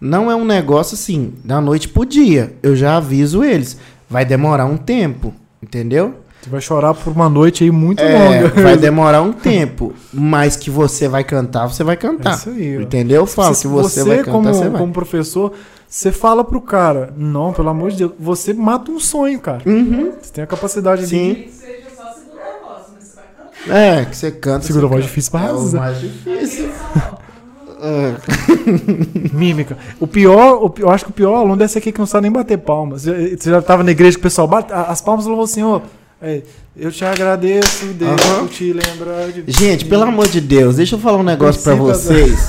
não 0.00 0.30
é 0.30 0.34
um 0.34 0.44
negócio 0.44 0.94
assim, 0.94 1.34
da 1.44 1.60
noite 1.60 1.88
pro 1.88 2.04
dia. 2.04 2.54
Eu 2.62 2.74
já 2.74 2.96
aviso 2.96 3.42
eles, 3.44 3.78
vai 4.08 4.24
demorar 4.24 4.66
um 4.66 4.76
tempo, 4.76 5.34
entendeu? 5.62 6.16
Você 6.42 6.50
vai 6.50 6.60
chorar 6.60 6.92
por 6.94 7.12
uma 7.12 7.28
noite 7.28 7.62
aí 7.62 7.70
muito 7.70 8.00
É, 8.02 8.18
longa. 8.18 8.48
vai 8.62 8.76
demorar 8.78 9.22
um 9.22 9.32
tempo, 9.32 9.92
mas 10.12 10.56
que 10.56 10.70
você 10.70 11.06
vai 11.08 11.22
cantar, 11.22 11.68
você 11.68 11.84
vai 11.84 11.96
cantar. 11.96 12.32
É 12.32 12.34
isso 12.36 12.50
aí. 12.50 12.82
Entendeu? 12.82 13.20
Eu 13.22 13.26
falo 13.26 13.54
que 13.54 13.66
você, 13.68 14.02
vai 14.02 14.18
cantar, 14.18 14.30
como, 14.32 14.48
você 14.52 14.68
vai. 14.68 14.80
como 14.80 14.92
professor, 14.92 15.52
você 15.88 16.10
fala 16.10 16.42
pro 16.42 16.60
cara, 16.60 17.12
não, 17.16 17.52
pelo 17.52 17.68
amor 17.68 17.90
de 17.92 17.98
Deus, 17.98 18.12
você 18.18 18.52
mata 18.52 18.90
um 18.90 18.98
sonho, 18.98 19.38
cara. 19.38 19.62
Uhum. 19.64 20.12
Você 20.20 20.32
tem 20.32 20.42
a 20.42 20.46
capacidade 20.46 21.06
Sim. 21.06 21.16
de... 21.16 21.22
Nem 21.22 21.34
que 21.44 21.50
seja 21.52 21.82
só 21.96 22.02
a 22.02 22.12
segunda 22.12 22.42
voz, 22.66 22.82
mas 22.92 23.04
você 23.04 23.16
vai 23.16 23.24
cantar. 23.36 23.76
É, 23.76 24.04
que 24.06 24.16
você 24.16 24.30
canta. 24.32 24.66
Segura 24.66 24.86
você 24.88 24.92
voz 24.94 25.04
difícil 25.04 25.30
pra 25.30 25.40
É 25.40 25.44
o 25.44 25.46
arrasar. 25.56 25.80
mais 25.80 26.00
difícil. 26.00 26.70
É. 27.84 28.14
Mímica. 29.32 29.76
O 30.00 30.06
pior, 30.06 30.62
o 30.64 30.70
pior, 30.70 30.88
eu 30.88 30.92
acho 30.92 31.04
que 31.04 31.10
o 31.10 31.14
pior 31.14 31.34
aluno 31.36 31.56
deve 31.56 31.70
ser 31.72 31.78
aquele 31.78 31.92
que 31.92 31.98
não 31.98 32.06
sabe 32.06 32.22
nem 32.22 32.32
bater 32.32 32.58
palmas. 32.58 33.02
Você 33.02 33.36
você 33.36 33.50
já 33.50 33.60
tava 33.62 33.82
na 33.82 33.90
igreja 33.90 34.16
que 34.16 34.20
o 34.20 34.22
pessoal 34.22 34.46
bate 34.48 34.72
as 34.72 35.00
palmas 35.00 35.24
e 35.24 35.28
falou 35.28 35.44
assim, 35.44 35.62
ó, 35.62 35.76
é, 35.78 35.80
eu 36.76 36.90
te 36.92 37.04
agradeço, 37.04 37.86
Deus, 37.86 38.10
Aham. 38.20 38.40
por 38.46 38.48
te 38.50 38.72
lembrar 38.72 39.28
de 39.32 39.44
Gente, 39.46 39.84
pelo 39.84 40.04
amor 40.04 40.28
de 40.28 40.40
Deus, 40.40 40.76
deixa 40.76 40.94
eu 40.94 40.98
falar 41.00 41.18
um 41.18 41.22
negócio 41.22 41.60
pra 41.62 41.76
Precisa- 41.76 42.14
vocês. 42.14 42.48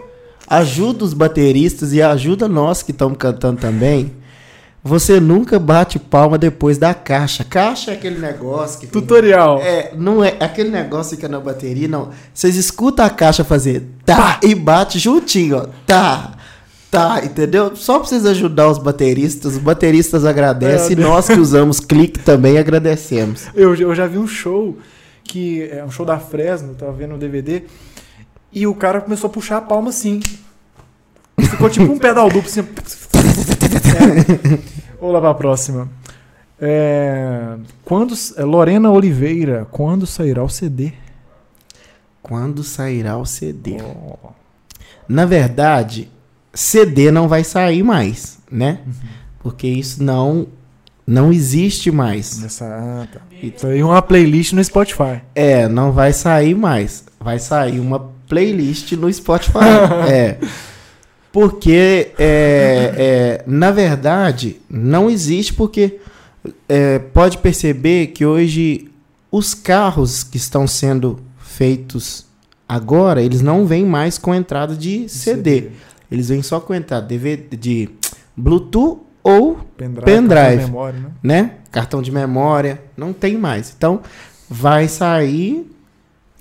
ajuda 0.48 1.04
os 1.04 1.12
bateristas 1.14 1.92
e 1.92 2.02
ajuda 2.02 2.48
nós 2.48 2.82
que 2.82 2.90
estamos 2.90 3.16
cantando 3.18 3.60
também. 3.60 4.12
Você 4.82 5.20
nunca 5.20 5.58
bate 5.58 5.98
palma 5.98 6.38
depois 6.38 6.78
da 6.78 6.94
caixa. 6.94 7.44
Caixa 7.44 7.90
é 7.90 7.94
aquele 7.94 8.18
negócio 8.18 8.80
que 8.80 8.86
Tutorial. 8.86 9.60
É, 9.60 9.92
não 9.94 10.24
é 10.24 10.36
aquele 10.40 10.70
negócio 10.70 11.10
que 11.10 11.16
fica 11.16 11.28
na 11.28 11.38
bateria, 11.38 11.86
não. 11.86 12.08
Vocês 12.32 12.56
escutam 12.56 13.04
a 13.04 13.10
caixa 13.10 13.44
fazer 13.44 13.84
tá 14.06 14.40
e 14.42 14.54
bate 14.54 14.98
juntinho, 14.98 15.58
ó. 15.58 15.66
Tá. 15.86 16.32
Tá, 16.90 17.24
entendeu? 17.24 17.76
Só 17.76 17.98
pra 17.98 18.08
vocês 18.08 18.26
ajudar 18.26 18.68
os 18.68 18.78
bateristas, 18.78 19.52
os 19.52 19.58
bateristas 19.58 20.24
agradecem 20.24 20.96
É, 20.96 21.00
e 21.00 21.02
nós 21.02 21.28
que 21.28 21.38
usamos 21.38 21.78
clique 21.78 22.18
também 22.18 22.58
agradecemos. 22.58 23.46
Eu, 23.54 23.74
eu 23.76 23.94
já 23.94 24.08
vi 24.08 24.18
um 24.18 24.26
show 24.26 24.76
que 25.22 25.62
é 25.70 25.84
um 25.84 25.90
show 25.90 26.04
da 26.04 26.18
Fresno, 26.18 26.74
tava 26.74 26.90
vendo 26.92 27.14
o 27.14 27.18
DVD, 27.18 27.62
e 28.52 28.66
o 28.66 28.74
cara 28.74 29.00
começou 29.00 29.30
a 29.30 29.32
puxar 29.32 29.58
a 29.58 29.60
palma 29.60 29.90
assim. 29.90 30.18
Ficou 31.38 31.70
tipo 31.70 31.92
um 31.92 31.98
pedal 31.98 32.28
duplo 32.28 32.50
assim. 32.50 32.60
É. 32.60 34.58
Vamos 35.00 35.14
lá 35.14 35.20
pra 35.20 35.34
próxima. 35.34 35.88
É, 36.60 37.56
quando 37.84 38.14
é, 38.36 38.44
Lorena 38.44 38.90
Oliveira, 38.90 39.66
quando 39.70 40.06
sairá 40.06 40.42
o 40.42 40.48
CD? 40.48 40.92
Quando 42.22 42.62
sairá 42.62 43.16
o 43.16 43.24
CD? 43.24 43.78
Na 45.08 45.24
verdade, 45.24 46.10
CD 46.52 47.10
não 47.10 47.28
vai 47.28 47.44
sair 47.44 47.82
mais, 47.82 48.38
né? 48.50 48.80
Porque 49.42 49.66
isso 49.66 50.02
não 50.02 50.46
não 51.06 51.32
existe 51.32 51.90
mais. 51.90 52.38
Nessa, 52.40 52.64
ah, 52.66 53.06
tá. 53.12 53.20
Isso 53.42 53.66
aí 53.66 53.80
é 53.80 53.84
uma 53.84 54.00
playlist 54.00 54.52
no 54.52 54.62
Spotify. 54.62 55.20
É, 55.34 55.66
não 55.66 55.90
vai 55.90 56.12
sair 56.12 56.54
mais. 56.54 57.04
Vai 57.18 57.40
sair 57.40 57.80
uma 57.80 58.12
playlist 58.28 58.92
no 58.92 59.12
Spotify. 59.12 59.58
é. 60.08 60.38
Porque, 61.32 62.12
é, 62.18 62.94
é, 62.96 63.44
na 63.46 63.72
verdade, 63.72 64.60
não 64.68 65.10
existe 65.10 65.52
porque 65.52 65.98
é, 66.68 66.98
pode 66.98 67.38
perceber 67.38 68.08
que 68.08 68.24
hoje 68.24 68.88
os 69.30 69.54
carros 69.54 70.22
que 70.22 70.36
estão 70.36 70.66
sendo 70.66 71.20
feitos 71.38 72.26
agora, 72.68 73.20
eles 73.20 73.42
não 73.42 73.66
vêm 73.66 73.84
mais 73.84 74.16
com 74.16 74.32
entrada 74.34 74.76
de 74.76 75.08
CD. 75.08 75.70
Eles 76.10 76.28
vêm 76.28 76.42
só 76.42 76.60
com 76.60 76.74
entrada 76.74 77.06
DVD, 77.06 77.56
de 77.56 77.88
Bluetooth 78.36 79.00
ou 79.22 79.56
Pendrive. 79.76 80.04
Pendrive. 80.04 80.36
cartão 80.36 80.56
de 80.58 80.66
Memória, 80.66 80.98
né? 81.00 81.10
né? 81.22 81.54
Cartão 81.70 82.02
de 82.02 82.10
memória, 82.12 82.82
não 82.96 83.12
tem 83.12 83.36
mais. 83.38 83.72
Então, 83.76 84.00
vai 84.48 84.88
sair, 84.88 85.70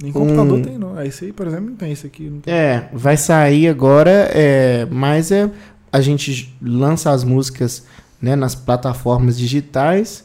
Nem 0.01 0.11
computador 0.11 0.57
Um- 0.57 0.61
tem, 0.61 0.78
não. 0.78 0.99
Esse 1.03 1.26
aí, 1.26 1.34
por 1.34 1.45
exemplo, 1.45 1.70
não 1.70 1.76
tem. 1.76 1.91
Esse 1.91 2.07
aqui 2.07 2.32
tem. 2.41 2.53
é, 2.53 2.89
vai 2.93 3.15
sair 3.17 3.67
agora, 3.67 4.09
é, 4.34 4.88
mas 4.89 5.32
é 5.32 5.49
a 5.91 6.01
gente 6.01 6.55
lança 6.61 7.11
as 7.11 7.24
músicas, 7.24 7.86
né, 8.22 8.36
nas 8.36 8.55
plataformas 8.55 9.38
digitais 9.38 10.24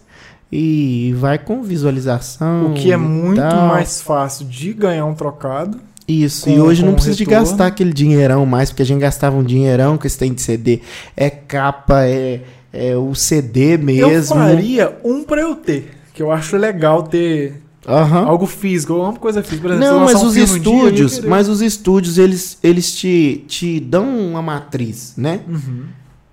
e 0.53 1.13
vai 1.19 1.39
com 1.39 1.63
visualização. 1.63 2.71
O 2.71 2.75
que 2.75 2.93
é 2.93 2.97
muito 2.97 3.41
tal. 3.41 3.67
mais 3.69 4.01
fácil 4.01 4.47
de 4.47 4.73
ganhar 4.73 5.05
um 5.07 5.15
trocado. 5.15 5.81
Isso, 6.07 6.45
com- 6.45 6.51
e 6.51 6.61
hoje 6.61 6.85
não 6.85 6.95
precisa 6.95 7.17
de 7.17 7.25
gastar 7.25 7.67
aquele 7.69 7.93
dinheirão 7.93 8.45
mais, 8.45 8.71
porque 8.71 8.83
a 8.83 8.87
gente 8.87 9.01
gastava 9.01 9.37
um 9.37 9.43
dinheirão 9.43 9.97
com 9.97 10.07
esse 10.07 10.19
tem 10.19 10.33
de 10.35 10.43
CD. 10.43 10.81
É 11.17 11.31
capa, 11.31 12.05
é, 12.05 12.43
é 12.73 12.97
o 12.97 13.15
CD 13.15 13.79
mesmo. 13.79 14.11
Eu 14.11 14.23
faria 14.25 14.99
um 15.05 15.25
pra 15.25 15.41
eu 15.41 15.55
ter. 15.55 15.91
Que 16.13 16.23
eu 16.23 16.31
acho 16.31 16.57
legal 16.57 17.03
ter 17.05 17.55
Aham. 17.89 18.25
algo 18.27 18.47
físico. 18.47 19.01
Amo 19.01 19.19
coisa 19.19 19.43
física. 19.43 19.67
Exemplo, 19.69 19.85
Não, 19.87 20.01
mas 20.05 20.23
um 20.23 20.27
os 20.27 20.37
um 20.37 20.41
estúdios, 20.43 21.15
querer. 21.17 21.29
mas 21.29 21.49
os 21.49 21.61
estúdios 21.63 22.19
eles, 22.19 22.59
eles 22.63 22.95
te, 22.95 23.45
te 23.49 23.81
dão 23.81 24.07
uma 24.19 24.43
matriz, 24.43 25.15
né? 25.17 25.41
Uhum. 25.49 25.85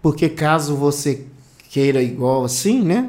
Porque 0.01 0.27
caso 0.29 0.75
você 0.75 1.21
queira 1.69 2.01
igual 2.03 2.43
assim, 2.43 2.81
né? 2.83 3.07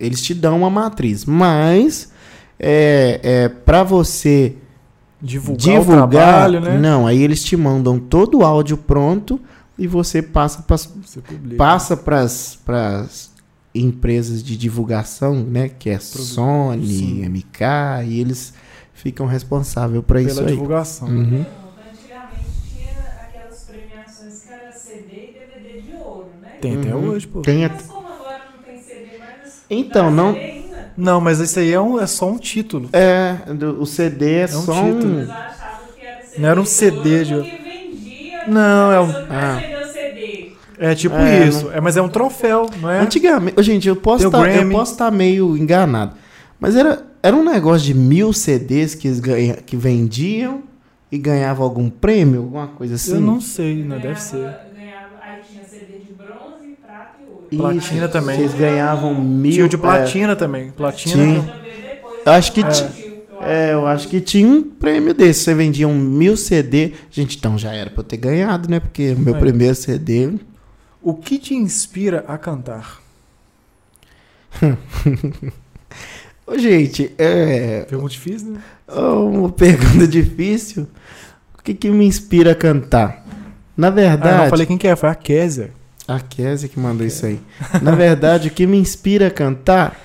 Eles 0.00 0.20
te 0.20 0.34
dão 0.34 0.58
uma 0.58 0.70
matriz, 0.70 1.24
mas 1.24 2.10
é, 2.58 3.20
é 3.22 3.48
para 3.48 3.82
você 3.84 4.54
Divulgar, 5.24 5.58
divulgar, 5.64 6.08
o 6.08 6.10
trabalho, 6.10 6.60
né? 6.60 6.78
não, 6.78 7.06
aí 7.06 7.22
eles 7.22 7.42
te 7.42 7.56
mandam 7.56 7.98
todo 7.98 8.38
o 8.38 8.44
áudio 8.44 8.76
pronto 8.76 9.40
e 9.78 9.86
você 9.86 10.20
passa 10.22 10.62
para 10.62 10.76
passa 11.56 11.96
para 11.96 12.20
as 12.20 13.30
empresas 13.74 14.42
de 14.42 14.56
divulgação, 14.56 15.34
né? 15.42 15.68
Que 15.68 15.90
é 15.90 15.98
Sony, 15.98 16.86
Sim. 16.86 17.24
MK 17.28 18.04
e 18.06 18.20
eles 18.20 18.52
ficam 18.92 19.26
responsáveis 19.26 20.04
por 20.04 20.16
isso 20.18 20.34
pela 20.36 20.46
aí. 20.48 20.52
divulgação. 20.54 21.08
Uhum. 21.08 21.46
Antigamente 21.90 22.50
tinha 22.70 22.92
aquelas 23.28 23.60
premiações 23.66 24.42
que 24.46 24.52
era 24.54 24.78
CD 24.78 25.08
e 25.08 25.32
DVD 25.32 25.82
de 25.82 25.96
ouro, 25.96 26.30
né? 26.40 26.48
Tem 26.60 26.74
até 26.76 26.94
Uhum. 26.94 27.08
hoje, 27.08 27.26
pô. 27.26 27.40
Tem 27.40 27.64
a- 27.64 27.68
Mas 27.70 27.82
como 27.96 28.12
agora 28.12 28.44
não 28.56 28.62
tem 28.64 28.82
CD 28.82 29.06
mais, 29.18 29.34
Então, 29.70 30.10
não-. 30.10 30.53
Não, 30.96 31.20
mas 31.20 31.40
esse 31.40 31.58
aí 31.58 31.72
é, 31.72 31.80
um, 31.80 32.00
é 32.00 32.06
só 32.06 32.30
um 32.30 32.38
título. 32.38 32.88
É, 32.92 33.36
o 33.78 33.84
CD 33.86 34.40
é, 34.40 34.44
um 34.44 34.48
só 34.48 34.74
título. 34.84 35.18
um. 35.22 35.28
Não 36.36 36.48
era 36.48 36.60
um 36.60 36.64
CD 36.64 37.24
de 37.24 37.34
Não, 38.46 38.92
é 38.92 39.00
um- 39.00 39.14
Ah. 39.30 39.62
É 40.76 40.94
tipo 40.94 41.14
É, 41.14 41.46
isso. 41.46 41.70
É, 41.72 41.80
mas 41.80 41.96
é 41.96 42.02
um 42.02 42.08
troféu, 42.08 42.68
não 42.80 42.90
é? 42.90 42.98
Antigamente, 43.00 43.62
gente, 43.62 43.86
eu 43.88 43.94
posso 43.96 44.28
Deu 44.28 44.28
estar 44.28 44.42
Grammy. 45.10 45.16
meio 45.16 45.56
enganado. 45.56 46.14
Mas 46.58 46.74
era, 46.74 47.04
era 47.22 47.34
um 47.34 47.44
negócio 47.44 47.86
de 47.86 47.94
mil 47.94 48.32
CDs 48.32 48.94
que, 48.94 49.06
eles 49.06 49.20
ganha, 49.20 49.54
que 49.54 49.76
vendiam 49.76 50.62
e 51.12 51.16
ganhavam 51.18 51.64
algum 51.64 51.88
prêmio, 51.88 52.40
alguma 52.42 52.66
coisa 52.66 52.96
assim. 52.96 53.14
Eu 53.14 53.20
não 53.20 53.40
sei, 53.40 53.76
não 53.84 53.90
Ganhava- 53.98 54.02
deve 54.08 54.20
ser. 54.20 54.36
ganhava- 54.76 55.08
aí 55.22 55.38
tinha 55.48 55.64
CD 55.64 55.98
de 56.00 56.12
bronze, 56.12 56.76
ouro. 57.52 57.76
Isso, 57.76 57.88
Platina 57.88 58.08
também. 58.08 58.36
Vocês 58.36 58.54
ganhavam 58.54 59.14
mil. 59.14 59.52
Tinha 59.52 59.66
o 59.66 59.68
de 59.68 59.76
é, 59.76 59.78
platina 59.78 60.36
também. 60.36 60.70
Platina. 60.70 61.14
Tinha. 61.14 61.64
Eu 62.26 62.32
acho 62.32 62.52
que 62.52 62.62
ti- 62.62 62.68
acho. 62.68 63.04
É, 63.42 63.72
eu 63.74 63.86
acho 63.86 64.08
que 64.08 64.20
tinha 64.20 64.48
um 64.48 64.62
prêmio 64.62 65.12
desse. 65.12 65.40
Você 65.44 65.54
vendia 65.54 65.86
um 65.86 65.94
mil 65.98 66.36
CD. 66.36 66.92
Gente, 67.10 67.36
então 67.36 67.58
já 67.58 67.72
era 67.72 67.90
pra 67.90 68.00
eu 68.00 68.04
ter 68.04 68.16
ganhado, 68.16 68.68
né? 68.70 68.80
Porque 68.80 69.12
o 69.12 69.18
meu 69.18 69.36
É. 69.36 69.38
primeiro 69.38 69.74
CD. 69.74 70.32
O 71.02 71.12
que 71.14 71.38
te 71.38 71.54
inspira 71.54 72.24
a 72.26 72.38
cantar? 72.38 73.02
Ô, 76.46 76.58
gente, 76.58 77.12
é. 77.18 77.84
Pergunta 77.88 78.10
difícil, 78.12 78.52
né? 78.52 78.60
Uma 78.88 79.50
pergunta 79.50 80.06
difícil. 80.08 80.86
O 81.58 81.62
que, 81.62 81.72
que 81.74 81.90
me 81.90 82.06
inspira 82.06 82.52
a 82.52 82.54
cantar? 82.54 83.24
Na 83.76 83.88
Ah, 83.88 83.90
eu 83.90 83.94
verdade. 83.94 84.42
não 84.44 84.50
falei 84.50 84.66
quem 84.66 84.76
que 84.78 84.86
é, 84.86 84.94
foi 84.94 85.08
a 85.08 85.14
Kézia. 85.14 85.70
A 86.06 86.20
Kézia 86.20 86.68
que 86.68 86.78
mandou 86.78 87.06
isso 87.06 87.24
aí. 87.24 87.40
Na 87.80 87.92
verdade, 87.92 88.48
o 88.48 88.50
que 88.50 88.66
me 88.66 88.76
inspira 88.76 89.28
a 89.28 89.30
cantar 89.30 89.98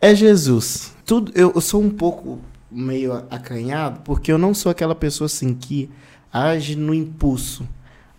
é 0.00 0.14
Jesus. 0.14 0.92
Tudo, 1.04 1.32
eu, 1.34 1.52
eu 1.54 1.60
sou 1.60 1.82
um 1.82 1.90
pouco 1.90 2.40
meio 2.70 3.12
acanhado, 3.30 4.00
porque 4.04 4.32
eu 4.32 4.38
não 4.38 4.54
sou 4.54 4.70
aquela 4.70 4.94
pessoa 4.94 5.26
assim 5.26 5.54
que 5.54 5.90
age 6.32 6.76
no 6.76 6.94
impulso. 6.94 7.66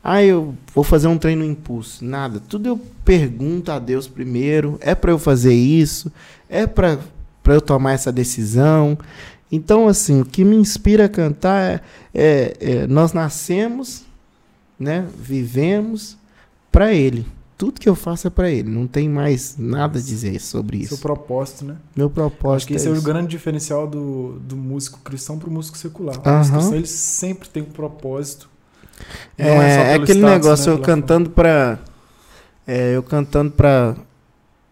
Ah, 0.04 0.24
eu 0.24 0.56
vou 0.74 0.84
fazer 0.84 1.08
um 1.08 1.18
treino 1.18 1.44
no 1.44 1.52
impulso. 1.52 2.06
Nada. 2.06 2.40
Tudo 2.40 2.68
eu 2.70 2.78
pergunto 3.04 3.72
a 3.72 3.80
Deus 3.80 4.08
primeiro. 4.08 4.78
É 4.82 4.96
para 4.96 5.12
eu 5.12 5.20
fazer 5.20 5.54
isso? 5.54 6.12
É 6.50 6.66
para 6.66 6.98
eu 7.46 7.60
tomar 7.60 7.94
essa 7.94 8.12
decisão? 8.12 8.98
Então, 9.52 9.88
assim, 9.88 10.22
o 10.22 10.26
que 10.26 10.44
me 10.46 10.56
inspira 10.56 11.06
a 11.06 11.10
cantar 11.10 11.62
é, 11.62 11.82
é- 12.14 12.58
é 12.60 12.88
nós 12.88 13.14
nascemos, 13.14 14.04
né? 14.80 15.08
Vivemos 15.18 16.18
para 16.72 16.94
Ele. 16.94 17.26
Tudo 17.58 17.82
que 17.82 17.90
eu 17.90 17.96
faço 17.96 18.28
é 18.28 18.30
para 18.30 18.52
Ele. 18.52 18.70
Não 18.70 18.86
tem 18.86 19.10
mais 19.10 19.56
nada 19.58 19.98
a 19.98 20.02
dizer 20.02 20.40
sobre 20.40 20.86
Seu 20.86 20.96
isso. 20.96 21.02
propósito, 21.02 21.66
né? 21.66 21.78
Meu 21.96 22.10
propósito 22.10 22.56
Acho 22.56 22.68
que 22.68 22.74
esse 22.76 22.88
é 22.88 22.92
é 22.92 22.94
o 22.94 23.02
grande 23.02 23.30
diferencial 23.30 23.88
do, 23.88 24.40
do 24.40 24.56
músico 24.56 25.00
cristão 25.00 25.40
pro 25.40 25.50
músico 25.50 25.78
secular. 25.78 26.16
O 26.16 26.38
músico 26.38 26.58
cristão, 26.58 26.76
ele 26.76 26.88
sempre 26.88 27.50
tem 27.50 27.64
um 27.64 27.72
propósito. 27.72 28.50
É, 29.38 29.48
é 29.48 29.92
pelo 29.94 30.04
aquele 30.04 30.20
status, 30.20 30.46
negócio, 30.46 30.74
né, 30.74 30.78
eu 30.78 30.82
cantando 30.84 31.30
pra. 31.30 31.80
é, 32.66 32.96
eu 32.96 33.04
cantando 33.04 33.52
pra 33.52 33.96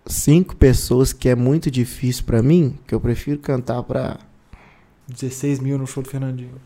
cinco 0.06 0.56
pessoas 0.56 1.12
que 1.12 1.30
é 1.30 1.36
muito 1.36 1.72
difícil 1.72 2.24
pra 2.24 2.42
mim, 2.44 2.78
que 2.88 2.94
eu 2.94 3.00
prefiro 3.00 3.40
cantar 3.40 3.82
pra. 3.84 4.04
fama. 4.04 4.20
16 5.08 5.60
mil 5.60 5.78
no 5.78 5.86
show 5.88 6.02
do 6.02 6.10
Fernandinho. 6.10 6.60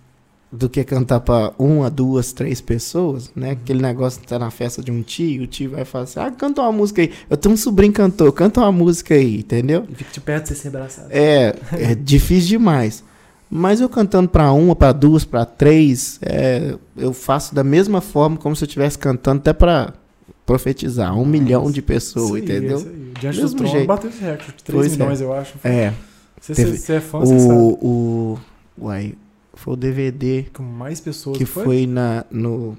Do 0.51 0.67
que 0.67 0.83
cantar 0.83 1.19
pra 1.19 1.53
uma, 1.59 1.89
duas, 1.91 2.33
três 2.33 2.59
pessoas, 2.59 3.29
né? 3.35 3.51
Aquele 3.51 3.81
negócio 3.81 4.19
que 4.19 4.27
tá 4.27 4.39
na 4.39 4.49
festa 4.49 4.81
de 4.81 4.91
um 4.91 5.01
tio, 5.03 5.43
o 5.43 5.47
tio 5.47 5.71
vai 5.71 5.85
falar 5.85 6.05
assim: 6.05 6.19
ah, 6.19 6.31
canta 6.31 6.61
uma 6.61 6.71
música 6.71 7.01
aí. 7.01 7.11
Eu 7.29 7.37
tenho 7.37 7.53
um 7.53 7.57
sobrinho 7.57 7.93
cantor, 7.93 8.31
canta 8.33 8.59
uma 8.61 8.71
música 8.71 9.13
aí, 9.13 9.39
entendeu? 9.39 9.85
E 9.89 9.95
fica 9.95 10.11
de 10.11 10.19
perto 10.19 10.43
de 10.43 10.49
você 10.49 10.55
ser 10.55 10.67
abraçado. 10.69 11.07
É, 11.11 11.55
é 11.73 11.93
difícil 11.99 12.49
demais. 12.49 13.03
Mas 13.51 13.81
eu 13.81 13.89
cantando 13.89 14.29
pra 14.29 14.51
uma, 14.51 14.75
pra 14.75 14.91
duas, 14.91 15.25
pra 15.25 15.43
três, 15.45 16.19
é, 16.21 16.75
eu 16.95 17.13
faço 17.13 17.53
da 17.55 17.63
mesma 17.63 17.99
forma 18.01 18.37
como 18.37 18.55
se 18.55 18.63
eu 18.63 18.67
estivesse 18.67 18.97
cantando 18.97 19.39
até 19.39 19.53
pra 19.53 19.93
profetizar 20.45 21.15
um 21.17 21.25
milhão 21.25 21.69
de 21.71 21.81
pessoas, 21.81 22.33
aí, 22.33 22.41
entendeu? 22.41 22.77
isso 22.77 22.87
aí. 22.87 23.11
Diante 23.19 23.37
Mesmo 23.37 23.49
do 23.49 23.55
trono, 23.55 23.71
jeito. 23.71 23.87
bateu 23.87 24.09
esse 24.09 24.19
recorde. 24.21 24.53
3 24.63 24.75
Pois 24.79 24.93
é. 24.93 24.97
milhões, 24.97 25.21
eu 25.21 25.33
acho. 25.33 25.53
É, 25.63 25.93
Se 26.41 26.53
teve- 26.55 26.77
você 26.77 26.93
é 26.93 26.99
fã, 27.01 27.19
você 27.19 27.39
sabe. 27.39 27.53
o, 27.53 28.37
o, 28.77 28.85
foi 29.59 29.73
o 29.73 29.77
DVD 29.77 30.45
Com 30.53 30.63
mais 30.63 30.99
pessoas. 30.99 31.37
que 31.37 31.45
foi? 31.45 31.63
foi 31.63 31.87
na, 31.87 32.25
no... 32.31 32.77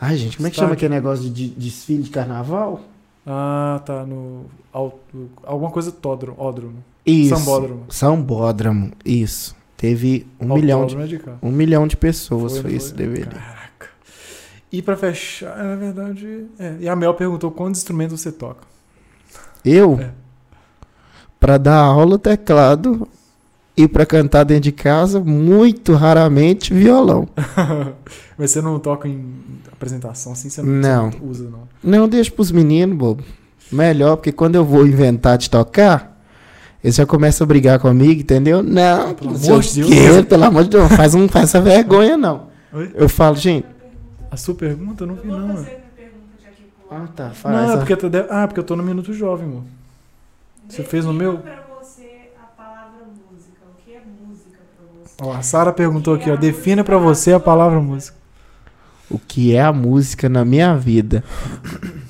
Ai, 0.00 0.16
gente, 0.16 0.36
como 0.36 0.48
é 0.48 0.50
que 0.50 0.56
chama 0.56 0.68
Estádio. 0.74 0.86
aquele 0.88 0.94
negócio 0.94 1.24
de, 1.30 1.48
de 1.50 1.54
desfile 1.54 2.02
de 2.02 2.10
carnaval? 2.10 2.80
Ah, 3.26 3.80
tá. 3.86 4.04
No. 4.04 4.46
au- 4.72 4.98
alguma 5.44 5.70
coisa 5.70 5.92
Tódromo. 5.92 6.36
Ódromo. 6.40 6.84
Isso. 7.06 7.36
Sambódromo. 7.36 7.84
Sambódromo, 7.88 8.92
isso. 9.04 9.54
Teve 9.76 10.26
um 10.40 10.54
milhão, 10.54 10.86
de, 10.86 10.96
é 10.96 11.06
de 11.06 11.18
cá. 11.18 11.36
um 11.42 11.50
milhão 11.50 11.86
de 11.86 11.96
pessoas, 11.96 12.58
foi, 12.58 12.70
não 12.70 12.76
esse 12.76 12.94
DVD. 12.94 13.26
Caraca. 13.26 13.88
E 14.72 14.80
pra 14.80 14.96
fechar, 14.96 15.56
na 15.56 15.76
verdade. 15.76 16.46
É. 16.58 16.76
E 16.80 16.88
a 16.88 16.94
Mel 16.96 17.14
perguntou 17.14 17.50
quantos 17.50 17.80
instrumentos 17.80 18.20
você 18.20 18.30
toca. 18.32 18.64
Eu, 19.64 19.98
É. 20.00 20.10
pra 21.38 21.58
dar 21.58 21.78
aula, 21.78 22.18
teclado, 22.18 23.06
e 23.76 23.88
pra 23.88 24.04
cantar 24.04 24.44
dentro 24.44 24.64
de 24.64 24.72
casa, 24.72 25.18
muito 25.20 25.94
raramente, 25.94 26.72
violão. 26.74 27.26
Mas 28.36 28.50
você 28.50 28.60
não 28.60 28.78
toca 28.78 29.08
em 29.08 29.34
apresentação 29.70 30.32
assim? 30.32 30.48
Você 30.50 30.62
Não. 30.62 31.10
você 31.10 31.18
não 31.18 31.28
usa, 31.28 31.50
não. 31.50 31.68
Não, 31.82 32.08
deixa 32.08 32.30
pros 32.30 32.50
meninos, 32.52 32.96
bobo. 32.96 33.22
Melhor, 33.70 34.16
porque 34.16 34.32
quando 34.32 34.54
eu 34.56 34.64
vou 34.64 34.86
inventar 34.86 35.38
de 35.38 35.48
tocar, 35.48 36.20
eles 36.84 36.96
já 36.96 37.06
começam 37.06 37.44
a 37.44 37.48
brigar 37.48 37.78
comigo, 37.78 38.20
entendeu? 38.20 38.62
Não, 38.62 39.14
Pelo 39.14 39.30
não 39.32 39.40
amor 39.44 39.60
de 39.62 39.82
o 39.82 39.88
Deus. 39.88 40.26
Pelo 40.26 40.44
amor 40.44 40.64
de 40.64 40.70
Deus, 40.70 40.92
faz, 40.92 41.14
um, 41.14 41.26
faz 41.28 41.44
essa 41.44 41.60
vergonha, 41.60 42.16
não. 42.16 42.48
Oi? 42.72 42.90
Eu 42.94 43.08
falo, 43.08 43.36
gente. 43.36 43.66
A 44.30 44.36
sua 44.36 44.54
pergunta 44.54 45.04
eu 45.04 45.08
não 45.08 45.14
vi, 45.14 45.28
não. 45.28 45.54
pro 45.64 45.66
Ah, 46.90 47.08
tá, 47.16 47.30
faz. 47.30 47.54
Não, 47.54 47.70
é 47.70 47.74
a- 47.74 47.78
porque, 47.78 47.96
tu 47.96 48.10
deve- 48.10 48.28
ah, 48.30 48.46
porque 48.46 48.60
eu 48.60 48.64
tô 48.64 48.76
no 48.76 48.82
Minuto 48.82 49.12
Jovem, 49.14 49.46
amor. 49.46 49.62
Você 50.68 50.82
fez 50.82 51.04
no 51.04 51.12
meu? 51.12 51.36
Defina 51.38 51.52
pra 51.56 51.74
você 51.82 52.30
a 52.42 52.46
palavra 52.62 53.00
música. 53.30 53.60
O 53.70 53.82
que 53.82 53.94
é 53.94 54.00
música 54.00 54.58
pra 54.76 54.86
você? 55.02 55.10
Ó, 55.22 55.32
a 55.32 55.42
Sara 55.42 55.72
perguntou 55.72 56.14
aqui, 56.14 56.30
ó. 56.30 56.36
Defina 56.36 56.82
pra 56.82 56.98
você 56.98 57.32
a 57.32 57.40
palavra 57.40 57.80
música. 57.80 58.16
O 59.10 59.18
que 59.18 59.54
é 59.54 59.60
a 59.62 59.72
música 59.72 60.28
na 60.28 60.44
minha 60.44 60.74
vida? 60.74 61.22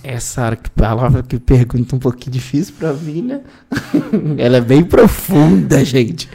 É, 0.05 0.19
Sara, 0.21 0.57
que 0.57 0.71
palavra 0.71 1.23
que 1.23 1.39
pergunta 1.39 1.95
um 1.97 1.99
pouquinho 1.99 2.33
difícil 2.33 2.75
pra 2.79 2.93
mim, 2.93 3.23
né? 3.23 3.41
Ela 4.39 4.59
é 4.59 4.61
bem 4.61 4.83
profunda, 4.85 5.85
gente. 5.85 6.29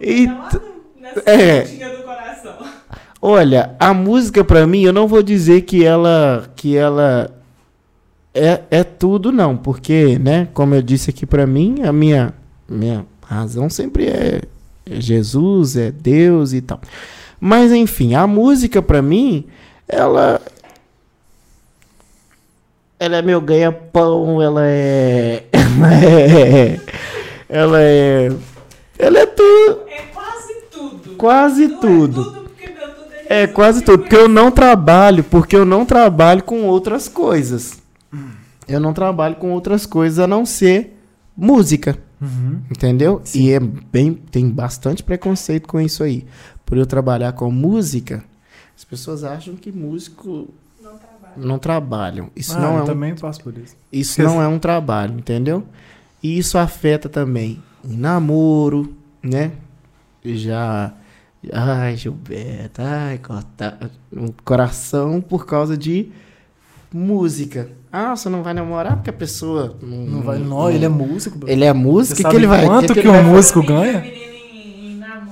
E, 0.00 0.26
Tá 0.26 0.32
lá 0.32 0.50
no- 0.54 1.02
nessa 1.02 1.22
é. 1.30 1.60
pontinha 1.62 1.88
do 1.96 2.02
coração. 2.02 2.56
olha, 3.22 3.74
a 3.78 3.92
música 3.94 4.42
pra 4.42 4.66
mim, 4.66 4.82
eu 4.82 4.92
não 4.92 5.06
vou 5.06 5.22
dizer 5.22 5.62
que 5.62 5.84
ela 5.84 6.50
que 6.56 6.76
ela 6.76 7.30
é, 8.34 8.62
é 8.70 8.84
tudo 8.84 9.30
não, 9.32 9.56
porque, 9.56 10.18
né, 10.18 10.48
como 10.54 10.74
eu 10.74 10.82
disse 10.82 11.10
aqui 11.10 11.24
pra 11.26 11.46
mim, 11.46 11.82
a 11.84 11.92
minha 11.92 12.34
minha 12.68 13.04
razão 13.22 13.68
sempre 13.70 14.06
é 14.06 14.42
Jesus, 14.88 15.76
é 15.76 15.90
Deus 15.90 16.52
e 16.52 16.60
tal. 16.60 16.80
Mas 17.40 17.72
enfim, 17.72 18.14
a 18.14 18.26
música 18.26 18.80
pra 18.80 19.02
mim, 19.02 19.46
ela 19.88 20.40
ela 22.98 23.16
é 23.16 23.22
meu 23.22 23.40
ganha-pão, 23.40 24.40
ela 24.40 24.62
é 24.64 25.44
ela 25.52 25.94
é 25.94 26.80
ela 27.48 27.82
é 27.82 28.32
ela 28.98 29.18
é 29.18 29.26
tudo, 29.26 29.80
É 29.88 30.02
quase 30.12 30.54
tudo. 30.70 31.16
quase 31.16 31.68
Não 31.68 31.80
tudo. 31.80 32.20
É 32.20 32.24
tudo 32.24 32.46
é 33.28 33.46
quase 33.46 33.82
tudo, 33.82 33.98
porque 33.98 34.16
eu 34.16 34.28
não 34.28 34.50
trabalho, 34.50 35.24
porque 35.24 35.56
eu 35.56 35.64
não 35.64 35.84
trabalho 35.84 36.42
com 36.44 36.62
outras 36.64 37.08
coisas. 37.08 37.78
Eu 38.68 38.80
não 38.80 38.92
trabalho 38.92 39.36
com 39.36 39.50
outras 39.52 39.84
coisas 39.84 40.18
a 40.18 40.26
não 40.26 40.46
ser 40.46 40.96
música, 41.36 41.98
Uhum. 42.20 42.60
entendeu? 42.70 43.22
E 43.34 43.50
é 43.50 43.60
bem, 43.60 44.14
tem 44.14 44.48
bastante 44.48 45.02
preconceito 45.02 45.68
com 45.68 45.80
isso 45.80 46.02
aí. 46.02 46.26
Por 46.64 46.78
eu 46.78 46.86
trabalhar 46.86 47.32
com 47.32 47.50
música, 47.50 48.24
as 48.76 48.84
pessoas 48.84 49.22
acham 49.24 49.54
que 49.54 49.70
músico 49.70 50.48
Não 50.82 50.96
trabalha. 50.98 51.34
não 51.36 51.58
trabalham. 51.58 52.30
Isso 52.34 52.56
ah, 52.56 52.60
não 52.60 52.72
eu 52.74 52.78
é 52.78 52.82
um 52.82 52.86
também 52.86 53.14
passo 53.14 53.42
por 53.42 53.56
isso. 53.56 53.76
isso 53.92 54.22
não 54.22 54.40
é 54.42 54.48
um 54.48 54.58
trabalho, 54.58 55.14
entendeu? 55.18 55.64
E 56.22 56.38
isso 56.38 56.56
afeta 56.58 57.08
também 57.08 57.62
em 57.84 57.96
namoro, 57.96 58.94
né? 59.22 59.52
Já. 60.24 60.92
Ai, 61.52 61.96
Gilberto, 61.96 62.82
ai, 62.82 63.18
cortar 63.18 63.78
um 64.12 64.28
coração 64.44 65.20
por 65.20 65.46
causa 65.46 65.76
de 65.76 66.10
música. 66.92 67.70
Ah, 67.98 68.14
você 68.14 68.28
não 68.28 68.42
vai 68.42 68.52
namorar 68.52 68.96
porque 68.96 69.08
a 69.08 69.12
pessoa 69.12 69.74
não, 69.82 69.96
Não 69.98 70.20
vai, 70.22 70.38
não, 70.38 70.70
ele 70.70 70.84
é 70.84 70.88
músico. 70.88 71.38
bro. 71.38 71.48
Ele 71.50 71.64
é 71.64 71.72
músico, 71.72 72.20
o 72.20 72.24
que, 72.24 72.30
que 72.30 72.36
ele 72.36 72.46
vai 72.46 72.66
quanto 72.66 72.88
que, 72.92 73.00
que 73.00 73.00
ele 73.00 73.08
um 73.08 73.12
vai 73.12 73.22
músico 73.22 73.62
ganha? 73.62 74.04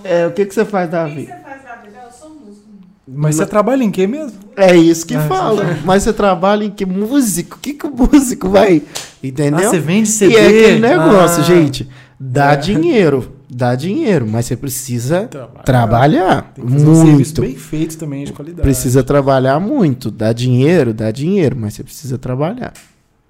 É, 0.03 0.27
o 0.27 0.31
que, 0.33 0.45
que 0.47 0.55
você 0.55 0.65
faz 0.65 0.91
da 0.91 1.05
O 1.05 1.09
que 1.09 1.15
que 1.15 1.21
vida? 1.21 1.33
você 1.37 1.43
faz 1.43 1.63
da 1.63 1.75
vida? 1.77 1.99
Eu 2.07 2.13
sou 2.13 2.31
músico. 2.31 2.67
Mas 3.07 3.37
você 3.37 3.47
trabalha 3.47 3.83
em 3.85 3.91
quê 3.91 4.07
mesmo? 4.07 4.39
É 4.57 4.75
isso 4.75 5.07
que 5.07 5.15
Ah, 5.15 5.21
fala. 5.29 5.79
Mas 5.85 6.03
você 6.05 6.13
trabalha 6.13 6.65
em 6.65 6.71
que 6.71 6.87
músico? 6.87 7.57
O 7.57 7.61
que, 7.61 7.75
que 7.75 7.87
o 7.87 7.91
músico 7.95 8.49
vai? 8.49 8.83
Entendeu? 9.23 9.67
Ah, 9.67 9.71
você 9.71 9.79
vende 9.79 10.09
CD? 10.09 10.33
E 10.35 10.37
é 10.37 10.47
aquele 10.47 10.79
negócio, 10.81 11.41
Ah. 11.43 11.45
gente. 11.45 11.89
Dá 12.19 12.53
É. 12.53 12.57
dinheiro. 12.57 13.33
Dá 13.57 13.75
dinheiro, 13.77 14.27
mas 14.29 14.47
você 14.47 14.57
precisa 14.57 15.29
Trabalhar. 15.29 15.63
trabalhar 15.65 16.53
Tem 16.55 16.65
que 16.65 16.73
fazer 16.73 16.89
um 16.89 16.95
serviço 16.95 17.17
muito. 17.17 17.41
bem 17.43 17.55
feito 17.57 17.97
também, 17.99 18.25
de 18.25 18.33
qualidade. 18.33 18.63
Precisa 18.63 19.05
trabalhar 19.05 19.61
muito. 19.61 20.11
Dá 20.11 20.33
dinheiro, 20.33 20.93
dá 20.93 21.11
dinheiro, 21.13 21.57
mas 21.57 21.75
você 21.75 21.85
precisa 21.85 22.19
trabalhar. 22.19 22.73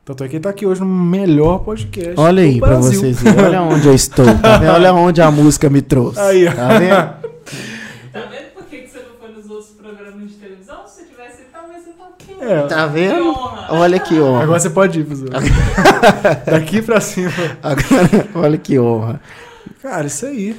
Tanto 0.03 0.25
é 0.25 0.29
que 0.29 0.37
ele 0.37 0.43
tá 0.43 0.49
aqui 0.51 0.65
hoje 0.67 0.81
no 0.81 0.87
melhor 0.87 1.59
podcast. 1.59 2.15
Olha 2.17 2.43
aí 2.43 2.59
pra 2.59 2.69
Brasil. 2.69 3.01
vocês 3.01 3.21
verem. 3.23 3.45
Olha 3.45 3.63
onde 3.69 3.87
eu 3.87 3.95
estou. 3.95 4.25
Tá? 4.39 4.61
Olha 4.73 4.95
onde 4.95 5.21
a 5.21 5.31
música 5.31 5.69
me 5.69 5.83
trouxe. 5.83 6.19
Aí, 6.21 6.47
ó. 6.49 6.53
Tá 6.53 6.79
vendo? 6.79 7.25
Tá 8.15 8.21
vendo 8.31 8.55
por 8.55 8.65
que 8.67 8.77
que 8.79 8.89
você 8.91 8.99
não 9.01 9.17
foi 9.21 9.37
nos 9.37 9.51
outros 9.51 9.71
programas 9.71 10.31
de 10.31 10.37
televisão? 10.37 10.77
Se 10.87 11.01
você 11.01 11.05
tivesse 11.05 11.43
talvez 11.53 11.85
você 11.85 11.91
tá 11.91 12.05
aqui. 12.05 12.35
É. 12.41 12.63
Tá 12.67 12.87
Que 12.89 12.93
vendo? 12.95 13.29
honra. 13.31 13.67
Olha 13.71 13.99
que 13.99 14.15
honra. 14.21 14.43
Agora 14.45 14.61
você 14.61 14.71
pode 14.71 15.01
ir, 15.01 15.05
Fuzil. 15.07 15.29
Daqui 16.51 16.81
pra 16.81 17.01
cima. 17.01 17.31
Agora, 17.63 18.29
olha 18.35 18.57
que 18.57 18.79
honra. 18.79 19.21
Cara, 19.85 20.07
isso 20.07 20.25
aí. 20.25 20.59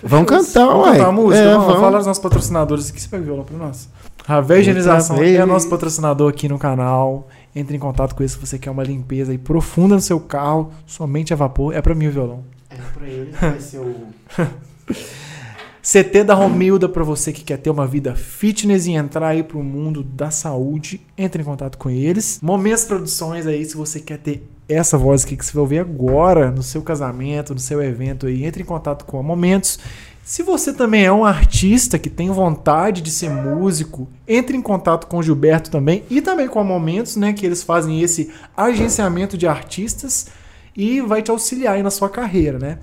Vamos 0.00 0.28
cantar, 0.28 0.64
Vamos 0.64 0.84
cantar 0.92 1.08
a 1.08 1.10
música? 1.10 1.42
É, 1.42 1.52
vamos, 1.54 1.66
vamos. 1.66 1.80
Fala 1.80 1.96
dos 1.96 2.06
nossos 2.06 2.22
patrocinadores 2.22 2.88
aqui. 2.88 3.00
Você 3.00 3.08
pega 3.08 3.22
o 3.24 3.26
violão 3.26 3.44
pra 3.44 3.58
nós? 3.58 3.88
Ravel 4.24 4.60
Higienização 4.60 5.20
é 5.20 5.44
nosso 5.44 5.68
patrocinador 5.68 6.30
aqui 6.30 6.48
no 6.48 6.56
canal. 6.56 7.26
Entre 7.52 7.76
em 7.76 7.80
contato 7.80 8.14
com 8.14 8.22
ele 8.22 8.28
se 8.28 8.38
você 8.38 8.60
quer 8.60 8.70
uma 8.70 8.84
limpeza 8.84 9.32
aí 9.32 9.38
profunda 9.38 9.96
no 9.96 10.00
seu 10.00 10.20
carro, 10.20 10.70
somente 10.86 11.32
a 11.32 11.36
vapor. 11.36 11.74
É 11.74 11.82
pra 11.82 11.96
mim 11.96 12.06
o 12.06 12.12
violão. 12.12 12.44
É 12.70 12.76
pra 12.96 13.08
ele, 13.08 13.32
vai 13.32 13.58
ser 13.58 13.78
o... 13.78 13.92
CT 15.82 16.22
da 16.22 16.34
Romilda 16.34 16.88
para 16.88 17.02
você 17.02 17.32
que 17.32 17.42
quer 17.42 17.56
ter 17.56 17.70
uma 17.70 17.88
vida 17.88 18.14
fitness 18.14 18.86
e 18.86 18.92
entrar 18.92 19.30
aí 19.30 19.42
pro 19.42 19.60
mundo 19.64 20.04
da 20.04 20.30
saúde, 20.30 21.00
entre 21.18 21.42
em 21.42 21.44
contato 21.44 21.76
com 21.76 21.90
eles. 21.90 22.38
Momentos 22.40 22.84
Produções 22.84 23.48
aí, 23.48 23.64
se 23.64 23.76
você 23.76 23.98
quer 23.98 24.18
ter 24.18 24.48
essa 24.72 24.98
voz 24.98 25.24
aqui 25.24 25.36
que 25.36 25.44
você 25.44 25.52
vai 25.52 25.60
ouvir 25.60 25.78
agora 25.78 26.50
no 26.50 26.62
seu 26.62 26.82
casamento, 26.82 27.54
no 27.54 27.60
seu 27.60 27.82
evento 27.82 28.26
aí, 28.26 28.44
entre 28.44 28.62
em 28.62 28.66
contato 28.66 29.04
com 29.04 29.18
a 29.18 29.22
Momentos. 29.22 29.78
Se 30.24 30.42
você 30.42 30.72
também 30.72 31.04
é 31.04 31.12
um 31.12 31.24
artista 31.24 31.98
que 31.98 32.08
tem 32.08 32.30
vontade 32.30 33.00
de 33.00 33.10
ser 33.10 33.30
músico, 33.30 34.08
entre 34.26 34.56
em 34.56 34.62
contato 34.62 35.06
com 35.06 35.18
o 35.18 35.22
Gilberto 35.22 35.70
também 35.70 36.04
e 36.08 36.22
também 36.22 36.48
com 36.48 36.60
a 36.60 36.64
Momentos, 36.64 37.16
né, 37.16 37.32
que 37.32 37.44
eles 37.44 37.62
fazem 37.62 38.00
esse 38.02 38.30
agenciamento 38.56 39.36
de 39.36 39.46
artistas 39.46 40.28
e 40.76 41.00
vai 41.00 41.22
te 41.22 41.30
auxiliar 41.30 41.74
aí 41.74 41.82
na 41.82 41.90
sua 41.90 42.08
carreira, 42.08 42.58
né? 42.58 42.78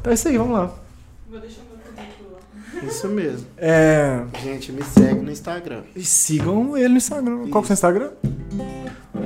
Então 0.00 0.10
é 0.10 0.14
isso 0.14 0.28
aí, 0.28 0.38
vamos 0.38 0.54
lá. 0.54 0.74
Vou 1.30 1.40
deixar. 1.40 1.71
Isso 2.86 3.08
mesmo. 3.08 3.46
É, 3.56 4.24
Gente, 4.42 4.72
me 4.72 4.82
segue 4.82 5.20
no 5.20 5.30
Instagram. 5.30 5.82
E 5.94 6.04
sigam 6.04 6.76
ele 6.76 6.88
no 6.88 6.96
Instagram. 6.96 7.48
Qual 7.48 7.50
que 7.50 7.56
é 7.56 7.60
o 7.60 7.64
seu 7.66 7.74
Instagram? 7.74 8.10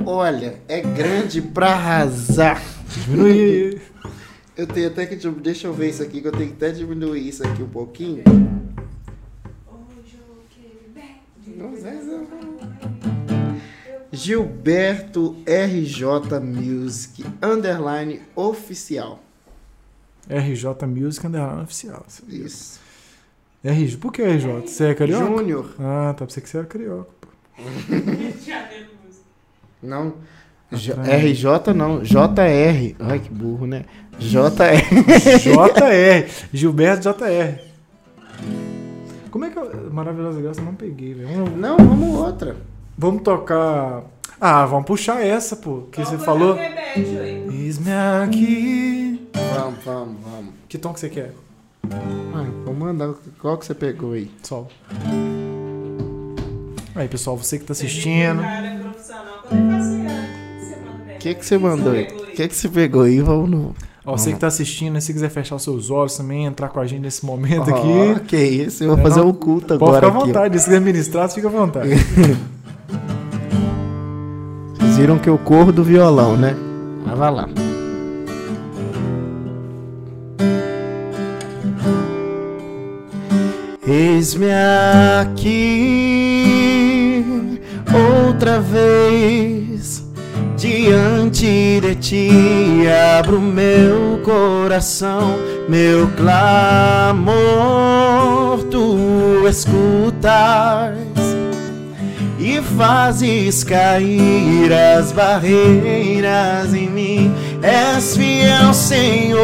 Olha, 0.05 0.61
é 0.67 0.81
grande 0.81 1.41
pra 1.41 1.71
arrasar. 1.73 2.61
Diminui. 2.89 3.81
Eu 4.55 4.65
tenho 4.65 4.87
até 4.87 5.05
que... 5.05 5.15
Deixa 5.15 5.67
eu 5.67 5.73
ver 5.73 5.89
isso 5.91 6.01
aqui, 6.01 6.19
que 6.19 6.27
eu 6.27 6.31
tenho 6.31 6.47
que 6.47 6.55
até 6.55 6.71
diminuir 6.71 7.27
isso 7.27 7.45
aqui 7.45 7.61
um 7.61 7.69
pouquinho. 7.69 8.23
Gilberto 14.11 15.35
RJ 15.45 16.39
Music, 16.41 17.23
underline 17.39 18.19
oficial. 18.35 19.21
RJ 20.27 20.87
Music 20.87 21.25
Underline 21.25 21.61
Oficial. 21.61 22.05
Isso. 22.27 22.79
RJ. 23.63 23.97
Por 23.97 24.11
que 24.11 24.21
RJ? 24.23 24.67
Você 24.67 24.85
é 24.85 24.93
carioca? 24.93 25.25
Júnior. 25.25 25.75
Ah, 25.79 26.13
tá. 26.17 26.25
Pensei 26.25 26.41
que 26.43 26.49
você 26.49 26.57
era 26.57 26.67
carioca. 26.67 27.09
pô. 27.19 27.27
Não. 29.81 30.13
J-. 30.71 30.93
RJ 31.01 31.73
não, 31.73 32.01
JR. 32.01 32.95
Ai, 32.99 33.19
que 33.19 33.29
burro, 33.29 33.65
né? 33.65 33.85
JR. 34.19 34.83
JR. 35.39 36.29
Gilberto 36.51 37.01
JR. 37.09 37.61
Como 39.31 39.45
é 39.45 39.49
que 39.49 39.57
eu. 39.57 39.91
Maravilhosa 39.91 40.41
Graça, 40.41 40.59
eu 40.59 40.65
não 40.65 40.75
peguei, 40.75 41.13
velho. 41.13 41.29
Vamos, 41.29 41.51
Não, 41.59 41.77
vamos 41.77 42.19
outra. 42.19 42.57
vamos 42.97 43.21
tocar. 43.21 44.03
Ah, 44.41 44.65
vamos 44.65 44.85
puxar 44.85 45.23
essa, 45.25 45.55
pô. 45.55 45.83
Que 45.91 46.03
você 46.03 46.17
falou. 46.17 46.57
Eis-me 46.57 47.91
aqui. 48.23 49.29
Vamos, 49.55 49.83
vamos, 49.85 50.15
vamos. 50.21 50.53
Que 50.67 50.77
tom 50.77 50.93
que 50.93 50.99
você 50.99 51.09
quer? 51.09 51.33
Ah, 52.35 52.45
vou 52.65 52.73
mandar. 52.73 53.13
Qual 53.39 53.57
que 53.57 53.65
você 53.65 53.73
pegou 53.73 54.13
aí? 54.13 54.29
Sol. 54.43 54.67
Aí, 56.95 57.07
pessoal, 57.07 57.37
você 57.37 57.57
que 57.59 57.65
tá 57.65 57.73
assistindo. 57.73 58.39
O 58.39 58.43
é 58.43 58.91
faz 58.91 59.11
assim, 59.11 60.07
ah, 60.07 61.13
O 61.15 61.17
que, 61.19 61.33
que 61.35 61.45
você 61.45 61.57
mandou 61.57 61.91
aí? 61.93 62.05
pegou 62.05 62.23
O 62.23 62.27
que, 62.31 62.47
que 62.47 62.55
você 62.55 62.69
pegou 62.69 63.01
aí? 63.03 63.19
Vamos 63.21 63.49
no. 63.49 63.75
Ó, 64.05 64.15
você 64.17 64.31
que 64.31 64.39
tá 64.39 64.47
assistindo, 64.47 64.99
se 65.01 65.11
quiser 65.11 65.29
fechar 65.29 65.55
os 65.57 65.63
seus 65.63 65.91
olhos 65.91 66.15
também, 66.15 66.45
entrar 66.45 66.69
com 66.69 66.79
a 66.79 66.87
gente 66.87 67.01
nesse 67.01 67.25
momento 67.25 67.69
aqui. 67.69 68.15
Ó, 68.15 68.19
que 68.19 68.37
isso, 68.37 68.83
eu 68.83 68.89
vou 68.91 68.99
É, 68.99 69.01
fazer 69.01 69.19
não- 69.19 69.27
um 69.29 69.33
culto 69.33 69.67
Pode 69.77 69.83
agora 69.83 69.95
ficar 70.07 70.07
à 70.07 70.17
aqui. 70.17 70.27
vontade, 70.27 70.59
se 70.59 70.65
quiser 70.65 70.79
ministrar, 70.81 71.29
fica 71.29 71.47
à 71.47 71.51
vontade. 71.51 71.89
Vocês 74.79 74.97
viram 74.97 75.19
que 75.19 75.29
eu 75.29 75.37
corro 75.37 75.71
do 75.73 75.83
violão, 75.83 76.37
né? 76.37 76.55
Mas 77.05 77.17
vai 77.17 77.31
lá. 77.31 77.49
Eis-me 83.89 84.51
aqui 85.21 86.43
outra 88.27 88.59
vez 88.59 90.03
diante 90.57 91.79
de 91.79 91.95
ti. 91.95 92.29
Abro 93.17 93.39
meu 93.39 94.19
coração, 94.25 95.37
meu 95.69 96.09
clamor, 96.17 97.37
tu 98.69 99.47
escutas 99.47 100.97
e 102.37 102.61
fazes 102.77 103.63
cair 103.63 104.73
as 104.73 105.13
barreiras 105.13 106.73
em 106.73 106.89
mim. 106.89 107.33
És 107.61 108.17
fiel, 108.17 108.73
Senhor, 108.73 109.37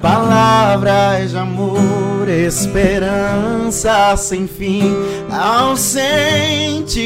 palavras 0.00 1.30
de 1.30 1.36
amor, 1.36 2.28
esperança 2.28 4.16
sem 4.16 4.46
fim. 4.46 4.94
Ao 5.30 5.76
sentir 5.76 7.00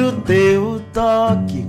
o 0.00 0.12
teu 0.22 0.82
toque 0.92 1.66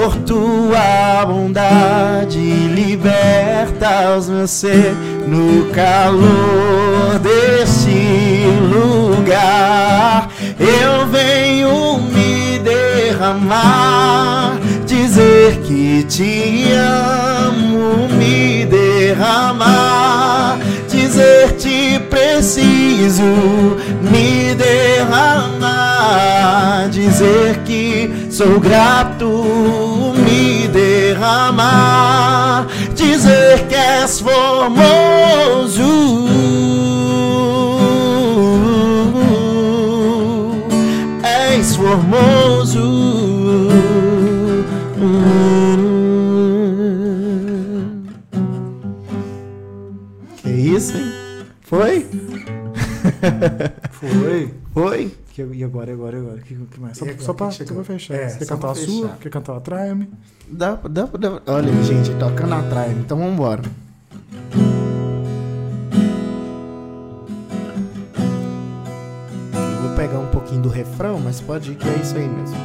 por 0.00 0.16
tua 0.24 1.26
bondade 1.26 2.38
liberta 2.38 4.16
os 4.16 4.30
meus 4.30 4.50
ser 4.50 4.94
no 5.26 5.66
calor 5.72 7.18
deste 7.22 8.46
lugar. 8.72 10.30
Eu 10.58 11.06
venho 11.08 12.00
me 12.00 12.58
derramar, 12.60 14.39
dizer 15.10 15.58
que 15.62 16.04
te 16.04 16.72
amo, 16.76 18.06
me 18.16 18.64
derramar, 18.64 20.56
dizer 20.88 21.56
te 21.58 21.98
preciso, 21.98 23.24
me 24.00 24.54
derramar, 24.54 25.68
dizer 26.90 27.58
que 27.64 28.28
sou 28.30 28.60
grato, 28.60 30.12
me 30.14 30.68
derramar, 30.68 32.68
dizer 32.94 33.66
que 33.68 33.74
és 33.74 34.20
formoso, 34.20 35.90
és 41.58 41.74
formoso. 41.74 43.09
Foi? 51.70 52.04
Foi. 53.92 54.54
Foi? 54.74 55.14
Que- 55.32 55.42
E 55.54 55.62
agora, 55.62 55.88
e 55.90 55.94
agora, 55.94 56.16
e 56.16 56.20
agora? 56.20 56.36
O 56.36 56.42
que, 56.42 56.54
que 56.56 56.80
mais? 56.80 56.98
Só, 56.98 57.04
agora, 57.04 57.20
só 57.22 57.32
pra, 57.32 57.46
que 57.48 57.64
só 57.64 57.74
pra 57.74 57.84
fechar. 57.84 58.14
É, 58.14 58.28
Você 58.28 58.38
quer 58.40 58.46
cantar 58.48 58.70
a 58.70 58.74
sua? 58.74 59.08
Quer 59.20 59.28
cantar 59.30 59.56
a 59.56 59.60
Try-Me? 59.60 60.10
Dá, 60.50 60.74
dá, 60.74 61.04
dá. 61.06 61.40
Olha, 61.46 61.72
gente, 61.84 62.10
tocando 62.18 62.54
atrás. 62.54 62.90
Então 62.98 63.18
vambora. 63.18 63.62
Eu 69.54 69.88
vou 69.88 69.96
pegar 69.96 70.18
um 70.18 70.26
pouquinho 70.26 70.62
do 70.62 70.68
refrão, 70.68 71.18
mas 71.20 71.40
pode 71.40 71.72
ir 71.72 71.74
que 71.76 71.88
é 71.88 71.96
isso 71.96 72.16
aí 72.16 72.28
mesmo. 72.28 72.56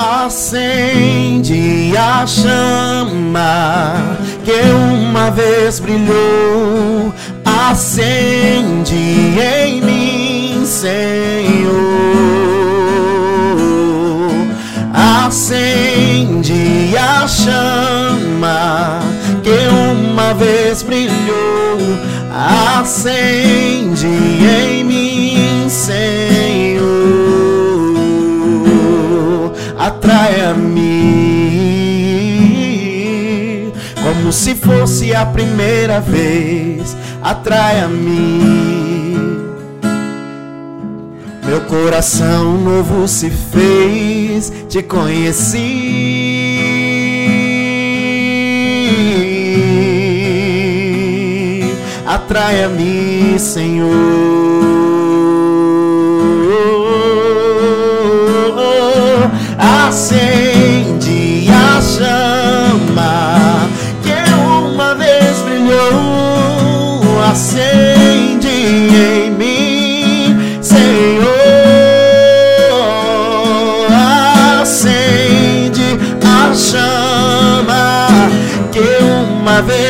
Acende 0.00 1.92
a 1.96 2.24
chama 2.24 3.96
que 4.44 4.52
uma 4.70 5.28
vez 5.28 5.80
brilhou, 5.80 7.12
acende 7.44 8.94
em 8.94 9.80
mim, 9.80 10.64
Senhor. 10.64 11.00
Acende 15.26 16.96
a 16.96 17.26
chama 17.26 19.00
que 19.42 19.50
uma 19.68 20.32
vez 20.34 20.84
brilhou. 20.84 21.78
Acende 22.78 24.06
em 24.06 24.84
mim, 24.84 25.68
Senhor. 25.68 26.27
Atrai 29.88 30.40
a 30.42 30.52
mim 30.52 31.48
como 34.02 34.30
se 34.30 34.54
fosse 34.54 35.14
a 35.14 35.24
primeira 35.24 35.98
vez. 35.98 36.94
Atrai 37.22 37.80
a 37.80 37.88
mim. 37.88 39.48
Meu 41.42 41.62
coração 41.62 42.58
novo 42.58 43.08
se 43.08 43.30
fez, 43.30 44.52
te 44.68 44.82
conheci. 44.82 45.56
Atraia-me, 52.04 53.38
Senhor. 53.38 54.77
Acende 59.88 61.48
a 61.48 61.80
chama 61.80 63.66
que 64.02 64.12
uma 64.34 64.94
vez 64.94 65.38
brilhou. 65.38 67.18
Acende 67.22 68.48
em 68.48 69.30
mim, 69.30 70.60
Senhor. 70.60 71.30
Acende 74.60 75.98
a 76.22 76.54
chama 76.54 78.08
que 78.70 78.80
uma 79.02 79.62
vez 79.62 79.87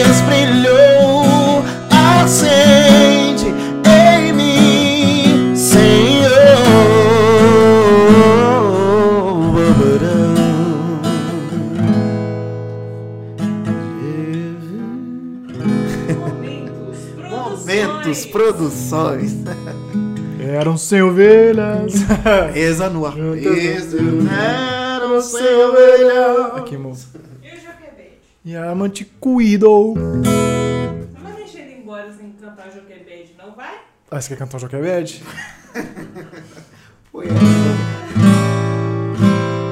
produções. 18.89 19.35
Eram 20.41 20.77
sem 20.79 21.03
ovelhas. 21.03 21.95
Eza 22.55 22.89
no 22.89 23.05
ar. 23.05 23.15
Eram 23.19 25.21
sem 25.21 25.55
ovelha. 25.65 26.47
Aqui, 26.57 26.77
moço. 26.77 27.09
E 27.43 27.49
o 27.49 27.61
Joquebede? 27.61 28.19
Yaman 28.47 28.89
te 28.89 29.05
cuidou. 29.05 29.95
Não 29.97 30.23
vai 31.23 31.33
deixar 31.35 31.61
ele 31.61 31.81
embora 31.83 32.13
sem 32.13 32.33
cantar 32.33 32.71
Joquebede, 32.73 33.35
não 33.39 33.55
vai? 33.55 33.75
Ah, 34.11 34.21
você 34.21 34.31
quer 34.31 34.39
cantar 34.39 34.57
o 34.57 34.61
Joquebed? 34.61 35.23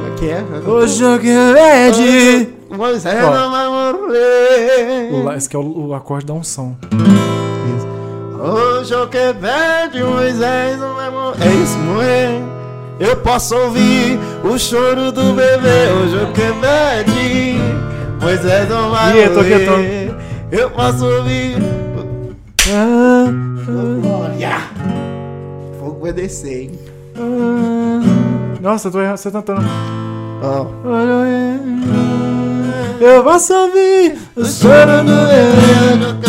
É 0.07 0.11
que 0.19 0.29
é? 0.29 0.43
Ô 0.69 0.87
Joquebed! 0.87 2.55
Ó. 2.71 3.35
não 3.35 3.51
vai 3.51 3.69
morrer. 3.69 5.37
Esse 5.37 5.47
aqui 5.47 5.57
é 5.57 5.59
o, 5.59 5.87
o 5.89 5.95
acorde 5.95 6.27
da 6.27 6.35
unção. 6.35 6.77
Hoje 8.39 8.93
eu 8.95 9.09
que 9.09 9.35
pede 9.35 10.03
Moisés 10.03 10.79
não 10.79 10.95
morrer. 10.95 11.45
É 11.47 11.53
isso, 11.63 11.79
morrer. 11.79 12.43
Eu 13.01 13.17
posso 13.19 13.55
ouvir 13.57 14.19
o 14.45 14.59
choro 14.59 15.11
do 15.13 15.33
bebê. 15.33 15.91
Hoje 16.03 16.17
eu 16.17 16.27
que 16.33 16.43
pede 16.61 17.59
Moisés 18.21 18.69
não 18.69 18.91
vai 18.91 19.19
eu 19.25 19.29
tô 19.35 19.43
morrer. 19.43 19.57
quietão. 19.57 19.79
Eu 20.53 20.71
posso 20.71 21.05
ouvir. 21.07 21.57
Ah, 22.73 23.27
Glória! 24.03 24.59
Fogo 25.79 26.01
vai 26.03 26.13
descer, 26.13 26.63
hein? 26.63 26.73
ah. 27.17 28.01
Nossa, 28.61 28.89
eu 28.89 28.93
tô 28.93 29.01
errando, 29.01 29.19
você 29.19 29.31
tá 29.31 29.41
tentando. 29.43 29.69
Ó. 30.43 30.67
Eu 33.01 33.23
posso 33.23 33.55
ouvir 33.55 34.17
o 34.35 34.45
choro 34.45 35.05
do 35.05 35.15
bebê. 35.27 36.27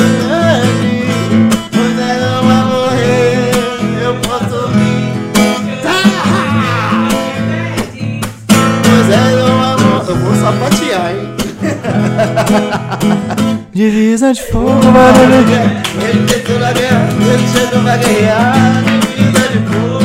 Divisa 13.73 14.33
de 14.33 14.41
fogo, 14.43 14.67
barulho. 14.91 15.45
Ele 16.09 16.25
desceu 16.25 16.59
na 16.59 16.71
guerra, 16.73 17.07
ele 17.21 17.47
chegou 17.47 17.81
pra 17.83 17.97
guerrear. 17.97 18.83
Divisa 19.15 19.47
de 19.49 19.59
fogo, 19.67 19.99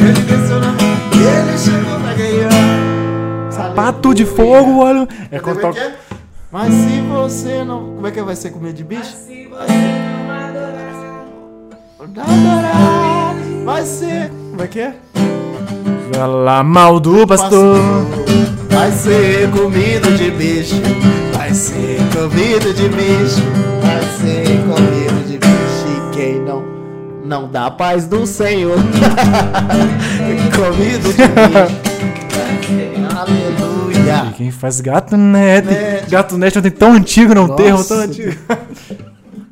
ele 0.00 0.20
desceu 0.22 0.60
na 0.60 0.70
ele 1.12 1.58
chegou 1.58 1.98
pra 2.00 2.12
guerrear. 2.14 3.50
Sapato 3.50 4.14
de 4.14 4.24
fogo, 4.26 4.78
olha. 4.80 5.08
É 5.30 5.38
Como 5.38 5.54
quando 5.56 5.58
é 5.58 5.62
toca. 5.62 5.80
é? 5.80 5.94
Mas 6.52 6.74
se 6.74 7.00
você 7.00 7.64
não. 7.64 7.94
Como 7.94 8.06
é 8.06 8.10
que 8.10 8.20
vai 8.22 8.36
ser 8.36 8.50
com 8.50 8.58
medo 8.58 8.74
de 8.74 8.84
bicho? 8.84 9.04
Se 9.26 9.46
você 9.46 9.72
não 9.72 10.30
adorar, 10.30 11.24
Adorar, 12.00 13.34
vai 13.64 13.82
ser. 13.84 14.30
Como 14.50 14.62
é 14.62 14.66
que 14.66 14.80
é? 14.80 14.94
Fala 16.12 16.62
mal 16.64 16.98
do 16.98 17.26
pastor. 17.26 17.78
Vai 18.70 18.90
ser 18.92 19.50
comida 19.50 20.10
de 20.12 20.30
bicho. 20.30 20.80
Vai 21.36 21.52
ser 21.52 21.98
comida 22.12 22.72
de 22.72 22.88
bicho. 22.88 23.42
Vai 23.82 24.02
ser 24.18 24.46
comida 24.62 25.22
de 25.26 25.38
bicho. 25.38 25.86
E 25.88 26.14
quem 26.14 26.40
não, 26.40 26.62
não 27.24 27.50
dá 27.50 27.70
paz 27.70 28.06
do 28.06 28.26
Senhor. 28.26 28.76
comida 30.56 31.08
de 31.12 31.28
bicho. 31.28 31.90
Aleluia. 33.16 34.32
Quem 34.36 34.50
faz 34.50 34.80
gato 34.80 35.16
net? 35.16 35.66
Net. 35.66 36.10
Gato 36.10 36.38
net 36.38 36.56
é 36.56 36.60
um 36.60 36.70
tão 36.70 36.92
antigo, 36.94 37.34
não 37.34 37.44
um 37.44 37.56
termo 37.56 37.78
Nossa. 37.78 37.94
tão 37.94 38.04
antigo. 38.04 38.36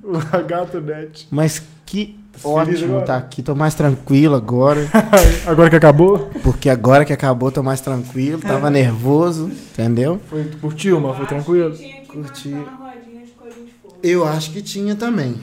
o 0.05 0.19
gato 0.47 0.81
net. 0.81 1.29
Mas 1.31 1.63
que 1.85 2.19
ótimo 2.45 3.03
tá 3.03 3.17
aqui. 3.17 3.43
Tô 3.43 3.55
mais 3.55 3.75
tranquilo 3.75 4.35
agora. 4.35 4.87
Agora 5.47 5.71
que 5.71 5.77
acabou, 5.77 6.31
Porque 6.43 6.69
agora 6.69 7.05
que 7.05 7.13
acabou, 7.13 7.51
tô 7.51 7.63
mais 7.63 7.81
tranquilo. 7.81 8.41
Tava 8.41 8.71
nervoso, 8.71 9.51
entendeu? 9.73 10.21
foi, 10.29 10.45
curtiu, 10.61 11.01
mas 11.01 11.17
foi 11.17 11.27
tranquilo. 11.27 11.75
Curti. 12.09 12.51
cantar 12.51 12.65
na 12.65 12.91
rodinha 12.91 13.25
de 13.25 13.31
corinho 13.33 13.65
de 13.67 13.73
fogo. 13.83 13.97
Eu 14.03 14.27
acho 14.27 14.51
que 14.51 14.63
tinha 14.63 14.95
também. 14.95 15.37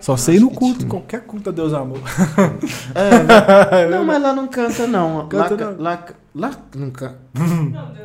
Só 0.00 0.16
sei 0.16 0.40
no 0.40 0.50
culto, 0.50 0.78
tinha. 0.80 0.90
qualquer 0.90 1.20
culto 1.22 1.50
a 1.50 1.52
Deus 1.52 1.74
amor. 1.74 1.98
É, 2.94 3.86
não, 3.90 4.04
mas 4.04 4.22
lá 4.22 4.32
não 4.32 4.46
canta, 4.48 4.86
não. 4.86 5.28
Canta 5.28 5.54
lá, 5.54 5.72
não. 5.72 5.82
Lá, 5.82 6.04
lá 6.34 6.50
não 6.74 6.90
canta. 6.90 7.18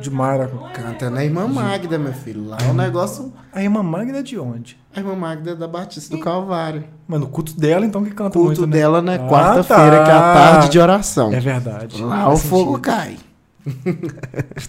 De 0.00 0.10
Mara. 0.10 0.50
Canta 0.74 1.08
na 1.10 1.24
irmã 1.24 1.46
Magda, 1.48 1.98
meu 1.98 2.12
filho. 2.12 2.46
Lá 2.48 2.58
é 2.60 2.70
um 2.70 2.74
negócio. 2.74 3.32
A 3.52 3.62
irmã 3.62 3.82
Magda 3.82 4.18
é 4.18 4.22
de 4.22 4.38
onde? 4.38 4.78
A 4.94 5.00
irmã 5.00 5.14
Magda 5.16 5.52
é 5.52 5.54
da 5.54 5.66
Batista 5.66 6.14
do 6.16 6.22
Calvário. 6.22 6.84
Mano, 7.08 7.24
o 7.26 7.28
culto 7.28 7.58
dela, 7.58 7.86
então, 7.86 8.04
que 8.04 8.10
canta 8.10 8.38
O 8.38 8.42
culto 8.42 8.60
muito, 8.60 8.66
né? 8.66 8.76
dela 8.78 9.00
na 9.00 9.14
Ah, 9.14 9.18
quarta-feira, 9.28 9.98
tá. 9.98 10.04
que 10.04 10.10
é 10.10 10.14
a 10.14 10.20
tarde 10.34 10.68
de 10.70 10.78
oração. 10.78 11.32
É 11.32 11.40
verdade. 11.40 12.02
Lá 12.02 12.28
o 12.30 12.36
fogo 12.36 12.76
sentido. 12.76 12.82
cai. 12.82 13.16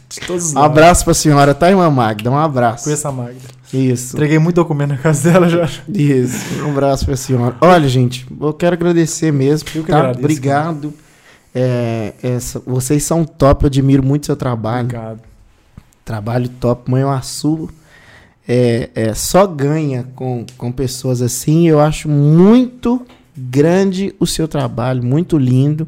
De 0.10 0.20
todos 0.26 0.46
os 0.46 0.54
Um 0.56 0.64
abraço 0.64 1.04
pra 1.06 1.14
senhora, 1.14 1.54
tá, 1.54 1.70
irmã 1.70 1.90
Magda? 1.92 2.32
Um 2.32 2.38
abraço. 2.38 2.86
Conheço 2.86 3.08
a 3.08 3.12
Magda. 3.12 3.57
Isso. 3.74 4.16
Entreguei 4.16 4.40
muito 4.40 4.56
documento 4.56 4.92
na 4.92 4.98
casa 4.98 5.32
dela 5.32 5.50
já. 5.50 5.70
Isso. 5.90 6.64
Um 6.64 6.72
abraço 6.72 7.06
pra 7.06 7.16
senhora. 7.18 7.56
Olha, 7.62 7.88
gente, 7.90 8.26
eu 8.40 8.54
quero 8.54 8.74
agradecer 8.76 9.32
mesmo. 9.32 9.68
Eu 9.76 9.84
que 9.84 9.92
tá? 9.92 9.98
agradeço, 9.98 10.20
Obrigado. 10.24 10.94
É, 11.54 12.14
essa- 12.24 12.62
vocês 12.66 13.04
são 13.04 13.26
top, 13.26 13.64
eu 13.64 13.68
admiro 13.68 14.04
muito 14.04 14.26
seu 14.28 14.36
trabalho. 14.36 14.86
Obrigado. 14.86 15.20
Trabalho 16.06 16.48
top, 16.50 16.90
Manhuaçu. 16.90 17.70
É, 18.48 18.90
é, 18.96 19.14
só 19.14 19.46
ganha 19.46 20.06
com, 20.16 20.46
com 20.58 20.72
pessoas 20.72 21.22
assim. 21.22 21.68
Eu 21.68 21.80
acho 21.82 22.08
muito 22.08 23.06
grande 23.38 24.16
o 24.20 24.26
seu 24.26 24.48
trabalho, 24.48 25.04
muito 25.04 25.38
lindo. 25.38 25.88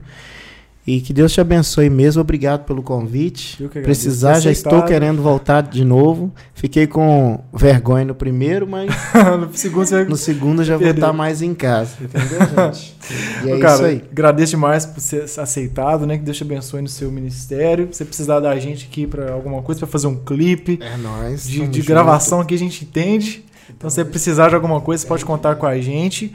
E 0.89 1.01
que 1.01 1.13
Deus 1.13 1.31
te 1.31 1.39
abençoe 1.39 1.87
mesmo. 1.87 2.19
Obrigado 2.19 2.65
pelo 2.65 2.81
convite. 2.81 3.63
Precisar, 3.83 4.39
já 4.39 4.49
estou 4.49 4.81
querendo 4.81 5.21
voltar 5.21 5.61
de 5.61 5.85
novo. 5.85 6.33
Fiquei 6.55 6.87
com 6.87 7.43
vergonha 7.53 8.05
no 8.05 8.15
primeiro, 8.15 8.65
mas 8.67 8.89
no 9.39 9.55
segundo 9.55 9.85
você 9.85 10.03
no 10.05 10.15
segundo 10.15 10.63
já 10.63 10.77
vou 10.77 10.87
estar 10.87 11.13
mais 11.13 11.43
em 11.43 11.53
casa. 11.53 11.91
Entendeu, 12.01 12.39
gente? 12.73 12.97
E 13.45 13.51
é 13.51 13.59
cara, 13.59 13.73
isso 13.75 13.83
aí. 13.83 14.03
agradeço 14.11 14.49
demais 14.53 14.87
por 14.87 14.99
ser 14.99 15.25
aceitado, 15.39 16.07
né? 16.07 16.17
Que 16.17 16.23
Deus 16.23 16.37
te 16.37 16.43
abençoe 16.43 16.81
no 16.81 16.87
seu 16.87 17.11
ministério. 17.11 17.89
Se 17.91 17.99
você 17.99 18.05
precisar 18.05 18.39
da 18.39 18.57
gente 18.57 18.87
aqui 18.91 19.05
pra 19.05 19.31
alguma 19.31 19.61
coisa, 19.61 19.77
pra 19.81 19.87
fazer 19.87 20.07
um 20.07 20.15
clipe 20.15 20.79
É 20.81 20.97
nóis. 20.97 21.47
de, 21.47 21.67
de 21.67 21.81
gravação 21.83 22.41
aqui, 22.41 22.55
a 22.55 22.59
gente 22.59 22.83
entende. 22.83 23.45
Então, 23.69 23.91
se 23.91 23.97
você 23.97 24.05
precisar 24.05 24.49
de 24.49 24.55
alguma 24.55 24.81
coisa, 24.81 25.03
você 25.03 25.07
pode 25.07 25.23
contar 25.23 25.53
com 25.53 25.67
a 25.67 25.79
gente. 25.79 26.33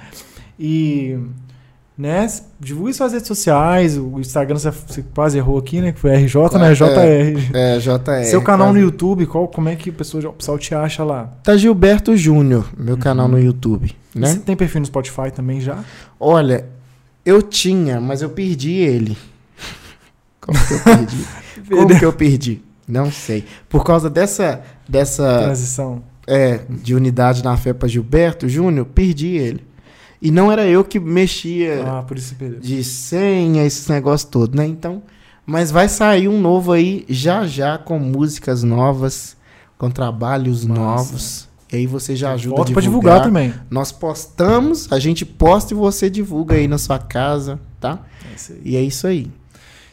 E 0.56 1.18
né? 1.96 2.26
Divulgue 2.58 2.92
suas 2.92 3.12
redes 3.12 3.28
sociais, 3.28 3.96
o 3.96 4.18
Instagram 4.18 4.58
você, 4.58 4.70
você 4.70 5.04
quase 5.14 5.38
errou 5.38 5.58
aqui, 5.58 5.80
né? 5.80 5.92
Que 5.92 6.00
foi 6.00 6.10
RJ, 6.16 6.58
né? 6.58 6.74
JR. 6.74 7.50
É, 7.54 7.78
JR. 7.78 8.24
Seu 8.24 8.42
canal 8.42 8.68
no 8.68 8.74
quase. 8.74 8.84
YouTube, 8.84 9.26
qual, 9.26 9.46
como 9.46 9.68
é 9.68 9.76
que 9.76 9.90
o 9.90 9.92
pessoal, 9.92 10.24
o 10.24 10.32
pessoal 10.32 10.58
te 10.58 10.74
acha 10.74 11.04
lá? 11.04 11.32
Tá 11.42 11.56
Gilberto 11.56 12.16
Júnior, 12.16 12.68
meu 12.76 12.96
canal 12.96 13.28
no 13.28 13.38
YouTube, 13.38 13.94
né? 14.14 14.28
Você 14.28 14.38
tem 14.40 14.56
perfil 14.56 14.80
no 14.80 14.86
Spotify 14.86 15.30
também 15.32 15.60
já? 15.60 15.84
Olha, 16.18 16.66
eu 17.24 17.40
tinha, 17.40 18.00
mas 18.00 18.22
eu 18.22 18.30
perdi 18.30 18.72
ele. 18.72 19.16
Como 20.40 20.58
que 20.58 20.74
eu 20.74 20.80
perdi? 20.80 21.26
Como 21.70 21.98
que 21.98 22.04
eu 22.04 22.12
perdi? 22.12 22.62
Não 22.86 23.10
sei. 23.10 23.44
Por 23.68 23.84
causa 23.84 24.10
dessa 24.10 24.62
dessa 24.86 25.38
Transição. 25.38 26.02
é, 26.26 26.60
de 26.68 26.94
unidade 26.94 27.42
na 27.42 27.56
fé 27.56 27.72
para 27.72 27.88
Gilberto 27.88 28.48
Júnior, 28.48 28.84
perdi 28.84 29.28
ele. 29.36 29.64
E 30.24 30.30
não 30.30 30.50
era 30.50 30.66
eu 30.66 30.82
que 30.82 30.98
mexia 30.98 31.84
Ah, 31.86 32.04
de 32.58 32.82
senha, 32.82 33.62
esses 33.66 33.86
negócios 33.88 34.28
todos, 34.30 34.56
né? 34.56 34.66
Então, 34.66 35.02
mas 35.44 35.70
vai 35.70 35.86
sair 35.86 36.28
um 36.28 36.40
novo 36.40 36.72
aí 36.72 37.04
já 37.10 37.46
já 37.46 37.76
com 37.76 37.98
músicas 37.98 38.62
novas, 38.62 39.36
com 39.76 39.90
trabalhos 39.90 40.64
Massa. 40.64 40.80
novos. 40.80 41.48
E 41.70 41.76
aí 41.76 41.86
você 41.86 42.16
já 42.16 42.32
ajuda 42.32 42.56
Volta 42.56 42.72
a 42.78 42.80
divulgar. 42.80 43.20
divulgar 43.20 43.22
também. 43.22 43.54
Nós 43.68 43.92
postamos, 43.92 44.90
a 44.90 44.98
gente 44.98 45.26
posta 45.26 45.74
e 45.74 45.76
você 45.76 46.08
divulga 46.08 46.54
aí 46.54 46.66
na 46.66 46.78
sua 46.78 46.98
casa, 46.98 47.60
tá? 47.78 47.98
É 48.30 48.34
isso 48.34 48.52
aí. 48.52 48.60
E 48.64 48.76
é 48.76 48.80
isso 48.82 49.06
aí. 49.06 49.30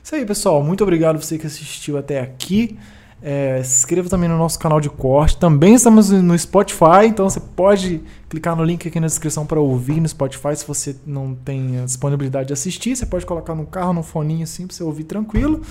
Isso 0.02 0.16
aí, 0.16 0.26
pessoal. 0.26 0.64
Muito 0.64 0.82
obrigado 0.82 1.22
você 1.22 1.38
que 1.38 1.46
assistiu 1.46 1.98
até 1.98 2.22
aqui. 2.22 2.78
É, 3.24 3.62
se 3.62 3.78
inscreva 3.78 4.10
também 4.10 4.28
no 4.28 4.38
nosso 4.38 4.58
canal 4.58 4.82
de 4.82 4.90
corte. 4.90 5.38
Também 5.38 5.76
estamos 5.76 6.10
no 6.10 6.38
Spotify, 6.38 7.06
então 7.06 7.30
você 7.30 7.40
pode 7.40 8.02
clicar 8.28 8.56
no 8.56 8.64
link 8.64 8.88
aqui 8.88 9.00
na 9.00 9.06
descrição 9.06 9.46
para 9.46 9.60
ouvir 9.60 10.02
no 10.02 10.08
Spotify. 10.08 10.56
Se 10.56 10.68
você 10.68 10.96
não 11.06 11.36
tem 11.36 11.80
a 11.80 11.86
disponibilidade 11.86 12.48
de 12.48 12.54
assistir, 12.54 12.96
você 12.96 13.06
pode 13.06 13.26
colocar 13.26 13.54
no 13.54 13.66
carro, 13.66 13.94
no 13.94 14.02
foninho 14.02 14.44
assim, 14.44 14.66
para 14.66 14.76
você 14.76 14.84
ouvir 14.84 15.04
tranquilo. 15.04 15.62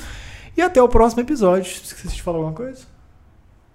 E 0.56 0.62
até 0.62 0.81
o 0.81 0.89
próximo 0.89 1.22
episódio. 1.22 1.72
Esqueci 1.82 2.14
de 2.14 2.22
falar 2.22 2.39
alguma 2.39 2.55
coisa? 2.55 2.82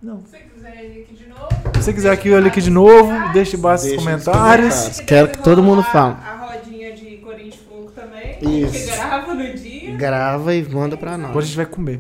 Não. 0.02 0.22
Se 0.24 0.32
você 0.32 0.38
quiser 0.38 0.86
ir 0.86 1.02
aqui 1.02 1.16
de 1.16 1.28
novo. 1.28 1.50
Se 1.74 1.84
você 1.84 1.94
quiser 1.94 2.12
aqui, 2.12 2.34
aqui 2.34 2.62
de 2.62 2.70
novo, 2.70 3.12
deixe 3.34 3.58
embaixo 3.58 3.88
nos 3.88 3.96
comentários. 3.96 4.74
comentários. 4.76 5.00
Quero 5.02 5.30
que 5.30 5.40
todo 5.40 5.62
mundo 5.62 5.84
fale. 5.84 6.16
A 6.24 6.46
rodinha 6.46 6.96
de 6.96 7.18
Corinthians 7.18 7.56
Fogo 7.68 7.92
também. 7.92 8.38
Isso. 8.64 8.72
Que 8.72 8.96
grava 8.96 9.34
no 9.34 9.54
dia. 9.54 9.96
Grava 9.96 10.56
e 10.56 10.64
manda 10.64 10.96
pra 10.96 11.18
nós. 11.18 11.30
Agora 11.30 11.44
a 11.44 11.48
gente 11.48 11.58
vai 11.58 11.66
comer. 11.66 12.00